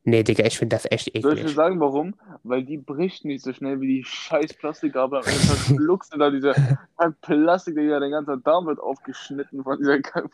Nee, 0.05 0.23
Digga, 0.23 0.45
ich 0.45 0.59
finde 0.59 0.77
das 0.77 0.87
echt 0.91 1.05
Soll 1.07 1.17
ich 1.17 1.23
dir 1.23 1.31
eklig. 1.43 1.55
sagen, 1.55 1.79
warum? 1.81 2.15
Weil 2.43 2.65
die 2.65 2.79
bricht 2.79 3.25
nicht 3.25 3.45
so 3.45 3.53
schnell 3.53 3.81
wie 3.81 3.99
die 3.99 4.05
scheiß 4.05 4.55
Plastikgabel. 4.55 5.19
Am 5.19 5.25
Ende 5.27 5.39
verschluckst 5.39 6.15
du 6.15 6.19
da 6.19 6.31
diese 6.31 6.55
halt 6.99 7.21
Plastik, 7.21 7.77
Digga, 7.77 8.01
dein 8.01 8.11
ganzer 8.11 8.39
Darm 8.39 8.67
wird 8.67 8.81
aufgeschnitten 8.81 9.63
von 9.63 9.77
dieser 9.79 9.99
Gabel. 9.99 10.31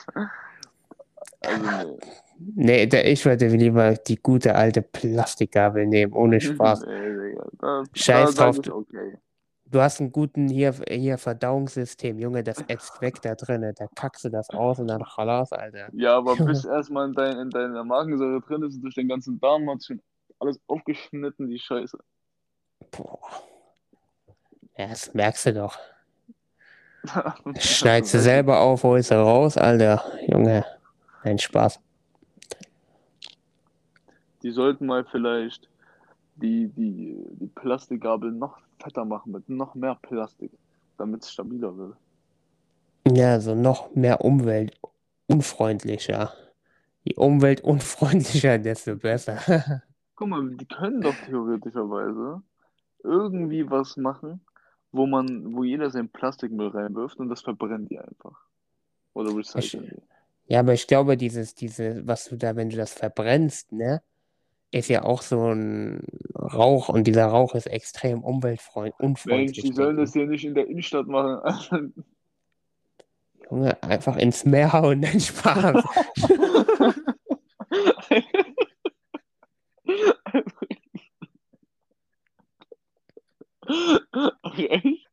Also, 1.41 1.99
nee. 2.39 2.87
Nee, 2.87 3.13
ich 3.13 3.25
würde 3.25 3.49
lieber 3.49 3.95
die 3.95 4.17
gute 4.17 4.55
alte 4.55 4.83
Plastikgabel 4.83 5.87
nehmen, 5.87 6.13
ohne 6.13 6.41
Spaß. 6.41 6.85
Nee, 6.87 7.31
Digga. 7.31 7.47
Da, 7.59 7.83
Scheiß 7.93 8.35
da 8.35 8.51
drauf, 8.53 8.59
okay. 8.71 9.19
Du 9.69 9.81
hast 9.81 10.01
einen 10.01 10.13
guten 10.13 10.49
hier, 10.49 10.73
hier 10.89 11.19
Verdauungssystem, 11.19 12.21
Junge, 12.21 12.45
das 12.45 12.63
ätzt 12.69 13.01
weg 13.01 13.21
da 13.23 13.35
drinnen. 13.35 13.75
Da 13.77 13.89
kackst 13.97 14.25
du 14.25 14.29
das 14.29 14.49
aus 14.51 14.79
und 14.79 14.87
dann 14.87 15.03
Chalas, 15.17 15.53
Alter. 15.53 15.89
Ja, 15.93 16.17
aber 16.17 16.37
bis 16.47 16.65
erstmal 16.65 17.09
in, 17.09 17.15
dein, 17.15 17.37
in 17.39 17.51
deiner 17.51 17.83
Magensäure 17.83 18.41
drin 18.43 18.63
ist 18.63 18.77
und 18.77 18.83
durch 18.83 18.95
den 18.95 19.09
ganzen 19.09 19.41
Darm 19.41 19.69
hat 19.69 19.85
schon 19.85 20.01
alles 20.39 20.61
aufgeschnitten, 20.69 21.49
die 21.49 21.59
Scheiße. 21.59 21.99
Boah. 22.93 23.19
Ja, 24.77 24.89
das 24.89 25.13
merkst 25.15 25.47
du 25.47 25.55
doch. 25.55 25.77
Schneidest 27.59 28.15
du 28.15 28.21
selber 28.21 28.61
auf, 28.61 28.85
holst 28.85 29.11
du 29.11 29.17
raus, 29.17 29.57
Alter. 29.57 30.03
Junge, 30.29 30.65
ein 31.23 31.39
Spaß. 31.39 31.81
Die 34.43 34.51
sollten 34.53 34.87
mal 34.87 35.05
vielleicht 35.05 35.69
die, 36.37 36.69
die, 36.69 37.17
die 37.41 37.47
Plastikgabel 37.49 38.31
noch 38.31 38.59
fetter 38.79 39.05
machen 39.05 39.33
mit 39.33 39.49
noch 39.49 39.75
mehr 39.75 39.97
Plastik, 39.97 40.53
damit 40.99 41.23
es 41.23 41.33
stabiler 41.33 41.77
wird. 41.77 41.97
Ja, 43.09 43.41
so 43.41 43.55
noch 43.55 43.95
mehr 43.95 44.25
umweltunfreundlicher. 44.25 46.33
Je 47.05 47.15
umweltunfreundlicher, 47.17 48.59
desto 48.59 48.97
besser. 48.97 49.83
Guck 50.17 50.29
mal, 50.29 50.51
die 50.57 50.67
können 50.67 51.01
doch 51.01 51.15
theoretischerweise 51.27 52.43
irgendwie 53.05 53.71
was 53.71 53.97
machen, 53.97 54.41
wo 54.91 55.07
man, 55.07 55.55
wo 55.55 55.63
jeder 55.63 55.91
seinen 55.91 56.09
Plastikmüll 56.09 56.69
reinwirft 56.69 57.19
und 57.19 57.29
das 57.29 57.43
verbrennt 57.43 57.91
die 57.91 57.99
einfach. 57.99 58.41
Oder 59.15 59.37
recyceln 59.37 59.85
die. 59.85 60.03
Ja, 60.49 60.61
aber 60.61 60.75
ich 60.75 60.87
glaube, 60.87 61.17
dieses, 61.17 61.55
diese, 61.55 62.07
was 62.07 62.27
du 62.27 62.37
da, 62.37 62.57
wenn 62.57 62.71
du 62.71 62.77
das 62.77 62.93
verbrennst, 62.93 63.73
ne, 63.73 64.03
ist 64.71 64.89
ja 64.89 65.05
auch 65.05 65.23
so 65.23 65.53
ein 65.53 66.03
Rauch 66.35 66.89
und 66.89 67.05
dieser 67.05 67.27
Rauch 67.27 67.55
ist 67.55 67.67
extrem 67.67 68.23
umweltunfreundlich. 68.23 69.27
Mensch, 69.27 69.61
die 69.61 69.73
sollen 69.73 69.97
das 69.97 70.15
ja 70.15 70.27
nicht 70.27 70.45
in 70.45 70.55
der 70.55 70.67
Innenstadt 70.69 71.07
machen. 71.07 71.95
Junge, 73.51 73.83
einfach 73.83 74.17
ins 74.17 74.45
Meer 74.45 74.73
hauen, 74.73 75.03
dein 75.03 75.21
Spaß. 75.21 75.85
Echt? 84.57 85.06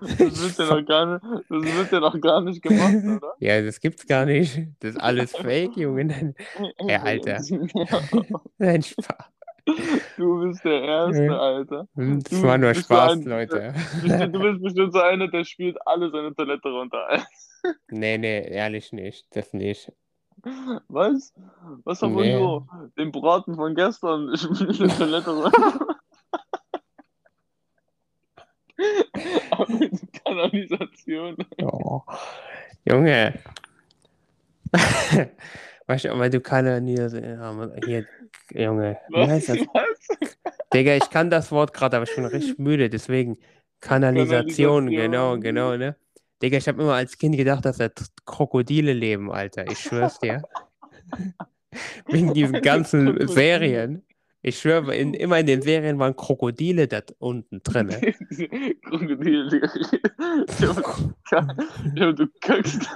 Das 0.00 0.58
wird, 0.58 0.58
ja 0.58 0.74
noch 0.76 0.86
gar 0.86 1.06
nicht, 1.06 1.24
das 1.48 1.76
wird 1.78 1.92
ja 1.92 2.00
noch 2.00 2.20
gar 2.20 2.40
nicht 2.42 2.62
gemacht, 2.62 2.94
oder? 3.04 3.34
Ja, 3.40 3.60
das 3.60 3.80
gibt's 3.80 4.06
gar 4.06 4.24
nicht. 4.24 4.58
Das 4.80 4.92
ist 4.92 5.00
alles 5.00 5.32
Fake, 5.36 5.76
Junge. 5.76 6.34
Ja, 6.86 7.02
Alter. 7.02 7.40
Nein, 8.58 8.82
Spaß. 8.82 9.26
Du 10.16 10.40
bist 10.42 10.64
der 10.64 10.82
Erste, 10.82 11.38
Alter. 11.38 11.88
Das 11.94 12.24
Du 12.24 12.42
war 12.42 12.58
nur 12.58 12.74
Spaß, 12.74 13.12
ein- 13.12 13.22
Leute. 13.22 13.74
Du 14.32 14.40
bist 14.40 14.62
bestimmt 14.62 14.92
so 14.92 15.00
einer, 15.00 15.28
der 15.28 15.44
spielt 15.44 15.76
alle 15.86 16.10
seine 16.10 16.34
Toilette 16.34 16.68
runter. 16.70 17.06
Nee, 17.90 18.18
nee, 18.18 18.48
ehrlich 18.48 18.92
nicht. 18.92 19.26
Das 19.34 19.52
nicht. 19.52 19.92
Was? 20.88 21.34
Was 21.84 22.00
haben 22.02 22.14
Nee. 22.14 22.22
wir 22.32 22.38
so? 22.38 22.66
Den 22.96 23.12
Braten 23.12 23.54
von 23.56 23.74
gestern 23.74 24.34
spielt 24.36 24.78
die 24.78 24.86
Toilette 24.88 25.30
runter. 25.30 25.86
Kanalisation. 30.24 31.36
Oh. 31.62 32.02
Junge. 32.84 33.34
Weißt 35.86 36.04
du, 36.04 36.18
weil 36.18 36.30
du 36.30 36.40
keine 36.40 36.80
hier, 36.84 37.10
hier, 37.84 38.06
Junge, 38.52 38.98
wie 39.08 39.14
Was? 39.14 39.28
heißt 39.28 39.48
das? 39.48 39.58
Was? 39.58 40.28
Digga, 40.72 40.94
ich 40.94 41.10
kann 41.10 41.30
das 41.30 41.50
Wort 41.50 41.74
gerade, 41.74 41.96
aber 41.96 42.04
ich 42.08 42.14
bin 42.14 42.24
richtig 42.26 42.58
müde, 42.58 42.88
deswegen 42.88 43.38
Kanalisation, 43.80 44.88
genau, 44.88 45.32
Kanalisation. 45.32 45.40
genau, 45.40 45.76
ne? 45.76 45.96
Digga, 46.42 46.58
ich 46.58 46.68
habe 46.68 46.80
immer 46.82 46.94
als 46.94 47.18
Kind 47.18 47.36
gedacht, 47.36 47.64
dass 47.64 47.78
da 47.78 47.88
Krokodile 48.24 48.92
leben, 48.92 49.32
Alter. 49.32 49.66
Ich 49.66 49.78
schwör's 49.80 50.18
dir. 50.20 50.42
Wegen 52.06 52.34
diesen 52.34 52.62
ganzen. 52.62 53.26
Serien. 53.28 54.04
Ich 54.42 54.58
schwöre, 54.58 54.94
in, 54.96 55.12
immer 55.12 55.38
in 55.38 55.46
den 55.46 55.60
Serien 55.60 55.98
waren 55.98 56.16
Krokodile 56.16 56.88
da 56.88 57.02
unten 57.18 57.62
drin. 57.62 57.88
Ne? 57.88 58.00
Krokodile. 58.82 59.70
Ja, 61.94 62.12
du 62.12 62.26
kackst. 62.40 62.88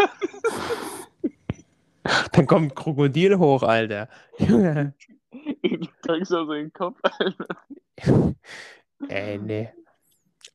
Dann 2.32 2.46
kommt 2.46 2.72
ein 2.72 2.74
Krokodil 2.74 3.38
hoch, 3.38 3.62
Alter. 3.62 4.08
Junge. 4.38 4.94
Du 5.62 5.88
kackst 6.06 6.32
auf 6.32 6.48
seinen 6.48 6.72
Kopf, 6.72 6.98
Alter. 7.02 7.46
Ey, 9.08 9.38
nee. 9.38 9.68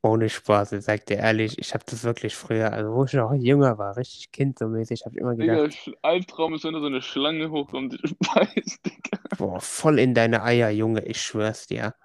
Ohne 0.01 0.29
Spaß, 0.29 0.73
ich 0.73 0.83
sag 0.85 1.05
dir 1.05 1.17
ehrlich, 1.17 1.57
ich 1.59 1.73
habe 1.73 1.83
das 1.87 2.03
wirklich 2.03 2.35
früher, 2.35 2.71
also 2.73 2.93
wo 2.93 3.05
ich 3.05 3.13
noch 3.13 3.33
jünger 3.33 3.77
war, 3.77 3.95
richtig 3.97 4.31
Kind 4.31 4.59
so 4.59 4.67
mäßig, 4.67 5.05
habe 5.05 5.15
ich 5.15 5.21
immer 5.21 5.35
Digga, 5.37 5.37
gedacht, 5.37 5.65
Sch- 5.67 5.95
Albtraum 6.01 6.53
ist, 6.53 6.63
wenn 6.65 6.73
da 6.73 6.79
so 6.79 6.85
eine 6.85 7.01
Schlange 7.01 7.49
hochkommt, 7.49 7.93
die 7.93 8.15
beißt, 8.33 8.85
Digga. 8.85 9.19
boah, 9.37 9.59
voll 9.59 9.97
in 9.99 10.13
deine 10.13 10.43
Eier, 10.43 10.69
Junge, 10.69 11.03
ich 11.05 11.19
schwör's 11.21 11.65
dir. 11.67 11.95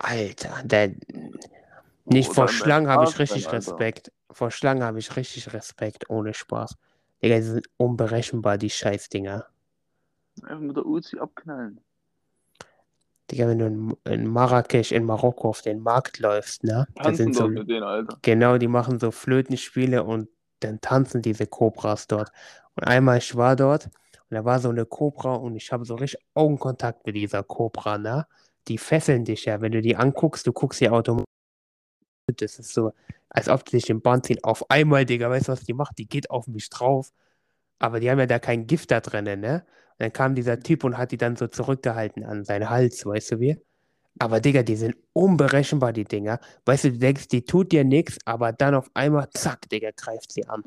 Alter, 0.00 0.60
der, 0.64 0.92
nicht 2.04 2.28
Oder 2.28 2.34
vor 2.34 2.48
Schlangen 2.48 2.88
habe 2.88 3.04
ich 3.04 3.18
richtig 3.18 3.46
Alter. 3.46 3.56
Respekt. 3.56 4.12
Vor 4.30 4.50
Schlangen 4.50 4.82
habe 4.82 4.98
ich 4.98 5.16
richtig 5.16 5.52
Respekt, 5.52 6.08
ohne 6.10 6.34
Spaß. 6.34 6.76
Digga, 7.22 7.36
die 7.36 7.42
sind 7.42 7.66
unberechenbar, 7.76 8.58
die 8.58 8.70
Scheißdinger. 8.70 9.46
Einfach 10.42 10.60
mit 10.60 10.76
der 10.76 10.86
Uzi 10.86 11.18
abknallen. 11.18 11.80
Digga, 13.32 13.48
wenn 13.48 13.58
du 13.58 13.66
in, 13.66 13.96
in 14.04 14.26
Marrakesch, 14.26 14.92
in 14.92 15.04
Marokko 15.04 15.48
auf 15.48 15.62
den 15.62 15.80
Markt 15.80 16.18
läufst, 16.18 16.64
ne? 16.64 16.86
Da 16.94 17.14
sind 17.14 17.34
so, 17.34 17.48
mit 17.48 17.68
denen, 17.68 17.82
Alter. 17.82 18.18
genau, 18.20 18.58
die 18.58 18.68
machen 18.68 19.00
so 19.00 19.10
Flötenspiele 19.10 20.04
und 20.04 20.28
dann 20.60 20.80
tanzen 20.80 21.22
diese 21.22 21.46
Kobras 21.46 22.06
dort. 22.06 22.30
Und 22.74 22.84
einmal, 22.84 23.18
ich 23.18 23.34
war 23.34 23.56
dort 23.56 23.86
und 23.86 24.36
da 24.36 24.44
war 24.44 24.60
so 24.60 24.68
eine 24.68 24.84
Kobra 24.84 25.34
und 25.34 25.56
ich 25.56 25.72
habe 25.72 25.86
so 25.86 25.94
richtig 25.94 26.24
Augenkontakt 26.34 27.06
mit 27.06 27.16
dieser 27.16 27.42
Kobra, 27.42 27.96
ne? 27.96 28.26
Die 28.68 28.78
fesseln 28.78 29.24
dich 29.24 29.46
ja, 29.46 29.60
wenn 29.62 29.72
du 29.72 29.80
die 29.80 29.96
anguckst, 29.96 30.46
du 30.46 30.52
guckst 30.52 30.78
sie 30.78 30.90
automatisch. 30.90 31.24
Das 32.36 32.58
ist 32.58 32.72
so, 32.74 32.92
als 33.30 33.48
ob 33.48 33.64
die 33.64 33.76
sich 33.76 33.86
den 33.86 34.02
Band 34.02 34.26
ziehen. 34.26 34.38
Auf 34.42 34.70
einmal, 34.70 35.06
Digga, 35.06 35.30
weißt 35.30 35.48
du, 35.48 35.52
was 35.52 35.64
die 35.64 35.72
macht? 35.72 35.98
Die 35.98 36.06
geht 36.06 36.30
auf 36.30 36.46
mich 36.46 36.68
drauf. 36.70 37.12
Aber 37.78 37.98
die 37.98 38.10
haben 38.10 38.20
ja 38.20 38.26
da 38.26 38.38
kein 38.38 38.66
Gift 38.66 38.90
da 38.90 39.00
drin, 39.00 39.24
ne? 39.40 39.64
Dann 39.98 40.12
kam 40.12 40.34
dieser 40.34 40.58
Typ 40.60 40.84
und 40.84 40.98
hat 40.98 41.12
die 41.12 41.16
dann 41.16 41.36
so 41.36 41.46
zurückgehalten 41.48 42.24
an 42.24 42.44
seinen 42.44 42.68
Hals, 42.70 43.04
weißt 43.06 43.32
du 43.32 43.40
wie? 43.40 43.56
Aber 44.18 44.40
Digga, 44.40 44.62
die 44.62 44.76
sind 44.76 44.96
unberechenbar, 45.14 45.92
die 45.92 46.04
Dinger. 46.04 46.38
Weißt 46.66 46.84
du, 46.84 46.92
du 46.92 46.98
denkst, 46.98 47.28
die 47.28 47.44
tut 47.44 47.72
dir 47.72 47.84
nichts, 47.84 48.18
aber 48.26 48.52
dann 48.52 48.74
auf 48.74 48.90
einmal, 48.94 49.28
zack, 49.30 49.68
Digga, 49.70 49.90
greift 49.96 50.32
sie 50.32 50.46
an. 50.48 50.62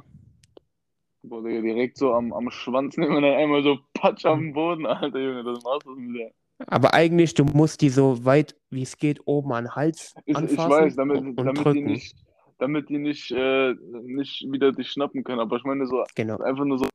Boah, 1.24 1.44
Digga, 1.44 1.62
direkt 1.62 1.98
so 1.98 2.14
am, 2.14 2.34
am 2.34 2.50
Schwanz 2.50 2.98
nehmen 2.98 3.16
und 3.16 3.24
dann 3.24 3.34
einmal 3.36 3.64
so 3.64 3.78
Patsch 3.94 4.24
den 4.26 4.54
Boden, 4.54 4.86
Alter, 4.88 5.20
Junge, 5.20 5.44
das 5.44 5.64
machst 5.64 5.86
du 5.86 5.96
der. 6.14 6.32
Aber 6.68 6.94
eigentlich, 6.94 7.34
du 7.34 7.44
musst 7.44 7.82
die 7.82 7.90
so 7.90 8.24
weit 8.24 8.56
wie 8.70 8.84
es 8.84 8.98
geht 8.98 9.20
oben 9.26 9.52
an 9.54 9.66
den 9.66 9.76
Hals 9.76 10.16
Ich, 10.26 10.36
ich 10.36 10.38
anfassen 10.38 10.70
weiß, 10.70 10.96
damit, 10.96 11.18
und, 11.18 11.28
und 11.30 11.46
damit 11.46 11.58
die 11.60 11.64
drücken. 11.64 11.84
nicht, 11.84 12.16
damit 12.60 12.90
die 12.90 12.98
nicht, 12.98 13.32
äh, 13.32 13.74
nicht 14.04 14.46
wieder 14.52 14.72
dich 14.72 14.90
schnappen 14.90 15.24
können, 15.24 15.40
aber 15.40 15.58
ich 15.58 15.64
meine 15.64 15.86
so, 15.86 16.04
Genau. 16.16 16.38
einfach 16.38 16.64
nur 16.66 16.80
so, 16.80 16.88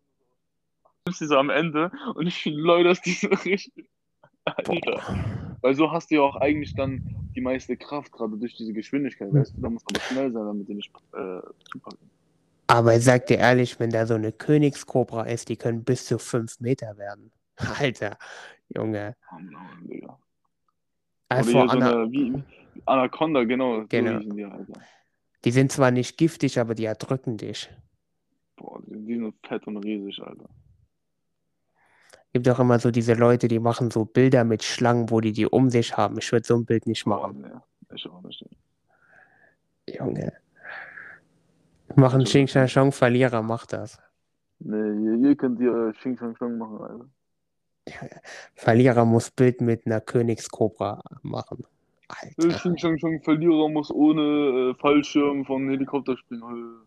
nimmst 1.06 1.20
so 1.20 1.36
am 1.36 1.50
Ende 1.50 1.90
und 2.14 2.26
ich 2.26 2.44
läuterst 2.44 3.04
die 3.06 3.12
so 3.12 3.28
richtig. 3.28 3.72
Alter. 4.44 5.58
Weil 5.60 5.74
so 5.74 5.90
hast 5.92 6.10
du 6.10 6.16
ja 6.16 6.20
auch 6.22 6.36
eigentlich 6.36 6.74
dann 6.74 7.02
die 7.34 7.40
meiste 7.40 7.76
Kraft, 7.76 8.10
gerade 8.12 8.36
durch 8.38 8.56
diese 8.56 8.72
Geschwindigkeit, 8.72 9.32
weißt 9.32 9.56
du, 9.56 9.60
da 9.60 9.70
muss 9.70 9.84
aber 9.86 10.00
schnell 10.00 10.30
sein, 10.32 10.44
damit 10.46 10.68
die 10.68 10.74
nicht 10.74 10.90
äh, 11.12 11.40
zupacken. 11.70 12.10
Aber 12.66 12.96
ich 12.96 13.04
sag 13.04 13.26
dir 13.26 13.38
ehrlich, 13.38 13.78
wenn 13.78 13.90
da 13.90 14.06
so 14.06 14.14
eine 14.14 14.32
Königskobra 14.32 15.24
ist, 15.24 15.48
die 15.48 15.56
können 15.56 15.84
bis 15.84 16.06
zu 16.06 16.18
fünf 16.18 16.58
Meter 16.60 16.96
werden. 16.96 17.30
Alter, 17.78 18.16
Junge. 18.74 19.14
Oh 19.32 19.38
Mann, 19.40 19.86
Digga. 19.86 20.06
Oder 20.08 20.18
Also 21.28 21.50
hier 21.50 21.68
so 21.68 21.68
Anna, 21.68 21.90
eine, 22.02 22.10
wie, 22.12 22.42
Anaconda, 22.86 23.44
genau, 23.44 23.84
Genau. 23.88 24.20
so 24.22 24.30
die, 24.30 24.44
Alter. 24.44 24.72
die 25.44 25.50
sind 25.50 25.70
zwar 25.70 25.90
nicht 25.90 26.16
giftig, 26.16 26.58
aber 26.58 26.74
die 26.74 26.86
erdrücken 26.86 27.36
dich. 27.36 27.68
Boah, 28.56 28.80
die, 28.86 29.04
die 29.04 29.14
sind 29.16 29.34
fett 29.46 29.66
und 29.66 29.76
riesig, 29.78 30.20
Alter. 30.22 30.48
Gibt 32.32 32.48
auch 32.48 32.60
immer 32.60 32.78
so 32.78 32.90
diese 32.90 33.14
Leute, 33.14 33.48
die 33.48 33.58
machen 33.58 33.90
so 33.90 34.04
Bilder 34.04 34.44
mit 34.44 34.62
Schlangen, 34.62 35.10
wo 35.10 35.20
die 35.20 35.32
die 35.32 35.46
um 35.46 35.68
sich 35.68 35.96
haben. 35.96 36.18
Ich 36.18 36.30
würde 36.30 36.46
so 36.46 36.56
ein 36.56 36.64
Bild 36.64 36.86
nicht 36.86 37.06
machen. 37.06 37.40
nee, 37.40 37.94
ich 37.94 38.08
auch 38.08 38.22
nicht. 38.22 38.44
Junge. 39.88 40.32
Machen 41.96 42.22
Xing 42.22 42.46
Shang 42.46 42.68
Shang 42.68 42.92
Verlierer, 42.92 43.42
macht 43.42 43.72
das. 43.72 43.98
Nee, 44.60 44.76
ihr, 44.76 45.14
ihr 45.28 45.36
könnt 45.36 45.58
ihr 45.60 45.88
äh, 45.88 45.92
Xing 45.92 46.16
Shang 46.16 46.36
Shang 46.36 46.56
machen, 46.56 46.78
Alter. 46.80 47.06
Verlierer 48.54 49.04
muss 49.04 49.30
Bild 49.32 49.60
mit 49.60 49.86
einer 49.86 50.00
Königskobra 50.00 51.02
machen. 51.22 51.64
Alter. 52.06 52.48
Xing 52.56 52.78
Shang 52.78 52.98
Shang 52.98 53.20
Verlierer 53.22 53.68
muss 53.68 53.90
ohne 53.90 54.70
äh, 54.70 54.74
Fallschirm 54.80 55.44
von 55.44 55.68
Helikopter 55.68 56.16
springen. 56.16 56.82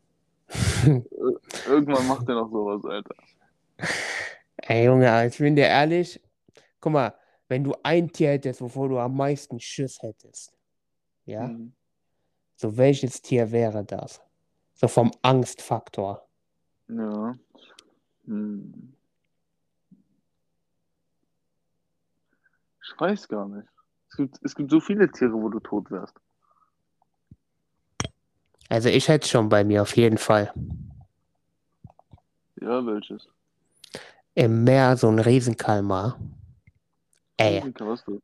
Äh, 0.86 1.70
Irgendwann 1.70 2.08
macht 2.08 2.28
er 2.28 2.36
noch 2.36 2.52
sowas, 2.52 2.84
Alter. 2.86 3.16
Ey, 4.66 4.86
Junge, 4.86 5.28
ich 5.28 5.38
bin 5.38 5.56
dir 5.56 5.68
ehrlich, 5.68 6.22
guck 6.80 6.94
mal, 6.94 7.14
wenn 7.50 7.64
du 7.64 7.76
ein 7.84 8.10
Tier 8.12 8.30
hättest, 8.30 8.62
wovor 8.62 8.88
du 8.88 8.98
am 8.98 9.16
meisten 9.16 9.60
Schiss 9.60 10.02
hättest, 10.02 10.54
ja, 11.26 11.48
Mhm. 11.48 11.74
So, 12.56 12.78
welches 12.78 13.22
Tier 13.22 13.52
wäre 13.52 13.84
das? 13.84 14.22
So 14.76 14.88
vom 14.88 15.12
Angstfaktor. 15.22 16.26
Ja. 16.88 17.36
Hm. 18.26 18.94
Ich 22.82 23.00
weiß 23.00 23.28
gar 23.28 23.48
nicht. 23.50 23.68
Es 24.10 24.18
gibt, 24.18 24.40
es 24.44 24.56
gibt 24.56 24.72
so 24.72 24.80
viele 24.80 25.12
Tiere, 25.12 25.34
wo 25.34 25.50
du 25.50 25.60
tot 25.60 25.90
wärst. 25.92 26.16
Also 28.70 28.88
ich 28.90 29.08
hätte 29.08 29.28
schon 29.28 29.50
bei 29.50 29.64
mir 29.64 29.82
auf 29.82 29.96
jeden 29.98 30.18
Fall. 30.18 30.54
Ja, 32.62 32.86
welches? 32.86 33.28
Im 34.36 34.64
Meer 34.64 34.98
so 34.98 35.10
ein 35.10 35.20
Riesenkalmar. 35.20 36.20
Ey, 37.38 37.58
Riesenka, 37.58 37.88
was 37.88 38.04
du? 38.04 38.20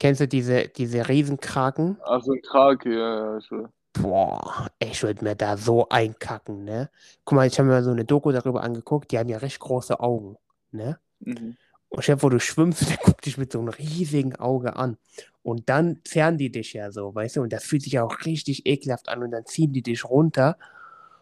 kennst 0.00 0.20
du 0.20 0.26
diese, 0.26 0.68
diese 0.68 1.08
Riesenkraken? 1.08 1.98
Ach, 2.04 2.22
so 2.22 2.32
ein 2.32 2.42
Krake, 2.42 2.92
ja, 2.92 3.16
ja, 3.16 3.38
ich 3.38 3.50
will. 3.50 3.68
Boah, 3.92 4.68
ich 4.78 5.02
würde 5.02 5.24
mir 5.24 5.36
da 5.36 5.56
so 5.56 5.88
einkacken, 5.88 6.64
ne? 6.64 6.90
Guck 7.24 7.36
mal, 7.36 7.46
ich 7.46 7.58
habe 7.58 7.68
mir 7.68 7.74
mal 7.74 7.84
so 7.84 7.90
eine 7.90 8.04
Doku 8.04 8.32
darüber 8.32 8.62
angeguckt, 8.62 9.10
die 9.10 9.18
haben 9.18 9.28
ja 9.28 9.38
recht 9.38 9.58
große 9.60 10.00
Augen, 10.00 10.36
ne? 10.72 10.98
Mhm. 11.20 11.56
Und 11.88 12.06
dir 12.06 12.18
vor, 12.18 12.30
du 12.30 12.38
schwimmst, 12.38 12.82
der 12.90 12.96
guckt 12.98 13.26
dich 13.26 13.36
mit 13.36 13.52
so 13.52 13.58
einem 13.58 13.68
riesigen 13.68 14.36
Auge 14.36 14.76
an. 14.76 14.96
Und 15.42 15.68
dann 15.68 16.00
zerren 16.04 16.38
die 16.38 16.50
dich 16.50 16.72
ja 16.72 16.92
so, 16.92 17.14
weißt 17.14 17.36
du? 17.36 17.42
Und 17.42 17.52
das 17.52 17.64
fühlt 17.64 17.82
sich 17.82 17.94
ja 17.94 18.04
auch 18.04 18.24
richtig 18.24 18.66
ekelhaft 18.66 19.08
an. 19.08 19.22
Und 19.22 19.32
dann 19.32 19.46
ziehen 19.46 19.72
die 19.72 19.82
dich 19.82 20.04
runter. 20.04 20.56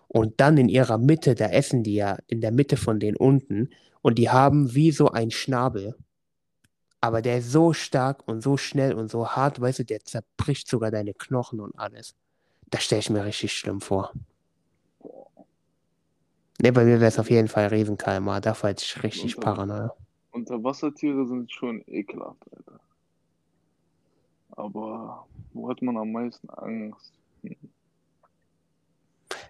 Und 0.09 0.41
dann 0.41 0.59
in 0.59 0.69
ihrer 0.69 0.99
Mitte, 0.99 1.35
da 1.35 1.47
essen 1.47 1.83
die 1.83 1.95
ja 1.95 2.19
in 2.27 2.41
der 2.41 2.53
Mitte 2.53 2.77
von 2.77 3.01
denen 3.01 3.17
unten. 3.17 3.71
Und 4.03 4.19
die 4.19 4.31
haben 4.31 4.75
wie 4.75 4.91
so 4.91 5.11
ein 5.11 5.31
Schnabel. 5.31 5.97
Aber 7.01 7.23
der 7.23 7.39
ist 7.39 7.53
so 7.53 7.73
stark 7.73 8.27
und 8.27 8.43
so 8.43 8.57
schnell 8.57 8.95
und 8.95 9.11
so 9.11 9.29
hart, 9.29 9.61
weißt 9.61 9.81
du, 9.81 9.85
der 9.85 10.01
zerbricht 10.01 10.69
sogar 10.69 10.91
deine 10.91 11.15
Knochen 11.15 11.61
und 11.61 11.79
alles. 11.79 12.15
Das 12.71 12.85
stelle 12.85 13.01
ich 13.01 13.11
mir 13.11 13.25
richtig 13.25 13.53
schlimm 13.53 13.81
vor. 13.81 14.13
Ne, 16.61 16.73
bei 16.73 16.85
mir 16.85 16.99
wäre 17.01 17.07
es 17.07 17.19
auf 17.19 17.31
jeden 17.31 17.47
Fall 17.47 17.69
Riesenkalmar. 17.69 18.41
Da 18.41 18.61
war 18.63 18.73
ich 18.73 19.03
richtig 19.03 19.37
äh, 19.37 19.41
paranoia. 19.41 19.95
Unterwassertiere 20.33 21.27
sind 21.27 21.53
schon 21.53 21.83
ekelhaft, 21.87 22.43
Alter. 22.53 22.81
Aber 24.51 25.27
wo 25.53 25.71
hat 25.71 25.81
man 25.83 25.97
am 25.97 26.11
meisten 26.11 26.51
Angst? 26.51 27.13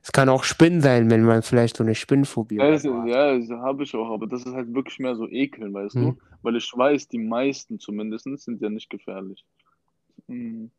Es 0.09 0.13
kann 0.13 0.31
auch 0.31 0.43
Spinnen 0.43 0.81
sein, 0.81 1.11
wenn 1.11 1.23
man 1.23 1.43
vielleicht 1.43 1.77
so 1.77 1.85
eine 1.85 1.95
Spinnenphobie 1.95 2.57
Ja, 2.57 2.79
so 2.79 2.95
hat. 2.95 3.09
ja, 3.09 3.39
das 3.39 3.51
habe 3.51 3.83
ich 3.83 3.95
auch, 3.95 4.11
aber 4.11 4.27
das 4.27 4.47
ist 4.47 4.55
halt 4.55 4.73
wirklich 4.73 4.99
mehr 5.01 5.15
so 5.15 5.29
Ekeln, 5.29 5.75
weißt 5.75 5.97
Hm. 5.97 6.03
du? 6.03 6.19
Weil 6.41 6.57
ich 6.57 6.73
weiß, 6.75 7.09
die 7.09 7.19
meisten 7.19 7.79
zumindest 7.79 8.25
sind 8.25 8.63
ja 8.63 8.71
nicht 8.71 8.89
gefährlich. 8.89 9.45
Hm. 10.29 10.71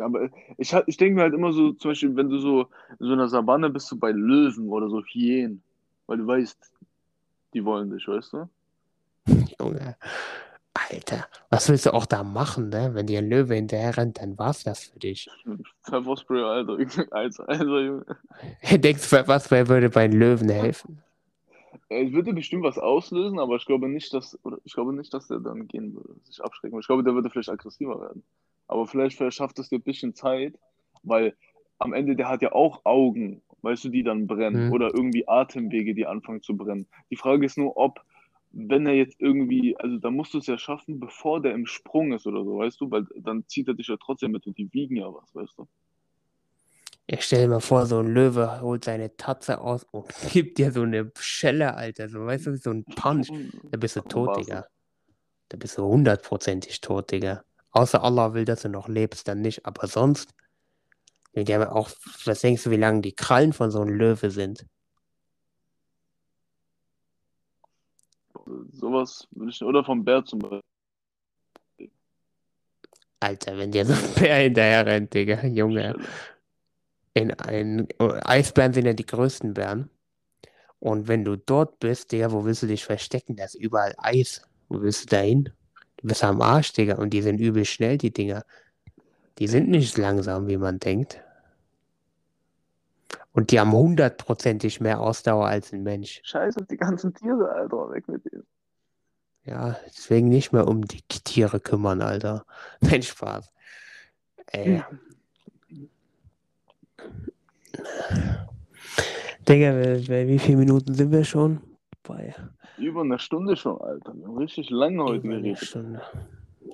Aber 0.00 0.28
ich, 0.58 0.74
ich 0.86 0.96
denke 0.96 1.14
mir 1.14 1.22
halt 1.22 1.34
immer 1.34 1.52
so, 1.52 1.72
zum 1.74 1.92
Beispiel, 1.92 2.16
wenn 2.16 2.30
du 2.30 2.38
so 2.38 2.62
in 2.98 3.06
so 3.06 3.12
einer 3.12 3.28
Savanne 3.28 3.70
bist, 3.70 3.92
du 3.92 3.96
bei 3.96 4.10
Löwen 4.10 4.70
oder 4.70 4.88
so 4.88 5.04
Hyänen, 5.04 5.62
weil 6.08 6.18
du 6.18 6.26
weißt, 6.26 6.58
die 7.54 7.64
wollen 7.64 7.90
dich, 7.90 8.08
weißt 8.08 8.32
du? 8.32 8.48
Junge. 9.60 9.96
Alter, 10.74 11.26
was 11.50 11.68
willst 11.68 11.84
du 11.86 11.92
auch 11.92 12.06
da 12.06 12.22
machen, 12.24 12.70
ne? 12.70 12.90
Wenn 12.94 13.06
dir 13.06 13.18
ein 13.18 13.28
Löwe 13.28 13.54
hinterher 13.54 13.96
rennt, 13.96 14.18
dann 14.18 14.38
war's 14.38 14.64
das 14.64 14.84
für 14.84 14.98
dich. 14.98 15.28
Pfefferspray, 15.84 16.42
Alter. 16.42 16.78
Alter, 17.10 17.48
Alter, 17.48 17.80
Junge. 17.80 18.06
Denkst 18.70 19.10
du, 19.10 19.28
was 19.28 19.50
würde 19.50 19.90
bei 19.90 20.04
einem 20.04 20.18
Löwen 20.18 20.48
helfen? 20.48 21.02
Es 21.88 22.12
würde 22.12 22.32
bestimmt 22.32 22.62
was 22.62 22.78
auslösen, 22.78 23.38
aber 23.38 23.56
ich 23.56 23.66
glaube 23.66 23.88
nicht, 23.88 24.14
dass, 24.14 24.38
oder 24.44 24.58
ich 24.64 24.72
glaube 24.72 24.94
nicht, 24.94 25.12
dass 25.12 25.28
der 25.28 25.40
dann 25.40 25.68
gehen 25.68 25.94
würde, 25.94 26.14
sich 26.24 26.42
abschrecken 26.42 26.72
würde. 26.72 26.80
Ich 26.80 26.86
glaube, 26.86 27.04
der 27.04 27.14
würde 27.14 27.28
vielleicht 27.28 27.50
aggressiver 27.50 28.00
werden. 28.00 28.22
Aber 28.66 28.86
vielleicht 28.86 29.18
verschafft 29.18 29.58
es 29.58 29.68
dir 29.68 29.78
ein 29.78 29.82
bisschen 29.82 30.14
Zeit, 30.14 30.54
weil 31.02 31.34
am 31.78 31.92
Ende 31.92 32.16
der 32.16 32.28
hat 32.30 32.40
ja 32.40 32.52
auch 32.52 32.80
Augen, 32.84 33.42
weißt 33.60 33.84
du, 33.84 33.88
die 33.90 34.02
dann 34.02 34.26
brennen 34.26 34.66
Hm. 34.66 34.72
oder 34.72 34.94
irgendwie 34.94 35.28
Atemwege, 35.28 35.94
die 35.94 36.06
anfangen 36.06 36.40
zu 36.42 36.56
brennen. 36.56 36.86
Die 37.10 37.16
Frage 37.16 37.44
ist 37.44 37.58
nur, 37.58 37.76
ob, 37.76 38.00
wenn 38.52 38.86
er 38.86 38.94
jetzt 38.94 39.20
irgendwie, 39.20 39.76
also 39.78 39.98
da 39.98 40.10
musst 40.10 40.34
du 40.34 40.38
es 40.38 40.46
ja 40.46 40.58
schaffen, 40.58 41.00
bevor 41.00 41.40
der 41.40 41.54
im 41.54 41.66
Sprung 41.66 42.12
ist 42.12 42.26
oder 42.26 42.44
so, 42.44 42.58
weißt 42.58 42.80
du, 42.80 42.90
weil 42.90 43.06
dann 43.16 43.46
zieht 43.48 43.68
er 43.68 43.74
dich 43.74 43.88
ja 43.88 43.96
trotzdem 43.96 44.32
mit 44.32 44.46
und 44.46 44.58
die 44.58 44.72
wiegen 44.72 44.96
ja 44.96 45.12
was, 45.12 45.34
weißt 45.34 45.58
du. 45.58 45.68
Ich 47.06 47.24
stell 47.24 47.48
mir 47.48 47.60
vor, 47.60 47.86
so 47.86 47.98
ein 47.98 48.06
Löwe 48.06 48.60
holt 48.60 48.84
seine 48.84 49.16
Tatze 49.16 49.60
aus 49.60 49.84
und 49.90 50.06
gibt 50.32 50.58
dir 50.58 50.70
so 50.70 50.82
eine 50.82 51.10
Schelle, 51.18 51.74
Alter. 51.74 52.08
So, 52.08 52.24
weißt 52.24 52.46
du, 52.46 52.56
so 52.56 52.70
ein 52.70 52.84
Punch. 52.84 53.28
Da 53.70 53.76
bist 53.76 53.96
du 53.96 54.00
tot, 54.02 54.38
Digga. 54.38 54.66
Da 55.48 55.56
bist 55.56 55.76
du 55.78 55.84
hundertprozentig 55.84 56.80
tot, 56.80 57.10
Digga. 57.10 57.42
Außer 57.70 58.02
Allah 58.02 58.34
will, 58.34 58.44
dass 58.44 58.62
du 58.62 58.68
noch 58.68 58.88
lebst, 58.88 59.26
dann 59.28 59.40
nicht. 59.40 59.66
Aber 59.66 59.88
sonst, 59.88 60.34
die 61.34 61.52
haben 61.52 61.64
auch, 61.64 61.90
was 62.24 62.40
denkst 62.40 62.64
du, 62.64 62.70
wie 62.70 62.76
lang 62.76 63.02
die 63.02 63.14
Krallen 63.14 63.52
von 63.52 63.70
so 63.70 63.80
einem 63.80 63.94
Löwe 63.94 64.30
sind? 64.30 64.66
Sowas 68.70 69.26
würde 69.30 69.50
ich, 69.50 69.62
oder 69.62 69.84
vom 69.84 70.04
Bär 70.04 70.24
zum 70.24 70.40
Beispiel. 70.40 70.62
Alter, 73.20 73.56
wenn 73.56 73.70
dir 73.70 73.86
so 73.86 73.92
ein 73.92 74.14
Bär 74.18 74.36
hinterher 74.36 74.86
rennt, 74.86 75.14
Digga, 75.14 75.46
Junge. 75.46 75.96
In 77.14 77.32
ein, 77.34 77.88
Eisbären 77.98 78.72
sind 78.72 78.86
ja 78.86 78.94
die 78.94 79.06
größten 79.06 79.54
Bären. 79.54 79.90
Und 80.80 81.06
wenn 81.06 81.24
du 81.24 81.36
dort 81.36 81.78
bist, 81.78 82.10
Digga, 82.10 82.32
wo 82.32 82.44
willst 82.44 82.62
du 82.62 82.66
dich 82.66 82.84
verstecken? 82.84 83.36
Da 83.36 83.44
ist 83.44 83.54
überall 83.54 83.94
Eis. 83.98 84.42
Wo 84.68 84.80
willst 84.80 85.04
du 85.04 85.16
da 85.16 85.22
hin? 85.22 85.52
Du 85.98 86.08
bist 86.08 86.24
am 86.24 86.40
Arsch, 86.42 86.72
Digga. 86.72 86.96
Und 86.96 87.10
die 87.10 87.22
sind 87.22 87.38
übel 87.38 87.64
schnell, 87.64 87.98
die 87.98 88.12
Dinger. 88.12 88.44
Die 89.38 89.46
sind 89.46 89.68
nicht 89.68 89.96
langsam, 89.98 90.48
wie 90.48 90.56
man 90.56 90.80
denkt. 90.80 91.20
Und 93.32 93.50
die 93.50 93.58
haben 93.58 93.72
hundertprozentig 93.72 94.80
mehr 94.80 95.00
Ausdauer 95.00 95.46
als 95.46 95.72
ein 95.72 95.82
Mensch. 95.82 96.20
Scheiß 96.22 96.56
auf 96.58 96.66
die 96.66 96.76
ganzen 96.76 97.14
Tiere, 97.14 97.50
Alter, 97.50 97.90
weg 97.90 98.06
mit 98.08 98.24
denen. 98.30 98.46
Ja, 99.44 99.76
deswegen 99.86 100.28
nicht 100.28 100.52
mehr 100.52 100.68
um 100.68 100.86
die 100.86 101.02
Tiere 101.02 101.58
kümmern, 101.58 102.02
Alter. 102.02 102.44
Nein, 102.80 103.02
Spaß. 103.02 103.52
Ey. 104.52 104.82
Digga, 109.48 109.72
bei, 109.72 110.04
bei 110.06 110.28
wie 110.28 110.38
viele 110.38 110.58
Minuten 110.58 110.94
sind 110.94 111.10
wir 111.10 111.24
schon? 111.24 111.60
Bei 112.02 112.34
Über 112.76 113.00
eine 113.00 113.18
Stunde 113.18 113.56
schon, 113.56 113.80
Alter. 113.80 114.14
Wir 114.14 114.26
haben 114.26 114.36
richtig 114.36 114.70
lange 114.70 115.02
heute 115.02 115.26
geredet. 115.26 115.58
Stunde. 115.58 116.02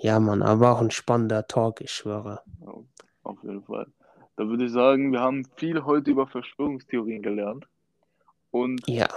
Ja, 0.01 0.21
Mann, 0.21 0.43
aber 0.43 0.73
auch 0.73 0.81
ein 0.81 0.91
spannender 0.91 1.47
Talk, 1.47 1.81
ich 1.81 1.91
schwöre. 1.91 2.43
Auf 3.23 3.43
jeden 3.43 3.63
Fall. 3.63 3.87
Da 4.39 4.49
würde 4.49 4.67
ich 4.67 4.71
sagen, 4.73 5.11
wir 5.11 5.19
haben 5.21 5.45
viel 5.57 5.85
heute 5.85 6.13
über 6.13 6.29
Verschwörungstheorien 6.29 7.23
gelernt. 7.23 7.67
Und 8.53 8.87
Ja, 8.89 9.09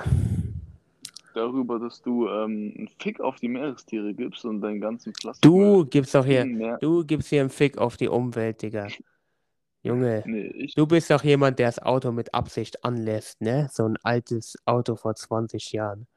darüber, 1.35 1.77
dass 1.79 2.01
du 2.01 2.27
ähm, 2.27 2.73
einen 2.75 2.89
Fick 2.99 3.21
auf 3.21 3.35
die 3.37 3.47
Meerestiere 3.47 4.15
gibst 4.15 4.43
und 4.45 4.61
deinen 4.61 4.81
ganzen 4.81 5.13
Plastik. 5.13 5.43
du 5.43 5.85
gibst 5.85 6.15
doch 6.15 6.25
hier, 6.25 6.41
im 6.41 6.57
Meer. 6.57 6.77
du 6.81 7.05
gibst 7.05 7.29
hier 7.29 7.41
einen 7.41 7.51
Fick 7.51 7.77
auf 7.77 7.97
die 7.97 8.07
Umwelt, 8.07 8.63
Digga. 8.63 8.87
Junge, 9.83 10.23
Nee, 10.25 10.47
ich. 10.47 10.73
du 10.75 10.87
bist 10.87 11.11
doch 11.11 11.23
jemand, 11.23 11.59
der 11.59 11.67
das 11.67 11.79
Auto 11.79 12.11
mit 12.11 12.33
Absicht 12.33 12.83
anlässt, 12.83 13.41
ne? 13.41 13.67
So 13.71 13.85
ein 13.85 13.97
altes 14.03 14.55
Auto 14.65 14.95
vor 14.95 15.15
20 15.15 15.71
Jahren. 15.71 16.07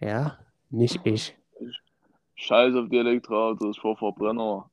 Ja, 0.00 0.38
nicht 0.70 1.00
ich. 1.04 1.36
Scheiß 2.34 2.74
auf 2.74 2.88
die 2.88 2.98
Elektroautos 2.98 3.78
vor 3.78 3.96
Verbrenner. 3.96 4.68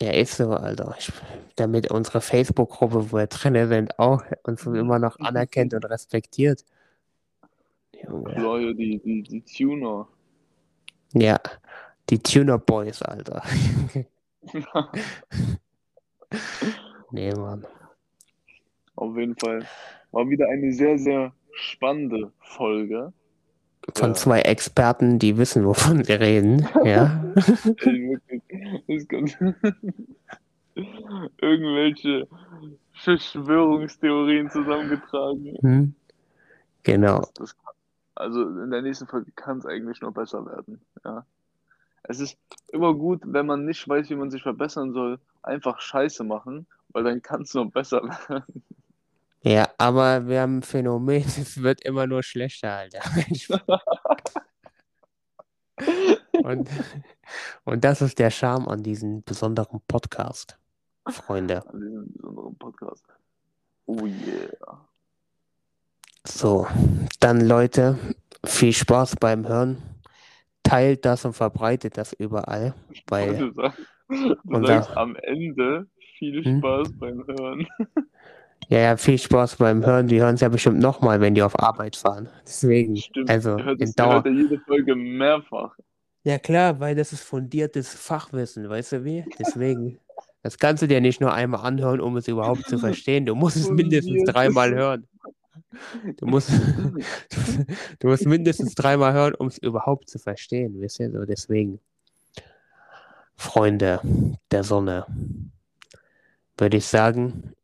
Ja, 0.00 0.10
ist 0.10 0.36
so, 0.36 0.50
Alter. 0.50 0.94
Ich, 0.98 1.12
damit 1.56 1.90
unsere 1.90 2.20
Facebook-Gruppe, 2.20 3.12
wo 3.12 3.16
wir 3.16 3.26
drin 3.26 3.68
sind, 3.68 3.98
auch 3.98 4.22
uns 4.42 4.66
immer 4.66 4.98
noch 4.98 5.18
anerkennt 5.20 5.72
und 5.74 5.84
respektiert. 5.84 6.64
Junge. 8.02 8.34
Hier 8.34 8.74
die, 8.74 8.98
die, 8.98 9.22
die 9.22 9.42
Tuner. 9.42 10.08
Ja, 11.12 11.40
die 12.10 12.18
Tuner 12.18 12.58
Boys, 12.58 13.02
Alter. 13.02 13.42
Nee, 17.10 17.32
Mann. 17.32 17.64
Auf 18.96 19.16
jeden 19.16 19.36
Fall. 19.36 19.64
War 20.10 20.28
wieder 20.28 20.48
eine 20.48 20.72
sehr, 20.72 20.98
sehr 20.98 21.32
spannende 21.52 22.32
Folge. 22.40 23.12
Von 23.94 24.10
Ja. 24.10 24.14
zwei 24.14 24.40
Experten, 24.42 25.18
die 25.18 25.36
wissen, 25.36 25.64
wovon 25.66 26.04
sie 26.04 26.12
reden. 26.14 26.66
Ja. 26.84 27.22
Irgendwelche 31.40 32.26
Verschwörungstheorien 32.92 34.50
zusammengetragen. 34.50 35.56
Hm? 35.60 35.94
Genau. 36.82 37.20
Das, 37.20 37.32
das, 37.34 37.56
also 38.14 38.42
in 38.42 38.70
der 38.70 38.82
nächsten 38.82 39.06
Folge 39.06 39.30
kann 39.36 39.58
es 39.58 39.66
eigentlich 39.66 40.00
nur 40.00 40.12
besser 40.12 40.44
werden. 40.46 40.80
Ja. 41.04 41.24
Es 42.04 42.20
ist 42.20 42.36
immer 42.72 42.94
gut, 42.94 43.22
wenn 43.24 43.46
man 43.46 43.64
nicht 43.64 43.88
weiß, 43.88 44.10
wie 44.10 44.16
man 44.16 44.30
sich 44.30 44.42
verbessern 44.42 44.92
soll, 44.92 45.18
einfach 45.42 45.80
Scheiße 45.80 46.24
machen, 46.24 46.66
weil 46.90 47.04
dann 47.04 47.22
kann 47.22 47.42
es 47.42 47.54
nur 47.54 47.70
besser 47.70 48.02
werden. 48.28 48.62
Ja, 49.44 49.68
aber 49.76 50.26
wir 50.26 50.40
haben 50.40 50.58
ein 50.58 50.62
Phänomen, 50.62 51.22
es 51.26 51.62
wird 51.62 51.82
immer 51.84 52.06
nur 52.06 52.22
schlechter, 52.22 52.72
Alter. 52.72 53.00
Und, 56.42 56.68
und 57.64 57.84
das 57.84 58.02
ist 58.02 58.18
der 58.18 58.30
Charme 58.30 58.68
an 58.68 58.82
diesem 58.82 59.22
besonderen 59.22 59.80
Podcast. 59.88 60.58
Freunde. 61.08 61.66
an 61.66 61.80
diesem 61.80 62.12
besonderen 62.12 62.56
Podcast. 62.56 63.04
Oh 63.86 64.06
yeah. 64.06 64.86
So, 66.26 66.66
dann 67.20 67.40
Leute, 67.40 67.98
viel 68.44 68.72
Spaß 68.72 69.16
beim 69.16 69.48
Hören. 69.48 69.82
Teilt 70.62 71.04
das 71.04 71.24
und 71.24 71.34
verbreitet 71.34 71.96
das 71.96 72.12
überall, 72.12 72.74
weil 73.08 73.36
Du 73.36 73.52
sagst, 73.52 73.80
du 74.08 74.66
sagst 74.66 74.96
am 74.96 75.16
Ende 75.16 75.88
viel 76.18 76.44
Hm? 76.44 76.58
Spaß 76.58 76.92
beim 76.98 77.26
Hören. 77.26 77.66
ja, 78.68 78.78
ja, 78.78 78.96
viel 78.96 79.18
Spaß 79.18 79.56
beim 79.56 79.84
Hören. 79.84 80.08
Die 80.08 80.20
hören 80.20 80.36
es 80.36 80.40
ja 80.40 80.48
bestimmt 80.48 80.78
nochmal, 80.78 81.20
wenn 81.20 81.34
die 81.34 81.42
auf 81.42 81.58
Arbeit 81.60 81.96
fahren. 81.96 82.28
Deswegen, 82.46 82.96
Stimmt. 82.96 83.30
also 83.30 83.58
hört, 83.58 83.80
in 83.80 83.92
Dauer. 83.92 84.24
hört 84.24 84.26
jede 84.26 84.58
Folge 84.60 84.94
mehrfach. 84.94 85.76
Ja 86.22 86.38
klar, 86.38 86.80
weil 86.80 86.94
das 86.94 87.12
ist 87.12 87.22
fundiertes 87.22 87.92
Fachwissen, 87.92 88.68
weißt 88.68 88.92
du 88.92 89.04
wie? 89.04 89.24
Deswegen. 89.38 89.98
Das 90.42 90.58
kannst 90.58 90.82
du 90.82 90.86
dir 90.86 91.00
nicht 91.00 91.20
nur 91.20 91.32
einmal 91.32 91.64
anhören, 91.64 92.00
um 92.00 92.16
es 92.16 92.28
überhaupt 92.28 92.66
zu 92.66 92.78
verstehen. 92.78 93.24
Du 93.26 93.34
musst 93.34 93.56
es 93.56 93.70
mindestens 93.70 94.24
dreimal 94.24 94.74
hören. 94.74 95.06
Du 96.16 96.26
musst, 96.26 96.50
du 97.98 98.08
musst 98.08 98.26
mindestens 98.26 98.74
dreimal 98.74 99.12
hören, 99.12 99.34
um 99.34 99.48
es 99.48 99.58
überhaupt 99.58 100.08
zu 100.08 100.18
verstehen, 100.18 100.80
wisst 100.80 101.00
ihr? 101.00 101.10
So 101.10 101.24
deswegen. 101.24 101.80
Freunde 103.36 104.00
der 104.50 104.64
Sonne, 104.64 105.06
würde 106.56 106.76
ich 106.76 106.86
sagen, 106.86 107.54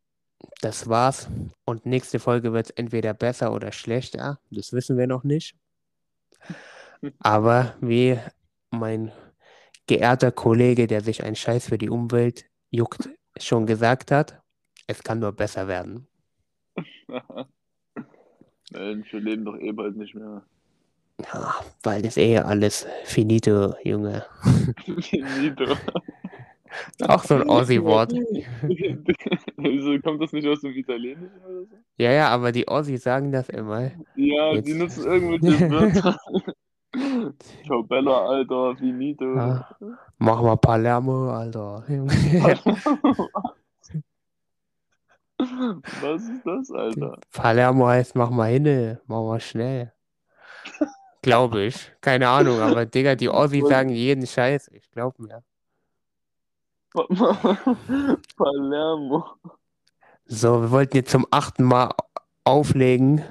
das 0.61 0.87
war's. 0.87 1.27
Und 1.65 1.85
nächste 1.85 2.19
Folge 2.19 2.53
wird 2.53 2.67
es 2.67 2.71
entweder 2.71 3.13
besser 3.13 3.53
oder 3.53 3.71
schlechter. 3.71 4.39
Das 4.49 4.73
wissen 4.73 4.97
wir 4.97 5.07
noch 5.07 5.23
nicht. 5.23 5.55
Aber 7.19 7.75
wie 7.81 8.19
mein 8.69 9.11
geehrter 9.87 10.31
Kollege, 10.31 10.87
der 10.87 11.01
sich 11.01 11.23
einen 11.23 11.35
Scheiß 11.35 11.67
für 11.67 11.77
die 11.77 11.89
Umwelt 11.89 12.45
juckt, 12.69 13.09
schon 13.37 13.65
gesagt 13.65 14.11
hat, 14.11 14.41
es 14.87 15.03
kann 15.03 15.19
nur 15.19 15.31
besser 15.31 15.67
werden. 15.67 16.07
Mensch, 18.71 19.11
wir 19.11 19.19
leben 19.19 19.45
doch 19.45 19.57
eh 19.57 19.71
bald 19.71 19.97
nicht 19.97 20.15
mehr. 20.15 20.43
Ja, 21.33 21.55
weil 21.83 22.01
das 22.01 22.17
eh 22.17 22.37
alles 22.37 22.87
finito, 23.03 23.75
Junge. 23.83 24.25
Finito. 25.01 25.65
Auch 27.07 27.23
so 27.23 27.35
ein 27.35 27.49
Aussie-Wort. 27.49 28.13
Wieso 29.57 29.99
kommt 29.99 30.21
das 30.21 30.31
nicht 30.31 30.47
aus 30.47 30.61
dem 30.61 30.71
Italienischen 30.73 31.37
oder 31.45 31.65
so? 31.65 31.75
Ja, 31.97 32.11
ja, 32.11 32.29
aber 32.29 32.51
die 32.51 32.67
Ossis 32.67 33.03
sagen 33.03 33.31
das 33.31 33.49
immer. 33.49 33.91
Ja, 34.15 34.53
Jetzt- 34.53 34.67
die 34.67 34.73
nutzen 34.73 35.03
irgendwelche 35.05 35.69
Wörter. 35.71 36.17
Ciao 37.65 37.83
Bella, 37.83 38.25
Alter, 38.27 38.75
Finito. 38.77 39.35
Ja. 39.35 39.67
Mach 40.17 40.41
mal 40.41 40.57
Palermo, 40.57 41.29
Alter. 41.31 41.83
Was 46.01 46.21
ist 46.23 46.45
das, 46.45 46.71
Alter? 46.71 47.17
Palermo 47.33 47.87
heißt, 47.87 48.15
mach 48.15 48.29
mal 48.29 48.51
hin, 48.51 48.97
mach 49.07 49.21
mal 49.23 49.39
schnell. 49.39 49.91
Glaube 51.21 51.63
ich. 51.63 51.91
Keine 52.01 52.29
Ahnung, 52.29 52.59
aber 52.59 52.85
Digga, 52.85 53.15
die 53.15 53.29
Ossis 53.29 53.67
sagen 53.67 53.89
jeden 53.89 54.25
Scheiß. 54.27 54.69
Ich 54.73 54.89
glaube 54.91 55.21
mir. 55.23 55.43
Palermo. 58.37 59.25
So, 60.25 60.61
wir 60.61 60.71
wollten 60.71 60.97
jetzt 60.97 61.11
zum 61.11 61.25
achten 61.31 61.63
Mal 61.63 61.93
auflegen, 62.43 63.23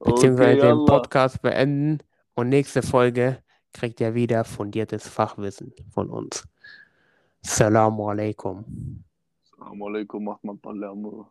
beziehungsweise 0.00 0.58
Okay, 0.58 0.76
den. 0.76 0.84
Podcast 0.86 1.42
beenden. 1.42 1.98
Und 2.34 2.48
nächste 2.48 2.82
Folge 2.82 3.42
kriegt 3.72 4.00
ihr 4.00 4.14
wieder 4.14 4.44
fundiertes 4.44 5.06
Fachwissen 5.06 5.72
von 5.90 6.10
uns. 6.10 6.46
Salamu 7.42 8.08
alaikum. 8.08 9.04
Assalamu 9.44 9.86
alaikum, 9.86 10.24
macht 10.24 10.44
mal 10.44 10.56
Palermo. 10.56 11.28